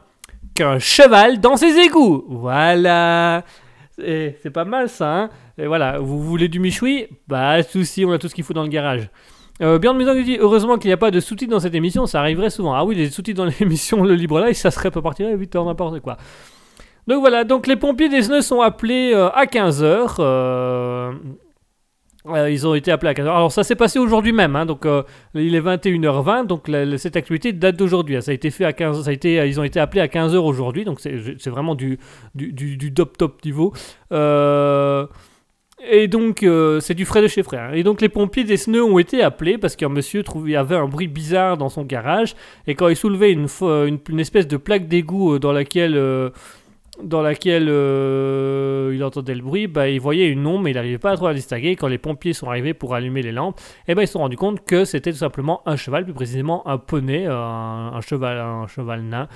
qu'un 0.58 0.80
cheval 0.80 1.40
dans 1.40 1.56
ses 1.56 1.78
égouts. 1.78 2.26
Voilà. 2.28 3.44
C'est 4.00 4.52
pas 4.52 4.66
mal 4.66 4.90
ça. 4.90 5.16
Hein 5.16 5.30
et 5.58 5.68
voilà, 5.68 6.00
vous 6.00 6.22
voulez 6.22 6.48
du 6.48 6.60
michoui? 6.60 7.08
Bah, 7.28 7.58
pas 7.58 7.62
de 7.62 7.68
souci, 7.68 8.06
on 8.06 8.12
a 8.12 8.18
tout 8.18 8.28
ce 8.28 8.36
qu'il 8.36 8.44
faut 8.44 8.54
dans 8.54 8.64
le 8.64 8.70
garage. 8.70 9.10
Euh, 9.62 9.80
Björn 9.80 9.98
Musa 9.98 10.14
nous 10.14 10.24
dit 10.24 10.38
heureusement 10.40 10.78
qu'il 10.78 10.90
n'y 10.90 10.94
a 10.94 10.98
pas 10.98 11.10
de 11.10 11.20
sous-titres 11.20 11.52
dans 11.52 11.60
cette 11.60 11.74
émission, 11.74 12.06
ça 12.06 12.20
arriverait 12.20 12.50
souvent. 12.50 12.74
Ah 12.74 12.86
oui, 12.86 12.96
les 12.96 13.10
sous-titres 13.10 13.44
dans 13.44 13.52
l'émission 13.60 14.04
Le 14.04 14.16
Libre 14.16 14.40
Live, 14.40 14.56
ça 14.56 14.72
serait 14.72 14.92
pas 14.92 15.02
partir 15.02 15.36
vite 15.36 15.56
n'importe 15.56 16.00
quoi. 16.00 16.18
Donc 17.08 17.22
voilà, 17.22 17.44
donc 17.44 17.68
les 17.68 17.76
pompiers 17.76 18.10
des 18.10 18.24
SNE 18.24 18.42
sont 18.42 18.62
appelés 18.62 19.12
euh, 19.14 19.30
à 19.30 19.46
15h. 19.46 20.16
euh, 20.20 21.14
euh, 22.34 22.50
ils 22.50 22.68
ont 22.68 22.74
été 22.74 22.92
appelés 22.92 23.12
à 23.12 23.14
15h. 23.14 23.22
Alors 23.24 23.52
ça 23.52 23.64
s'est 23.64 23.76
passé 23.76 24.00
aujourd'hui 24.00 24.32
même, 24.32 24.56
hein, 24.56 24.66
donc 24.66 24.86
euh, 24.86 25.04
il 25.34 25.56
est 25.56 25.62
21h20, 25.62 26.48
donc 26.48 26.70
cette 26.98 27.16
activité 27.16 27.54
date 27.54 27.78
d'aujourd'hui. 27.78 28.18
hein. 28.18 28.22
Ça 28.22 28.32
a 28.32 28.34
été 28.34 28.52
fait 28.52 28.66
à 28.66 28.74
15 28.74 29.04
ça 29.04 29.10
a 29.10 29.14
été, 29.14 29.36
ils 29.48 29.60
ont 29.60 29.64
été 29.64 29.80
appelés 29.80 30.02
à 30.02 30.08
15h 30.08 30.38
aujourd'hui, 30.38 30.86
donc 30.86 31.00
c'est 31.00 31.48
vraiment 31.48 31.76
du, 31.76 32.00
top 32.96 33.18
top 33.18 33.44
niveau. 33.46 33.74
Euh, 34.12 35.06
et 35.92 36.08
donc, 36.08 36.46
c'est 36.80 36.96
du 36.96 37.06
frais 37.06 37.22
de 37.22 37.28
chez 37.28 37.44
frais. 37.44 37.58
hein. 37.58 37.72
Et 37.74 37.84
donc, 37.84 38.02
les 38.02 38.10
pompiers 38.10 38.44
des 38.44 38.58
SNE 38.58 38.82
ont 38.82 38.98
été 38.98 39.22
appelés 39.22 39.60
parce 39.60 39.76
qu'un 39.76 39.90
monsieur 39.90 40.24
trouvait, 40.24 40.56
avait 40.56 40.76
un 40.76 40.88
bruit 40.88 41.08
bizarre 41.08 41.56
dans 41.56 41.70
son 41.70 41.84
garage. 41.84 42.36
Et 42.66 42.74
quand 42.74 42.88
il 42.88 42.96
soulevait 42.96 43.32
une, 43.32 44.20
espèce 44.20 44.48
de 44.48 44.58
plaque 44.58 44.88
d'égout 44.88 45.38
dans 45.38 45.52
laquelle, 45.52 45.96
dans 47.04 47.22
laquelle 47.22 47.68
euh, 47.70 48.92
il 48.94 49.04
entendait 49.04 49.36
le 49.36 49.42
bruit, 49.42 49.68
bah, 49.68 49.90
il 49.90 50.00
voyait 50.00 50.28
une 50.28 50.46
ombre 50.46 50.64
mais 50.64 50.72
il 50.72 50.76
n'arrivait 50.76 50.98
pas 50.98 51.12
à 51.12 51.16
trop 51.16 51.28
la 51.28 51.34
distinguer. 51.34 51.76
Quand 51.76 51.88
les 51.88 51.98
pompiers 51.98 52.34
sont 52.34 52.48
arrivés 52.48 52.74
pour 52.74 52.96
allumer 52.96 53.22
les 53.22 53.32
lampes, 53.32 53.60
et 53.88 53.96
ben, 53.96 54.04
ils 54.04 54.08
se 54.08 54.14
sont 54.14 54.20
rendus 54.20 54.38
compte 54.38 54.66
que 54.66 54.86
c'était 54.86 55.12
tout 55.12 55.18
simplement 55.18 55.62
un 55.66 55.76
cheval, 55.76 56.04
plus 56.04 56.14
précisément 56.14 56.68
un 56.68 56.78
poney, 56.78 57.28
euh, 57.28 57.34
un, 57.36 58.02
cheval, 58.02 58.40
un 58.40 58.68
cheval 58.68 59.04
nain. 59.04 59.28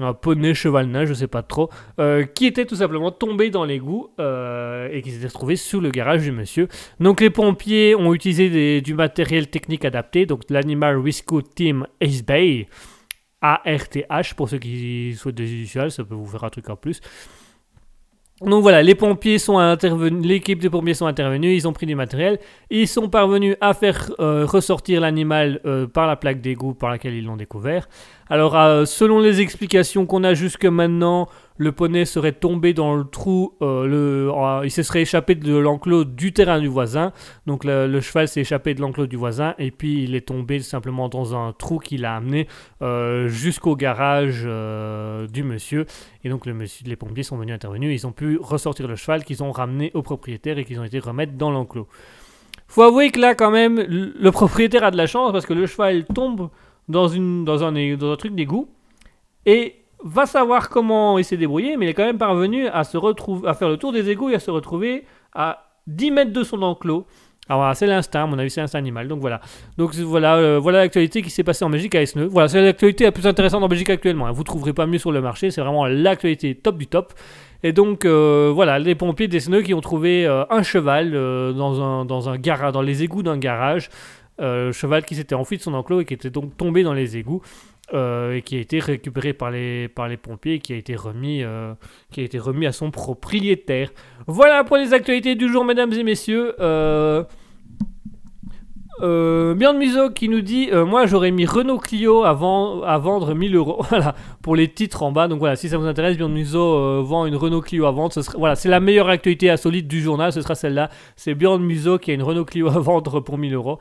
Un 0.00 0.12
poney 0.12 0.54
cheval 0.54 0.88
nain, 0.88 1.04
je 1.04 1.14
sais 1.14 1.28
pas 1.28 1.42
trop, 1.42 1.70
euh, 2.00 2.24
qui 2.24 2.46
était 2.46 2.64
tout 2.64 2.74
simplement 2.74 3.12
tombé 3.12 3.50
dans 3.50 3.64
l'égout 3.64 4.10
et 4.18 5.02
qui 5.02 5.12
s'était 5.12 5.28
retrouvé 5.28 5.54
sous 5.54 5.80
le 5.80 5.90
garage 5.90 6.22
du 6.22 6.32
monsieur. 6.32 6.66
Donc 6.98 7.20
les 7.20 7.30
pompiers 7.30 7.94
ont 7.94 8.12
utilisé 8.12 8.80
du 8.80 8.94
matériel 8.94 9.48
technique 9.48 9.84
adapté, 9.84 10.26
donc 10.26 10.42
l'Animal 10.50 10.98
Rescue 10.98 11.44
Team 11.44 11.86
Ace 12.00 12.24
Bay, 12.24 12.66
ARTH 13.44 14.34
pour 14.34 14.48
ceux 14.48 14.58
qui 14.58 15.14
souhaitent 15.14 15.34
des 15.34 15.52
initiales, 15.52 15.90
ça 15.90 16.02
peut 16.02 16.14
vous 16.14 16.26
faire 16.26 16.44
un 16.44 16.50
truc 16.50 16.70
en 16.70 16.76
plus. 16.76 17.00
Donc 18.40 18.62
voilà, 18.62 18.82
les 18.82 18.96
pompiers 18.96 19.38
sont 19.38 19.58
intervenus, 19.58 20.26
l'équipe 20.26 20.60
de 20.60 20.68
pompiers 20.68 20.94
sont 20.94 21.06
intervenus, 21.06 21.56
ils 21.56 21.68
ont 21.68 21.72
pris 21.72 21.86
du 21.86 21.94
matériel, 21.94 22.40
ils 22.68 22.88
sont 22.88 23.08
parvenus 23.08 23.56
à 23.60 23.74
faire 23.74 24.10
euh, 24.18 24.44
ressortir 24.44 25.00
l'animal 25.00 25.60
euh, 25.64 25.86
par 25.86 26.08
la 26.08 26.16
plaque 26.16 26.40
d'égout 26.40 26.74
par 26.74 26.90
laquelle 26.90 27.14
ils 27.14 27.24
l'ont 27.24 27.36
découvert. 27.36 27.88
Alors, 28.30 28.56
euh, 28.56 28.84
selon 28.86 29.20
les 29.20 29.40
explications 29.40 30.06
qu'on 30.06 30.24
a 30.24 30.32
jusque 30.32 30.64
maintenant, 30.64 31.28
le 31.56 31.72
poney 31.72 32.04
serait 32.04 32.32
tombé 32.32 32.72
dans 32.72 32.94
le 32.96 33.04
trou, 33.04 33.54
euh, 33.62 34.30
euh, 34.32 34.60
il 34.64 34.70
se 34.70 34.82
serait 34.82 35.02
échappé 35.02 35.34
de 35.34 35.54
l'enclos 35.56 36.04
du 36.04 36.32
terrain 36.32 36.58
du 36.58 36.68
voisin. 36.68 37.12
Donc, 37.46 37.64
le, 37.64 38.00
cheval 38.00 38.26
s'est 38.26 38.40
échappé 38.40 38.74
de 38.74 38.80
l'enclos 38.80 39.06
du 39.06 39.16
voisin 39.16 39.54
et 39.58 39.70
puis 39.70 40.02
il 40.02 40.14
est 40.14 40.26
tombé 40.26 40.60
simplement 40.60 41.08
dans 41.08 41.36
un 41.36 41.52
trou 41.52 41.78
qui 41.78 41.98
l'a 41.98 42.16
amené 42.16 42.48
euh, 42.82 43.28
jusqu'au 43.28 43.76
garage 43.76 44.42
du 45.30 45.42
monsieur. 45.44 45.86
Et 46.24 46.28
donc, 46.30 46.46
les 46.46 46.96
pompiers 46.96 47.22
sont 47.22 47.36
venus 47.36 47.54
intervenir, 47.54 47.90
ils 47.92 48.06
ont 48.06 48.12
pu 48.12 48.38
ressortir 48.40 48.88
le 48.88 48.96
cheval 48.96 49.22
qu'ils 49.24 49.42
ont 49.42 49.52
ramené 49.52 49.90
au 49.94 50.02
propriétaire 50.02 50.58
et 50.58 50.64
qu'ils 50.64 50.80
ont 50.80 50.84
été 50.84 50.98
remettre 50.98 51.34
dans 51.34 51.50
l'enclos. 51.50 51.86
Faut 52.66 52.82
avouer 52.82 53.10
que 53.10 53.20
là, 53.20 53.34
quand 53.34 53.50
même, 53.50 53.78
le 53.78 54.30
propriétaire 54.30 54.84
a 54.84 54.90
de 54.90 54.96
la 54.96 55.06
chance 55.06 55.30
parce 55.32 55.44
que 55.44 55.52
le 55.52 55.66
cheval 55.66 56.04
tombe 56.06 56.48
dans, 56.88 57.14
un, 57.14 57.42
dans 57.42 57.64
un 57.64 58.16
truc 58.16 58.34
d'égout 58.34 58.68
et 59.46 59.76
va 60.04 60.26
savoir 60.26 60.68
comment 60.68 61.18
il 61.18 61.24
s'est 61.24 61.38
débrouillé, 61.38 61.76
mais 61.76 61.86
il 61.86 61.88
est 61.88 61.94
quand 61.94 62.04
même 62.04 62.18
parvenu 62.18 62.68
à, 62.68 62.84
faire 62.84 63.68
le 63.68 63.76
tour 63.76 63.92
des 63.92 64.10
égouts 64.10 64.30
et 64.30 64.34
à 64.34 64.38
se 64.38 64.50
retrouver 64.50 65.04
à 65.32 65.64
10 65.86 66.10
mètres 66.10 66.32
de 66.32 66.42
son 66.42 66.62
enclos. 66.62 67.06
Alors 67.48 67.60
voilà, 67.60 67.74
c'est 67.74 67.86
l'instinct, 67.86 68.22
à 68.22 68.26
mon 68.26 68.38
avis, 68.38 68.50
c'est 68.50 68.60
l'instinct 68.60 68.78
animal. 68.78 69.08
Donc 69.08 69.20
voilà. 69.20 69.40
Donc 69.76 69.94
voilà, 69.94 70.36
euh, 70.36 70.58
voilà 70.58 70.78
l'actualité 70.78 71.20
qui 71.20 71.30
s'est 71.30 71.42
passée 71.42 71.64
en 71.64 71.70
Belgique 71.70 71.94
à 71.94 72.02
Esneux. 72.02 72.26
Voilà, 72.26 72.48
c'est 72.48 72.62
l'actualité 72.62 73.04
la 73.04 73.12
plus 73.12 73.26
intéressante 73.26 73.62
en 73.62 73.68
Belgique 73.68 73.90
actuellement. 73.90 74.26
hein. 74.26 74.32
Vous 74.32 74.44
trouverez 74.44 74.72
pas 74.72 74.86
mieux 74.86 74.98
sur 74.98 75.12
le 75.12 75.20
marché, 75.20 75.50
c'est 75.50 75.60
vraiment 75.60 75.86
l'actualité 75.86 76.54
top 76.54 76.78
du 76.78 76.86
top. 76.86 77.12
Et 77.62 77.72
donc 77.72 78.04
euh, 78.04 78.50
voilà, 78.54 78.78
les 78.78 78.94
pompiers 78.94 79.28
d'Esneux 79.28 79.62
qui 79.62 79.72
ont 79.72 79.80
trouvé 79.80 80.26
euh, 80.26 80.44
un 80.50 80.62
cheval 80.62 81.12
dans 81.12 82.82
les 82.82 83.02
égouts 83.02 83.22
d'un 83.22 83.38
garage. 83.38 83.90
Euh, 84.40 84.72
cheval 84.72 85.04
qui 85.04 85.14
s'était 85.14 85.36
enfui 85.36 85.58
de 85.58 85.62
son 85.62 85.74
enclos 85.74 86.00
et 86.00 86.04
qui 86.04 86.12
était 86.14 86.28
donc 86.30 86.56
tombé 86.56 86.82
dans 86.82 86.92
les 86.92 87.16
égouts 87.16 87.40
euh, 87.92 88.34
et 88.34 88.42
qui 88.42 88.56
a 88.56 88.58
été 88.58 88.80
récupéré 88.80 89.32
par 89.32 89.52
les, 89.52 89.86
par 89.86 90.08
les 90.08 90.16
pompiers 90.16 90.54
et 90.54 90.58
qui 90.58 90.72
a 90.72 90.76
été 90.76 90.96
remis, 90.96 91.44
euh, 91.44 91.72
qui 92.10 92.20
a 92.20 92.24
été 92.24 92.40
remis 92.40 92.66
à 92.66 92.72
son 92.72 92.90
propriétaire. 92.90 93.90
Voilà 94.26 94.64
pour 94.64 94.76
les 94.76 94.92
actualités 94.92 95.36
du 95.36 95.48
jour, 95.48 95.64
mesdames 95.64 95.92
et 95.92 96.02
messieurs. 96.02 96.54
Euh, 96.60 97.22
euh, 99.02 99.54
qui 100.14 100.28
nous 100.28 100.40
dit 100.40 100.68
Moi 100.72 101.06
j'aurais 101.06 101.30
mis 101.30 101.46
Renault 101.46 101.78
Clio 101.78 102.24
à, 102.24 102.32
vend- 102.32 102.82
à 102.82 102.98
vendre 102.98 103.34
1000 103.34 103.54
euros. 103.54 103.84
Voilà, 103.88 104.14
pour 104.42 104.56
les 104.56 104.66
titres 104.68 105.02
en 105.04 105.12
bas. 105.12 105.28
Donc 105.28 105.38
voilà, 105.38 105.54
si 105.56 105.68
ça 105.68 105.78
vous 105.78 105.86
intéresse, 105.86 106.16
Björn 106.16 106.32
Muso 106.32 107.02
vend 107.04 107.26
une 107.26 107.36
Renault 107.36 107.60
Clio 107.60 107.86
à 107.86 107.92
vendre. 107.92 108.12
Ce 108.12 108.22
sera, 108.22 108.36
voilà, 108.38 108.56
c'est 108.56 108.68
la 108.68 108.80
meilleure 108.80 109.08
actualité 109.08 109.48
insolite 109.50 109.86
du 109.86 110.00
journal. 110.00 110.32
Ce 110.32 110.40
sera 110.40 110.54
celle-là. 110.56 110.90
C'est 111.16 111.34
Björn 111.34 111.62
Muso 111.62 111.98
qui 111.98 112.10
a 112.10 112.14
une 112.14 112.22
Renault 112.22 112.44
Clio 112.44 112.68
à 112.68 112.78
vendre 112.80 113.20
pour 113.20 113.38
1000 113.38 113.54
euros. 113.54 113.78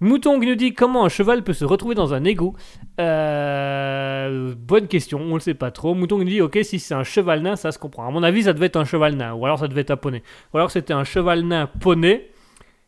Mouton 0.00 0.38
qui 0.40 0.46
nous 0.46 0.54
dit 0.54 0.74
comment 0.74 1.04
un 1.04 1.08
cheval 1.08 1.42
peut 1.42 1.52
se 1.52 1.64
retrouver 1.64 1.94
dans 1.94 2.12
un 2.12 2.24
égout. 2.24 2.54
Euh, 3.00 4.54
bonne 4.58 4.88
question, 4.88 5.20
on 5.20 5.34
le 5.34 5.40
sait 5.40 5.54
pas 5.54 5.70
trop. 5.70 5.94
Mouton 5.94 6.18
qui 6.18 6.24
nous 6.24 6.30
dit 6.30 6.40
ok 6.40 6.58
si 6.62 6.78
c'est 6.78 6.94
un 6.94 7.04
cheval 7.04 7.40
nain 7.40 7.56
ça 7.56 7.72
se 7.72 7.78
comprend. 7.78 8.06
À 8.06 8.10
mon 8.10 8.22
avis 8.22 8.44
ça 8.44 8.52
devait 8.52 8.66
être 8.66 8.76
un 8.76 8.84
cheval 8.84 9.14
nain 9.14 9.34
ou 9.34 9.44
alors 9.44 9.58
ça 9.58 9.68
devait 9.68 9.82
être 9.82 9.90
un 9.90 9.96
poney. 9.96 10.22
Ou 10.52 10.58
alors 10.58 10.70
c'était 10.70 10.92
un 10.92 11.04
cheval 11.04 11.42
nain 11.42 11.68
poney 11.80 12.28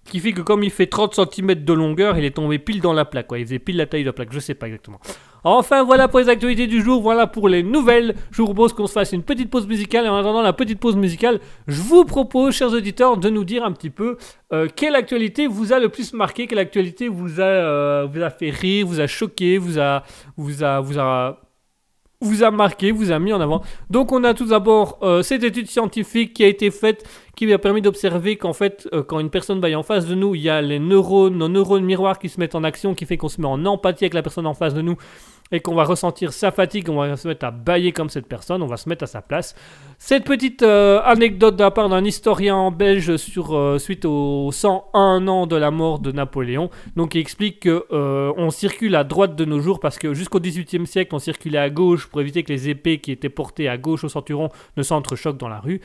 qui 0.05 0.21
fait 0.21 0.33
que 0.33 0.41
comme 0.41 0.63
il 0.63 0.71
fait 0.71 0.87
30 0.87 1.15
cm 1.15 1.55
de 1.55 1.73
longueur 1.73 2.19
il 2.19 2.25
est 2.25 2.37
tombé 2.37 2.59
pile 2.59 2.81
dans 2.81 2.93
la 2.93 3.05
plaque. 3.05 3.27
Quoi. 3.27 3.39
Il 3.39 3.47
faisait 3.47 3.59
pile 3.59 3.77
la 3.77 3.87
taille 3.87 4.03
de 4.03 4.09
la 4.09 4.13
plaque, 4.13 4.33
je 4.33 4.41
sais 4.41 4.55
pas 4.55 4.67
exactement. 4.67 5.01
Enfin 5.45 5.85
voilà 5.85 6.09
pour 6.09 6.19
les 6.21 6.29
actualités 6.29 6.67
du 6.67 6.83
jour, 6.83 7.01
voilà 7.01 7.27
pour 7.27 7.49
les 7.49 7.63
nouvelles. 7.63 8.15
Je 8.31 8.39
vous 8.39 8.47
propose 8.47 8.73
qu'on 8.73 8.87
se 8.87 8.93
fasse 8.93 9.13
une 9.13 9.23
petite 9.23 9.51
pause 9.51 9.67
musicale 9.67 10.07
et 10.07 10.09
en 10.09 10.17
attendant 10.17 10.43
la 10.43 10.53
petite 10.53 10.81
pause 10.81 10.97
musicale, 10.97 11.41
je 11.67 11.81
vous 11.81 12.05
propose 12.05 12.55
chers 12.55 12.73
auditeurs 12.73 13.17
de 13.17 13.29
nous 13.29 13.45
dire 13.45 13.65
un 13.65 13.73
petit 13.73 13.91
peu 13.91 14.17
euh, 14.53 14.69
quelle 14.75 14.95
actualité 14.95 15.47
vous 15.47 15.73
a 15.73 15.79
le 15.79 15.89
plus 15.89 16.13
marqué, 16.13 16.47
quelle 16.47 16.59
actualité 16.59 17.09
vous 17.09 17.41
a, 17.41 17.45
euh, 17.45 18.09
vous 18.11 18.23
a 18.23 18.31
fait 18.31 18.51
rire, 18.51 18.87
vous 18.87 19.01
a 19.01 19.07
choqué, 19.07 19.59
vous 19.59 19.79
a, 19.79 20.03
vous 20.37 20.63
a, 20.63 20.81
vous 20.81 20.99
a, 20.99 21.41
vous 22.21 22.43
a 22.43 22.51
marqué, 22.51 22.91
vous 22.91 23.13
a 23.13 23.19
mis 23.19 23.33
en 23.33 23.41
avant. 23.41 23.63
Donc 23.91 24.11
on 24.11 24.25
a 24.25 24.35
tout 24.35 24.47
d'abord 24.47 24.99
euh, 25.03 25.23
cette 25.23 25.45
étude 25.45 25.69
scientifique 25.69 26.35
qui 26.35 26.43
a 26.43 26.49
été 26.49 26.71
faite, 26.71 27.09
qui 27.37 27.53
a 27.53 27.59
permis 27.59 27.81
d'observer 27.81 28.37
qu'en 28.37 28.53
fait, 28.53 28.89
euh, 28.93 29.05
quand 29.05 29.21
une 29.21 29.31
personne 29.31 29.61
va 29.61 29.69
en 29.79 29.85
face 29.85 30.07
de 30.07 30.17
nous, 30.17 30.35
il 30.35 30.43
y 30.43 30.49
a 30.49 30.61
les 30.61 30.81
neurones, 30.81 31.37
nos 31.37 31.49
neurones 31.49 31.85
miroirs 31.85 32.19
qui 32.19 32.29
se 32.29 32.41
mettent 32.41 32.57
en 32.57 32.65
action, 32.65 32.95
qui 32.95 33.07
fait 33.07 33.17
qu'on 33.17 33.29
se 33.29 33.41
met 33.41 33.47
en 33.47 33.65
empathie 33.65 34.05
avec 34.05 34.15
la 34.15 34.23
personne 34.23 34.47
en 34.47 34.55
face 34.55 34.75
de 34.75 34.83
nous 34.83 34.97
et 35.51 35.61
qu'on 35.61 35.75
va 35.75 35.85
ressentir 35.85 36.33
sa 36.33 36.51
fatigue, 36.51 36.89
on 36.91 36.97
va 36.97 37.17
se 37.17 37.27
mettre 37.27 37.47
à 37.47 37.51
bailler 37.51 37.93
comme 37.93 38.11
cette 38.11 38.27
personne, 38.27 38.63
on 38.63 38.67
va 38.67 38.77
se 38.77 38.89
mettre 38.89 39.05
à 39.05 39.07
sa 39.07 39.23
place. 39.23 39.55
Cette 39.99 40.25
petite 40.25 40.63
euh, 40.63 41.01
anecdote 41.05 41.57
de 41.57 41.89
d'un 41.89 42.05
historien 42.05 42.71
belge 42.71 43.11
euh, 43.11 43.79
suite 43.79 44.05
aux 44.05 44.51
101 44.53 45.27
ans 45.29 45.47
de 45.47 45.57
la 45.57 45.71
mort 45.71 46.01
de 46.01 46.13
Napoléon, 46.13 46.71
donc 46.97 47.15
il 47.15 47.21
explique 47.21 47.61
que 47.61 47.85
euh, 47.93 48.51
circule 48.51 48.97
à 48.97 49.05
droite 49.05 49.37
de 49.37 49.45
nos 49.45 49.61
jours 49.61 49.81
parce 49.81 49.99
que 49.99 50.15
jusqu'au 50.15 50.41
XVIIIe 50.41 50.87
siècle 50.87 51.15
on 51.15 51.19
circulait 51.19 51.59
à 51.59 51.71
gauche 51.71 52.07
pour 52.09 52.21
éviter 52.21 52.43
que 52.43 52.53
les 52.53 52.69
épées 52.69 52.99
qui 52.99 53.13
étaient 53.13 53.29
portées 53.29 53.69
à 53.69 53.77
gauche 53.79 54.05
au 54.05 54.09
ceinturon 54.09 54.49
ne 54.77 54.83
s'entrechoquent 54.83 55.39
dans 55.39 55.49
la 55.49 55.61
rue. 55.61 55.81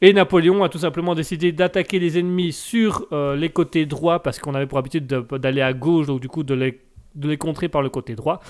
Et 0.00 0.12
Napoléon 0.12 0.62
a 0.62 0.68
tout 0.68 0.78
simplement 0.78 1.14
décidé 1.14 1.52
d'attaquer 1.52 1.98
les 1.98 2.18
ennemis 2.18 2.52
sur 2.52 3.06
les 3.36 3.48
côtés 3.48 3.86
droits 3.86 4.22
parce 4.22 4.38
qu'on 4.38 4.54
avait 4.54 4.66
pour 4.66 4.78
habitude 4.78 5.06
de- 5.06 5.38
d'aller 5.38 5.62
à 5.62 5.72
gauche, 5.72 6.06
donc 6.06 6.20
du 6.20 6.28
coup 6.28 6.42
de 6.42 6.54
les 6.54 7.36
contrer 7.38 7.68
par 7.68 7.80
le 7.80 7.88
côté 7.88 8.14
droit. 8.14 8.40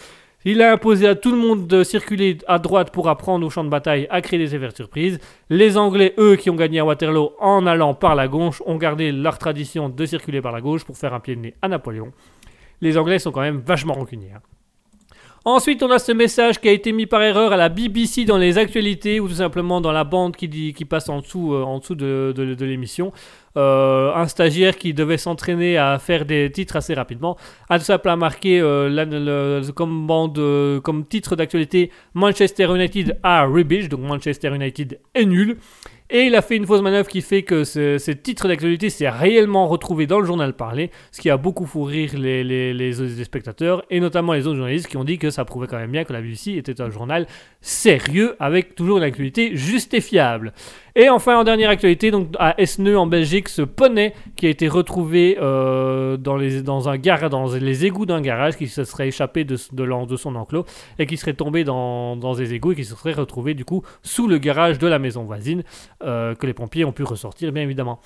Il 0.46 0.60
a 0.60 0.72
imposé 0.72 1.08
à 1.08 1.14
tout 1.14 1.30
le 1.30 1.38
monde 1.38 1.66
de 1.66 1.82
circuler 1.82 2.36
à 2.46 2.58
droite 2.58 2.90
pour 2.92 3.08
apprendre 3.08 3.46
au 3.46 3.50
champ 3.50 3.64
de 3.64 3.70
bataille 3.70 4.06
à 4.10 4.20
créer 4.20 4.38
des 4.38 4.54
effets 4.54 4.68
de 4.68 4.76
surprise. 4.76 5.18
Les 5.48 5.78
Anglais, 5.78 6.12
eux, 6.18 6.36
qui 6.36 6.50
ont 6.50 6.54
gagné 6.54 6.80
à 6.80 6.84
Waterloo 6.84 7.32
en 7.40 7.66
allant 7.66 7.94
par 7.94 8.14
la 8.14 8.28
gauche, 8.28 8.62
ont 8.66 8.76
gardé 8.76 9.10
leur 9.10 9.38
tradition 9.38 9.88
de 9.88 10.04
circuler 10.04 10.42
par 10.42 10.52
la 10.52 10.60
gauche 10.60 10.84
pour 10.84 10.98
faire 10.98 11.14
un 11.14 11.20
pied 11.20 11.34
de 11.34 11.40
nez 11.40 11.54
à 11.62 11.68
Napoléon. 11.68 12.12
Les 12.82 12.98
Anglais 12.98 13.18
sont 13.18 13.32
quand 13.32 13.40
même 13.40 13.62
vachement 13.64 13.94
rancuniers. 13.94 14.32
hein. 14.36 14.42
Ensuite, 15.46 15.82
on 15.82 15.90
a 15.90 15.98
ce 15.98 16.10
message 16.10 16.58
qui 16.58 16.70
a 16.70 16.72
été 16.72 16.90
mis 16.90 17.04
par 17.04 17.22
erreur 17.22 17.52
à 17.52 17.58
la 17.58 17.68
BBC 17.68 18.24
dans 18.24 18.38
les 18.38 18.56
actualités 18.56 19.20
ou 19.20 19.28
tout 19.28 19.34
simplement 19.34 19.82
dans 19.82 19.92
la 19.92 20.02
bande 20.02 20.36
qui, 20.36 20.84
passe 20.88 21.10
en 21.10 21.20
dessous, 21.20 21.52
euh, 21.52 22.44
de, 22.54 22.64
l'émission. 22.64 23.12
Euh, 23.58 24.14
un 24.14 24.26
stagiaire 24.26 24.78
qui 24.78 24.94
devait 24.94 25.18
s'entraîner 25.18 25.76
à 25.76 25.98
faire 25.98 26.24
des 26.24 26.50
titres 26.50 26.76
assez 26.76 26.94
rapidement 26.94 27.36
a 27.68 27.78
tout 27.78 27.84
simplement 27.84 28.16
marqué 28.16 28.58
euh, 28.58 29.62
comme, 29.74 30.06
comme 30.82 31.06
titre 31.06 31.36
d'actualité 31.36 31.90
Manchester 32.14 32.74
United 32.74 33.18
a 33.22 33.44
rubbish, 33.44 33.90
donc 33.90 34.00
Manchester 34.00 34.48
United 34.48 34.98
est 35.14 35.26
nul. 35.26 35.58
Et 36.10 36.24
il 36.26 36.34
a 36.34 36.42
fait 36.42 36.56
une 36.56 36.66
fausse 36.66 36.82
manœuvre 36.82 37.08
qui 37.08 37.22
fait 37.22 37.42
que 37.44 37.64
ce, 37.64 38.10
titre 38.10 38.46
d'actualité 38.46 38.90
s'est 38.90 39.08
réellement 39.08 39.66
retrouvé 39.66 40.06
dans 40.06 40.20
le 40.20 40.26
journal 40.26 40.52
parlé, 40.52 40.90
ce 41.12 41.20
qui 41.20 41.30
a 41.30 41.38
beaucoup 41.38 41.64
fait 41.64 41.82
rire 41.82 42.18
les, 42.18 42.44
les- 42.44 43.24
spectateurs 43.24 43.82
et 43.88 44.00
notamment 44.00 44.34
les 44.34 44.46
autres 44.46 44.56
journalistes 44.56 44.86
qui 44.86 44.98
ont 44.98 45.04
dit 45.04 45.18
que 45.18 45.30
ça 45.30 45.46
prouvait 45.46 45.66
quand 45.66 45.78
même 45.78 45.90
bien 45.90 46.04
que 46.04 46.12
la 46.12 46.20
BBC 46.20 46.52
était 46.52 46.82
un 46.82 46.90
journal 46.90 47.26
sérieux 47.62 48.36
avec 48.38 48.74
toujours 48.74 48.98
une 48.98 49.02
actualité 49.02 49.56
juste 49.56 49.94
et 50.96 51.08
enfin, 51.08 51.36
en 51.36 51.42
dernière 51.42 51.70
actualité, 51.70 52.12
donc 52.12 52.28
à 52.38 52.54
Esneux 52.60 52.96
en 52.96 53.06
Belgique, 53.06 53.48
ce 53.48 53.62
poney 53.62 54.14
qui 54.36 54.46
a 54.46 54.48
été 54.48 54.68
retrouvé 54.68 55.36
euh, 55.40 56.16
dans, 56.16 56.36
les, 56.36 56.62
dans, 56.62 56.88
un 56.88 56.98
dans 56.98 57.52
les 57.54 57.84
égouts 57.84 58.06
d'un 58.06 58.20
garage, 58.20 58.56
qui 58.56 58.68
se 58.68 58.84
serait 58.84 59.08
échappé 59.08 59.44
de, 59.44 59.56
de, 59.72 60.16
son 60.16 60.36
enclos 60.36 60.64
et 61.00 61.06
qui 61.06 61.16
serait 61.16 61.34
tombé 61.34 61.64
dans, 61.64 62.14
dans 62.14 62.34
des 62.34 62.54
égouts 62.54 62.72
et 62.72 62.76
qui 62.76 62.84
se 62.84 62.94
serait 62.94 63.12
retrouvé 63.12 63.54
du 63.54 63.64
coup 63.64 63.82
sous 64.02 64.28
le 64.28 64.38
garage 64.38 64.78
de 64.78 64.86
la 64.86 65.00
maison 65.00 65.24
voisine, 65.24 65.64
euh, 66.04 66.36
que 66.36 66.46
les 66.46 66.54
pompiers 66.54 66.84
ont 66.84 66.92
pu 66.92 67.02
ressortir, 67.02 67.50
bien 67.50 67.64
évidemment. 67.64 68.00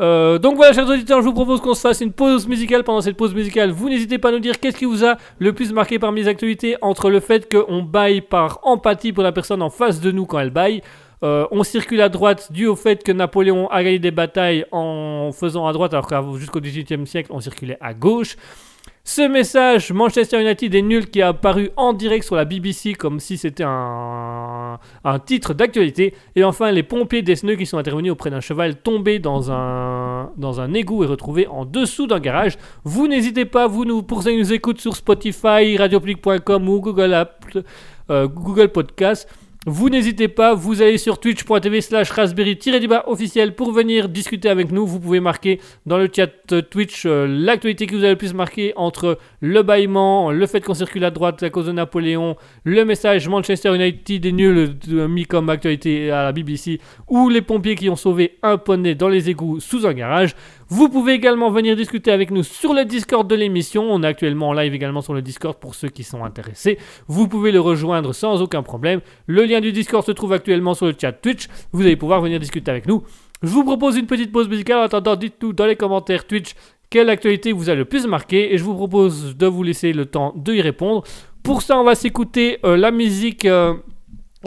Euh, 0.00 0.38
donc 0.38 0.56
voilà, 0.56 0.72
chers 0.72 0.88
auditeurs, 0.88 1.20
je 1.20 1.26
vous 1.26 1.32
propose 1.32 1.60
qu'on 1.60 1.74
se 1.74 1.80
fasse 1.80 2.00
une 2.00 2.12
pause 2.12 2.46
musicale. 2.46 2.84
Pendant 2.84 3.00
cette 3.00 3.16
pause 3.16 3.34
musicale, 3.34 3.70
vous 3.70 3.88
n'hésitez 3.88 4.18
pas 4.18 4.28
à 4.28 4.32
nous 4.32 4.38
dire 4.38 4.60
qu'est-ce 4.60 4.76
qui 4.76 4.84
vous 4.84 5.04
a 5.04 5.16
le 5.38 5.52
plus 5.52 5.72
marqué 5.72 5.98
parmi 5.98 6.22
les 6.22 6.28
actualités 6.28 6.76
entre 6.82 7.10
le 7.10 7.20
fait 7.20 7.52
qu'on 7.52 7.82
baille 7.82 8.20
par 8.20 8.60
empathie 8.62 9.12
pour 9.12 9.24
la 9.24 9.32
personne 9.32 9.62
en 9.62 9.70
face 9.70 10.00
de 10.00 10.10
nous 10.12 10.26
quand 10.26 10.38
elle 10.38 10.50
baille. 10.50 10.82
Euh, 11.24 11.46
on 11.50 11.62
circule 11.64 12.00
à 12.00 12.08
droite 12.08 12.52
dû 12.52 12.66
au 12.66 12.76
fait 12.76 13.02
que 13.02 13.10
Napoléon 13.10 13.68
a 13.68 13.82
gagné 13.82 13.98
des 13.98 14.12
batailles 14.12 14.64
en 14.70 15.30
faisant 15.32 15.66
à 15.66 15.72
droite 15.72 15.92
alors 15.92 16.06
que 16.06 16.38
jusqu'au 16.38 16.60
XVIIIe 16.60 17.06
siècle 17.06 17.30
on 17.32 17.40
circulait 17.40 17.78
à 17.80 17.92
gauche. 17.94 18.36
Ce 19.02 19.22
message 19.22 19.90
Manchester 19.90 20.40
United 20.40 20.74
est 20.74 20.82
nul 20.82 21.08
qui 21.08 21.20
est 21.20 21.22
apparu 21.22 21.70
en 21.76 21.94
direct 21.94 22.24
sur 22.24 22.36
la 22.36 22.44
BBC 22.44 22.92
comme 22.92 23.20
si 23.20 23.38
c'était 23.38 23.64
un, 23.66 24.78
un 25.02 25.18
titre 25.18 25.54
d'actualité. 25.54 26.14
Et 26.36 26.44
enfin 26.44 26.70
les 26.70 26.82
pompiers 26.82 27.22
d'Esneux 27.22 27.56
qui 27.56 27.64
sont 27.64 27.78
intervenus 27.78 28.12
auprès 28.12 28.30
d'un 28.30 28.40
cheval 28.40 28.76
tombé 28.76 29.18
dans 29.18 29.50
un, 29.50 30.30
dans 30.36 30.60
un 30.60 30.74
égout 30.74 31.04
et 31.04 31.06
retrouvé 31.06 31.46
en 31.46 31.64
dessous 31.64 32.06
d'un 32.06 32.20
garage. 32.20 32.58
Vous 32.84 33.08
n'hésitez 33.08 33.46
pas, 33.46 33.66
vous 33.66 33.86
nous, 33.86 34.02
pour 34.02 34.22
nous 34.24 34.52
écoutent 34.52 34.80
sur 34.80 34.94
Spotify, 34.94 35.76
radiopublic.com 35.78 36.68
ou 36.68 36.80
Google, 36.80 37.14
App, 37.14 37.46
euh, 38.10 38.28
Google 38.28 38.68
Podcast. 38.68 39.26
Vous 39.70 39.90
n'hésitez 39.90 40.28
pas, 40.28 40.54
vous 40.54 40.80
allez 40.80 40.96
sur 40.96 41.20
twitch.tv 41.20 41.82
slash 41.82 42.10
raspberry-du-bas 42.10 43.04
officiel 43.06 43.54
pour 43.54 43.70
venir 43.70 44.08
discuter 44.08 44.48
avec 44.48 44.72
nous. 44.72 44.86
Vous 44.86 44.98
pouvez 44.98 45.20
marquer 45.20 45.60
dans 45.84 45.98
le 45.98 46.08
chat 46.10 46.30
euh, 46.52 46.62
Twitch 46.62 47.04
euh, 47.04 47.26
l'actualité 47.28 47.86
qui 47.86 47.94
vous 47.94 48.02
a 48.02 48.08
le 48.08 48.16
plus 48.16 48.32
marqué 48.32 48.72
entre 48.76 49.18
le 49.42 49.62
bâillement, 49.62 50.30
le 50.30 50.46
fait 50.46 50.62
qu'on 50.62 50.72
circule 50.72 51.04
à 51.04 51.10
droite 51.10 51.42
à 51.42 51.50
cause 51.50 51.66
de 51.66 51.72
Napoléon, 51.72 52.36
le 52.64 52.82
message 52.86 53.28
Manchester 53.28 53.74
United 53.74 54.24
est 54.24 54.32
nul 54.32 54.74
euh, 54.90 55.06
mis 55.06 55.26
comme 55.26 55.50
actualité 55.50 56.10
à 56.10 56.22
la 56.22 56.32
BBC 56.32 56.80
ou 57.06 57.28
les 57.28 57.42
pompiers 57.42 57.74
qui 57.74 57.90
ont 57.90 57.96
sauvé 57.96 58.38
un 58.42 58.56
poney 58.56 58.94
dans 58.94 59.10
les 59.10 59.28
égouts 59.28 59.60
sous 59.60 59.86
un 59.86 59.92
garage. 59.92 60.34
Vous 60.70 60.90
pouvez 60.90 61.14
également 61.14 61.50
venir 61.50 61.76
discuter 61.76 62.10
avec 62.10 62.30
nous 62.30 62.42
sur 62.42 62.74
le 62.74 62.84
Discord 62.84 63.26
de 63.26 63.34
l'émission. 63.34 63.84
On 63.90 64.02
est 64.02 64.06
actuellement 64.06 64.50
en 64.50 64.52
live 64.52 64.74
également 64.74 65.00
sur 65.00 65.14
le 65.14 65.22
Discord 65.22 65.56
pour 65.56 65.74
ceux 65.74 65.88
qui 65.88 66.04
sont 66.04 66.24
intéressés. 66.24 66.78
Vous 67.06 67.26
pouvez 67.26 67.52
le 67.52 67.60
rejoindre 67.60 68.12
sans 68.12 68.42
aucun 68.42 68.62
problème. 68.62 69.00
Le 69.26 69.46
lien 69.46 69.60
du 69.60 69.72
Discord 69.72 70.04
se 70.04 70.12
trouve 70.12 70.34
actuellement 70.34 70.74
sur 70.74 70.84
le 70.84 70.94
chat 71.00 71.12
Twitch. 71.12 71.48
Vous 71.72 71.82
allez 71.82 71.96
pouvoir 71.96 72.20
venir 72.20 72.38
discuter 72.38 72.70
avec 72.70 72.86
nous. 72.86 73.02
Je 73.42 73.48
vous 73.48 73.64
propose 73.64 73.96
une 73.96 74.06
petite 74.06 74.30
pause 74.30 74.48
musicale. 74.48 74.78
En 74.78 74.82
attendant, 74.82 75.16
dites-nous 75.16 75.54
dans 75.54 75.66
les 75.66 75.76
commentaires 75.76 76.26
Twitch 76.26 76.54
quelle 76.90 77.08
actualité 77.08 77.52
vous 77.52 77.70
a 77.70 77.74
le 77.74 77.84
plus 77.84 78.06
marqué 78.06 78.52
et 78.52 78.58
je 78.58 78.64
vous 78.64 78.74
propose 78.74 79.36
de 79.36 79.46
vous 79.46 79.62
laisser 79.62 79.92
le 79.92 80.06
temps 80.06 80.34
de 80.36 80.54
y 80.54 80.60
répondre. 80.60 81.02
Pour 81.42 81.62
ça, 81.62 81.78
on 81.78 81.84
va 81.84 81.94
s'écouter 81.94 82.58
euh, 82.64 82.76
la 82.76 82.90
musique. 82.90 83.44
euh, 83.46 83.74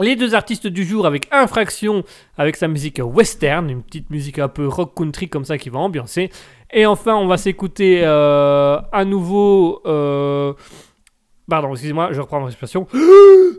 les 0.02 0.16
deux 0.16 0.34
artistes 0.34 0.66
du 0.66 0.84
jour 0.84 1.06
avec 1.06 1.28
Infraction, 1.32 2.04
avec 2.36 2.56
sa 2.56 2.68
musique 2.68 3.00
western, 3.02 3.70
une 3.70 3.82
petite 3.82 4.10
musique 4.10 4.38
un 4.38 4.48
peu 4.48 4.66
rock 4.68 4.92
country 4.96 5.28
comme 5.28 5.44
ça 5.44 5.56
qui 5.58 5.70
va 5.70 5.78
ambiancer. 5.78 6.30
Et 6.72 6.84
enfin, 6.86 7.14
on 7.14 7.26
va 7.26 7.36
s'écouter 7.36 8.00
euh, 8.02 8.78
à 8.92 9.04
nouveau. 9.04 9.80
euh, 9.86 10.52
Pardon, 11.48 11.72
excusez-moi, 11.72 12.10
je 12.12 12.20
reprends 12.20 12.40
mon 12.40 12.48
expression. 12.48 12.86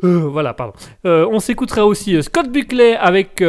Euh, 0.04 0.18
voilà, 0.28 0.54
pardon. 0.54 0.74
On 1.06 1.40
s'écoutera 1.40 1.86
aussi 1.86 2.22
Scott 2.22 2.52
Buckley 2.52 2.94
avec 2.94 3.42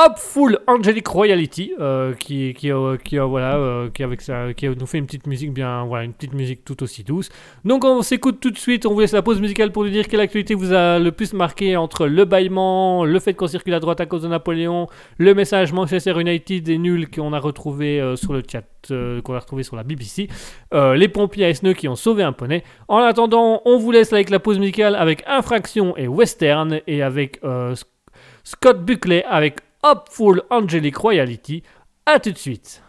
euh, 0.00 0.06
Hopeful 0.06 0.58
Angelic 0.66 1.06
Royalty, 1.06 1.72
euh, 1.80 2.14
qui, 2.14 2.54
qui, 2.54 2.72
euh, 2.72 2.96
qui, 2.96 3.18
euh, 3.18 3.24
voilà, 3.24 3.56
euh, 3.56 3.90
qui, 3.90 4.02
avec 4.02 4.20
ça, 4.20 4.52
qui 4.54 4.68
nous 4.68 4.86
fait 4.86 4.98
une 4.98 5.06
petite 5.06 5.26
musique 5.26 5.52
bien, 5.52 5.84
voilà, 5.84 6.04
une 6.04 6.12
petite 6.12 6.34
musique 6.34 6.64
tout 6.64 6.82
aussi 6.82 7.04
douce. 7.04 7.28
Donc 7.64 7.84
on 7.84 8.02
s'écoute 8.02 8.40
tout 8.40 8.50
de 8.50 8.58
suite, 8.58 8.86
on 8.86 8.94
vous 8.94 9.00
laisse 9.00 9.12
la 9.12 9.22
pause 9.22 9.40
musicale 9.40 9.72
pour 9.72 9.84
nous 9.84 9.90
dire 9.90 10.08
quelle 10.08 10.20
actualité 10.20 10.54
vous 10.54 10.72
a 10.72 10.98
le 10.98 11.12
plus 11.12 11.32
marqué 11.32 11.76
entre 11.76 12.06
le 12.06 12.24
bâillement, 12.24 13.04
le 13.04 13.18
fait 13.20 13.34
qu'on 13.34 13.46
circule 13.46 13.74
à 13.74 13.80
droite 13.80 14.00
à 14.00 14.06
cause 14.06 14.22
de 14.22 14.28
Napoléon, 14.28 14.86
le 15.18 15.34
message 15.34 15.72
Manchester 15.72 16.18
United 16.20 16.68
est 16.68 16.78
nul 16.78 17.10
qu'on 17.10 17.32
a 17.32 17.38
retrouvé 17.38 18.14
sur 18.16 18.32
le 18.32 18.42
chat, 18.50 18.64
qu'on 18.88 19.34
a 19.34 19.38
retrouvé 19.38 19.62
sur 19.62 19.76
la 19.76 19.82
BBC, 19.82 20.28
les 20.72 21.08
pompiers 21.08 21.44
à 21.44 21.48
Esneux 21.50 21.74
qui 21.74 21.88
ont 21.88 21.96
sauvé 21.96 22.22
un 22.22 22.32
poney. 22.32 22.62
En 22.88 22.98
attendant, 22.98 23.62
on 23.64 23.78
vous 23.78 23.90
laisse 23.92 24.12
avec 24.12 24.30
la 24.30 24.38
pause 24.38 24.58
musicale 24.58 24.94
avec 24.94 25.22
Infraction 25.26 25.96
et 25.96 26.08
Western 26.08 26.80
et 26.86 27.02
avec 27.02 27.40
Sc- 27.42 27.84
Scott 28.44 28.84
Buckley 28.84 29.24
avec 29.28 29.60
Hopeful 29.82 30.42
Angelic 30.50 30.96
Royalty. 30.96 31.62
A 32.04 32.20
tout 32.20 32.32
de 32.32 32.38
suite. 32.38 32.82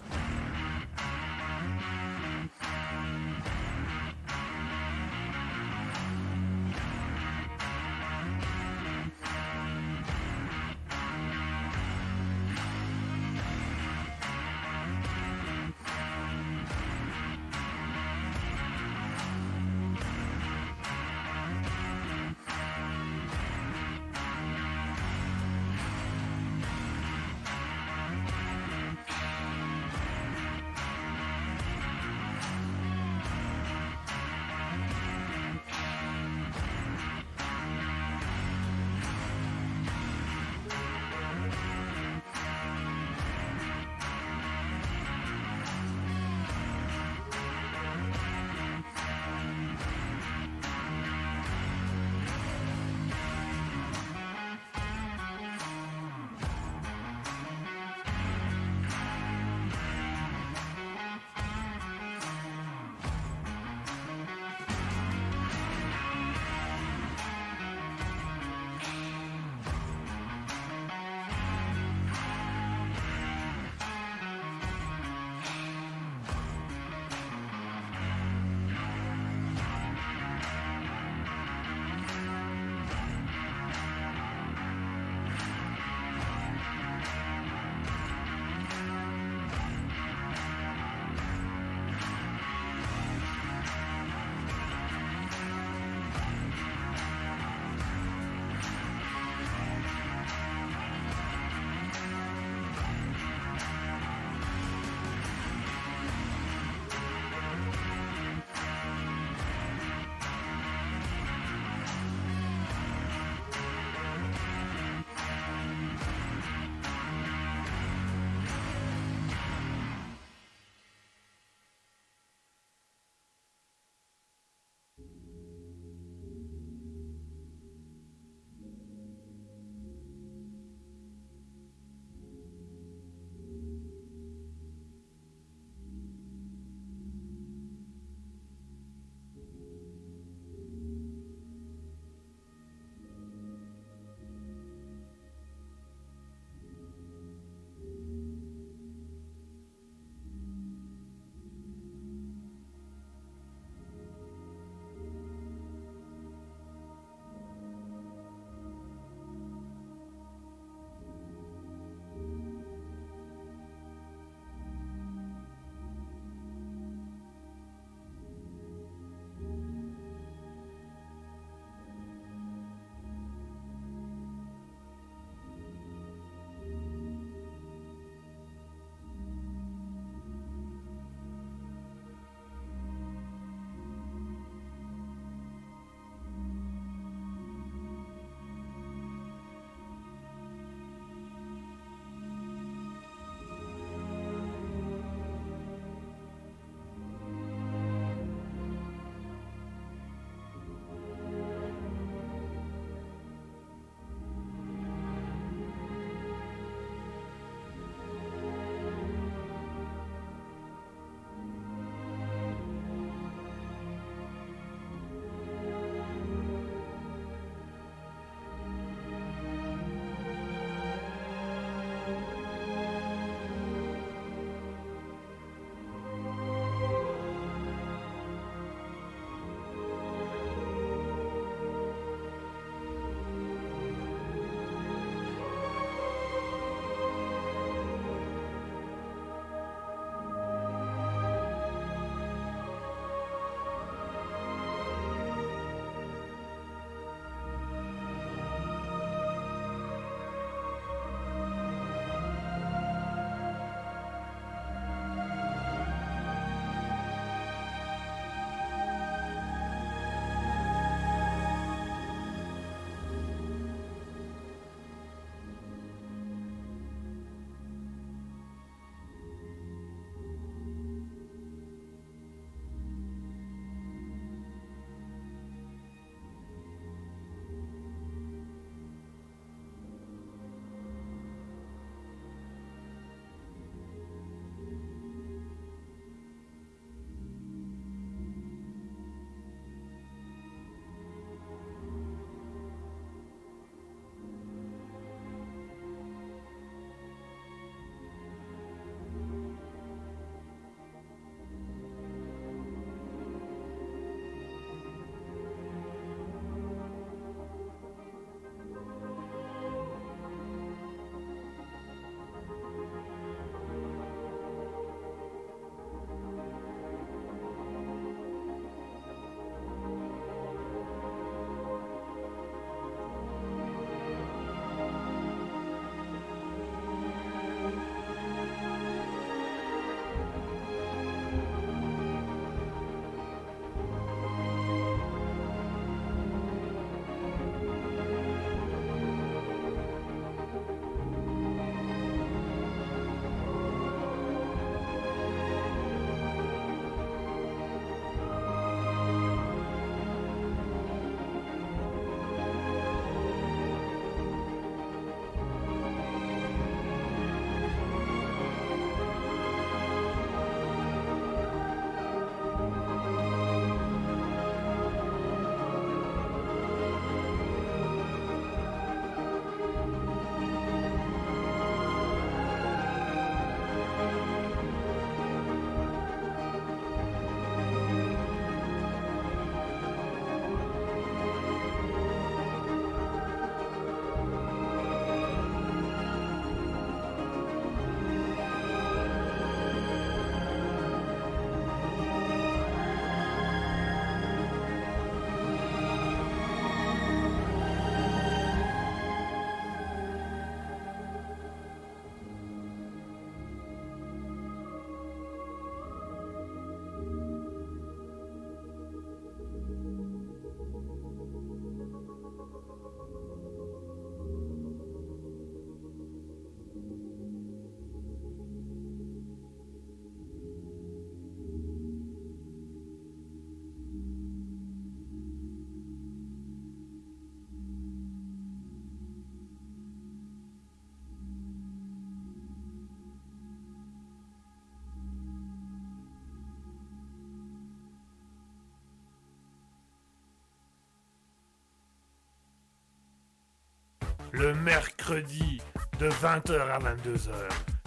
Le 444.32 444.54
mercredi 444.54 445.62
de 446.00 446.10
20h 446.10 446.60
à 446.60 446.80
22h. 446.80 447.32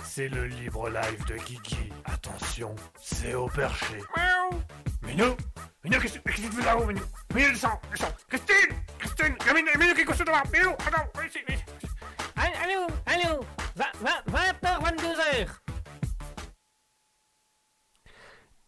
C'est 0.02 0.28
le 0.28 0.46
libre 0.46 0.88
live 0.88 1.24
de 1.26 1.36
Guigui. 1.36 1.92
Attention, 2.04 2.74
c'est 3.00 3.34
au 3.34 3.46
perché. 3.46 3.96
Miaou. 4.16 4.60
Minou 5.02 5.36
Minou, 5.82 6.00
qu'est-ce 6.00 6.18
qu'est-ce 6.18 6.42
que 6.42 6.46
tu 6.48 6.52
fais 6.52 6.64
là-haut, 6.64 6.86
Minou? 6.86 7.02
Minou, 7.34 7.50
descends, 7.50 7.80
descends 7.90 8.14
Christine 8.28 8.76
Christine 8.98 9.34
Il 9.40 9.46
y 9.46 9.50
a 9.50 9.54
Minou, 9.54 9.70
Minou 9.78 9.94
qui 9.94 10.00
est 10.00 10.04
couché 10.04 10.24
devant 10.24 10.42
Minou, 10.52 10.70
attends, 10.70 11.08
viens 11.14 11.26
ici, 11.26 11.38
viens 11.46 11.56
ici. 11.56 11.64
Allô, 12.36 12.86
allô, 13.06 13.40
20h, 13.76 14.82
22h. 14.82 15.48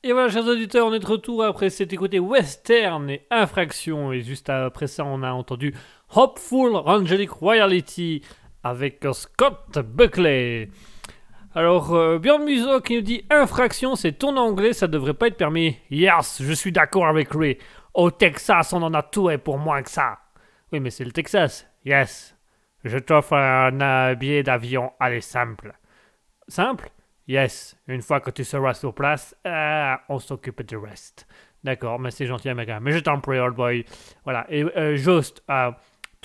Et 0.02 0.12
voilà, 0.12 0.28
chers 0.28 0.46
auditeurs, 0.46 0.86
on 0.86 0.94
est 0.94 1.00
de 1.00 1.06
retour 1.06 1.42
après 1.42 1.68
cet 1.68 1.92
écouté 1.92 2.20
western 2.20 3.10
et 3.10 3.26
infraction. 3.30 4.12
Et 4.12 4.20
juste 4.20 4.48
après 4.50 4.86
ça, 4.86 5.04
on 5.04 5.24
a 5.24 5.32
entendu 5.32 5.74
Hopeful 6.14 6.76
Angelic 6.76 7.30
Royalty 7.30 8.22
avec 8.62 9.04
Scott 9.12 9.78
Buckley. 9.78 10.70
Alors, 11.54 11.94
euh, 11.94 12.18
Björn 12.18 12.44
Muso 12.44 12.80
qui 12.80 12.96
nous 12.96 13.00
dit 13.02 13.24
infraction, 13.30 13.96
c'est 13.96 14.12
ton 14.12 14.36
anglais, 14.36 14.72
ça 14.72 14.86
devrait 14.86 15.14
pas 15.14 15.28
être 15.28 15.36
permis. 15.36 15.78
Yes, 15.90 16.42
je 16.42 16.52
suis 16.52 16.72
d'accord 16.72 17.06
avec 17.06 17.34
lui. 17.34 17.58
Au 17.94 18.10
Texas, 18.10 18.72
on 18.72 18.82
en 18.82 18.92
a 18.94 19.02
tout 19.02 19.30
et 19.30 19.38
pour 19.38 19.58
moins 19.58 19.82
que 19.82 19.90
ça. 19.90 20.18
Oui, 20.72 20.80
mais 20.80 20.90
c'est 20.90 21.04
le 21.04 21.12
Texas. 21.12 21.66
Yes. 21.84 22.36
Je 22.84 22.98
t'offre 22.98 23.32
un 23.32 24.14
billet 24.14 24.42
d'avion, 24.42 24.92
allez, 25.00 25.20
simple. 25.20 25.72
Simple? 26.46 26.90
Yes. 27.26 27.76
Une 27.88 28.02
fois 28.02 28.20
que 28.20 28.30
tu 28.30 28.44
seras 28.44 28.74
sur 28.74 28.94
place, 28.94 29.34
euh, 29.46 29.94
on 30.08 30.18
s'occupe 30.18 30.62
du 30.62 30.76
reste. 30.76 31.26
D'accord, 31.64 31.98
mais 31.98 32.10
c'est 32.10 32.26
gentil, 32.26 32.48
américain. 32.48 32.78
Mais 32.80 32.92
je 32.92 32.98
t'en 32.98 33.18
prie, 33.18 33.38
old 33.38 33.56
boy. 33.56 33.84
Voilà. 34.24 34.46
Et 34.48 34.62
euh, 34.62 34.94
juste, 34.94 35.42
euh, 35.50 35.72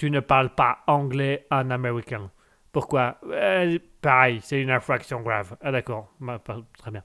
tu 0.02 0.10
ne 0.10 0.20
parles 0.20 0.50
pas 0.56 0.80
anglais 0.88 1.46
en 1.52 1.70
américain. 1.70 2.32
Pourquoi? 2.72 3.18
Euh, 3.28 3.78
Pareil, 4.02 4.40
c'est 4.42 4.60
une 4.60 4.72
infraction 4.72 5.22
grave. 5.22 5.56
Ah 5.62 5.72
d'accord, 5.72 6.12
Bah, 6.20 6.42
très 6.80 6.90
bien. 6.90 7.04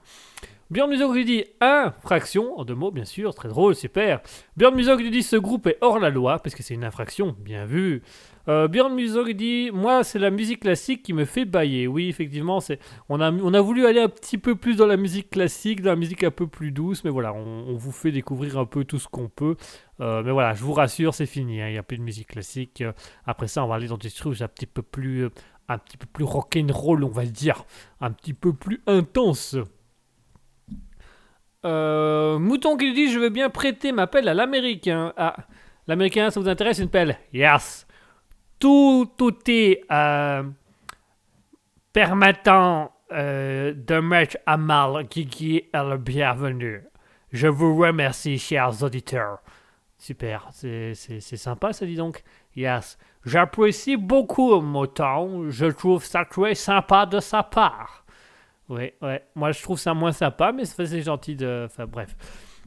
Björn 0.71 0.89
Muso 0.89 1.13
qui 1.13 1.23
dit 1.23 1.45
infraction, 1.61 2.57
en 2.57 2.65
deux 2.65 2.73
mots 2.73 2.89
bien 2.89 3.05
sûr, 3.05 3.35
très 3.35 3.49
drôle, 3.49 3.75
super. 3.75 4.19
Björn 4.55 4.73
Muso 4.73 4.97
qui 4.97 5.11
dit 5.11 5.21
ce 5.21 5.35
groupe 5.35 5.67
est 5.67 5.77
hors 5.81 5.99
la 5.99 6.09
loi, 6.09 6.39
parce 6.39 6.55
que 6.55 6.63
c'est 6.63 6.73
une 6.73 6.83
infraction, 6.83 7.35
bien 7.37 7.65
vu. 7.65 8.01
Euh, 8.47 8.67
Björn 8.67 8.93
Muso 8.93 9.25
qui 9.25 9.35
dit 9.35 9.71
moi 9.73 10.03
c'est 10.03 10.19
la 10.19 10.29
musique 10.29 10.61
classique 10.61 11.03
qui 11.03 11.13
me 11.13 11.25
fait 11.25 11.45
bailler. 11.45 11.87
Oui 11.87 12.09
effectivement, 12.09 12.59
c'est 12.59 12.79
on 13.09 13.19
a, 13.19 13.31
on 13.31 13.53
a 13.53 13.61
voulu 13.61 13.85
aller 13.85 13.99
un 13.99 14.09
petit 14.09 14.37
peu 14.37 14.55
plus 14.55 14.75
dans 14.75 14.87
la 14.87 14.97
musique 14.97 15.29
classique, 15.29 15.81
dans 15.81 15.91
la 15.91 15.95
musique 15.95 16.23
un 16.23 16.31
peu 16.31 16.47
plus 16.47 16.71
douce, 16.71 17.03
mais 17.03 17.09
voilà, 17.09 17.33
on, 17.33 17.75
vous 17.75 17.91
fait 17.91 18.11
découvrir 18.11 18.57
un 18.57 18.65
peu 18.65 18.83
tout 18.85 18.99
ce 18.99 19.07
qu'on 19.07 19.29
peut. 19.29 19.55
Euh, 19.99 20.23
mais 20.23 20.31
voilà, 20.31 20.53
je 20.53 20.63
vous 20.63 20.73
rassure, 20.73 21.13
c'est 21.13 21.25
fini, 21.25 21.61
hein, 21.61 21.67
il 21.67 21.73
n'y 21.73 21.77
a 21.77 21.83
plus 21.83 21.97
de 21.97 22.03
musique 22.03 22.27
classique. 22.27 22.83
Après 23.25 23.47
ça, 23.47 23.63
on 23.63 23.67
va 23.67 23.75
aller 23.75 23.87
dans 23.87 23.97
des 23.97 24.11
trucs 24.11 24.41
un 24.41 24.47
petit 24.47 24.65
peu 24.65 24.81
plus, 24.81 25.29
un 25.67 25.77
petit 25.77 25.97
peu 25.97 26.07
plus 26.11 26.23
rock'n'roll, 26.23 27.03
on 27.03 27.09
va 27.09 27.25
dire, 27.25 27.65
un 28.01 28.11
petit 28.11 28.33
peu 28.33 28.53
plus 28.53 28.81
intense. 28.87 29.57
Euh, 31.65 32.39
Mouton 32.39 32.77
qui 32.77 32.93
dit 32.93 33.11
je 33.11 33.19
veux 33.19 33.29
bien 33.29 33.49
prêter 33.49 33.91
ma 33.91 34.07
pelle 34.07 34.27
à 34.27 34.33
l'américain. 34.33 35.13
Ah, 35.17 35.35
l'américain, 35.87 36.29
ça 36.29 36.39
vous 36.39 36.47
intéresse 36.47 36.79
une 36.79 36.89
pelle? 36.89 37.17
Yes. 37.33 37.86
Tout, 38.59 39.11
tout 39.17 39.37
est 39.47 39.81
euh, 39.91 40.43
permettant 41.93 42.91
euh, 43.11 43.73
de 43.75 43.99
mettre 43.99 44.37
à 44.45 44.57
mal 44.57 45.07
Kiki 45.07 45.63
est 45.71 45.83
le 45.83 45.97
bienvenu. 45.97 46.83
Je 47.31 47.47
vous 47.47 47.77
remercie, 47.77 48.39
chers 48.39 48.81
auditeurs. 48.83 49.39
Super, 49.99 50.47
c'est 50.51 50.93
sympa 51.21 51.73
ça, 51.73 51.85
dis 51.85 51.95
donc. 51.95 52.23
Yes. 52.55 52.97
J'apprécie 53.25 53.97
beaucoup 53.97 54.59
Mouton. 54.61 55.49
Je 55.49 55.65
trouve 55.65 56.03
ça 56.05 56.25
très 56.25 56.55
sympa 56.55 57.05
de 57.05 57.19
sa 57.19 57.43
part. 57.43 58.05
Ouais, 58.69 58.95
ouais. 59.01 59.23
Moi, 59.35 59.51
je 59.51 59.61
trouve 59.61 59.79
ça 59.79 59.93
moins 59.93 60.11
sympa, 60.11 60.51
mais 60.51 60.65
c'est 60.65 61.01
gentil 61.01 61.35
de. 61.35 61.63
Enfin, 61.65 61.85
bref. 61.85 62.15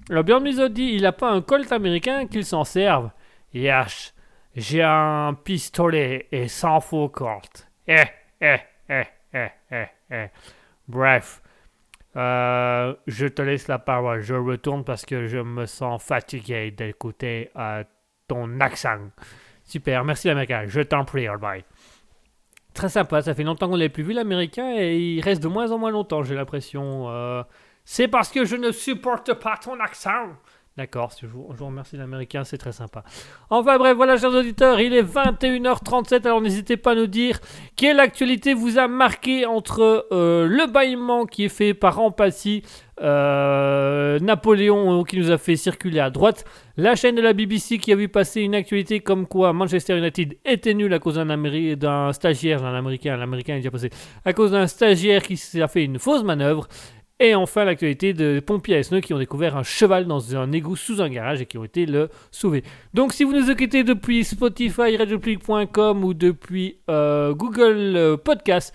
Alors, 0.08 0.24
Björn 0.24 0.42
Musso 0.42 0.68
dit 0.68 0.92
il 0.94 1.02
n'a 1.02 1.12
pas 1.12 1.30
un 1.30 1.40
Colt 1.40 1.70
américain 1.72 2.26
qu'il 2.26 2.44
s'en 2.44 2.64
serve. 2.64 3.10
Yes. 3.52 4.14
J'ai 4.56 4.82
un 4.82 5.34
pistolet 5.34 6.26
et 6.32 6.48
100 6.48 6.80
faux 6.80 7.08
Colt. 7.08 7.68
Eh, 7.86 8.02
eh, 8.40 8.56
eh, 8.88 9.04
eh, 9.32 9.48
eh, 9.70 9.86
eh. 10.10 10.26
Bref. 10.88 11.40
Euh, 12.16 12.94
je 13.06 13.26
te 13.26 13.42
laisse 13.42 13.68
la 13.68 13.78
parole. 13.78 14.20
Je 14.20 14.34
retourne 14.34 14.84
parce 14.84 15.06
que 15.06 15.26
je 15.28 15.38
me 15.38 15.66
sens 15.66 16.02
fatigué 16.02 16.72
d'écouter 16.72 17.50
euh, 17.56 17.84
ton 18.26 18.58
accent. 18.60 19.10
Super, 19.64 20.04
merci 20.04 20.26
l'américain. 20.26 20.64
Je 20.66 20.80
t'en 20.80 21.04
prie, 21.04 21.28
all 21.28 21.38
bye. 21.38 21.64
Très 22.74 22.88
sympa, 22.88 23.22
ça 23.22 23.34
fait 23.34 23.44
longtemps 23.44 23.66
qu'on 23.66 23.74
ne 23.74 23.78
l'avait 23.78 23.88
plus 23.88 24.02
vu 24.02 24.12
l'américain 24.12 24.74
et 24.76 24.96
il 24.96 25.20
reste 25.20 25.42
de 25.42 25.48
moins 25.48 25.70
en 25.70 25.78
moins 25.78 25.90
longtemps, 25.90 26.22
j'ai 26.24 26.34
l'impression. 26.34 27.08
Euh, 27.08 27.42
C'est 27.84 28.08
parce 28.08 28.30
que 28.30 28.44
je 28.44 28.56
ne 28.56 28.70
supporte 28.72 29.34
pas 29.34 29.56
ton 29.56 29.78
accent. 29.80 30.28
D'accord, 30.76 31.12
je 31.20 31.26
vous, 31.26 31.46
remercie 31.66 31.96
l'américain, 31.96 32.44
c'est 32.44 32.56
très 32.56 32.72
sympa. 32.72 33.02
Enfin 33.50 33.76
bref, 33.76 33.96
voilà 33.96 34.16
chers 34.16 34.32
auditeurs, 34.32 34.80
il 34.80 34.94
est 34.94 35.02
21h37, 35.02 36.24
alors 36.24 36.40
n'hésitez 36.40 36.76
pas 36.78 36.92
à 36.92 36.94
nous 36.94 37.08
dire 37.08 37.38
quelle 37.76 38.00
actualité 38.00 38.54
vous 38.54 38.78
a 38.78 38.86
marqué 38.88 39.44
entre 39.44 40.06
euh, 40.12 40.46
le 40.46 40.70
bâillement 40.72 41.26
qui 41.26 41.44
est 41.44 41.48
fait 41.50 41.74
par 41.74 41.98
Ampassi, 42.00 42.62
euh, 43.02 44.18
Napoléon 44.20 45.00
euh, 45.00 45.04
qui 45.04 45.18
nous 45.18 45.30
a 45.30 45.38
fait 45.38 45.56
circuler 45.56 46.00
à 46.00 46.08
droite, 46.08 46.44
la 46.76 46.94
chaîne 46.94 47.16
de 47.16 47.20
la 47.22 47.32
BBC 47.32 47.78
qui 47.78 47.92
a 47.92 47.96
vu 47.96 48.08
passer 48.08 48.40
une 48.40 48.54
actualité 48.54 49.00
comme 49.00 49.26
quoi 49.26 49.52
Manchester 49.52 49.98
United 49.98 50.38
était 50.44 50.72
nul 50.74 50.94
à 50.94 50.98
cause 50.98 51.16
d'un 51.16 51.28
Améri- 51.30 51.76
stagiaire, 52.12 52.62
d'un 52.62 52.74
américain, 52.74 53.16
l'américain 53.16 53.54
est 53.54 53.58
déjà 53.58 53.70
passé, 53.72 53.90
à 54.24 54.32
cause 54.32 54.52
d'un 54.52 54.66
stagiaire 54.66 55.22
qui 55.22 55.36
s'est 55.36 55.66
fait 55.68 55.84
une 55.84 55.98
fausse 55.98 56.22
manœuvre. 56.22 56.68
Et 57.22 57.34
enfin 57.34 57.66
l'actualité 57.66 58.14
de 58.14 58.40
pompiers 58.40 58.76
à 58.76 59.00
qui 59.02 59.12
ont 59.12 59.18
découvert 59.18 59.54
un 59.54 59.62
cheval 59.62 60.06
dans 60.06 60.34
un 60.36 60.52
égout 60.52 60.74
sous 60.74 61.02
un 61.02 61.10
garage 61.10 61.42
et 61.42 61.46
qui 61.46 61.58
ont 61.58 61.64
été 61.64 61.84
le 61.84 62.08
sauver. 62.30 62.64
Donc 62.94 63.12
si 63.12 63.24
vous 63.24 63.32
nous 63.32 63.50
écoutez 63.50 63.84
depuis 63.84 64.24
Spotify, 64.24 64.96
radiopublic.com 64.96 66.02
ou 66.02 66.14
depuis 66.14 66.78
euh, 66.88 67.34
Google 67.34 67.94
euh, 67.94 68.16
Podcast, 68.16 68.74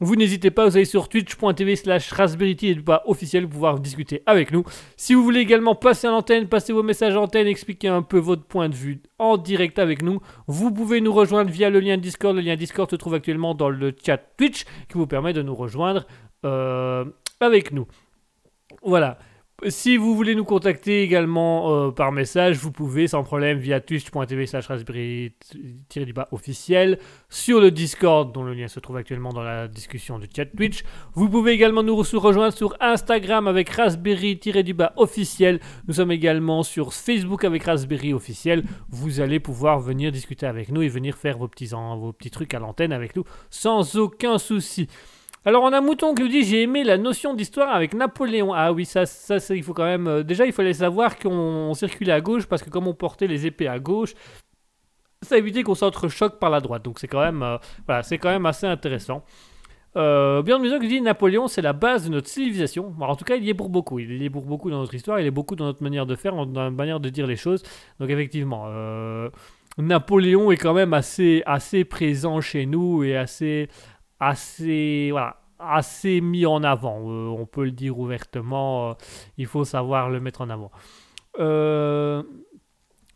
vous 0.00 0.14
n'hésitez 0.14 0.50
pas, 0.50 0.66
vous 0.66 0.76
allez 0.76 0.84
sur 0.84 1.08
twitch.tv 1.08 1.74
slash 1.74 2.12
raspberry 2.12 2.74
pas 2.84 3.02
officiel 3.06 3.44
pour 3.44 3.52
pouvoir 3.52 3.80
discuter 3.80 4.22
avec 4.26 4.52
nous. 4.52 4.62
Si 4.98 5.14
vous 5.14 5.24
voulez 5.24 5.40
également 5.40 5.74
passer 5.74 6.06
à 6.06 6.10
l'antenne, 6.10 6.48
passer 6.48 6.74
vos 6.74 6.82
messages 6.82 7.14
à 7.14 7.16
l'antenne, 7.16 7.46
expliquer 7.46 7.88
un 7.88 8.02
peu 8.02 8.18
votre 8.18 8.44
point 8.44 8.68
de 8.68 8.74
vue 8.74 9.00
en 9.18 9.38
direct 9.38 9.78
avec 9.78 10.02
nous, 10.02 10.20
vous 10.48 10.70
pouvez 10.70 11.00
nous 11.00 11.14
rejoindre 11.14 11.50
via 11.50 11.70
le 11.70 11.80
lien 11.80 11.96
Discord. 11.96 12.36
Le 12.36 12.42
lien 12.42 12.56
Discord 12.56 12.90
se 12.90 12.96
trouve 12.96 13.14
actuellement 13.14 13.54
dans 13.54 13.70
le 13.70 13.94
chat 14.04 14.18
Twitch 14.36 14.64
qui 14.90 14.98
vous 14.98 15.06
permet 15.06 15.32
de 15.32 15.40
nous 15.40 15.54
rejoindre 15.54 16.06
euh, 16.44 17.06
avec 17.40 17.72
nous. 17.72 17.86
Voilà. 18.82 19.18
Si 19.68 19.96
vous 19.96 20.14
voulez 20.14 20.34
nous 20.34 20.44
contacter 20.44 21.02
également 21.02 21.86
euh, 21.86 21.90
par 21.90 22.12
message, 22.12 22.58
vous 22.58 22.72
pouvez 22.72 23.06
sans 23.06 23.22
problème 23.22 23.56
via 23.56 23.80
twitch.tv 23.80 24.44
slash 24.44 24.66
raspberry-du-bas 24.66 26.28
officiel, 26.30 26.98
sur 27.30 27.58
le 27.58 27.70
Discord 27.70 28.32
dont 28.32 28.42
le 28.42 28.52
lien 28.52 28.68
se 28.68 28.80
trouve 28.80 28.98
actuellement 28.98 29.32
dans 29.32 29.42
la 29.42 29.66
discussion 29.66 30.18
du 30.18 30.26
chat 30.26 30.44
Twitch. 30.44 30.82
Vous 31.14 31.30
pouvez 31.30 31.52
également 31.52 31.82
nous 31.82 31.94
re- 31.94 32.16
rejoindre 32.18 32.52
sur 32.52 32.76
Instagram 32.80 33.48
avec 33.48 33.70
raspberry-du-bas 33.70 34.92
officiel. 34.96 35.58
Nous 35.88 35.94
sommes 35.94 36.12
également 36.12 36.62
sur 36.62 36.92
Facebook 36.92 37.42
avec 37.42 37.64
raspberry 37.64 38.12
officiel. 38.12 38.62
Vous 38.90 39.22
allez 39.22 39.40
pouvoir 39.40 39.80
venir 39.80 40.12
discuter 40.12 40.44
avec 40.44 40.68
nous 40.68 40.82
et 40.82 40.88
venir 40.88 41.16
faire 41.16 41.38
vos 41.38 41.48
petits 41.48 42.30
trucs 42.30 42.52
à 42.52 42.58
l'antenne 42.58 42.92
avec 42.92 43.16
nous 43.16 43.24
sans 43.48 43.96
aucun 43.96 44.36
souci. 44.36 44.86
Alors 45.46 45.62
on 45.62 45.72
a 45.72 45.80
Mouton 45.80 46.12
qui 46.12 46.22
nous 46.22 46.28
dit 46.28 46.42
j'ai 46.42 46.62
aimé 46.62 46.82
la 46.82 46.98
notion 46.98 47.32
d'histoire 47.32 47.72
avec 47.72 47.94
Napoléon. 47.94 48.52
Ah 48.52 48.72
oui 48.72 48.84
ça, 48.84 49.06
ça, 49.06 49.36
il 49.54 49.62
faut 49.62 49.74
quand 49.74 49.84
même... 49.84 50.08
euh, 50.08 50.22
déjà 50.24 50.44
il 50.44 50.52
fallait 50.52 50.72
savoir 50.72 51.16
qu'on 51.20 51.30
on 51.30 51.74
circulait 51.74 52.10
à 52.12 52.20
gauche 52.20 52.46
parce 52.46 52.64
que 52.64 52.68
comme 52.68 52.88
on 52.88 52.94
portait 52.94 53.28
les 53.28 53.46
épées 53.46 53.68
à 53.68 53.78
gauche, 53.78 54.14
ça 55.22 55.38
évitait 55.38 55.62
qu'on 55.62 55.76
s'entrechoque 55.76 56.40
par 56.40 56.50
la 56.50 56.58
droite. 56.60 56.82
Donc 56.82 56.98
c'est 56.98 57.06
quand 57.06 57.20
même 57.20 57.44
euh, 57.44 57.58
voilà 57.86 58.02
c'est 58.02 58.18
quand 58.18 58.30
même 58.30 58.44
assez 58.44 58.66
intéressant. 58.66 59.22
Euh, 59.96 60.42
Björn 60.42 60.60
Muso 60.60 60.80
qui 60.80 60.88
dit 60.88 61.00
Napoléon 61.00 61.46
c'est 61.46 61.62
la 61.62 61.72
base 61.72 62.06
de 62.06 62.10
notre 62.10 62.26
civilisation. 62.28 62.92
En 62.98 63.14
tout 63.14 63.24
cas 63.24 63.36
il 63.36 63.44
y 63.44 63.50
est 63.50 63.54
pour 63.54 63.68
beaucoup. 63.68 64.00
Il 64.00 64.20
y 64.20 64.24
est 64.24 64.30
pour 64.30 64.42
beaucoup 64.42 64.68
dans 64.68 64.80
notre 64.80 64.94
histoire. 64.94 65.20
Il 65.20 65.26
est 65.26 65.30
beaucoup 65.30 65.54
dans 65.54 65.66
notre 65.66 65.82
manière 65.84 66.06
de 66.06 66.16
faire, 66.16 66.34
dans 66.34 66.44
notre 66.44 66.76
manière 66.76 66.98
de 66.98 67.08
dire 67.08 67.28
les 67.28 67.36
choses. 67.36 67.62
Donc 68.00 68.10
effectivement. 68.10 68.64
euh, 68.66 69.30
Napoléon 69.78 70.50
est 70.50 70.56
quand 70.56 70.72
même 70.72 70.94
assez, 70.94 71.42
assez 71.44 71.84
présent 71.84 72.40
chez 72.40 72.64
nous 72.64 73.04
et 73.04 73.14
assez, 73.14 73.68
assez, 74.20 75.08
voilà, 75.10 75.36
assez 75.58 76.20
mis 76.20 76.46
en 76.46 76.62
avant. 76.62 77.00
Euh, 77.08 77.28
on 77.28 77.46
peut 77.46 77.64
le 77.64 77.70
dire 77.70 77.98
ouvertement. 77.98 78.90
euh, 78.90 78.94
il 79.38 79.46
faut 79.46 79.64
savoir 79.64 80.10
le 80.10 80.20
mettre 80.20 80.40
en 80.40 80.50
avant. 80.50 80.70
Euh, 81.38 82.22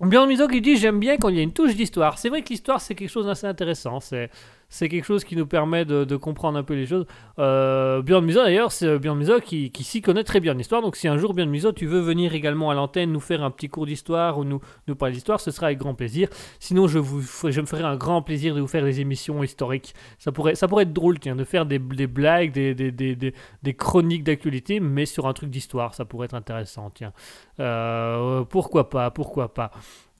Miso 0.00 0.48
qui 0.48 0.60
dit 0.60 0.76
j'aime 0.76 0.98
bien 0.98 1.16
quand 1.16 1.28
il 1.28 1.36
y 1.36 1.40
a 1.40 1.42
une 1.42 1.52
touche 1.52 1.74
d'histoire. 1.74 2.18
C'est 2.18 2.28
vrai 2.28 2.42
que 2.42 2.48
l'histoire 2.48 2.80
c'est 2.80 2.94
quelque 2.94 3.10
chose 3.10 3.26
d'assez 3.26 3.46
intéressant. 3.46 4.00
C'est 4.00 4.30
c'est 4.70 4.88
quelque 4.88 5.04
chose 5.04 5.24
qui 5.24 5.36
nous 5.36 5.46
permet 5.46 5.84
de, 5.84 6.16
comprendre 6.16 6.58
un 6.58 6.62
peu 6.62 6.74
les 6.74 6.86
choses. 6.86 7.06
Euh, 7.38 8.02
Björn 8.02 8.24
Musa 8.24 8.44
d'ailleurs, 8.44 8.72
c'est 8.72 8.98
Björn 8.98 9.18
Musa 9.18 9.40
qui, 9.40 9.70
qui 9.70 9.84
s'y 9.84 10.00
connaît 10.00 10.24
très 10.24 10.40
bien 10.40 10.54
en 10.54 10.58
histoire. 10.58 10.80
Donc 10.80 10.96
si 10.96 11.08
un 11.08 11.18
jour 11.18 11.34
Björn 11.34 11.50
Musa, 11.50 11.72
tu 11.72 11.86
veux 11.86 12.00
venir 12.00 12.34
également 12.34 12.70
à 12.70 12.74
l'antenne 12.74 13.12
nous 13.12 13.20
faire 13.20 13.42
un 13.42 13.50
petit 13.50 13.68
cours 13.68 13.86
d'histoire 13.86 14.38
ou 14.38 14.44
nous, 14.44 14.60
parler 14.96 15.14
d'histoire, 15.14 15.40
ce 15.40 15.50
sera 15.50 15.66
avec 15.66 15.78
grand 15.78 15.94
plaisir. 15.94 16.28
Sinon, 16.58 16.86
je, 16.86 16.98
me 16.98 17.66
ferai 17.66 17.82
un 17.82 17.96
grand 17.96 18.22
plaisir 18.22 18.54
de 18.54 18.60
vous 18.60 18.66
faire 18.66 18.84
des 18.84 19.00
émissions 19.00 19.42
historiques. 19.42 19.94
Ça 20.18 20.32
pourrait, 20.32 20.54
ça 20.54 20.68
pourrait 20.68 20.84
être 20.84 20.92
drôle, 20.92 21.18
tiens, 21.18 21.36
de 21.36 21.44
faire 21.44 21.66
des, 21.66 21.78
blagues, 21.78 22.52
des 22.52 23.74
chroniques 23.76 24.24
d'actualité, 24.24 24.80
mais 24.80 25.06
sur 25.06 25.26
un 25.26 25.32
truc 25.32 25.50
d'histoire. 25.50 25.94
Ça 25.94 26.04
pourrait 26.04 26.26
être 26.26 26.34
intéressant, 26.34 26.90
tiens. 26.90 27.12
Euh, 27.58 28.44
pourquoi 28.44 28.88
pas, 28.88 29.10
pourquoi 29.10 29.52
pas. 29.52 29.70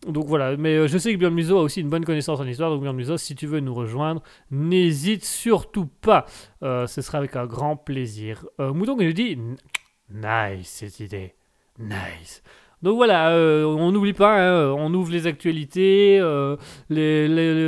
Donc 0.07 0.27
voilà, 0.27 0.57
mais 0.57 0.77
euh, 0.77 0.89
je 0.89 0.97
sais 0.97 1.13
que 1.13 1.19
Björn 1.19 1.35
Muso 1.35 1.59
a 1.59 1.63
aussi 1.63 1.83
une 1.83 1.91
bonne 1.91 2.07
connaissance 2.07 2.41
en 2.41 2.47
histoire, 2.47 2.71
donc 2.71 2.81
Björn 2.81 2.97
Muso, 2.97 3.19
si 3.19 3.35
tu 3.35 3.47
veux 3.47 3.61
nous 3.61 3.75
rejoindre, 3.75 4.23
n'hésite 4.51 5.25
surtout 5.25 5.87
pas. 5.87 6.25
Euh, 6.63 6.87
ce 6.87 7.03
sera 7.03 7.19
avec 7.19 7.37
un 7.37 7.45
grand 7.45 7.77
plaisir. 7.77 8.47
Euh, 8.61 8.73
Mouton 8.73 8.97
qui 8.97 9.05
nous 9.05 9.13
dit 9.13 9.39
Nice 10.09 10.69
cette 10.69 11.01
idée, 11.01 11.35
nice. 11.79 12.43
Donc 12.83 12.97
voilà, 12.97 13.37
on 13.37 13.93
n'oublie 13.93 14.15
pas, 14.15 14.41
hein, 14.41 14.73
on 14.73 14.95
ouvre 14.95 15.13
les 15.13 15.27
actualités, 15.27 16.19
euh, 16.19 16.57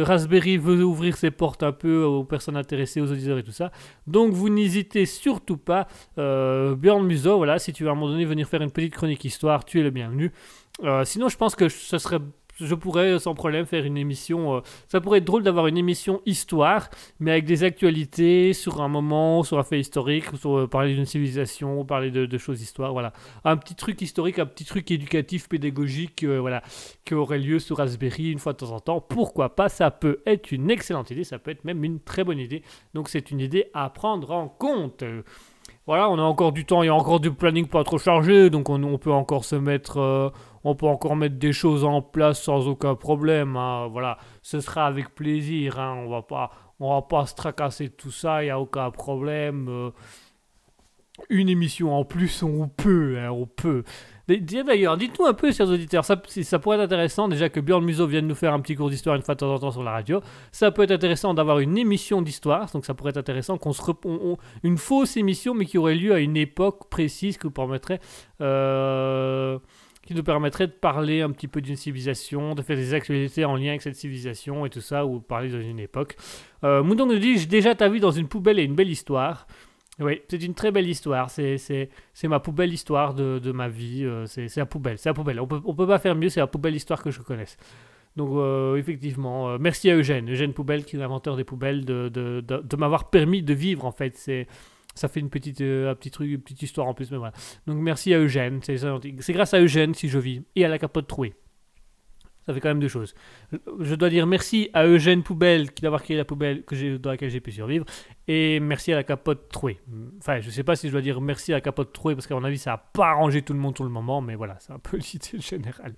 Raspberry 0.07 0.57
veut 0.57 0.83
ouvrir 0.83 1.19
ses 1.19 1.31
portes 1.31 1.63
un 1.63 1.73
peu 1.73 2.03
aux 2.03 2.25
personnes 2.25 2.57
intéressées, 2.57 3.03
aux 3.03 3.13
auditeurs 3.13 3.37
et 3.37 3.43
tout 3.43 3.53
ça. 3.53 3.73
Donc 4.07 4.33
vous 4.33 4.49
n'hésitez 4.49 5.05
surtout 5.05 5.59
pas. 5.59 5.87
Euh, 6.17 6.75
Björn 6.75 7.05
Muso, 7.05 7.37
voilà, 7.37 7.59
si 7.59 7.75
tu 7.75 7.83
veux 7.83 7.91
à 7.91 7.93
un 7.93 7.95
moment 7.95 8.11
donné 8.11 8.25
venir 8.25 8.49
faire 8.49 8.63
une 8.63 8.71
petite 8.71 8.95
chronique 8.95 9.23
histoire, 9.27 9.67
tu 9.67 9.81
es 9.81 9.83
le 9.83 9.91
bienvenu. 9.91 10.33
Euh, 10.83 11.05
sinon, 11.05 11.29
je 11.29 11.37
pense 11.37 11.55
que 11.55 11.69
ce 11.69 11.99
serait, 11.99 12.19
je 12.59 12.75
pourrais 12.75 13.19
sans 13.19 13.35
problème 13.35 13.67
faire 13.67 13.85
une 13.85 13.97
émission. 13.99 14.57
euh, 14.57 14.61
ça 14.89 15.01
pourrait 15.01 15.19
être 15.19 15.25
drôle 15.25 15.43
d'avoir 15.43 15.67
une 15.67 15.77
émission 15.77 16.23
histoire, 16.27 16.89
mais 17.21 17.31
avec 17.31 17.45
des 17.45 17.63
actualités 17.63 18.53
sur 18.53 18.81
un 18.81 18.89
moment, 18.89 19.43
sur 19.43 19.59
un 19.59 19.63
fait 19.63 19.79
historique, 19.79 20.25
sur 20.35 20.59
euh, 20.59 20.67
parler 20.67 20.95
d'une 20.95 21.05
civilisation, 21.05 21.85
parler 21.85 22.11
de, 22.11 22.27
de 22.27 22.39
choses 22.39 22.63
histoire, 22.63 22.93
voilà. 22.93 23.13
Un 23.45 23.57
petit 23.57 23.75
truc 23.75 24.01
historique, 24.01 24.39
un 24.39 24.47
petit 24.47 24.65
truc 24.65 24.91
éducatif, 24.91 25.49
pédagogique, 25.49 26.25
voilà, 26.25 26.63
qui 27.05 27.15
aurait 27.15 27.39
lieu 27.39 27.59
sur 27.59 27.77
Raspberry 27.77 28.33
une 28.33 28.39
fois 28.39 28.55
de 28.55 28.59
temps 28.59 28.73
en 28.73 28.81
temps. 28.81 29.01
Pourquoi 29.01 29.55
pas? 29.55 29.69
Ça 29.69 29.91
peut 29.91 30.21
être 30.27 30.53
une 30.53 30.71
excellente 30.71 31.11
idée, 31.11 31.25
ça 31.25 31.39
peut 31.39 31.51
être 31.51 31.65
même 31.65 31.85
une 31.85 32.01
très 32.01 32.25
bonne 32.25 32.39
idée. 32.39 32.63
Donc 32.95 33.09
c'est 33.09 33.31
une 33.31 33.41
idée 33.41 33.67
à 33.75 33.89
prendre 33.91 34.31
en 34.33 34.49
compte. 34.49 35.05
Voilà, 35.87 36.09
on 36.11 36.19
a 36.19 36.23
encore 36.23 36.53
du 36.53 36.65
temps, 36.65 36.83
il 36.83 36.87
y 36.87 36.89
a 36.89 36.95
encore 36.95 37.19
du 37.19 37.33
planning 37.33 37.67
pas 37.67 37.83
trop 37.83 37.99
chargé, 37.99 38.51
donc 38.51 38.69
on, 38.71 38.83
on 38.85 38.99
peut 38.99 39.11
encore 39.13 39.45
se 39.45 39.57
mettre, 39.57 39.99
euh, 39.99 40.31
on 40.63 40.77
peut 40.77 40.87
encore 40.87 41.17
mettre 41.17 41.37
des 41.41 41.53
choses 41.53 41.83
en 41.85 42.01
place 42.01 42.41
sans 42.41 42.69
aucun 42.69 42.95
problème. 42.95 43.57
hein. 43.57 43.89
Voilà, 43.91 44.17
ce 44.43 44.61
sera 44.61 44.87
avec 44.87 45.13
plaisir. 45.15 45.81
hein. 45.81 45.97
On 46.07 46.09
va 46.09 46.23
pas, 46.23 46.51
on 46.79 46.95
va 46.95 47.03
pas 47.03 47.27
se 47.27 47.35
tracasser 47.35 47.89
de 47.89 47.95
tout 47.95 48.13
ça, 48.13 48.45
il 48.45 48.47
y 48.47 48.51
a 48.51 48.61
aucun 48.61 48.91
problème. 48.93 49.67
euh. 49.69 49.91
une 51.29 51.49
émission 51.49 51.95
en 51.95 52.05
plus, 52.05 52.43
on 52.43 52.69
peut, 52.69 53.19
hein, 53.19 53.31
on 53.31 53.47
peut. 53.47 53.85
D'ailleurs, 54.41 54.97
dites-nous 54.97 55.27
un 55.27 55.35
peu, 55.35 55.53
chers 55.53 55.69
auditeurs, 55.69 56.05
ça, 56.05 56.17
pourrait 56.59 56.77
être 56.77 56.83
intéressant 56.85 57.29
déjà 57.29 57.49
que 57.49 57.61
Björn 57.61 57.85
Muso 57.85 58.07
vienne 58.07 58.27
nous 58.27 58.35
faire 58.35 58.53
un 58.55 58.61
petit 58.61 58.75
cours 58.75 58.91
d'histoire 58.91 59.17
une 59.17 59.23
fois 59.23 59.35
de 59.35 59.41
temps 59.41 59.53
en 59.53 59.59
temps 59.59 59.71
sur 59.71 59.83
la 59.83 59.91
radio. 59.93 60.21
Ça 60.51 60.71
peut 60.71 60.83
être 60.83 60.91
intéressant 60.93 61.35
d'avoir 61.35 61.59
une 61.59 61.77
émission 61.79 62.23
d'histoire, 62.23 62.71
donc 62.73 62.85
ça 62.85 62.95
pourrait 62.95 63.11
être 63.11 63.17
intéressant 63.19 63.59
qu'on 63.59 63.73
se 63.73 63.83
on- 64.05 64.37
une 64.63 64.79
fausse 64.79 65.17
émission, 65.17 65.55
mais 65.55 65.65
qui 65.67 65.79
aurait 65.79 65.95
lieu 65.95 66.13
à 66.15 66.19
une 66.21 66.37
époque 66.37 66.89
précise 66.91 67.37
qui 67.39 67.47
nous 67.47 67.53
permettrait, 67.53 68.01
euh, 68.41 69.59
qui 70.07 70.15
nous 70.15 70.23
permettrait 70.23 70.67
de 70.67 70.73
parler 70.73 71.23
un 71.23 71.31
petit 71.31 71.49
peu 71.49 71.61
d'une 71.61 71.77
civilisation, 71.77 72.55
de 72.55 72.63
faire 72.63 72.77
des 72.77 72.95
actualités 72.95 73.45
en 73.45 73.57
lien 73.57 73.69
avec 73.69 73.83
cette 73.83 73.95
civilisation 73.97 74.67
et 74.67 74.71
tout 74.71 74.81
ça, 74.81 75.07
ou 75.07 75.21
parler 75.21 75.49
d'une 75.49 75.79
époque. 75.79 76.17
Euh, 76.65 76.83
Moudon 76.83 77.07
nous 77.07 77.19
dit 77.19 77.47
déjà 77.47 77.75
ta 77.75 77.89
vie 77.89 78.01
dans 78.01 78.11
une 78.11 78.29
poubelle 78.29 78.59
et 78.59 78.65
une 78.65 78.75
belle 78.75 78.91
histoire. 78.91 79.47
Oui, 80.01 80.23
c'est 80.29 80.43
une 80.43 80.55
très 80.55 80.73
belle 80.73 80.89
histoire. 80.89 81.31
C'est, 81.31 81.89
ma 82.25 82.41
poubelle 82.41 82.73
histoire 82.73 83.15
de, 83.15 83.39
de 83.39 83.53
ma 83.53 83.69
vie. 83.69 84.05
euh, 84.05 84.27
c'est, 84.27 84.57
la 84.57 84.67
poubelle. 84.67 84.99
C'est 84.99 85.09
la 85.09 85.15
poubelle. 85.15 85.39
On 85.39 85.47
peut, 85.47 85.61
on 85.65 85.75
peut 85.75 85.87
pas 85.87 85.99
faire 85.99 86.15
mieux. 86.15 86.29
C'est 86.29 86.41
la 86.41 86.47
poubelle 86.47 86.75
histoire 86.75 87.03
que 87.03 87.11
je 87.11 87.21
connaisse. 87.21 87.57
Donc, 88.17 88.31
euh, 88.33 88.77
effectivement, 88.77 89.51
euh, 89.51 89.59
merci 89.59 89.91
à 89.91 89.97
Eugène. 89.97 90.31
Eugène 90.31 90.53
Poubelle, 90.53 90.85
qui 90.85 90.97
est 90.97 90.99
l'inventeur 90.99 91.37
des 91.37 91.45
poubelles, 91.45 91.85
de, 91.85 92.09
de, 92.09 92.41
de, 92.41 92.77
m'avoir 92.77 93.11
permis 93.11 93.43
de 93.43 93.55
vivre, 93.55 93.85
en 93.85 93.93
fait. 93.93 94.17
Ça 94.95 95.09
fait 95.09 95.21
une 95.21 95.31
petite, 95.31 95.63
euh, 95.63 95.91
un 95.91 95.95
petit 95.95 96.11
truc, 96.11 96.31
une 96.31 96.41
petite 96.41 96.63
histoire 96.63 96.87
en 96.87 96.95
plus. 96.95 97.11
Mais 97.11 97.17
voilà. 97.17 97.33
Donc, 97.67 97.79
merci 97.79 98.13
à 98.13 98.19
Eugène. 98.19 98.61
C'est 98.63 99.33
grâce 99.33 99.55
à 99.55 99.61
Eugène 99.61 99.95
si 99.95 100.09
je 100.09 100.19
vis. 100.19 100.43
Et 100.57 100.65
à 100.65 100.69
la 100.69 100.79
capote 100.79 101.07
trouée. 101.07 101.35
Ça 102.47 102.53
fait 102.53 102.61
quand 102.61 102.71
même 102.71 102.81
deux 102.81 102.89
choses. 102.89 103.15
Je 103.81 103.95
dois 103.95 104.11
dire 104.11 104.27
merci 104.27 104.69
à 104.73 104.85
Eugène 104.85 105.23
Poubelle 105.23 105.69
d'avoir 105.81 106.03
créé 106.03 106.17
la 106.17 106.25
poubelle 106.25 106.65
que 106.65 106.97
dans 106.97 107.11
laquelle 107.11 107.31
j'ai 107.31 107.41
pu 107.41 107.53
survivre. 107.53 107.85
Et 108.27 108.59
merci 108.59 108.93
à 108.93 108.97
la 108.97 109.05
capote 109.05 109.49
trouée. 109.49 109.79
Enfin, 110.19 110.41
je 110.41 110.51
sais 110.51 110.65
pas 110.65 110.75
si 110.75 110.89
je 110.89 110.93
dois 110.93 111.03
dire 111.03 111.21
merci 111.21 111.53
à 111.53 111.57
la 111.57 111.61
capote 111.61 111.93
trouée 111.93 112.15
parce 112.15 112.27
qu'à 112.27 112.35
mon 112.35 112.45
avis, 112.45 112.59
ça 112.59 112.73
n'a 112.73 112.79
pas 112.79 113.11
arrangé 113.11 113.43
tout 113.43 113.53
le 113.53 113.61
monde 113.61 113.75
tout 113.75 113.85
le 113.85 113.91
moment, 113.91 114.21
mais 114.21 114.35
voilà, 114.35 114.57
c'est 114.59 114.73
un 114.73 114.79
peu 114.79 114.97
l'idée 115.13 115.41
générale. 115.41 115.95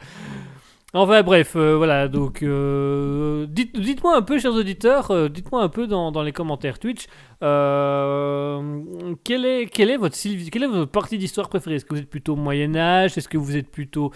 Enfin 0.97 1.25
bref, 1.25 1.57
euh, 1.57 1.77
voilà, 1.77 2.07
donc 2.07 2.45
euh, 2.45 3.47
dites, 3.49 3.77
dites-moi 3.77 4.17
un 4.17 4.23
peu, 4.23 4.39
chers 4.39 4.53
auditeurs, 4.53 5.11
euh, 5.11 5.29
dites-moi 5.29 5.61
un 5.61 5.69
peu 5.69 5.89
dans, 5.89 6.23
les 6.23 6.31
commentaires 6.31 6.79
Twitch, 6.79 7.09
quelle, 7.41 9.45
est, 9.45 9.97
votre, 9.97 10.85
partie 10.85 11.19
d'histoire 11.19 11.49
préférée? 11.49 11.75
Est-ce 11.75 11.85
que 11.85 11.95
vous 11.95 12.01
êtes 12.01 12.09
plutôt 12.09 12.37
Moyen-Âge? 12.37 13.19
Est-ce 13.19 13.29
que 13.29 13.37
vous 13.37 13.57
êtes 13.57 13.73
plutôt 13.73 14.13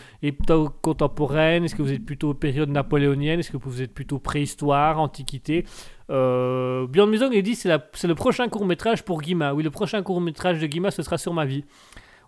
contemporaine 0.81 1.65
Est-ce 1.65 1.75
que 1.75 1.83
vous 1.83 1.93
êtes 1.93 2.07
plutôt 2.07 2.33
période 2.33 2.71
napoléonienne? 2.71 3.41
Est-ce 3.41 3.51
que 3.51 3.57
vous 3.57 3.83
êtes 3.83 3.93
plutôt 3.93 4.21
préhistoire, 4.21 5.01
antiquité? 5.01 5.65
Björn 6.09 7.11
Musong 7.11 7.33
il 7.33 7.43
dit 7.43 7.57
c'est, 7.57 7.69
le 7.69 8.15
prochain 8.15 8.49
court 8.49 8.67
métrage 8.67 9.05
pour 9.05 9.21
Guima. 9.21 9.53
Oui, 9.53 9.65
le 9.65 9.71
prochain 9.71 10.05
court 10.05 10.21
métrage 10.21 10.61
de 10.61 10.67
Guima, 10.69 10.93
ce 10.93 11.03
sera 11.03 11.19
sur 11.19 11.35
ma 11.35 11.45
vie. 11.45 11.65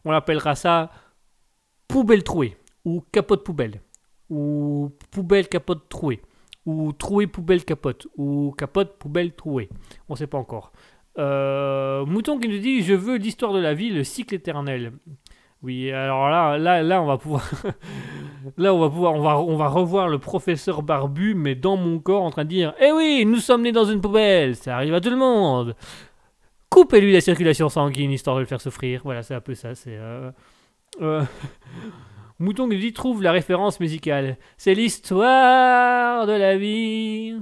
On 0.04 0.10
l'appellera 0.10 0.56
ça 0.56 0.90
Poubelle 1.86 2.24
trouée 2.24 2.56
ou 2.84 3.04
Capote 3.12 3.44
poubelle 3.44 3.80
ou 4.30 4.92
Poubelle 5.10 5.48
capote 5.48 5.88
trouée 5.88 6.20
ou 6.66 6.92
Trouée 6.92 7.26
poubelle 7.26 7.64
capote 7.64 8.06
ou 8.16 8.54
Capote 8.56 8.98
poubelle 8.98 9.32
trouée. 9.32 9.68
On 10.08 10.14
sait 10.14 10.26
pas 10.26 10.38
encore. 10.38 10.72
Euh, 11.18 12.04
Mouton 12.06 12.38
qui 12.38 12.48
nous 12.48 12.58
dit 12.58 12.82
je 12.82 12.94
veux 12.94 13.16
l'histoire 13.16 13.52
de 13.52 13.60
la 13.60 13.74
vie, 13.74 13.90
le 13.90 14.04
cycle 14.04 14.34
éternel. 14.34 14.92
Oui, 15.62 15.90
alors 15.90 16.30
là, 16.30 16.56
là, 16.56 16.82
là, 16.82 17.02
on 17.02 17.06
va 17.06 17.18
pouvoir, 17.18 17.46
là, 18.56 18.72
on 18.72 18.78
va 18.78 18.88
pouvoir, 18.88 19.14
on 19.14 19.20
va, 19.20 19.38
on 19.38 19.56
va 19.56 19.68
revoir 19.68 20.08
le 20.08 20.18
professeur 20.18 20.82
barbu, 20.82 21.34
mais 21.34 21.54
dans 21.54 21.76
mon 21.76 21.98
corps, 21.98 22.22
en 22.22 22.30
train 22.30 22.44
de 22.44 22.48
dire, 22.48 22.72
eh 22.80 22.92
oui, 22.92 23.26
nous 23.26 23.36
sommes 23.36 23.62
nés 23.62 23.72
dans 23.72 23.84
une 23.84 24.00
poubelle, 24.00 24.56
ça 24.56 24.76
arrive 24.76 24.94
à 24.94 25.02
tout 25.02 25.10
le 25.10 25.16
monde. 25.16 25.76
Coupez-lui 26.70 27.12
la 27.12 27.20
circulation 27.20 27.68
sanguine 27.68 28.10
histoire 28.10 28.36
de 28.36 28.40
le 28.40 28.46
faire 28.46 28.60
souffrir. 28.60 29.02
Voilà, 29.04 29.22
c'est 29.22 29.34
un 29.34 29.40
peu 29.40 29.54
ça. 29.54 29.74
C'est 29.74 29.96
euh, 29.96 30.30
euh, 31.02 31.24
Mouton 32.40 32.68
dit 32.68 32.92
trouve 32.94 33.22
la 33.22 33.32
référence 33.32 33.80
musicale. 33.80 34.38
C'est 34.56 34.72
l'histoire 34.72 36.26
de 36.26 36.32
la 36.32 36.56
vie. 36.56 37.36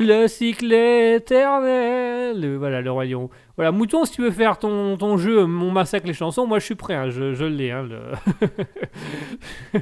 Le 0.00 0.26
cycle 0.26 0.72
éternel. 0.72 2.56
Voilà, 2.56 2.80
le 2.80 3.04
lion. 3.04 3.30
Voilà, 3.56 3.70
Mouton, 3.70 4.04
si 4.04 4.12
tu 4.12 4.22
veux 4.22 4.32
faire 4.32 4.58
ton, 4.58 4.96
ton 4.96 5.16
jeu, 5.16 5.44
mon 5.44 5.70
massacre 5.70 6.08
les 6.08 6.12
chansons, 6.12 6.44
moi 6.46 6.58
je 6.58 6.64
suis 6.64 6.74
prêt, 6.74 6.94
hein, 6.94 7.10
je, 7.10 7.34
je 7.34 7.44
l'ai. 7.44 7.70
hein, 7.70 7.86
on 9.74 9.78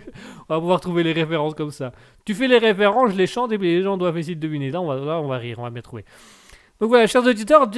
va 0.49 0.59
pouvoir 0.59 0.81
trouver 0.81 1.05
les 1.05 1.13
références 1.13 1.55
comme 1.55 1.71
ça. 1.71 1.93
Tu 2.27 2.35
fais 2.35 2.49
les 2.49 2.59
références, 2.59 3.13
je 3.13 3.17
les 3.17 3.27
chante 3.27 3.53
et 3.53 3.59
les 3.59 3.83
gens 3.83 3.97
doivent 3.97 4.19
essayer 4.19 4.35
de 4.35 4.41
deviner. 4.41 4.71
Là, 4.71 4.83
on 4.83 4.89
va, 4.89 4.97
là, 4.97 5.21
on 5.21 5.29
va 5.29 5.39
rire, 5.39 5.59
on 5.59 5.63
va 5.63 5.71
bien 5.71 5.83
trouver. 5.83 6.05
Donc 6.81 6.91
voilà, 6.91 7.09
chers 7.09 7.27
auditeurs, 7.27 7.69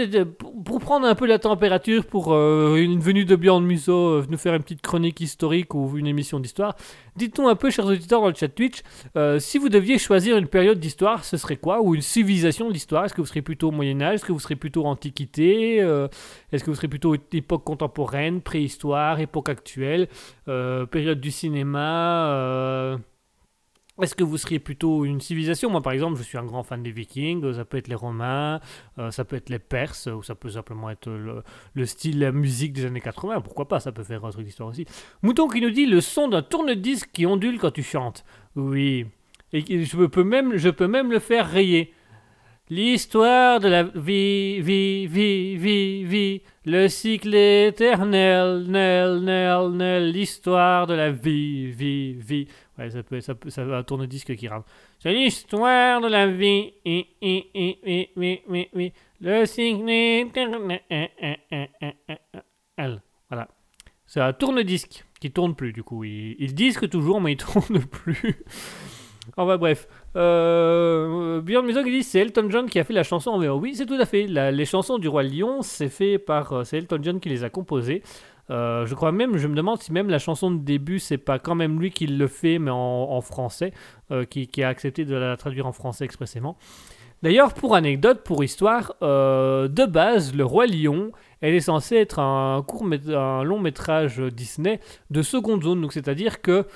pour 0.63 0.79
prendre 0.79 1.07
un 1.07 1.15
peu 1.15 1.25
la 1.25 1.39
température 1.39 2.05
pour 2.05 2.35
euh, 2.35 2.77
une 2.77 3.01
venue 3.01 3.25
de 3.25 3.35
Björn 3.35 3.65
Musso, 3.65 3.93
euh, 3.93 4.27
nous 4.29 4.37
faire 4.37 4.53
une 4.55 4.63
petite 4.63 4.83
chronique 4.83 5.23
historique 5.23 5.75
ou 5.75 5.97
une 5.97 6.07
émission 6.07 6.39
d'histoire, 6.39 6.77
dites-nous 7.17 7.49
un 7.49 7.55
peu, 7.55 7.71
chers 7.71 7.87
auditeurs, 7.87 8.21
dans 8.21 8.29
le 8.29 8.35
chat 8.35 8.49
Twitch, 8.49 8.83
euh, 9.17 9.39
si 9.39 9.57
vous 9.57 9.71
deviez 9.71 9.97
choisir 9.97 10.37
une 10.37 10.49
période 10.49 10.79
d'histoire, 10.79 11.25
ce 11.25 11.39
serait 11.39 11.57
quoi? 11.57 11.81
Ou 11.81 11.95
une 11.95 12.03
civilisation 12.03 12.71
d'histoire 12.71 13.07
Est-ce 13.07 13.15
que 13.15 13.23
vous 13.23 13.27
serez 13.27 13.41
plutôt 13.41 13.71
Moyen-Âge? 13.71 14.17
Est-ce 14.17 14.25
que 14.27 14.33
vous 14.33 14.39
serez 14.39 14.57
plutôt 14.57 14.85
Antiquité? 14.85 15.81
Euh, 15.81 16.07
Est-ce 16.53 16.63
que 16.63 16.69
vous 16.69 16.77
serez 16.77 16.89
plutôt 16.89 17.15
époque 17.15 17.65
contemporaine, 17.65 18.43
préhistoire, 18.43 19.19
époque 19.19 19.49
actuelle, 19.49 20.09
période 20.45 21.21
du 21.21 21.31
cinéma 21.31 22.99
est-ce 24.03 24.15
que 24.15 24.25
vous 24.25 24.39
seriez 24.39 24.59
plutôt 24.59 25.05
une 25.05 25.21
civilisation? 25.21 25.71
Moi, 25.71 25.81
par 25.83 25.93
exemple, 25.93 26.17
je 26.19 26.23
suis 26.23 26.39
un 26.39 26.45
grand 26.45 26.63
fan 26.63 26.83
des 26.83 26.91
Vikings. 26.91 27.43
euh, 27.45 27.53
Ça 27.55 27.65
peut 27.65 27.77
être 27.77 27.89
les 27.89 27.95
Romains, 27.95 28.61
euh, 28.99 29.11
ça 29.11 29.25
peut 29.25 29.37
être 29.37 29.49
les 29.51 29.59
Perses, 29.59 30.07
ou 30.07 30.23
ça 30.23 30.35
peut 30.35 30.51
simplement 30.51 30.91
être 30.91 31.09
le, 31.11 31.43
le 31.75 31.87
style, 31.87 32.19
la 32.21 32.33
musique 32.33 32.73
des 32.73 32.85
années 32.87 33.01
80. 33.01 33.41
Pourquoi 33.41 33.69
pas? 33.69 33.81
Ça 33.81 33.93
peut 33.93 34.03
faire 34.03 34.25
un 34.25 34.31
truc 34.31 34.45
d'histoire 34.45 34.69
aussi. 34.69 34.87
Mouton 35.23 35.49
qui 35.49 35.61
nous 35.61 35.71
dit 35.71 35.87
le 35.87 36.01
son 36.01 36.29
d'un 36.29 36.43
tourne-disque 36.43 37.11
qui 37.13 37.27
ondule 37.27 37.59
quand 37.59 37.71
tu 37.73 37.83
chantes. 37.83 38.25
Oui. 38.57 39.07
Et 39.53 39.85
je 39.85 39.97
peux 40.07 40.25
même 40.25 40.53
le 41.13 41.19
faire 41.19 41.49
rayer. 41.51 41.93
L'histoire 42.73 43.59
de 43.59 43.67
la 43.67 43.83
vie, 43.83 44.61
vie, 44.61 45.09
vie, 45.09 45.57
vie, 45.57 46.05
vie, 46.05 46.43
le 46.65 46.87
cycle 46.87 47.35
éternel, 47.35 48.65
nel, 48.69 49.19
nel, 49.25 49.71
nel, 49.71 50.13
l'histoire 50.13 50.87
de 50.87 50.95
la 50.95 51.11
vie, 51.11 51.73
vie, 51.73 52.13
vie. 52.13 52.47
Ouais, 52.79 52.89
ça 52.91 53.03
peut, 53.03 53.21
ça 53.21 53.35
peut, 53.35 53.51
ça 53.51 53.65
va 53.65 53.79
un 53.79 53.83
tourne-disque 53.83 54.37
qui 54.37 54.47
rame. 54.47 54.63
C'est 55.01 55.13
l'histoire 55.13 56.01
de 56.01 56.07
la 56.07 56.29
vie, 56.29 56.73
le 59.21 59.47
cycle 59.47 59.91
éternel, 59.91 60.63
voilà. 63.29 63.49
C'est 64.07 64.21
un 64.21 64.33
tourne-disque 64.33 65.05
qui 65.21 65.33
tourne 65.33 65.57
plus 65.57 65.73
du 65.73 65.83
coup. 65.83 66.05
Il, 66.05 66.37
il 66.39 66.55
disque 66.55 66.89
toujours, 66.89 67.21
mais 67.21 67.33
il 67.33 67.37
tourne 67.45 67.81
plus. 67.85 68.45
Enfin 69.37 69.57
bref. 69.57 69.89
Euh, 70.17 71.41
Björn 71.41 71.67
qui 71.85 71.91
dit 71.91 72.03
c'est 72.03 72.19
Elton 72.19 72.49
John 72.51 72.69
qui 72.69 72.81
a 72.81 72.85
fait 72.85 72.93
la 72.93 73.03
chanson 73.03 73.31
en 73.31 73.39
VO. 73.39 73.59
Oui, 73.59 73.75
c'est 73.75 73.87
tout 73.87 73.99
à 74.01 74.07
fait. 74.07 74.27
Les 74.27 74.65
chansons 74.65 74.99
du 74.99 75.09
Roi 75.09 75.23
Lion, 75.23 75.63
c'est 75.63 75.89
fait 75.89 76.19
par. 76.19 76.53
euh, 76.53 76.65
c'est 76.65 76.79
Elton 76.79 76.99
John 77.03 77.21
qui 77.21 77.29
les 77.29 77.45
a 77.45 77.51
composées. 77.51 78.03
Euh, 78.51 78.85
je 78.85 78.95
crois 78.97 79.13
même, 79.13 79.37
je 79.37 79.47
me 79.47 79.55
demande 79.55 79.81
si 79.81 79.93
même 79.93 80.11
la 80.11 80.19
chanson 80.19 80.51
de 80.51 80.59
début, 80.59 80.99
c'est 80.99 81.19
pas 81.19 81.39
quand 81.39 81.55
même 81.55 81.81
lui 81.81 81.93
qui 81.93 82.09
le 82.09 82.27
fait, 82.27 82.59
mais 82.59 82.73
en, 82.73 83.21
français, 83.21 83.73
euh, 84.11 84.25
qui, 84.25 84.49
a 84.65 84.69
accepté 84.69 85.05
de 85.05 85.15
la 85.15 85.37
traduire 85.37 85.69
en 85.69 85.73
français 85.73 86.05
expressément. 86.05 86.57
D'ailleurs, 87.23 87.55
pour 87.55 87.77
anecdote, 87.77 88.25
pour 88.25 88.43
histoire, 88.43 88.95
de 89.01 89.87
base, 89.87 90.35
Le 90.35 90.45
Roi 90.45 90.67
Lion, 90.67 91.13
elle 91.43 91.55
est 91.55 91.61
censée 91.61 91.95
être 91.97 92.19
un, 92.19 92.65
court 92.67 92.85
un 92.85 93.45
long 93.45 93.61
métrage 93.61 94.19
Disney 94.19 94.81
de 95.11 95.23
seconde 95.23 95.63
zone. 95.63 95.81
Donc, 95.81 95.93
c'est-à-dire 95.93 96.41
que 96.43 96.67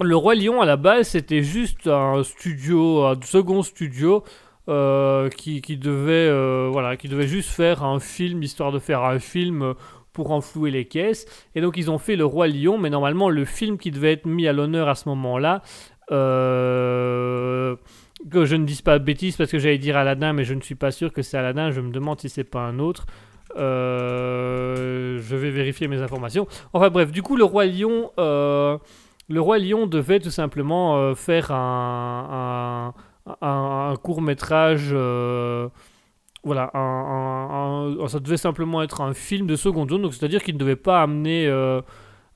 Le 0.00 0.16
Roi 0.16 0.34
Lion, 0.34 0.60
à 0.60 0.66
la 0.66 0.76
base, 0.76 1.08
c'était 1.08 1.42
juste 1.42 1.86
un 1.86 2.22
studio, 2.22 3.04
un 3.04 3.20
second 3.22 3.62
studio. 3.62 4.24
euh, 4.68 5.28
qui, 5.28 5.60
qui 5.60 5.76
devait 5.76 6.28
euh, 6.30 6.68
voilà 6.70 6.96
qui 6.96 7.08
devait 7.08 7.26
juste 7.26 7.50
faire 7.50 7.82
un 7.82 7.98
film 7.98 8.44
histoire 8.44 8.70
de 8.70 8.78
faire 8.78 9.02
un 9.02 9.18
film 9.18 9.62
euh, 9.62 9.74
pour 10.12 10.30
enflouer 10.30 10.70
les 10.70 10.84
caisses 10.84 11.26
et 11.56 11.60
donc 11.60 11.76
ils 11.76 11.90
ont 11.90 11.98
fait 11.98 12.14
le 12.14 12.24
roi 12.24 12.46
lion 12.46 12.78
mais 12.78 12.88
normalement 12.88 13.28
le 13.28 13.44
film 13.44 13.76
qui 13.76 13.90
devait 13.90 14.12
être 14.12 14.24
mis 14.24 14.46
à 14.46 14.52
l'honneur 14.52 14.88
à 14.88 14.94
ce 14.94 15.08
moment 15.08 15.36
là 15.36 15.62
euh, 16.12 17.74
que 18.30 18.44
je 18.44 18.54
ne 18.54 18.64
dise 18.64 18.82
pas 18.82 19.00
de 19.00 19.04
bêtises 19.04 19.36
parce 19.36 19.50
que 19.50 19.58
j'allais 19.58 19.78
dire 19.78 19.96
Aladdin 19.96 20.32
mais 20.32 20.44
je 20.44 20.54
ne 20.54 20.60
suis 20.60 20.76
pas 20.76 20.92
sûr 20.92 21.12
que 21.12 21.22
c'est 21.22 21.36
Aladdin 21.36 21.72
je 21.72 21.80
me 21.80 21.90
demande 21.90 22.20
si 22.20 22.28
c'est 22.28 22.44
pas 22.44 22.60
un 22.60 22.78
autre 22.78 23.06
je 23.56 25.34
vais 25.34 25.50
vérifier 25.50 25.88
mes 25.88 26.00
informations 26.02 26.46
enfin 26.72 26.88
bref 26.88 27.10
du 27.10 27.22
coup 27.22 27.34
le 27.34 27.42
roi 27.42 27.66
lion 27.66 28.12
le 29.32 29.40
roi 29.40 29.58
lion 29.58 29.86
devait 29.86 30.20
tout 30.20 30.30
simplement 30.30 30.96
euh, 30.96 31.14
faire 31.14 31.50
un, 31.50 32.92
un, 33.40 33.94
court 34.02 34.20
métrage 34.22 34.92
voilà 36.44 36.70
un- 36.74 37.98
un- 38.00 38.08
ça 38.08 38.18
devait 38.20 38.36
simplement 38.36 38.82
être 38.82 39.00
un 39.00 39.14
film 39.14 39.46
de 39.46 39.56
seconde 39.56 39.90
zone 39.90 40.02
donc 40.02 40.14
c'est 40.14 40.24
à 40.24 40.28
dire 40.28 40.42
qu'il 40.42 40.54
ne 40.54 40.60
devait 40.60 40.76
pas 40.76 41.02
amener 41.02 41.46
euh, 41.46 41.80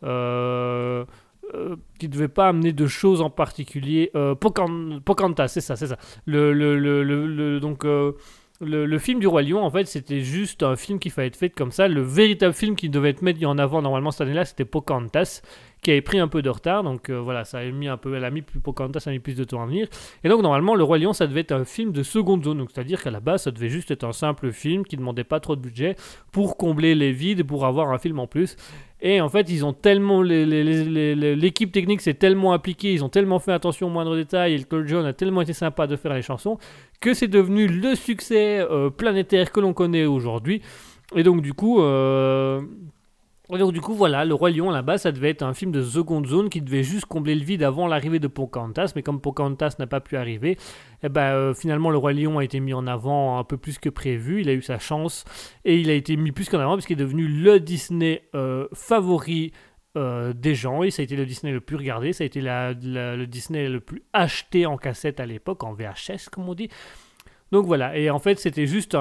euh, 0.05 1.05
euh, 1.55 1.77
devait 2.03 2.29
pas 2.29 2.49
amener 2.49 2.73
de 2.73 2.87
choses 2.87 3.21
en 3.23 3.31
particulier. 3.31 4.11
Euh, 4.15 4.35
Pocan- 4.35 5.01
Pocahontas, 5.01 5.49
c'est 5.49 5.61
ça, 5.61 5.77
c'est 5.77 5.87
ça. 5.87 5.97
Le, 6.27 7.59
donc, 7.61 7.85
euh, 7.85 8.13
le, 8.61 8.99
film 8.99 9.21
du 9.21 9.27
Roi 9.27 9.43
Lion, 9.43 9.63
en 9.63 9.71
fait, 9.71 9.85
c'était 9.85 10.21
juste 10.21 10.63
un 10.63 10.77
film 10.77 10.99
qui 10.99 11.11
fallait 11.11 11.29
être 11.29 11.37
fait 11.37 11.51
comme 11.51 11.71
ça. 11.71 11.89
Le 11.89 12.03
véritable 12.03 12.55
film 12.55 12.77
qui 12.77 12.89
devait 12.89 13.11
être 13.11 13.23
mis 13.23 13.45
en 13.45 13.59
avant 13.59 13.83
normalement 13.83 14.11
cette 14.11 14.23
année-là, 14.23 14.45
c'était 14.45 14.65
Pocahontas, 14.65 15.43
qui 15.83 15.91
avait 15.91 16.01
pris 16.01 16.19
un 16.19 16.29
peu 16.29 16.43
de 16.43 16.49
retard. 16.49 16.83
Donc 16.83 17.11
euh, 17.11 17.21
voilà, 17.21 17.45
ça 17.45 17.59
a 17.59 17.65
mis 17.65 17.89
un 17.89 17.97
peu, 17.97 18.15
elle 18.15 18.25
a 18.25 18.31
mis 18.31 18.43
plus 18.43 18.61
Pocahontas, 18.61 19.05
a 19.07 19.11
mis 19.11 19.19
plus 19.19 19.37
de 19.37 19.45
temps 19.45 19.63
à 19.63 19.67
venir. 19.67 19.89
Et 20.25 20.29
donc 20.29 20.43
normalement, 20.43 20.75
le 20.75 20.85
Roi 20.85 20.99
Lion, 20.99 21.13
ça 21.13 21.27
devait 21.27 21.41
être 21.41 21.53
un 21.53 21.65
film 21.65 21.93
de 21.93 22.03
seconde 22.03 22.45
zone. 22.45 22.59
Donc 22.59 22.71
c'est-à-dire 22.73 23.03
qu'à 23.03 23.11
la 23.11 23.21
base, 23.21 23.43
ça 23.43 23.51
devait 23.51 23.69
juste 23.69 23.91
être 23.91 24.05
un 24.05 24.13
simple 24.13 24.53
film 24.53 24.85
qui 24.85 24.97
demandait 24.97 25.25
pas 25.25 25.41
trop 25.41 25.57
de 25.57 25.61
budget 25.61 25.97
pour 26.33 26.57
combler 26.57 26.95
les 26.95 27.13
vides, 27.13 27.45
pour 27.45 27.67
avoir 27.67 27.91
un 27.91 27.99
film 27.99 28.19
en 28.19 28.27
plus. 28.27 28.57
Et 29.01 29.21
en 29.21 29.29
fait, 29.29 29.51
ils 29.51 29.65
ont 29.65 29.73
tellement. 29.73 30.23
L'équipe 30.23 31.71
technique 31.71 32.01
s'est 32.01 32.15
tellement 32.15 32.53
impliquée, 32.53 32.93
ils 32.93 33.05
ont 33.05 33.09
tellement 33.09 33.39
fait 33.39 33.53
attention 33.53 33.89
aux 33.89 33.91
moindres 33.91 34.17
détails, 34.17 34.53
et 34.53 34.57
Elton 34.57 34.85
John 34.87 35.07
a 35.07 35.13
tellement 35.13 35.43
été 35.43 35.53
sympa 35.53 35.87
de 35.87 35.97
faire 35.97 36.15
les 36.15 36.23
chansons, 36.23 36.59
que 37.01 37.13
c'est 37.13 37.29
devenu 37.29 37.67
le 37.67 37.95
succès 37.95 38.61
euh, 38.61 38.91
planétaire 38.91 39.53
que 39.53 39.61
l'on 39.61 39.75
connaît 39.75 40.07
aujourd'hui. 40.07 40.63
Et 41.15 41.23
donc, 41.23 41.43
du 41.43 41.53
coup. 41.53 41.81
euh, 41.81 42.63
et 43.55 43.59
donc 43.59 43.73
du 43.73 43.81
coup 43.81 43.95
voilà, 43.95 44.25
le 44.25 44.35
Roi 44.35 44.51
Lion 44.51 44.71
là-bas 44.71 44.99
ça 44.99 45.13
devait 45.13 45.31
être 45.31 45.43
un 45.43 45.55
film 45.55 45.71
de 45.71 45.81
seconde 45.83 46.27
zone 46.27 46.49
qui 46.51 46.61
devait 46.61 46.83
juste 46.83 47.07
combler 47.07 47.35
le 47.37 47.45
vide 47.45 47.63
avant 47.63 47.87
l'arrivée 47.87 48.19
de 48.19 48.27
Pocahontas, 48.29 48.93
mais 48.97 49.03
comme 49.03 49.21
Pocahontas 49.21 49.77
n'a 49.79 49.87
pas 49.87 50.01
pu 50.01 50.17
arriver, 50.17 50.57
eh 51.05 51.09
ben, 51.09 51.33
euh, 51.33 51.55
finalement 51.55 51.91
le 51.91 51.97
Roi 51.99 52.13
Lion 52.13 52.39
a 52.39 52.45
été 52.45 52.59
mis 52.59 52.75
en 52.75 52.87
avant 52.87 53.39
un 53.39 53.45
peu 53.45 53.57
plus 53.57 53.79
que 53.79 53.89
prévu, 53.89 54.41
il 54.41 54.49
a 54.49 54.53
eu 54.53 54.63
sa 54.63 54.79
chance 54.81 55.25
et 55.65 55.77
il 55.79 55.91
a 55.91 55.95
été 55.95 56.17
mis 56.17 56.33
plus 56.33 56.49
qu'en 56.49 56.59
avant 56.59 56.75
parce 56.75 56.87
qu'il 56.87 56.99
est 57.01 57.05
devenu 57.05 57.29
le 57.29 57.61
Disney 57.61 58.23
euh, 58.35 58.67
favori 58.75 59.53
euh, 59.97 60.33
des 60.33 60.55
gens. 60.55 60.83
Et 60.83 60.91
ça 60.91 61.03
a 61.03 61.05
été 61.05 61.15
le 61.17 61.25
Disney 61.25 61.53
le 61.53 61.61
plus 61.61 61.77
regardé, 61.77 62.13
ça 62.13 62.25
a 62.25 62.27
été 62.27 62.41
le 62.43 63.25
Disney 63.27 63.69
le 63.69 63.81
plus 63.81 64.03
acheté 64.13 64.67
en 64.67 64.77
cassette 64.77 65.21
à 65.21 65.27
l'époque, 65.27 65.63
en 65.65 65.73
VHS 65.73 66.29
comme 66.33 66.49
on 66.49 66.55
dit. 66.55 66.69
Donc 67.53 67.65
voilà, 67.67 67.97
et 67.97 68.11
en 68.11 68.19
fait 68.19 68.41
c'était 68.41 68.67
juste 68.67 68.97
un- 68.97 69.01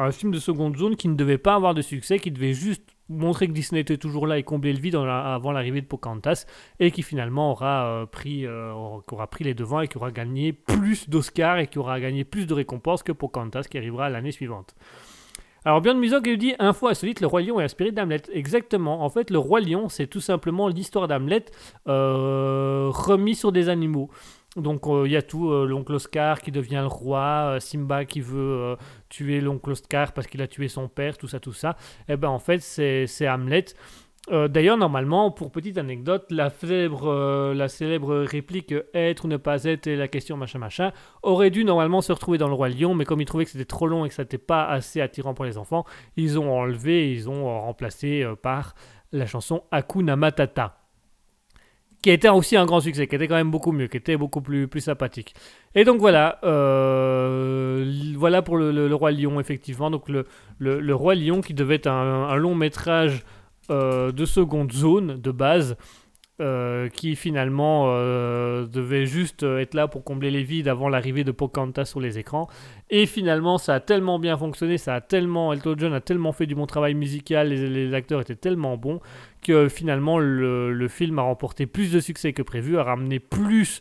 un 0.00 0.10
film 0.10 0.32
de 0.32 0.38
seconde 0.40 0.76
zone 0.76 0.96
qui 0.96 1.06
ne 1.08 1.14
devait 1.14 1.38
pas 1.38 1.54
avoir 1.54 1.74
de 1.74 1.80
succès, 1.82 2.18
qui 2.18 2.32
devait 2.32 2.52
juste 2.52 2.82
montrer 3.08 3.48
que 3.48 3.52
Disney 3.52 3.80
était 3.80 3.96
toujours 3.96 4.26
là 4.26 4.38
et 4.38 4.42
combler 4.42 4.72
le 4.72 4.80
vide 4.80 4.96
avant 4.96 5.52
l'arrivée 5.52 5.80
de 5.80 5.86
Pocahontas, 5.86 6.46
et 6.80 6.90
qui 6.90 7.02
finalement 7.02 7.52
aura, 7.52 7.86
euh, 7.86 8.06
pris, 8.06 8.46
euh, 8.46 8.72
aura 8.72 9.26
pris 9.26 9.44
les 9.44 9.54
devants 9.54 9.80
et 9.80 9.88
qui 9.88 9.96
aura 9.96 10.10
gagné 10.10 10.52
plus 10.52 11.08
d'Oscars 11.08 11.58
et 11.58 11.66
qui 11.66 11.78
aura 11.78 12.00
gagné 12.00 12.24
plus 12.24 12.46
de 12.46 12.54
récompenses 12.54 13.02
que 13.02 13.12
Pocahontas 13.12 13.64
qui 13.64 13.78
arrivera 13.78 14.08
l'année 14.10 14.32
suivante. 14.32 14.74
Alors 15.64 15.80
Björn 15.80 15.98
Muso 15.98 16.22
qui 16.22 16.30
lui 16.30 16.38
dit 16.38 16.54
info 16.58 16.88
insolite, 16.88 17.20
le 17.20 17.26
roi 17.26 17.42
lion 17.42 17.60
est 17.60 17.64
inspiré 17.64 17.90
d'Hamlet. 17.90 18.22
Exactement. 18.32 19.02
En 19.04 19.10
fait, 19.10 19.30
le 19.30 19.38
roi 19.38 19.60
lion, 19.60 19.88
c'est 19.88 20.06
tout 20.06 20.20
simplement 20.20 20.68
l'histoire 20.68 21.08
d'Hamlet 21.08 21.44
euh, 21.88 22.88
remis 22.90 23.34
sur 23.34 23.52
des 23.52 23.68
animaux. 23.68 24.08
Donc 24.58 24.86
euh, 24.86 25.04
il 25.06 25.12
y 25.12 25.16
a 25.16 25.22
tout, 25.22 25.50
euh, 25.50 25.66
l'oncle 25.66 25.94
Oscar 25.94 26.40
qui 26.40 26.50
devient 26.50 26.80
le 26.82 26.86
roi, 26.86 27.54
euh, 27.54 27.60
Simba 27.60 28.04
qui 28.04 28.20
veut 28.20 28.76
tuer 29.08 29.40
l'oncle 29.40 29.70
Oscar 29.70 30.12
parce 30.12 30.26
qu'il 30.26 30.42
a 30.42 30.46
tué 30.46 30.68
son 30.68 30.88
père, 30.88 31.16
tout 31.16 31.28
ça, 31.28 31.40
tout 31.40 31.52
ça. 31.52 31.76
Et 32.08 32.16
ben 32.16 32.28
en 32.28 32.38
fait 32.38 32.60
c'est 32.60 33.28
Hamlet. 33.28 33.66
D'ailleurs, 34.30 34.76
normalement, 34.76 35.30
pour 35.30 35.50
petite 35.50 35.78
anecdote, 35.78 36.26
la 36.30 36.50
célèbre, 36.50 38.24
réplique 38.26 38.74
être 38.92 39.24
ou 39.24 39.28
ne 39.28 39.38
pas 39.38 39.64
être 39.64 39.86
et 39.86 39.96
la 39.96 40.06
question 40.06 40.36
machin 40.36 40.58
machin 40.58 40.92
aurait 41.22 41.48
dû 41.48 41.64
normalement 41.64 42.02
se 42.02 42.12
retrouver 42.12 42.36
dans 42.36 42.48
le 42.48 42.52
roi 42.52 42.68
lion, 42.68 42.94
mais 42.94 43.06
comme 43.06 43.22
ils 43.22 43.24
trouvaient 43.24 43.46
que 43.46 43.50
c'était 43.50 43.64
trop 43.64 43.86
long 43.86 44.04
et 44.04 44.10
que 44.10 44.14
ça 44.14 44.24
n'était 44.24 44.36
pas 44.36 44.66
assez 44.66 45.00
attirant 45.00 45.32
pour 45.32 45.46
les 45.46 45.56
enfants, 45.56 45.86
ils 46.16 46.38
ont 46.38 46.52
enlevé, 46.52 47.10
ils 47.10 47.30
ont 47.30 47.62
remplacé 47.62 48.22
par 48.42 48.74
la 49.12 49.24
chanson 49.24 49.62
Hakuna 49.70 50.16
Matata 50.16 50.78
qui 52.02 52.10
était 52.10 52.28
aussi 52.28 52.56
un 52.56 52.64
grand 52.64 52.80
succès, 52.80 53.06
qui 53.06 53.16
était 53.16 53.26
quand 53.26 53.34
même 53.34 53.50
beaucoup 53.50 53.72
mieux, 53.72 53.88
qui 53.88 53.96
était 53.96 54.16
beaucoup 54.16 54.40
plus, 54.40 54.68
plus 54.68 54.80
sympathique. 54.80 55.34
Et 55.74 55.84
donc 55.84 55.98
voilà, 55.98 56.38
euh, 56.44 57.84
voilà 58.16 58.42
pour 58.42 58.56
le, 58.56 58.94
Roi 58.94 59.10
Lion, 59.12 59.40
effectivement. 59.40 59.90
Donc 59.90 60.08
le, 60.08 60.26
le, 60.58 60.94
Roi 60.94 61.14
Lion 61.14 61.40
qui 61.40 61.54
devait 61.54 61.76
être 61.76 61.88
un, 61.88 62.28
un 62.28 62.36
long 62.36 62.54
métrage 62.54 63.24
euh, 63.70 64.12
de 64.12 64.24
seconde 64.24 64.72
zone, 64.72 65.20
de 65.20 65.30
base, 65.30 65.76
euh, 66.40 66.88
qui 66.88 67.16
finalement 67.16 67.86
euh, 67.88 68.64
devait 68.64 69.06
juste 69.06 69.42
euh, 69.42 69.58
être 69.58 69.74
là 69.74 69.88
pour 69.88 70.04
combler 70.04 70.30
les 70.30 70.44
vides 70.44 70.68
avant 70.68 70.88
l'arrivée 70.88 71.24
de 71.24 71.32
Pocahontas 71.32 71.86
sur 71.86 71.98
les 71.98 72.16
écrans. 72.20 72.46
Et 72.90 73.06
finalement, 73.06 73.58
ça 73.58 73.74
a 73.74 73.80
tellement 73.80 74.20
bien 74.20 74.36
fonctionné, 74.36 74.78
ça 74.78 74.94
a 74.94 75.00
tellement, 75.00 75.52
Elton 75.52 75.74
John 75.76 75.92
a 75.92 76.00
tellement 76.00 76.30
fait 76.30 76.46
du 76.46 76.54
bon 76.54 76.66
travail 76.66 76.94
musical, 76.94 77.48
les, 77.48 77.92
acteurs 77.92 78.20
étaient 78.20 78.36
tellement 78.36 78.76
bons 78.76 79.00
que 79.42 79.68
finalement 79.68 80.20
le, 80.20 80.86
film 80.88 81.18
a 81.18 81.22
remporté 81.22 81.66
plus 81.66 81.90
de 81.90 81.98
succès 81.98 82.32
que 82.32 82.42
prévu, 82.42 82.78
a 82.78 82.84
ramené 82.84 83.18
plus, 83.18 83.80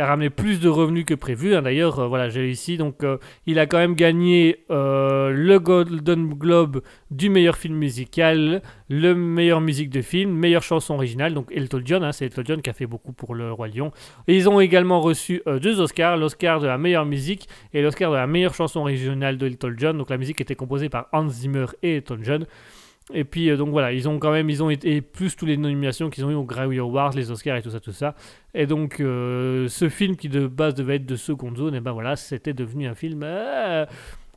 a 0.00 0.06
ramené 0.06 0.30
plus 0.30 0.60
de 0.60 0.68
revenus 0.68 1.04
que 1.04 1.14
prévu. 1.14 1.54
hein. 1.54 1.62
D'ailleurs, 1.62 1.98
euh, 1.98 2.06
voilà, 2.06 2.28
j'ai 2.28 2.50
ici 2.50 2.76
donc 2.76 3.02
euh, 3.02 3.18
il 3.46 3.58
a 3.58 3.66
quand 3.66 3.78
même 3.78 3.94
gagné 3.94 4.64
euh, 4.70 5.30
le 5.30 5.58
Golden 5.58 6.28
Globe 6.28 6.82
du 7.10 7.28
meilleur 7.30 7.56
film 7.56 7.74
musical, 7.76 8.62
le 8.88 9.14
meilleur 9.14 9.60
musique 9.60 9.90
de 9.90 10.02
film, 10.02 10.30
meilleure 10.30 10.62
chanson 10.62 10.94
originale. 10.94 11.34
Donc 11.34 11.50
Elton 11.52 11.82
John, 11.84 12.04
hein, 12.04 12.12
c'est 12.12 12.26
Elton 12.26 12.42
John 12.44 12.62
qui 12.62 12.70
a 12.70 12.72
fait 12.72 12.86
beaucoup 12.86 13.12
pour 13.12 13.34
le 13.34 13.52
Roi 13.52 13.68
Lion. 13.68 13.92
Et 14.26 14.36
ils 14.36 14.48
ont 14.48 14.60
également 14.60 15.00
reçu 15.00 15.42
deux 15.46 15.80
Oscars, 15.80 16.16
l'Oscar 16.16 16.60
de 16.60 16.66
la 16.66 16.78
meilleure 16.78 17.06
musique 17.06 17.48
et 17.72 17.82
l'Oscar 17.82 18.10
de 18.10 18.16
la 18.16 18.26
meilleure 18.26 18.54
chanson 18.54 18.80
originale 18.80 19.38
de 19.38 19.46
Elton 19.46 19.74
John. 19.76 19.98
Donc 19.98 20.10
la 20.10 20.18
musique 20.18 20.40
était 20.40 20.54
composée 20.54 20.88
par 20.88 21.08
Hans 21.12 21.28
Zimmer 21.28 21.66
et 21.82 21.96
Elton 21.96 22.18
John. 22.22 22.46
Et 23.14 23.24
puis 23.24 23.50
euh, 23.50 23.56
donc 23.56 23.70
voilà, 23.70 23.92
ils 23.92 24.08
ont 24.08 24.18
quand 24.18 24.32
même 24.32 24.50
ils 24.50 24.62
ont 24.62 24.70
été 24.70 25.00
plus 25.00 25.34
toutes 25.34 25.48
les 25.48 25.56
nominations 25.56 26.10
qu'ils 26.10 26.24
ont 26.24 26.30
eu 26.30 26.34
aux 26.34 26.44
Grammy 26.44 26.78
Awards, 26.78 27.12
les 27.14 27.30
Oscars 27.30 27.56
et 27.56 27.62
tout 27.62 27.70
ça 27.70 27.80
tout 27.80 27.92
ça. 27.92 28.14
Et 28.54 28.66
donc 28.66 29.00
euh, 29.00 29.68
ce 29.68 29.88
film 29.88 30.16
qui 30.16 30.28
de 30.28 30.46
base 30.46 30.74
devait 30.74 30.96
être 30.96 31.06
de 31.06 31.16
seconde 31.16 31.56
zone, 31.56 31.74
et 31.74 31.80
ben 31.80 31.92
voilà, 31.92 32.16
c'était 32.16 32.52
devenu 32.52 32.86
un 32.86 32.94
film. 32.94 33.22
euh, 33.22 33.86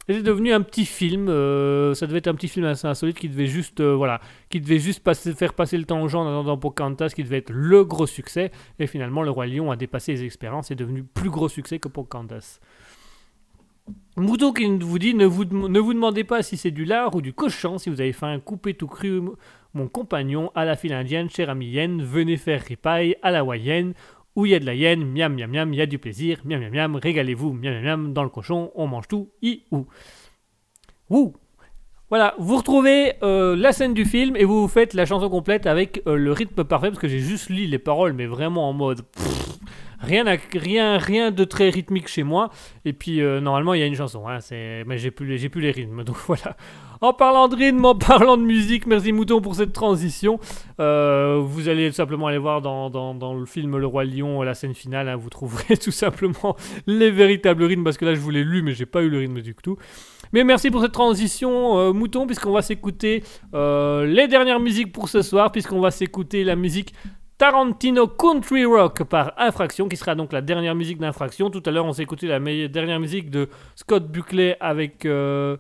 c'était 0.08 0.24
devenu 0.24 0.52
un 0.52 0.62
petit 0.62 0.86
film. 0.86 1.28
ça 1.28 2.08
devait 2.08 2.18
être 2.18 2.28
un 2.28 2.36
petit 2.36 2.48
film 2.48 2.66
assez 2.66 2.88
insolite 2.88 3.18
qui 3.18 3.30
devait 3.30 3.46
juste, 3.46 3.82
voilà, 3.82 4.20
qui 4.50 4.60
devait 4.60 4.80
juste 4.80 5.04
faire 5.36 5.54
passer 5.54 5.78
le 5.78 5.86
temps 5.86 6.02
aux 6.02 6.08
gens 6.08 6.24
en 6.24 6.28
attendant 6.28 6.58
Pocahontas, 6.58 7.10
qui 7.10 7.24
devait 7.24 7.38
être 7.38 7.52
le 7.52 7.86
gros 7.86 8.08
succès. 8.08 8.52
Et 8.80 8.88
finalement, 8.88 9.22
le 9.22 9.30
roi 9.30 9.48
lion 9.48 9.72
a 9.72 9.76
dépassé 9.76 10.14
les 10.14 10.24
expériences 10.24 10.72
et 10.72 10.74
est 10.74 10.76
devenu 10.78 11.04
plus 11.04 11.30
gros 11.30 11.48
succès 11.48 11.80
que 11.80 11.88
Pocahontas. 11.88 12.60
Mouton 14.18 14.52
qui 14.52 14.66
vous 14.66 15.00
dit 15.00 15.14
ne 15.14 15.26
vous, 15.26 15.46
ne 15.46 15.80
vous 15.80 15.94
demandez 15.94 16.24
pas 16.24 16.44
si 16.44 16.58
c'est 16.58 16.72
du 16.72 16.86
lard 16.86 17.16
ou 17.16 17.22
du 17.22 17.34
cochon, 17.34 17.78
si 17.78 17.90
vous 17.90 18.02
avez 18.02 18.14
faim, 18.14 18.40
coupez 18.44 18.74
tout 18.74 18.88
cru 18.88 19.22
mon 19.74 19.88
compagnon 19.88 20.52
à 20.54 20.66
la 20.66 20.76
file 20.76 20.94
indienne, 20.94 21.30
cher 21.30 21.50
ami 21.50 21.68
yen, 21.68 22.02
venez 22.04 22.38
faire 22.38 22.62
ripaille 22.62 23.16
à 23.22 23.32
la 23.32 23.40
hawaïenne, 23.40 23.94
où 24.36 24.46
il 24.46 24.52
y 24.52 24.56
a 24.56 24.60
de 24.60 24.66
la 24.66 24.76
hyène, 24.76 25.06
miam 25.06 25.34
miam 25.34 25.50
miam, 25.50 25.74
il 25.74 25.78
y 25.78 25.82
a 25.82 25.86
du 25.86 25.98
plaisir, 25.98 26.40
miam 26.46 26.60
miam 26.60 26.74
miam, 26.74 26.96
régalez-vous, 26.96 27.54
miam 27.54 27.82
miam 27.82 28.14
dans 28.14 28.24
le 28.24 28.30
cochon, 28.30 28.72
on 28.76 28.88
mange 28.88 29.08
tout, 29.08 29.30
i 29.42 29.64
ou. 29.72 29.86
Ouh 31.10 31.34
Voilà, 32.10 32.36
vous 32.38 32.58
retrouvez 32.58 33.14
euh, 33.24 33.56
la 33.56 33.72
scène 33.72 33.94
du 33.94 34.06
film 34.06 34.36
et 34.36 34.46
vous 34.46 34.68
faites 34.68 34.94
la 34.94 35.06
chanson 35.06 35.30
complète 35.30 35.68
avec 35.68 36.02
euh, 36.06 36.16
le 36.16 36.32
rythme 36.32 36.64
parfait, 36.64 36.90
parce 36.90 37.00
que 37.00 37.08
j'ai 37.08 37.20
juste 37.20 37.50
lu 37.50 37.66
les 37.66 37.80
paroles, 37.80 38.14
mais 38.14 38.26
vraiment 38.26 38.70
en 38.70 38.74
mode... 38.74 39.02
Rien, 40.02 40.26
rien, 40.54 40.98
rien 40.98 41.32
de 41.32 41.44
très 41.44 41.70
rythmique 41.70 42.08
chez 42.08 42.24
moi. 42.24 42.50
Et 42.86 42.94
puis 42.94 43.22
euh, 43.22 43.40
normalement 43.40 43.74
il 43.74 43.80
y 43.80 43.84
a 43.84 43.86
une 43.86 43.96
chanson, 43.96 44.28
hein, 44.28 44.40
mais 44.52 44.98
j'ai 44.98 45.12
plus, 45.12 45.26
les- 45.28 45.50
plus 45.50 45.62
les 45.62 45.72
rythmes. 45.72 46.04
Donc 46.06 46.18
voilà. 46.28 46.56
En 47.04 47.14
parlant 47.14 47.48
de 47.48 47.56
rythme, 47.56 47.84
en 47.86 47.96
parlant 47.96 48.38
de 48.38 48.44
musique, 48.44 48.86
merci 48.86 49.12
Mouton 49.12 49.42
pour 49.42 49.56
cette 49.56 49.74
transition. 49.74 50.40
Euh, 50.80 51.42
vous 51.44 51.68
allez 51.68 51.92
simplement 51.92 52.28
aller 52.28 52.38
voir 52.38 52.62
dans, 52.62 52.92
dans- 52.92 53.34
le 53.34 53.46
film 53.48 53.78
Le 53.78 53.88
Roi 53.88 54.04
Lion, 54.06 54.44
la 54.44 54.54
scène 54.54 54.76
finale, 54.76 55.10
hein, 55.10 55.16
vous 55.16 55.30
trouverez 55.32 55.78
tout 55.84 55.90
simplement 55.92 56.56
les 56.86 57.10
véritables 57.10 57.64
rythmes, 57.64 57.84
parce 57.84 57.98
que 57.98 58.06
là 58.06 58.14
je 58.14 58.20
vous 58.20 58.30
l'ai 58.30 58.44
lu, 58.44 58.62
mais 58.62 58.74
j'ai 58.74 58.86
pas 58.86 59.02
eu 59.02 59.10
le 59.10 59.18
rythme 59.20 59.42
du 59.42 59.56
tout. 59.56 59.78
Mais 60.34 60.44
merci 60.44 60.70
pour 60.70 60.82
cette 60.82 60.92
transition, 60.92 61.78
euh, 61.80 61.92
Mouton, 61.92 62.28
puisqu'on 62.28 62.52
va 62.52 62.62
s'écouter 62.62 63.24
les 63.54 64.28
dernières 64.28 64.60
musiques 64.60 64.92
pour 64.94 65.10
ce 65.10 65.22
soir, 65.24 65.52
puisqu'on 65.52 65.82
va 65.82 65.90
s'écouter 65.92 66.44
la 66.44 66.56
musique 66.56 66.94
Tarantino 67.42 68.06
Country 68.08 68.66
Rock 68.66 69.04
par 69.06 69.34
Infraction, 69.36 69.90
qui 69.90 69.98
sera 69.98 70.14
donc 70.14 70.32
la 70.32 70.42
dernière 70.42 70.76
musique 70.76 71.00
d'Infraction. 71.00 71.50
Tout 71.50 71.64
à 71.66 71.72
l'heure, 71.72 71.88
on 71.88 71.92
s'est 71.92 72.04
écouté 72.04 72.28
la 72.28 72.40
dernière 72.68 73.00
musique 73.00 73.32
de 73.32 73.50
Scott 73.74 74.12
Buckley 74.12 74.56
avec. 74.60 75.08
euh, 75.08 75.58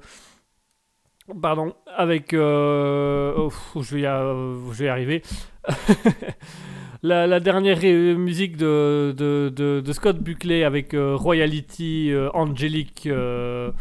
Pardon, 1.41 1.73
avec. 1.87 2.35
euh, 2.35 3.33
oh, 3.35 3.81
je, 3.81 3.95
vais 3.95 4.01
y, 4.01 4.03
je 4.03 4.77
vais 4.77 4.89
arriver. 4.89 5.23
la, 7.01 7.39
dernière 7.39 7.79
musique 8.15 8.57
de, 8.57 9.15
de, 9.17 9.49
de- 9.83 9.91
Scott 9.91 10.19
Buckley 10.19 10.63
avec 10.63 10.93
euh, 10.93 11.15
Royalty, 11.15 12.11
euh, 12.11 12.29
Angelic. 12.35 13.07
euh, 13.07 13.71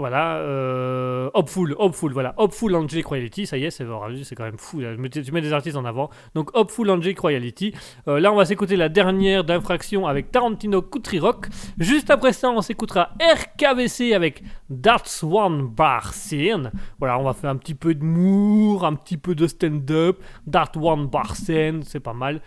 voilà, 0.00 0.36
euh, 0.36 1.30
Hopeful, 1.34 1.74
Hopeful, 1.78 2.12
voilà, 2.12 2.32
Hopeful 2.38 2.74
Angelic 2.74 3.06
Royalty, 3.06 3.46
ça 3.46 3.58
y 3.58 3.64
est, 3.64 3.70
c'est 3.70 3.84
quand 3.84 4.44
même 4.44 4.58
fou, 4.58 4.80
tu 4.80 5.32
mets 5.32 5.40
des 5.42 5.52
artistes 5.52 5.76
en 5.76 5.84
avant. 5.84 6.08
Donc 6.34 6.50
Hopeful 6.56 6.88
Angelic 6.90 7.18
Royalty. 7.18 7.74
Euh, 8.08 8.18
là, 8.18 8.32
on 8.32 8.36
va 8.36 8.46
s'écouter 8.46 8.76
la 8.76 8.88
dernière 8.88 9.44
d'infraction 9.44 10.06
avec 10.06 10.32
Tarantino 10.32 10.80
Country 10.80 11.18
Rock. 11.18 11.48
Juste 11.78 12.10
après 12.10 12.32
ça, 12.32 12.50
on 12.50 12.62
s'écoutera 12.62 13.10
RKVC 13.20 14.14
avec 14.14 14.42
That's 14.82 15.22
One 15.22 15.66
Bar 15.68 16.14
Scene. 16.14 16.72
Voilà, 16.98 17.18
on 17.18 17.24
va 17.24 17.34
faire 17.34 17.50
un 17.50 17.56
petit 17.56 17.74
peu 17.74 17.94
de 17.94 18.02
moore, 18.02 18.86
un 18.86 18.94
petit 18.94 19.18
peu 19.18 19.34
de 19.34 19.46
stand-up. 19.46 20.18
That 20.50 20.72
One 20.76 21.08
Bar 21.08 21.36
Scene, 21.36 21.82
c'est 21.82 22.00
pas 22.00 22.14
mal. 22.14 22.40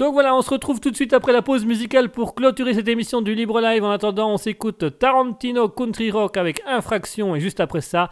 Donc 0.00 0.14
voilà, 0.14 0.34
on 0.34 0.40
se 0.40 0.48
retrouve 0.48 0.80
tout 0.80 0.90
de 0.90 0.96
suite 0.96 1.12
après 1.12 1.34
la 1.34 1.42
pause 1.42 1.66
musicale 1.66 2.10
pour 2.10 2.34
clôturer 2.34 2.72
cette 2.72 2.88
émission 2.88 3.20
du 3.20 3.34
Libre 3.34 3.60
Live. 3.60 3.84
En 3.84 3.90
attendant, 3.90 4.32
on 4.32 4.38
s'écoute 4.38 4.98
Tarantino 4.98 5.68
Country 5.68 6.10
Rock 6.10 6.38
avec 6.38 6.62
Infraction 6.64 7.36
et 7.36 7.40
juste 7.40 7.60
après 7.60 7.82
ça, 7.82 8.08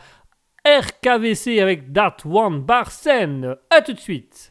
RKVC 0.66 1.60
avec 1.60 1.90
That 1.94 2.16
One 2.26 2.60
Bar 2.60 2.90
Scene. 2.90 3.56
A 3.70 3.80
tout 3.80 3.94
de 3.94 4.00
suite. 4.00 4.47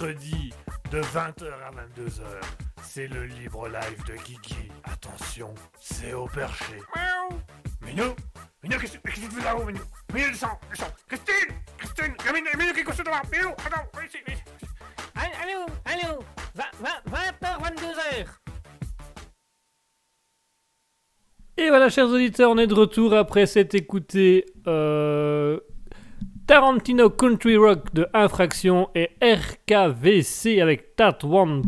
Mercredi 0.00 0.50
de 0.90 1.00
20h 1.00 1.44
à 1.44 1.70
22h. 1.70 2.22
C'est 2.82 3.06
le 3.06 3.26
libre 3.26 3.68
live 3.68 4.04
de 4.06 4.14
Guigui. 4.24 4.70
Attention, 4.84 5.54
c'est 5.78 6.14
au 6.14 6.26
perché. 6.26 6.76
Miaou 6.96 7.38
Minou 7.82 8.14
Minou, 8.62 8.78
qu'est-ce 8.78 8.98
que 8.98 9.10
tu 9.10 9.20
fais 9.20 9.44
là-haut, 9.44 9.64
Minou? 9.64 9.80
Minou, 10.14 10.30
descends, 10.30 10.58
descends 10.70 10.92
Christine 11.06 11.54
Christine 11.76 12.14
Minou, 12.32 12.48
Minou, 12.58 12.72
qu'est-ce 12.72 12.84
que 12.84 12.96
tu 12.96 13.02
devant 13.02 13.20
Minou, 13.30 13.50
attends, 13.50 13.86
viens 13.94 14.04
ici, 14.06 14.18
viens 14.26 14.36
ici. 14.36 14.44
Allô, 15.42 15.66
allô 15.84 16.22
20h, 16.56 17.60
22h 17.62 18.26
Et 21.58 21.68
voilà, 21.68 21.90
chers 21.90 22.08
auditeurs, 22.08 22.50
on 22.50 22.56
est 22.56 22.66
de 22.66 22.74
retour 22.74 23.12
après 23.14 23.44
s'être 23.44 23.74
écouté 23.74 24.46
euh, 24.66 25.09
Tarantino 26.50 27.10
Country 27.10 27.56
Rock 27.56 27.94
de 27.94 28.08
Infraction 28.12 28.88
et 28.96 29.10
RKVC 29.22 30.60
avec 30.60 30.96
Tat 30.96 31.18
One. 31.22 31.62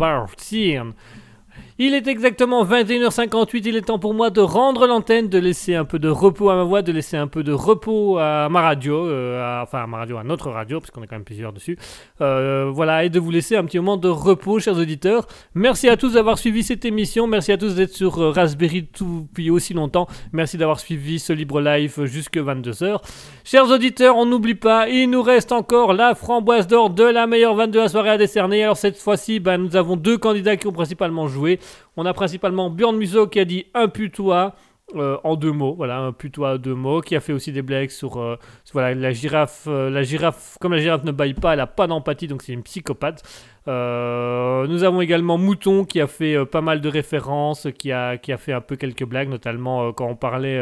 Il 1.78 1.94
est 1.94 2.07
exactement 2.07 2.66
21h58, 2.66 3.62
il 3.65 3.77
est 3.77 3.82
temps 3.82 3.99
pour 3.99 4.12
moi 4.12 4.28
de 4.28 4.43
rendre 4.43 4.86
l'antenne, 4.86 5.28
de 5.28 5.39
laisser 5.39 5.74
un 5.74 5.86
peu 5.86 5.99
de 5.99 6.09
repos 6.09 6.51
à 6.51 6.55
ma 6.55 6.65
voix, 6.65 6.82
de 6.82 6.93
laisser 6.93 7.16
un 7.16 7.28
peu 7.28 7.43
de 7.43 7.53
repos 7.53 8.19
à 8.19 8.51
ma 8.51 8.61
radio, 8.61 9.07
euh, 9.07 9.62
enfin 9.62 9.85
à 9.85 9.86
ma 9.86 9.97
radio, 9.97 10.19
à 10.19 10.23
notre 10.23 10.51
radio, 10.51 10.81
parce 10.81 10.90
qu'on 10.90 11.03
est 11.03 11.07
quand 11.07 11.16
même 11.16 11.24
plusieurs 11.24 11.55
dessus. 11.55 11.78
Euh, 12.20 12.70
voilà, 12.70 13.05
et 13.05 13.09
de 13.09 13.19
vous 13.19 13.31
laisser 13.31 13.57
un 13.57 13.65
petit 13.65 13.78
moment 13.78 13.97
de 13.97 14.09
repos, 14.09 14.61
chers 14.61 14.77
auditeurs. 14.77 15.27
Merci 15.55 15.89
à 15.89 15.97
tous 15.97 16.12
d'avoir 16.12 16.39
suivi 16.39 16.62
cette 16.62 16.85
émission, 16.85 17.27
merci 17.27 17.53
à 17.53 17.57
tous 17.57 17.74
d'être 17.74 17.94
sur 17.94 18.20
euh, 18.20 18.31
Raspberry 18.31 18.82
depuis 18.82 19.49
aussi 19.49 19.73
longtemps, 19.73 20.07
merci 20.32 20.59
d'avoir 20.59 20.78
suivi 20.78 21.19
ce 21.19 21.32
libre 21.32 21.62
live 21.62 22.05
jusque 22.05 22.36
22h. 22.36 23.01
Chers 23.44 23.70
auditeurs, 23.70 24.19
on 24.19 24.27
n'oublie 24.27 24.55
pas, 24.55 24.90
il 24.90 25.09
nous 25.09 25.23
reste 25.23 25.53
encore 25.53 25.94
la 25.94 26.15
framboise 26.15 26.66
d'or 26.66 26.90
de 26.90 27.05
la 27.05 27.27
meilleure 27.27 27.55
22 27.55 27.81
à 27.81 27.89
soirée 27.89 28.11
à 28.11 28.19
décerner. 28.19 28.62
Alors 28.62 28.77
cette 28.77 28.99
fois-ci, 28.99 29.40
ben, 29.40 29.57
nous 29.57 29.74
avons 29.74 29.97
deux 29.97 30.19
candidats 30.19 30.59
qui 30.59 30.66
ont 30.66 30.73
principalement 30.73 31.28
joué. 31.28 31.59
On 31.97 32.07
a 32.07 32.13
principalement 32.13 32.71
Björn 32.71 32.97
Musso 32.97 33.27
qui 33.27 33.41
a 33.41 33.45
dit 33.45 33.67
un 33.75 33.89
putois. 33.89 34.55
euh, 34.95 35.17
en 35.25 35.37
deux 35.37 35.53
mots, 35.53 35.75
voilà, 35.75 35.99
un 35.99 36.13
putois 36.13 36.55
en 36.55 36.59
deux 36.59 36.75
mots, 36.75 37.01
qui 37.01 37.17
a 37.17 37.21
fait 37.21 37.33
aussi 37.33 37.53
des 37.53 37.63
blagues 37.63 37.89
sur, 37.89 38.21
euh, 38.21 38.37
voilà, 38.73 38.95
la 38.95 39.13
girafe, 39.13 39.65
euh, 39.67 39.89
la 39.89 40.03
girafe, 40.03 40.59
comme 40.61 40.73
la 40.73 40.81
girafe 40.81 41.05
ne 41.05 41.13
baille 41.13 41.35
pas, 41.35 41.55
elle 41.55 41.61
a 41.61 41.67
pas 41.67 41.87
d'empathie, 41.87 42.27
donc 42.27 42.43
c'est 42.43 42.53
une 42.53 42.63
psychopathe. 42.63 43.23
Nous 43.67 44.85
avons 44.85 45.01
également 45.01 45.39
Mouton 45.39 45.85
qui 45.85 46.01
a 46.01 46.07
fait 46.07 46.45
pas 46.47 46.61
mal 46.61 46.81
de 46.81 46.89
références, 46.89 47.69
qui 47.79 47.93
a, 47.93 48.19
qui 48.19 48.33
a 48.33 48.37
fait 48.37 48.53
un 48.53 48.61
peu 48.61 48.77
quelques 48.77 49.05
blagues, 49.05 49.29
notamment 49.29 49.93
quand 49.93 50.07
on 50.07 50.17
parlait, 50.17 50.61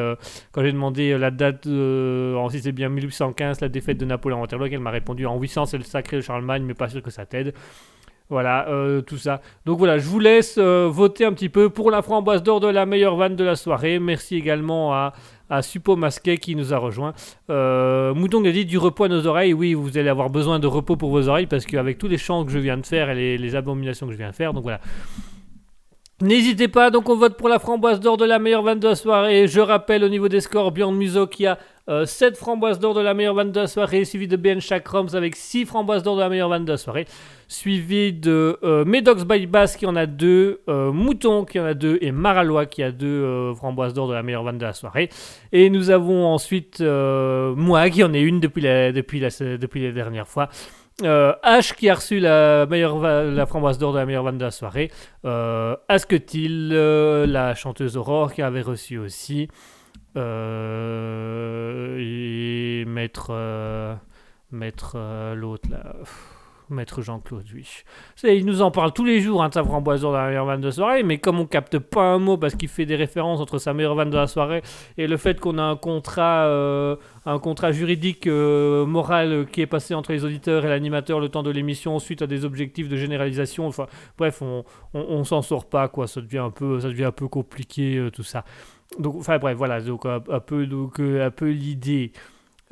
quand 0.53 0.63
j'ai 0.63 0.73
demandé 0.73 1.17
la 1.17 1.31
date, 1.31 1.67
en 1.67 2.49
si 2.51 2.61
c'est 2.61 2.73
bien 2.73 2.91
1815, 2.91 3.63
la 3.63 3.69
défaite 3.69 3.97
de 3.99 4.05
Napoléon 4.05 4.39
à 4.39 4.41
Waterloo, 4.43 4.67
elle 4.67 4.81
m'a 4.81 4.91
répondu 4.91 5.27
en 5.27 5.39
800 5.39 5.67
c'est 5.67 5.79
le 5.79 5.85
sacré 5.85 6.19
de 6.19 6.23
Charlemagne, 6.23 6.63
mais 6.63 6.75
pas 6.75 6.89
sûr 6.89 7.03
que 7.03 7.11
ça 7.11 7.25
t'aide. 7.25 7.55
Voilà, 8.31 8.69
euh, 8.69 9.01
tout 9.01 9.17
ça. 9.17 9.41
Donc 9.67 9.79
voilà, 9.79 9.99
je 9.99 10.07
vous 10.07 10.21
laisse 10.21 10.55
euh, 10.57 10.89
voter 10.89 11.25
un 11.25 11.33
petit 11.33 11.49
peu 11.49 11.69
pour 11.69 11.91
la 11.91 12.01
framboise 12.01 12.45
d'or 12.45 12.61
de 12.61 12.69
la 12.69 12.87
meilleure 12.87 13.17
vanne 13.17 13.35
de 13.35 13.43
la 13.43 13.57
soirée. 13.57 13.99
Merci 13.99 14.37
également 14.37 14.95
à, 14.95 15.13
à 15.51 15.63
Suppo 15.63 15.97
Masquet 15.97 16.39
qui 16.39 16.55
nous 16.55 16.73
a 16.73 16.79
rejoint. 16.79 17.13
Euh, 17.51 18.15
Mouton 18.15 18.45
a 18.45 18.53
dit 18.53 18.65
du 18.65 18.79
repos 18.79 19.05
à 19.05 19.09
nos 19.09 19.27
oreilles. 19.27 19.53
Oui, 19.53 19.75
vous 19.75 19.99
allez 19.99 20.09
avoir 20.09 20.31
besoin 20.31 20.61
de 20.61 20.69
repos 20.69 20.95
pour 20.95 21.11
vos 21.11 21.29
oreilles 21.29 21.49
parce 21.49 21.67
qu'avec 21.67 21.99
tous 21.99 22.07
les 22.07 22.19
chants 22.19 22.45
que 22.45 22.53
je 22.53 22.61
viens 22.61 22.77
de 22.77 22.87
faire 22.87 23.11
et 23.11 23.17
les, 23.17 23.37
les 23.37 23.57
abominations 23.57 24.07
que 24.07 24.13
je 24.13 24.19
viens 24.19 24.31
de 24.31 24.37
faire, 24.37 24.55
donc 24.55 24.63
voilà. 24.63 24.81
N'hésitez 26.23 26.69
pas, 26.69 26.91
donc 26.91 27.09
on 27.09 27.17
vote 27.17 27.39
pour 27.39 27.49
la 27.49 27.59
framboise 27.59 27.99
d'or 27.99 28.19
de 28.19 28.27
la 28.27 28.39
meilleure 28.39 28.63
vanne 28.63 28.79
de 28.79 28.89
la 28.89 28.95
soirée. 28.95 29.47
Je 29.47 29.59
rappelle 29.59 30.05
au 30.05 30.09
niveau 30.11 30.29
des 30.29 30.41
scores, 30.41 30.71
Bjorn 30.71 30.95
Muso 30.95 31.27
qui 31.27 31.47
a 31.47 31.59
7 32.05 32.37
framboises 32.37 32.79
d'or 32.79 32.95
de 32.95 33.01
la 33.01 33.15
meilleure 33.15 33.35
vanne 33.35 33.53
de 33.53 33.61
la 33.61 33.67
soirée, 33.67 34.05
suivi 34.05 34.29
de 34.29 34.37
Ben 34.37 34.61
Chakroms 34.61 35.15
avec 35.15 35.35
6 35.35 35.65
framboises 35.65 36.03
d'or 36.03 36.17
de 36.17 36.21
la 36.21 36.29
meilleure 36.29 36.51
vanne 36.51 36.67
de 36.67 36.73
la 36.73 36.77
soirée, 36.77 37.07
suivi 37.49 38.13
de 38.13 38.59
euh, 38.63 38.85
Medox 38.85 39.25
by 39.25 39.47
Bass 39.47 39.77
qui 39.77 39.87
en 39.87 39.97
a 39.97 40.05
2, 40.05 40.61
Mouton 40.93 41.47
qui 41.47 41.59
en 41.59 41.65
a 41.65 41.73
2 41.73 41.99
et 42.03 42.13
Maralois 42.13 42.67
qui 42.67 42.83
a 42.83 42.93
2 42.93 43.55
framboises 43.55 43.95
d'or 43.95 44.07
de 44.07 44.13
la 44.13 44.23
meilleure 44.23 44.45
vanne 44.45 44.59
de 44.59 44.67
la 44.67 44.75
soirée. 44.75 45.09
Et 45.53 45.71
nous 45.71 45.89
avons 45.89 46.27
ensuite 46.27 46.83
euh, 46.83 47.55
moi 47.57 47.89
qui 47.89 48.05
en 48.05 48.13
ai 48.13 48.21
une 48.21 48.41
depuis 48.41 48.61
la, 48.61 48.93
depuis 48.93 49.21
depuis 49.21 49.83
la 49.83 49.93
dernière 49.93 50.29
fois. 50.29 50.51
Euh, 51.03 51.33
H 51.45 51.75
qui 51.75 51.89
a 51.89 51.95
reçu 51.95 52.21
la, 52.21 52.67
meilleure 52.67 52.99
la 52.99 53.47
framboise 53.47 53.79
d'or 53.79 53.93
de 53.93 53.99
la 53.99 54.07
meilleure 54.07 54.23
vanne 54.25 54.39
de 54.39 54.45
la 54.45 54.51
soirée. 54.51 54.91
Euh, 55.25 55.77
Asketil, 55.89 56.71
euh, 56.73 57.27
la 57.27 57.55
chanteuse 57.55 57.97
Aurore 57.97 58.33
qui 58.35 58.43
avait 58.43 58.61
reçu 58.63 58.99
aussi. 58.99 59.49
Euh, 60.17 61.97
et 61.99 62.85
Maître. 62.87 63.29
euh, 63.31 63.95
Maître 64.51 64.97
l'autre 65.37 65.69
là. 65.71 65.95
Maître 66.71 67.03
Jean-Claude. 67.03 67.45
C'est- 68.17 68.37
Il 68.37 68.47
nous 68.47 68.63
en 68.63 68.71
parle 68.71 68.93
tous 68.93 69.05
les 69.05 69.21
jours 69.21 69.43
hein, 69.43 69.49
de 69.49 69.55
sa 69.55 69.65
framboise 69.65 70.01
d'or 70.03 70.13
de 70.13 70.17
la 70.17 70.27
meilleure 70.29 70.47
vanne 70.47 70.61
de 70.61 70.71
soirée, 70.71 71.03
mais 71.03 71.19
comme 71.19 71.39
on 71.41 71.47
capte 71.47 71.79
pas 71.79 72.03
un 72.03 72.19
mot 72.19 72.37
parce 72.37 72.55
qu'il 72.55 72.69
fait 72.69 72.87
des 72.87 72.97
références 72.97 73.41
entre 73.41 73.59
sa 73.59 73.75
meilleure 73.75 73.95
vanne 73.95 74.11
de 74.11 74.17
la 74.17 74.27
soirée 74.27 74.63
et 74.97 75.07
le 75.07 75.17
fait 75.17 75.39
qu'on 75.41 75.59
a 75.59 75.63
un 75.63 75.77
contrat, 75.77 76.47
euh, 76.47 76.97
un 77.27 77.39
contrat 77.39 77.73
juridique 77.73 78.27
euh, 78.27 78.87
moral 78.87 79.47
qui 79.53 79.61
est 79.61 79.67
passé 79.67 79.95
entre 79.95 80.13
les 80.13 80.25
auditeurs 80.25 80.65
et 80.65 80.69
l'animateur 80.69 81.21
le 81.21 81.29
temps 81.29 81.43
de 81.43 81.51
l'émission 81.51 81.99
suite 81.99 82.23
à 82.23 82.27
des 82.27 82.45
objectifs 82.45 82.89
de 82.89 82.97
généralisation. 82.97 83.67
Enfin, 83.67 83.87
bref, 84.17 84.41
on, 84.43 84.65
on, 84.95 85.25
s'en 85.25 85.43
sort 85.43 85.69
pas 85.69 85.89
quoi. 85.89 86.07
Ça 86.07 86.21
devient 86.21 86.39
un 86.39 86.51
peu, 86.51 86.81
ça 86.81 86.89
devient 86.89 87.05
un 87.05 87.13
peu 87.13 87.29
compliqué 87.29 87.97
euh, 87.97 88.11
tout 88.11 88.23
ça. 88.23 88.45
Donc, 88.99 89.17
enfin 89.17 89.39
bref, 89.39 89.57
voilà, 89.57 89.81
donc 89.81 90.05
un, 90.07 90.21
peu, 90.41 90.67
donc 90.67 90.99
un 90.99 91.31
peu 91.31 91.51
l'idée. 91.51 92.13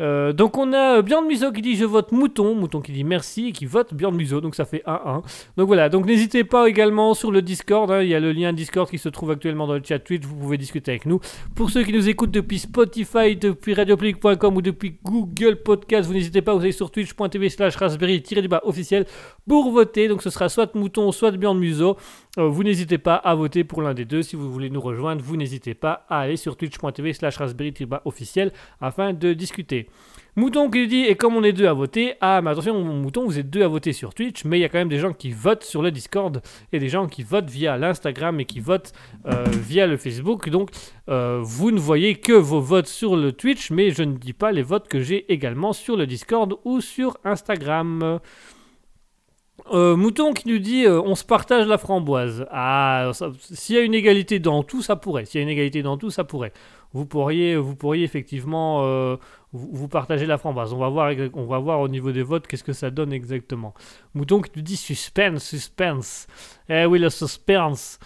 Euh, 0.01 0.33
donc 0.33 0.57
on 0.57 0.73
a 0.73 0.99
euh, 0.99 1.03
Björn 1.03 1.27
Muso 1.27 1.51
qui 1.51 1.61
dit 1.61 1.75
je 1.75 1.85
vote 1.85 2.12
Mouton, 2.12 2.55
Mouton 2.55 2.81
qui 2.81 2.93
dit 2.93 3.03
merci 3.03 3.49
et 3.49 3.53
qui 3.53 3.66
vote 3.66 3.95
Björn 3.95 4.15
Muso, 4.15 4.41
donc 4.41 4.55
ça 4.55 4.65
fait 4.65 4.83
1-1. 4.87 5.23
Donc 5.57 5.66
voilà, 5.66 5.89
donc 5.89 6.07
n'hésitez 6.07 6.45
pas 6.45 6.69
également 6.69 7.15
sur 7.15 7.33
le 7.33 7.43
Discord, 7.43 7.91
hein, 7.91 8.03
il 8.03 8.09
y 8.09 8.15
a 8.15 8.20
le 8.20 8.33
lien 8.33 8.53
Discord 8.53 8.89
qui 8.89 8.99
se 8.99 9.09
trouve 9.09 9.33
actuellement 9.33 9.66
dans 9.66 9.75
le 9.75 9.83
chat 9.85 9.99
Twitch, 9.99 10.23
vous 10.25 10.37
pouvez 10.37 10.57
discuter 10.57 10.93
avec 10.93 11.07
nous. 11.07 11.20
Pour 11.57 11.70
ceux 11.70 11.83
qui 11.83 11.93
nous 11.93 12.09
écoutent 12.09 12.31
depuis 12.31 12.61
Spotify, 12.61 13.35
depuis 13.35 13.75
radiopublic.com 13.75 14.57
ou 14.57 14.62
depuis 14.62 14.99
Google 15.03 15.57
Podcast, 15.57 16.07
vous 16.07 16.15
n'hésitez 16.15 16.43
pas, 16.43 16.55
vous 16.55 16.61
allez 16.61 16.73
sur 16.73 16.91
twitch.tv 16.91 17.49
slash 17.49 17.75
raspberry-du-bas 17.77 18.61
officiel 18.65 19.05
pour 19.49 19.70
voter, 19.73 20.07
donc 20.07 20.23
ce 20.23 20.31
sera 20.31 20.49
soit 20.49 20.75
Mouton, 20.77 21.11
soit 21.11 21.33
Björn 21.33 21.59
Muso. 21.59 21.97
Euh, 22.37 22.49
vous 22.49 22.63
n'hésitez 22.63 22.99
pas 22.99 23.17
à 23.17 23.35
voter 23.35 23.65
pour 23.65 23.83
l'un 23.83 23.95
des 23.95 24.05
deux, 24.05 24.23
si 24.23 24.37
vous 24.37 24.53
voulez 24.53 24.71
nous 24.71 24.81
rejoindre, 24.81 25.23
vous 25.23 25.37
n'hésitez 25.37 25.75
pas 25.75 26.05
à 26.09 26.21
aller 26.21 26.37
sur 26.37 26.57
twitch.tv 26.57 27.13
slash 27.13 27.37
raspberry-du-bas 27.37 28.03
officiel 28.05 28.53
afin 28.81 29.13
de 29.13 29.33
discuter. 29.33 29.89
Mouton 30.37 30.71
qui 30.71 30.87
dit, 30.87 31.05
et 31.05 31.17
comme 31.17 31.35
on 31.35 31.43
est 31.43 31.53
deux 31.53 31.67
à 31.67 31.73
voter, 31.73 32.15
ah 32.21 32.41
mais 32.41 32.51
attention 32.51 32.81
Mouton, 32.85 33.25
vous 33.25 33.41
êtes 33.41 33.51
deux 33.51 33.65
à 33.65 33.67
voter 33.67 33.93
sur 33.93 34.15
Twitch, 34.15 34.45
mais 34.45 34.59
il 34.59 34.61
y 34.61 34.65
a 34.65 34.69
quand 34.69 34.79
même 34.79 34.89
des 34.89 35.01
gens 35.01 35.13
qui 35.13 35.33
votent 35.33 35.65
sur 35.65 35.83
le 35.83 35.91
Discord 35.91 36.41
et 36.73 36.79
des 36.79 36.89
gens 36.89 37.09
qui 37.09 37.25
votent 37.25 37.51
via 37.51 37.77
l'Instagram 37.77 38.39
et 38.39 38.45
qui 38.45 38.61
votent 38.61 38.93
euh, 39.27 39.45
via 39.51 39.89
le 39.89 39.97
Facebook. 39.97 40.49
Donc 40.49 40.71
euh, 41.09 41.41
vous 41.43 41.73
ne 41.73 41.81
voyez 41.81 42.15
que 42.15 42.35
vos 42.35 42.61
votes 42.61 42.87
sur 42.87 43.17
le 43.17 43.33
Twitch, 43.33 43.73
mais 43.73 43.91
je 43.91 44.05
ne 44.05 44.17
dis 44.17 44.33
pas 44.33 44.53
les 44.53 44.63
votes 44.63 44.87
que 44.87 45.01
j'ai 45.01 45.33
également 45.33 45.73
sur 45.73 45.97
le 45.97 46.07
Discord 46.07 46.55
ou 46.65 46.81
sur 46.81 47.19
Instagram. 47.25 48.21
Euh, 49.70 49.97
Mouton 49.97 50.32
qui 50.32 50.49
nous 50.49 50.59
dit 50.59 50.85
euh, 50.85 51.01
on 51.01 51.15
se 51.15 51.24
partage 51.24 51.66
la 51.66 51.78
framboise. 51.78 52.47
Ah, 52.51 53.11
s'il 53.40 53.77
y 53.77 53.78
a 53.78 53.82
une 53.82 53.95
égalité 53.95 54.39
dans 54.39 54.62
tout, 54.62 54.82
ça 54.82 54.97
pourrait. 54.97 55.24
S'il 55.24 55.40
y 55.40 55.43
a 55.43 55.43
une 55.43 55.51
égalité 55.51 55.82
dans 55.82 55.97
tout, 55.97 56.11
ça 56.11 56.24
pourrait. 56.24 56.53
Vous 56.93 57.05
pourriez, 57.05 57.57
vous 57.57 57.77
pourriez 57.77 58.05
effectivement 58.05 58.85
euh, 58.85 59.16
vous, 59.53 59.89
partager 59.89 60.27
la 60.27 60.39
framboise. 60.39 60.73
On 60.73 60.78
va 60.78 60.89
voir, 60.89 61.12
on 61.35 61.45
va 61.45 61.59
voir 61.59 61.81
au 61.81 61.89
niveau 61.89 62.12
des 62.12 62.23
votes 62.23 62.47
qu'est-ce 62.47 62.65
que 62.65 62.73
ça 62.73 62.90
donne 62.90 63.12
exactement. 63.12 63.74
Mouton 64.15 64.40
qui 64.40 64.51
nous 64.57 64.62
dit 64.62 64.77
suspense, 64.77 65.45
suspense. 65.45 66.27
Eh 66.69 66.86
oui, 66.86 66.99
le 66.99 67.11
suspense. 67.11 67.99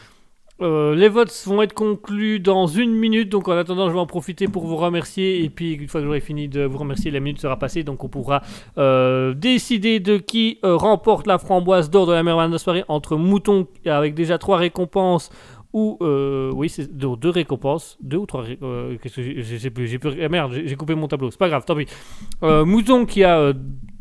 Euh, 0.62 0.94
les 0.94 1.08
votes 1.08 1.32
vont 1.46 1.62
être 1.62 1.74
conclus 1.74 2.40
dans 2.40 2.66
une 2.66 2.92
minute, 2.94 3.28
donc 3.28 3.48
en 3.48 3.52
attendant, 3.52 3.88
je 3.88 3.94
vais 3.94 3.98
en 4.00 4.06
profiter 4.06 4.48
pour 4.48 4.66
vous 4.66 4.76
remercier. 4.76 5.42
Et 5.44 5.50
puis, 5.50 5.74
une 5.74 5.88
fois 5.88 6.00
que 6.00 6.06
j'aurai 6.06 6.20
fini 6.20 6.48
de 6.48 6.64
vous 6.64 6.78
remercier, 6.78 7.10
la 7.10 7.20
minute 7.20 7.40
sera 7.40 7.58
passée, 7.58 7.82
donc 7.82 8.04
on 8.04 8.08
pourra 8.08 8.42
euh, 8.78 9.34
décider 9.34 10.00
de 10.00 10.16
qui 10.18 10.58
euh, 10.64 10.76
remporte 10.76 11.26
la 11.26 11.38
framboise 11.38 11.90
d'or 11.90 12.06
de 12.06 12.12
la 12.12 12.22
meilleure 12.22 12.46
de 12.46 12.52
la 12.52 12.58
soirée 12.58 12.84
entre 12.88 13.16
Mouton, 13.16 13.66
avec 13.86 14.14
déjà 14.14 14.38
trois 14.38 14.56
récompenses, 14.56 15.30
ou. 15.72 15.98
oui, 16.54 16.68
c'est 16.68 16.94
deux, 16.94 17.30
récompenses. 17.30 17.96
Deux 18.02 18.18
ou 18.18 18.26
trois. 18.26 18.44
Qu'est-ce 18.44 19.16
que 19.16 19.22
j'ai- 19.40 19.70
plus. 19.70 19.98
Plus 19.98 20.22
ah, 20.22 20.28
merde, 20.28 20.52
j'ai 20.64 20.76
coupé 20.76 20.94
mon 20.94 21.08
tableau. 21.08 21.30
C'est 21.30 21.38
pas 21.38 21.48
grave, 21.48 21.64
tant 21.64 21.74
pis. 21.74 21.86
Mouton 22.42 23.06
qui 23.06 23.24
a. 23.24 23.52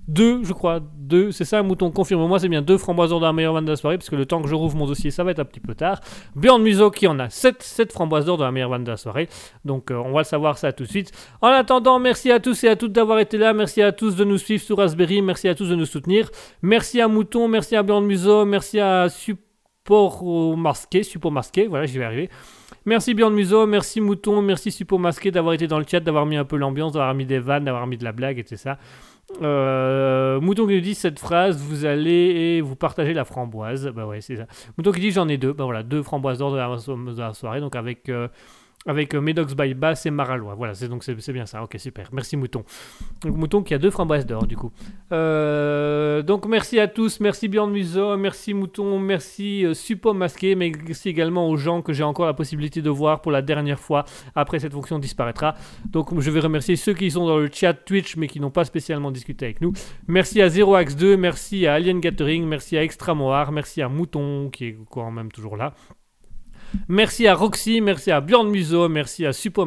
deux, 0.07 0.43
je 0.43 0.53
crois, 0.53 0.79
deux, 0.81 1.31
c'est 1.31 1.45
ça, 1.45 1.61
Mouton, 1.61 1.91
confirme-moi, 1.91 2.39
c'est 2.39 2.49
bien 2.49 2.61
deux 2.61 2.77
framboises 2.77 3.11
d'or 3.11 3.19
la 3.19 3.33
meilleure 3.33 3.53
vanne 3.53 3.65
de 3.65 3.71
la 3.71 3.75
soirée, 3.75 3.97
parce 3.97 4.09
que 4.09 4.15
le 4.15 4.25
temps 4.25 4.41
que 4.41 4.47
je 4.47 4.55
rouvre 4.55 4.75
mon 4.75 4.87
dossier, 4.87 5.11
ça 5.11 5.23
va 5.23 5.31
être 5.31 5.39
un 5.39 5.45
petit 5.45 5.59
peu 5.59 5.75
tard. 5.75 5.99
Björn 6.35 6.61
Muso 6.61 6.89
qui 6.91 7.07
en 7.07 7.19
a 7.19 7.29
7, 7.29 7.61
7 7.61 7.91
framboises 7.91 8.25
d'or 8.25 8.37
de 8.37 8.43
la 8.43 8.51
meilleure 8.51 8.69
vanne 8.69 8.83
de 8.83 8.91
la 8.91 8.97
soirée. 8.97 9.29
Donc 9.65 9.91
euh, 9.91 9.95
on 9.95 10.11
va 10.11 10.19
le 10.19 10.25
savoir 10.25 10.57
ça 10.57 10.73
tout 10.73 10.83
de 10.83 10.89
suite. 10.89 11.11
En 11.41 11.49
attendant, 11.49 11.99
merci 11.99 12.31
à 12.31 12.39
tous 12.39 12.63
et 12.63 12.67
à 12.67 12.75
toutes 12.75 12.93
d'avoir 12.93 13.19
été 13.19 13.37
là. 13.37 13.53
Merci 13.53 13.81
à 13.81 13.91
tous 13.91 14.15
de 14.15 14.23
nous 14.23 14.37
suivre 14.37 14.63
sur 14.63 14.77
Raspberry. 14.77 15.21
Merci 15.21 15.47
à 15.47 15.55
tous 15.55 15.69
de 15.69 15.75
nous 15.75 15.85
soutenir. 15.85 16.29
Merci 16.61 17.01
à 17.01 17.07
Mouton, 17.07 17.47
merci 17.47 17.75
à 17.75 17.83
Björn 17.83 18.05
Muso, 18.05 18.45
merci 18.45 18.79
à 18.79 19.07
Support 19.09 20.57
Masqué, 20.57 21.03
Support 21.03 21.31
Masqué, 21.31 21.67
voilà, 21.67 21.85
j'y 21.85 21.97
vais 21.97 22.05
arriver. 22.05 22.29
Merci 22.85 23.13
Björn 23.13 23.33
Muso, 23.33 23.67
merci 23.67 24.01
Mouton, 24.01 24.41
merci 24.41 24.71
Support 24.71 24.99
Masqué 24.99 25.31
d'avoir 25.31 25.53
été 25.53 25.67
dans 25.67 25.77
le 25.77 25.85
chat, 25.87 25.99
d'avoir 25.99 26.25
mis 26.25 26.37
un 26.37 26.45
peu 26.45 26.57
l'ambiance, 26.57 26.93
d'avoir 26.93 27.13
mis 27.13 27.25
des 27.25 27.39
vannes, 27.39 27.65
d'avoir 27.65 27.85
mis 27.87 27.97
de 27.97 28.03
la 28.03 28.11
blague 28.11 28.39
et 28.39 28.43
tout 28.43 28.55
ça. 28.55 28.77
Euh, 29.41 30.39
Mouton 30.41 30.67
qui 30.67 30.75
nous 30.75 30.81
dit 30.81 30.95
cette 30.95 31.19
phrase, 31.19 31.57
vous 31.61 31.85
allez 31.85 32.61
vous 32.61 32.75
partagez 32.75 33.13
la 33.13 33.25
framboise. 33.25 33.87
Bah 33.87 34.05
ouais, 34.05 34.21
c'est 34.21 34.35
ça. 34.35 34.45
Mouton 34.77 34.91
qui 34.91 34.99
dit 34.99 35.11
j'en 35.11 35.27
ai 35.27 35.37
deux. 35.37 35.53
Bah 35.53 35.63
voilà, 35.63 35.83
deux 35.83 36.03
framboises 36.03 36.39
d'or 36.39 36.51
de 36.51 37.19
la 37.19 37.33
soirée. 37.33 37.59
Donc 37.59 37.75
avec, 37.75 38.09
euh, 38.09 38.27
avec 38.85 39.13
euh, 39.13 39.21
Medox 39.21 39.55
by 39.55 39.73
Bass 39.73 40.05
et 40.05 40.11
Maralois. 40.11 40.55
Voilà, 40.55 40.73
c'est 40.73 40.87
donc 40.87 41.03
c'est 41.03 41.33
bien 41.33 41.45
ça. 41.45 41.63
Ok, 41.63 41.75
super. 41.77 42.09
Merci 42.11 42.37
Mouton. 42.37 42.63
Donc 43.23 43.37
Mouton 43.37 43.63
qui 43.63 43.73
a 43.73 43.77
deux 43.77 43.91
framboises 43.91 44.25
d'or 44.25 44.47
du 44.47 44.57
coup. 44.57 44.71
Euh, 45.11 46.21
donc 46.23 46.45
merci 46.47 46.79
à 46.79 46.87
tous. 46.87 47.19
Merci 47.19 47.47
Bjorn 47.47 47.71
Museau. 47.71 48.17
Merci 48.17 48.53
Mouton. 48.53 48.99
Merci 48.99 49.65
euh, 49.65 50.13
Masqué. 50.13 50.55
Mais 50.55 50.71
merci 50.85 51.09
également 51.09 51.47
aux 51.47 51.57
gens 51.57 51.81
que 51.81 51.93
j'ai 51.93 52.03
encore 52.03 52.25
la 52.25 52.33
possibilité 52.33 52.81
de 52.81 52.89
voir 52.89 53.21
pour 53.21 53.31
la 53.31 53.41
dernière 53.41 53.79
fois. 53.79 54.05
Après 54.35 54.59
cette 54.59 54.73
fonction 54.73 54.99
disparaîtra. 54.99 55.55
Donc 55.85 56.19
je 56.19 56.31
vais 56.31 56.39
remercier 56.39 56.75
ceux 56.75 56.93
qui 56.93 57.11
sont 57.11 57.25
dans 57.25 57.37
le 57.37 57.49
chat 57.51 57.73
Twitch 57.73 58.17
mais 58.17 58.27
qui 58.27 58.39
n'ont 58.39 58.51
pas 58.51 58.65
spécialement 58.65 59.11
discuté 59.11 59.45
avec 59.45 59.61
nous. 59.61 59.73
Merci 60.07 60.41
à 60.41 60.47
0ax2, 60.47 61.17
merci 61.17 61.67
à 61.67 61.73
Alien 61.75 61.99
Gathering, 61.99 62.45
merci 62.45 62.77
à 62.77 62.83
Extra 62.83 63.13
Moir, 63.13 63.51
merci 63.51 63.81
à 63.81 63.89
Mouton 63.89 64.49
qui 64.49 64.65
est 64.65 64.77
quand 64.89 65.11
même 65.11 65.31
toujours 65.31 65.57
là. 65.57 65.73
Merci 66.87 67.27
à 67.27 67.35
Roxy, 67.35 67.81
merci 67.81 68.11
à 68.11 68.21
Bjorn 68.21 68.49
Museau, 68.49 68.89
merci 68.89 69.25
à 69.25 69.33
Suppo 69.33 69.65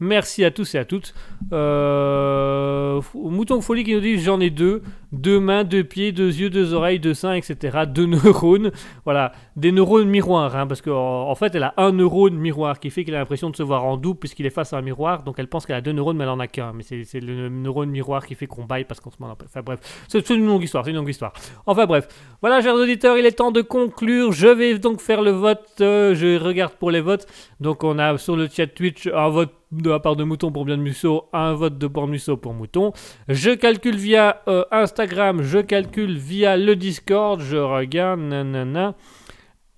merci 0.00 0.44
à 0.44 0.50
tous 0.50 0.74
et 0.74 0.78
à 0.78 0.84
toutes. 0.84 1.14
Euh, 1.52 3.00
Mouton 3.14 3.60
Folie 3.60 3.84
qui 3.84 3.94
nous 3.94 4.00
dit 4.00 4.18
j'en 4.18 4.40
ai 4.40 4.50
deux, 4.50 4.82
deux 5.12 5.40
mains, 5.40 5.64
deux 5.64 5.84
pieds, 5.84 6.12
deux 6.12 6.34
yeux, 6.34 6.50
deux 6.50 6.72
oreilles, 6.74 7.00
deux 7.00 7.14
seins, 7.14 7.34
etc. 7.34 7.84
Deux 7.88 8.06
neurones, 8.24 8.72
voilà, 9.04 9.32
des 9.56 9.72
neurones 9.72 10.08
miroirs, 10.08 10.56
hein, 10.56 10.66
parce 10.66 10.82
qu'en 10.82 11.28
en 11.28 11.34
fait 11.34 11.54
elle 11.54 11.62
a 11.62 11.74
un 11.76 11.92
neurone 11.92 12.34
miroir 12.34 12.80
qui 12.80 12.90
fait 12.90 13.04
qu'elle 13.04 13.14
a 13.14 13.18
l'impression 13.18 13.50
de 13.50 13.56
se 13.56 13.62
voir 13.62 13.84
en 13.84 13.96
double 13.96 14.18
puisqu'il 14.18 14.46
est 14.46 14.50
face 14.50 14.72
à 14.72 14.78
un 14.78 14.82
miroir, 14.82 15.22
donc 15.22 15.36
elle 15.38 15.48
pense 15.48 15.66
qu'elle 15.66 15.76
a 15.76 15.80
deux 15.80 15.92
neurones 15.92 16.16
mais 16.16 16.24
elle 16.24 16.30
en 16.30 16.40
a 16.40 16.46
qu'un, 16.46 16.72
mais 16.72 16.82
c'est 16.82 17.20
le 17.20 17.48
neurone 17.48 17.90
miroir 17.90 18.26
qui 18.26 18.34
fait 18.34 18.46
qu'on 18.46 18.64
baille 18.64 18.84
parce 18.84 19.00
qu'on 19.00 19.10
se 19.10 19.16
ment. 19.20 19.34
Enfin 19.44 19.62
bref, 19.62 20.04
c'est 20.08 20.28
une 20.30 20.46
longue 20.46 20.62
histoire, 20.62 20.84
c'est 20.84 20.90
une 20.90 20.96
longue 20.96 21.08
histoire. 21.08 21.32
Enfin 21.66 21.86
bref, 21.86 22.08
voilà 22.40 22.60
chers 22.60 22.74
auditeurs, 22.74 23.16
il 23.16 23.26
est 23.26 23.32
temps 23.32 23.52
de 23.52 23.62
conclure, 23.62 24.32
je 24.32 24.48
vais 24.48 24.78
donc 24.78 25.00
faire 25.00 25.22
le 25.22 25.30
vote, 25.30 25.64
euh, 25.80 26.13
je 26.14 26.42
regarde 26.42 26.74
pour 26.74 26.90
les 26.90 27.00
votes, 27.00 27.26
donc 27.60 27.84
on 27.84 27.98
a 27.98 28.16
sur 28.18 28.36
le 28.36 28.48
chat 28.48 28.66
Twitch 28.66 29.06
un 29.06 29.28
vote 29.28 29.52
de 29.72 29.90
la 29.90 29.98
part 29.98 30.16
de 30.16 30.24
Mouton 30.24 30.52
pour 30.52 30.64
Bien 30.64 30.76
de 30.76 30.82
Musso, 30.82 31.28
un 31.32 31.52
vote 31.54 31.78
de 31.78 31.86
Born 31.86 32.10
Musso 32.10 32.36
pour 32.36 32.54
Mouton. 32.54 32.92
Je 33.28 33.50
calcule 33.50 33.96
via 33.96 34.42
euh, 34.48 34.64
Instagram, 34.70 35.42
je 35.42 35.58
calcule 35.58 36.16
via 36.16 36.56
le 36.56 36.76
Discord, 36.76 37.40
je 37.40 37.56
regarde, 37.56 38.20
nanana. 38.20 38.94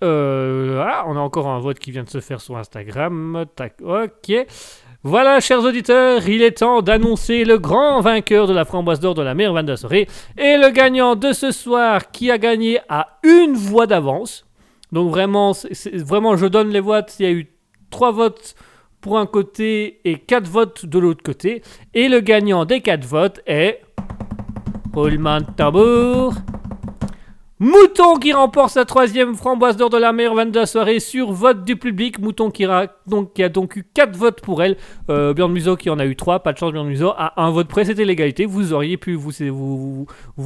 Euh, 0.03 0.83
ah, 0.85 1.05
on 1.07 1.17
a 1.17 1.19
encore 1.19 1.47
un 1.47 1.59
vote 1.59 1.79
qui 1.79 1.91
vient 1.91 2.03
de 2.03 2.09
se 2.09 2.19
faire 2.19 2.39
sur 2.39 2.57
Instagram. 2.57 3.45
Tac, 3.55 3.81
ok. 3.81 4.45
Voilà, 5.03 5.39
chers 5.39 5.63
auditeurs, 5.63 6.27
il 6.27 6.41
est 6.41 6.59
temps 6.59 6.81
d'annoncer 6.81 7.45
le 7.45 7.59
grand 7.59 8.01
vainqueur 8.01 8.47
de 8.47 8.53
la 8.53 8.65
framboise 8.65 8.99
d'or 8.99 9.13
de 9.13 9.21
la 9.21 9.35
meilleure 9.35 9.53
vanne 9.53 9.65
de 9.65 9.75
et 9.95 10.57
le 10.57 10.69
gagnant 10.71 11.15
de 11.15 11.33
ce 11.33 11.51
soir 11.51 12.11
qui 12.11 12.29
a 12.31 12.37
gagné 12.37 12.79
à 12.89 13.19
une 13.23 13.53
voix 13.53 13.87
d'avance. 13.87 14.46
Donc 14.91 15.09
vraiment, 15.09 15.53
vraiment, 15.93 16.37
je 16.37 16.45
donne 16.45 16.69
les 16.69 16.79
votes. 16.79 17.15
Il 17.19 17.23
y 17.23 17.29
a 17.29 17.31
eu 17.31 17.47
trois 17.89 18.11
votes 18.11 18.55
pour 19.01 19.17
un 19.17 19.25
côté 19.25 19.99
et 20.05 20.17
quatre 20.17 20.47
votes 20.47 20.85
de 20.85 20.99
l'autre 20.99 21.23
côté. 21.23 21.61
Et 21.93 22.09
le 22.09 22.19
gagnant 22.19 22.65
des 22.65 22.81
quatre 22.81 23.05
votes 23.05 23.41
est. 23.45 23.81
Roulement 24.93 25.39
de 25.41 25.45
tambour. 25.55 26.33
Mouton 27.59 28.17
qui 28.17 28.33
remporte 28.33 28.69
sa 28.69 28.85
troisième 28.85 29.33
framboise 29.33 29.77
d'or 29.77 29.89
de 29.89 29.97
la 29.97 30.13
meilleure 30.13 30.35
vanne 30.35 30.51
de 30.51 30.59
la 30.59 30.67
soirée 30.67 30.99
sur 30.99 31.31
vote 31.31 31.63
du 31.63 31.75
public. 31.75 32.19
Mouton 32.19 32.51
qui, 32.51 32.65
a 32.65 32.87
donc 33.07 33.75
eu 33.75 33.83
4 33.95 34.15
votes 34.15 34.41
pour 34.41 34.61
elle. 34.61 34.77
Euh, 35.09 35.33
Björn 35.33 35.51
Muso 35.51 35.75
qui 35.75 35.89
en 35.89 35.97
a 35.97 36.05
eu 36.05 36.15
3. 36.15 36.41
Pas 36.41 36.53
de 36.53 36.59
chance, 36.59 36.71
Björn 36.71 36.87
Muso. 36.87 37.13
À 37.17 37.43
un 37.43 37.49
vote 37.49 37.67
près, 37.67 37.85
c'était 37.85 38.05
l'égalité. 38.05 38.45
Vous 38.45 38.73
auriez 38.73 38.97
pu 38.97 39.15
vous, 39.15 39.33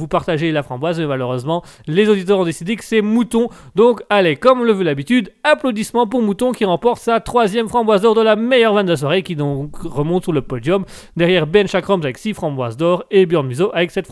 partager 0.08 0.52
la 0.52 0.62
framboise, 0.62 0.98
malheureusement, 1.02 1.62
les 1.86 2.08
auditeurs 2.08 2.38
ont 2.38 2.46
décidé 2.46 2.76
que 2.76 2.84
c'est 2.84 3.02
Mouton. 3.02 3.50
Donc, 3.74 4.02
allez, 4.08 4.36
comme 4.36 4.64
le 4.64 4.72
veut 4.72 4.84
l'habitude, 4.84 5.34
applaudissements 5.44 6.06
pour 6.06 6.22
Mouton 6.22 6.52
qui 6.52 6.64
remporte 6.64 7.02
sa 7.02 7.20
troisième 7.20 7.68
framboise 7.68 8.00
d'or 8.00 8.14
de 8.14 8.22
la 8.22 8.36
meilleure 8.36 8.72
vanne 8.72 8.86
de 8.86 8.92
la 8.92 8.96
soirée, 8.96 9.22
qui 9.22 9.36
donc 9.36 9.76
remonte 9.76 10.22
sur 10.22 10.32
le 10.32 10.40
podium. 10.40 10.86
Derrière 11.18 11.46
Ben 11.46 11.68
Chakrams 11.68 12.00
avec 12.00 12.16
6 12.16 12.32
framboises 12.32 12.78
d'or 12.78 13.04
et 13.10 13.26
Björn 13.26 13.46
Muso 13.46 13.70
avec 13.74 13.90
7, 13.90 14.08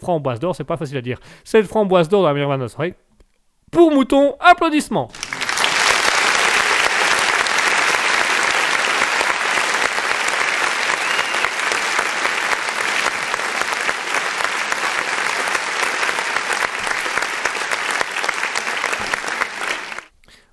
framboises 0.00 0.40
d'or. 0.40 0.56
C'est 0.56 0.64
pas 0.64 0.78
facile 0.78 0.96
à 0.96 1.02
dire. 1.02 1.18
7 1.44 1.66
framboises 1.66 1.89
d'or 2.08 2.22
dans 2.22 2.28
la 2.28 2.34
meilleure 2.34 2.48
vanne 2.48 2.60
de 2.60 2.64
la 2.64 2.68
soirée. 2.68 2.94
Pour 3.70 3.90
Mouton, 3.90 4.34
applaudissements. 4.40 5.08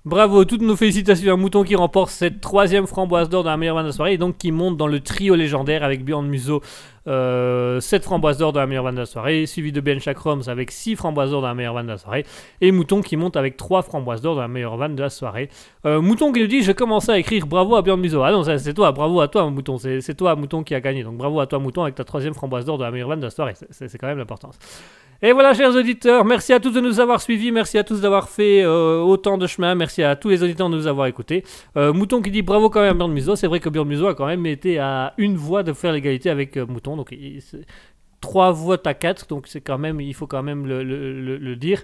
Bravo, 0.08 0.46
toutes 0.46 0.62
nos 0.62 0.74
félicitations 0.74 1.34
à 1.34 1.36
Mouton 1.36 1.64
qui 1.64 1.76
remporte 1.76 2.08
cette 2.08 2.40
troisième 2.40 2.86
framboise 2.86 3.28
d'or 3.28 3.44
dans 3.44 3.50
la 3.50 3.58
meilleure 3.58 3.74
vanne 3.74 3.84
de 3.84 3.90
la 3.90 3.92
soirée 3.92 4.14
et 4.14 4.16
donc 4.16 4.38
qui 4.38 4.52
monte 4.52 4.78
dans 4.78 4.86
le 4.86 5.00
trio 5.00 5.34
légendaire 5.34 5.84
avec 5.84 6.02
Bjorn 6.02 6.26
Muso, 6.26 6.62
euh, 7.06 7.78
7 7.78 8.04
framboises 8.04 8.38
d'or 8.38 8.54
dans 8.54 8.60
la 8.60 8.66
meilleure 8.66 8.84
vanne 8.84 8.94
de 8.94 9.00
la 9.00 9.06
soirée, 9.06 9.44
suivi 9.44 9.70
de 9.70 9.82
Ben 9.82 10.00
Chakroms 10.00 10.40
avec 10.46 10.70
6 10.70 10.96
framboises 10.96 11.32
d'or 11.32 11.42
dans 11.42 11.48
la 11.48 11.54
meilleure 11.54 11.74
vanne 11.74 11.88
de 11.88 11.92
la 11.92 11.98
soirée 11.98 12.24
et 12.62 12.72
Mouton 12.72 13.02
qui 13.02 13.18
monte 13.18 13.36
avec 13.36 13.58
3 13.58 13.82
framboises 13.82 14.22
d'or 14.22 14.34
dans 14.34 14.40
la 14.40 14.48
meilleure 14.48 14.78
vanne 14.78 14.96
de 14.96 15.02
la 15.02 15.10
soirée. 15.10 15.50
Euh, 15.84 16.00
Mouton 16.00 16.32
qui 16.32 16.40
nous 16.40 16.46
dit 16.46 16.62
Je 16.62 16.72
commençais 16.72 17.12
à 17.12 17.18
écrire 17.18 17.46
bravo 17.46 17.76
à 17.76 17.82
Bjorn 17.82 18.00
Muso. 18.00 18.22
Ah 18.22 18.32
non, 18.32 18.44
c'est 18.44 18.72
toi, 18.72 18.92
bravo 18.92 19.20
à 19.20 19.28
toi, 19.28 19.50
Mouton, 19.50 19.76
c'est 19.76 20.14
toi, 20.16 20.34
Mouton, 20.36 20.62
qui 20.62 20.74
a 20.74 20.80
gagné. 20.80 21.04
Donc 21.04 21.18
bravo 21.18 21.38
à 21.38 21.46
toi, 21.46 21.58
Mouton, 21.58 21.82
avec 21.82 21.96
ta 21.96 22.04
troisième 22.04 22.32
framboise 22.32 22.64
d'or 22.64 22.78
de 22.78 22.84
la 22.84 22.90
meilleure 22.90 23.10
vanne 23.10 23.20
de 23.20 23.26
la 23.26 23.30
soirée. 23.30 23.52
C'est 23.68 23.98
quand 23.98 24.06
même 24.06 24.16
l'importance. 24.16 24.58
Et 25.20 25.32
voilà, 25.32 25.52
chers 25.52 25.74
auditeurs, 25.74 26.24
merci 26.24 26.52
à 26.52 26.60
tous 26.60 26.70
de 26.70 26.80
nous 26.80 27.00
avoir 27.00 27.20
suivis, 27.20 27.50
merci 27.50 27.76
à 27.76 27.82
tous 27.82 28.00
d'avoir 28.00 28.28
fait 28.28 28.62
euh, 28.62 29.00
autant 29.00 29.36
de 29.36 29.48
chemin, 29.48 29.74
merci 29.74 30.00
à 30.04 30.14
tous 30.14 30.28
les 30.28 30.44
auditeurs 30.44 30.70
de 30.70 30.76
nous 30.76 30.86
avoir 30.86 31.08
écoutés. 31.08 31.42
Euh, 31.76 31.92
Mouton 31.92 32.22
qui 32.22 32.30
dit 32.30 32.42
bravo 32.42 32.70
quand 32.70 32.82
même 32.82 32.92
à 32.92 32.94
Björn 32.94 33.12
Muso, 33.12 33.34
c'est 33.34 33.48
vrai 33.48 33.58
que 33.58 33.68
Björn 33.68 33.88
Muso 33.88 34.06
a 34.06 34.14
quand 34.14 34.26
même 34.26 34.46
été 34.46 34.78
à 34.78 35.14
une 35.18 35.36
voix 35.36 35.64
de 35.64 35.72
faire 35.72 35.92
l'égalité 35.92 36.30
avec 36.30 36.56
euh, 36.56 36.66
Mouton, 36.66 37.04
il- 38.22 38.24
c'est- 38.26 38.30
trois 38.30 38.52
votes 38.52 38.86
à 38.86 38.94
quatre, 38.94 39.26
donc 39.28 39.46
c'est 39.46 39.60
quand 39.60 39.78
même, 39.78 40.00
il 40.00 40.14
faut 40.14 40.26
quand 40.26 40.42
même 40.42 40.66
le, 40.66 40.82
le- 40.84 41.36
le- 41.38 41.56
dire. 41.56 41.82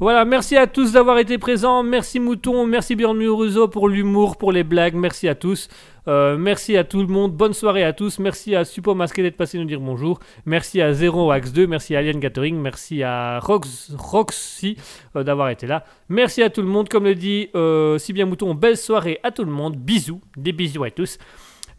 Voilà, 0.00 0.24
merci 0.24 0.56
à 0.56 0.66
tous 0.66 0.92
d'avoir 0.92 1.18
été 1.18 1.36
présents, 1.38 1.82
merci 1.82 2.20
Mouton, 2.20 2.66
merci 2.66 2.94
Björn 2.94 3.16
Muruso 3.16 3.68
pour 3.68 3.88
l'humour, 3.88 4.36
pour 4.36 4.52
les 4.52 4.62
blagues, 4.62 4.94
merci 4.94 5.28
à 5.28 5.34
tous. 5.34 5.68
Euh, 6.06 6.38
merci 6.38 6.76
à 6.76 6.84
tout 6.84 7.00
le 7.00 7.06
monde, 7.08 7.32
bonne 7.32 7.52
soirée 7.52 7.84
à 7.84 7.92
tous, 7.92 8.18
merci 8.18 8.54
à 8.54 8.64
Suppo 8.64 8.94
Masqué 8.94 9.22
d'être 9.22 9.36
passé 9.36 9.58
nous 9.58 9.64
dire 9.66 9.80
bonjour, 9.80 10.20
merci 10.46 10.80
à 10.80 10.92
Zero 10.94 11.30
Axe 11.32 11.52
2, 11.52 11.66
merci 11.66 11.94
à 11.96 11.98
Alien 11.98 12.18
Gathering, 12.20 12.56
merci 12.58 13.02
à 13.02 13.40
Rox, 13.40 13.90
Roxy 13.98 14.76
euh, 15.16 15.22
d'avoir 15.24 15.50
été 15.50 15.66
là, 15.66 15.84
merci 16.08 16.42
à 16.42 16.48
tout 16.48 16.62
le 16.62 16.68
monde, 16.68 16.88
comme 16.88 17.04
le 17.04 17.14
dit 17.14 17.50
euh, 17.54 17.98
si 17.98 18.12
bien 18.14 18.24
Mouton, 18.24 18.54
belle 18.54 18.76
soirée 18.78 19.18
à 19.22 19.32
tout 19.32 19.44
le 19.44 19.50
monde, 19.52 19.76
bisous, 19.76 20.20
des 20.36 20.52
bisous 20.52 20.84
à 20.84 20.90
tous. 20.90 21.18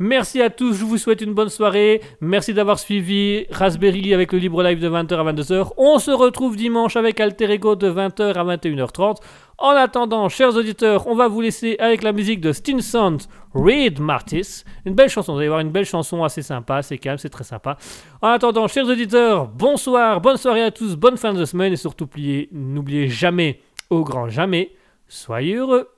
Merci 0.01 0.41
à 0.41 0.49
tous, 0.49 0.75
je 0.75 0.85
vous 0.85 0.97
souhaite 0.97 1.19
une 1.19 1.33
bonne 1.33 1.49
soirée. 1.49 2.01
Merci 2.21 2.53
d'avoir 2.53 2.79
suivi 2.79 3.45
Raspberry 3.51 4.13
avec 4.13 4.31
le 4.31 4.39
libre 4.39 4.63
live 4.63 4.79
de 4.79 4.89
20h 4.89 5.13
à 5.13 5.33
22h. 5.33 5.73
On 5.75 5.99
se 5.99 6.09
retrouve 6.09 6.55
dimanche 6.55 6.95
avec 6.95 7.19
Alter 7.19 7.51
Ego 7.51 7.75
de 7.75 7.91
20h 7.91 8.33
à 8.33 8.45
21h30. 8.45 9.17
En 9.57 9.71
attendant, 9.71 10.29
chers 10.29 10.55
auditeurs, 10.55 11.05
on 11.07 11.15
va 11.15 11.27
vous 11.27 11.41
laisser 11.41 11.75
avec 11.79 12.01
la 12.01 12.13
musique 12.13 12.39
de 12.39 12.53
Stinson 12.53 13.17
Reed 13.53 13.99
Martis. 13.99 14.63
Une 14.85 14.93
belle 14.93 15.09
chanson, 15.09 15.33
vous 15.33 15.39
allez 15.39 15.49
voir 15.49 15.59
une 15.59 15.71
belle 15.71 15.83
chanson 15.83 16.23
assez 16.23 16.43
sympa, 16.43 16.81
c'est 16.81 16.97
calme, 16.97 17.17
c'est 17.17 17.27
très 17.27 17.43
sympa. 17.43 17.75
En 18.21 18.29
attendant, 18.29 18.69
chers 18.69 18.85
auditeurs, 18.85 19.49
bonsoir, 19.49 20.21
bonne 20.21 20.37
soirée 20.37 20.63
à 20.63 20.71
tous, 20.71 20.95
bonne 20.95 21.17
fin 21.17 21.33
de 21.33 21.43
semaine 21.43 21.73
et 21.73 21.75
surtout 21.75 22.07
n'oubliez 22.53 23.09
jamais, 23.09 23.59
au 23.89 24.05
grand 24.05 24.29
jamais, 24.29 24.71
soyez 25.09 25.55
heureux. 25.55 25.89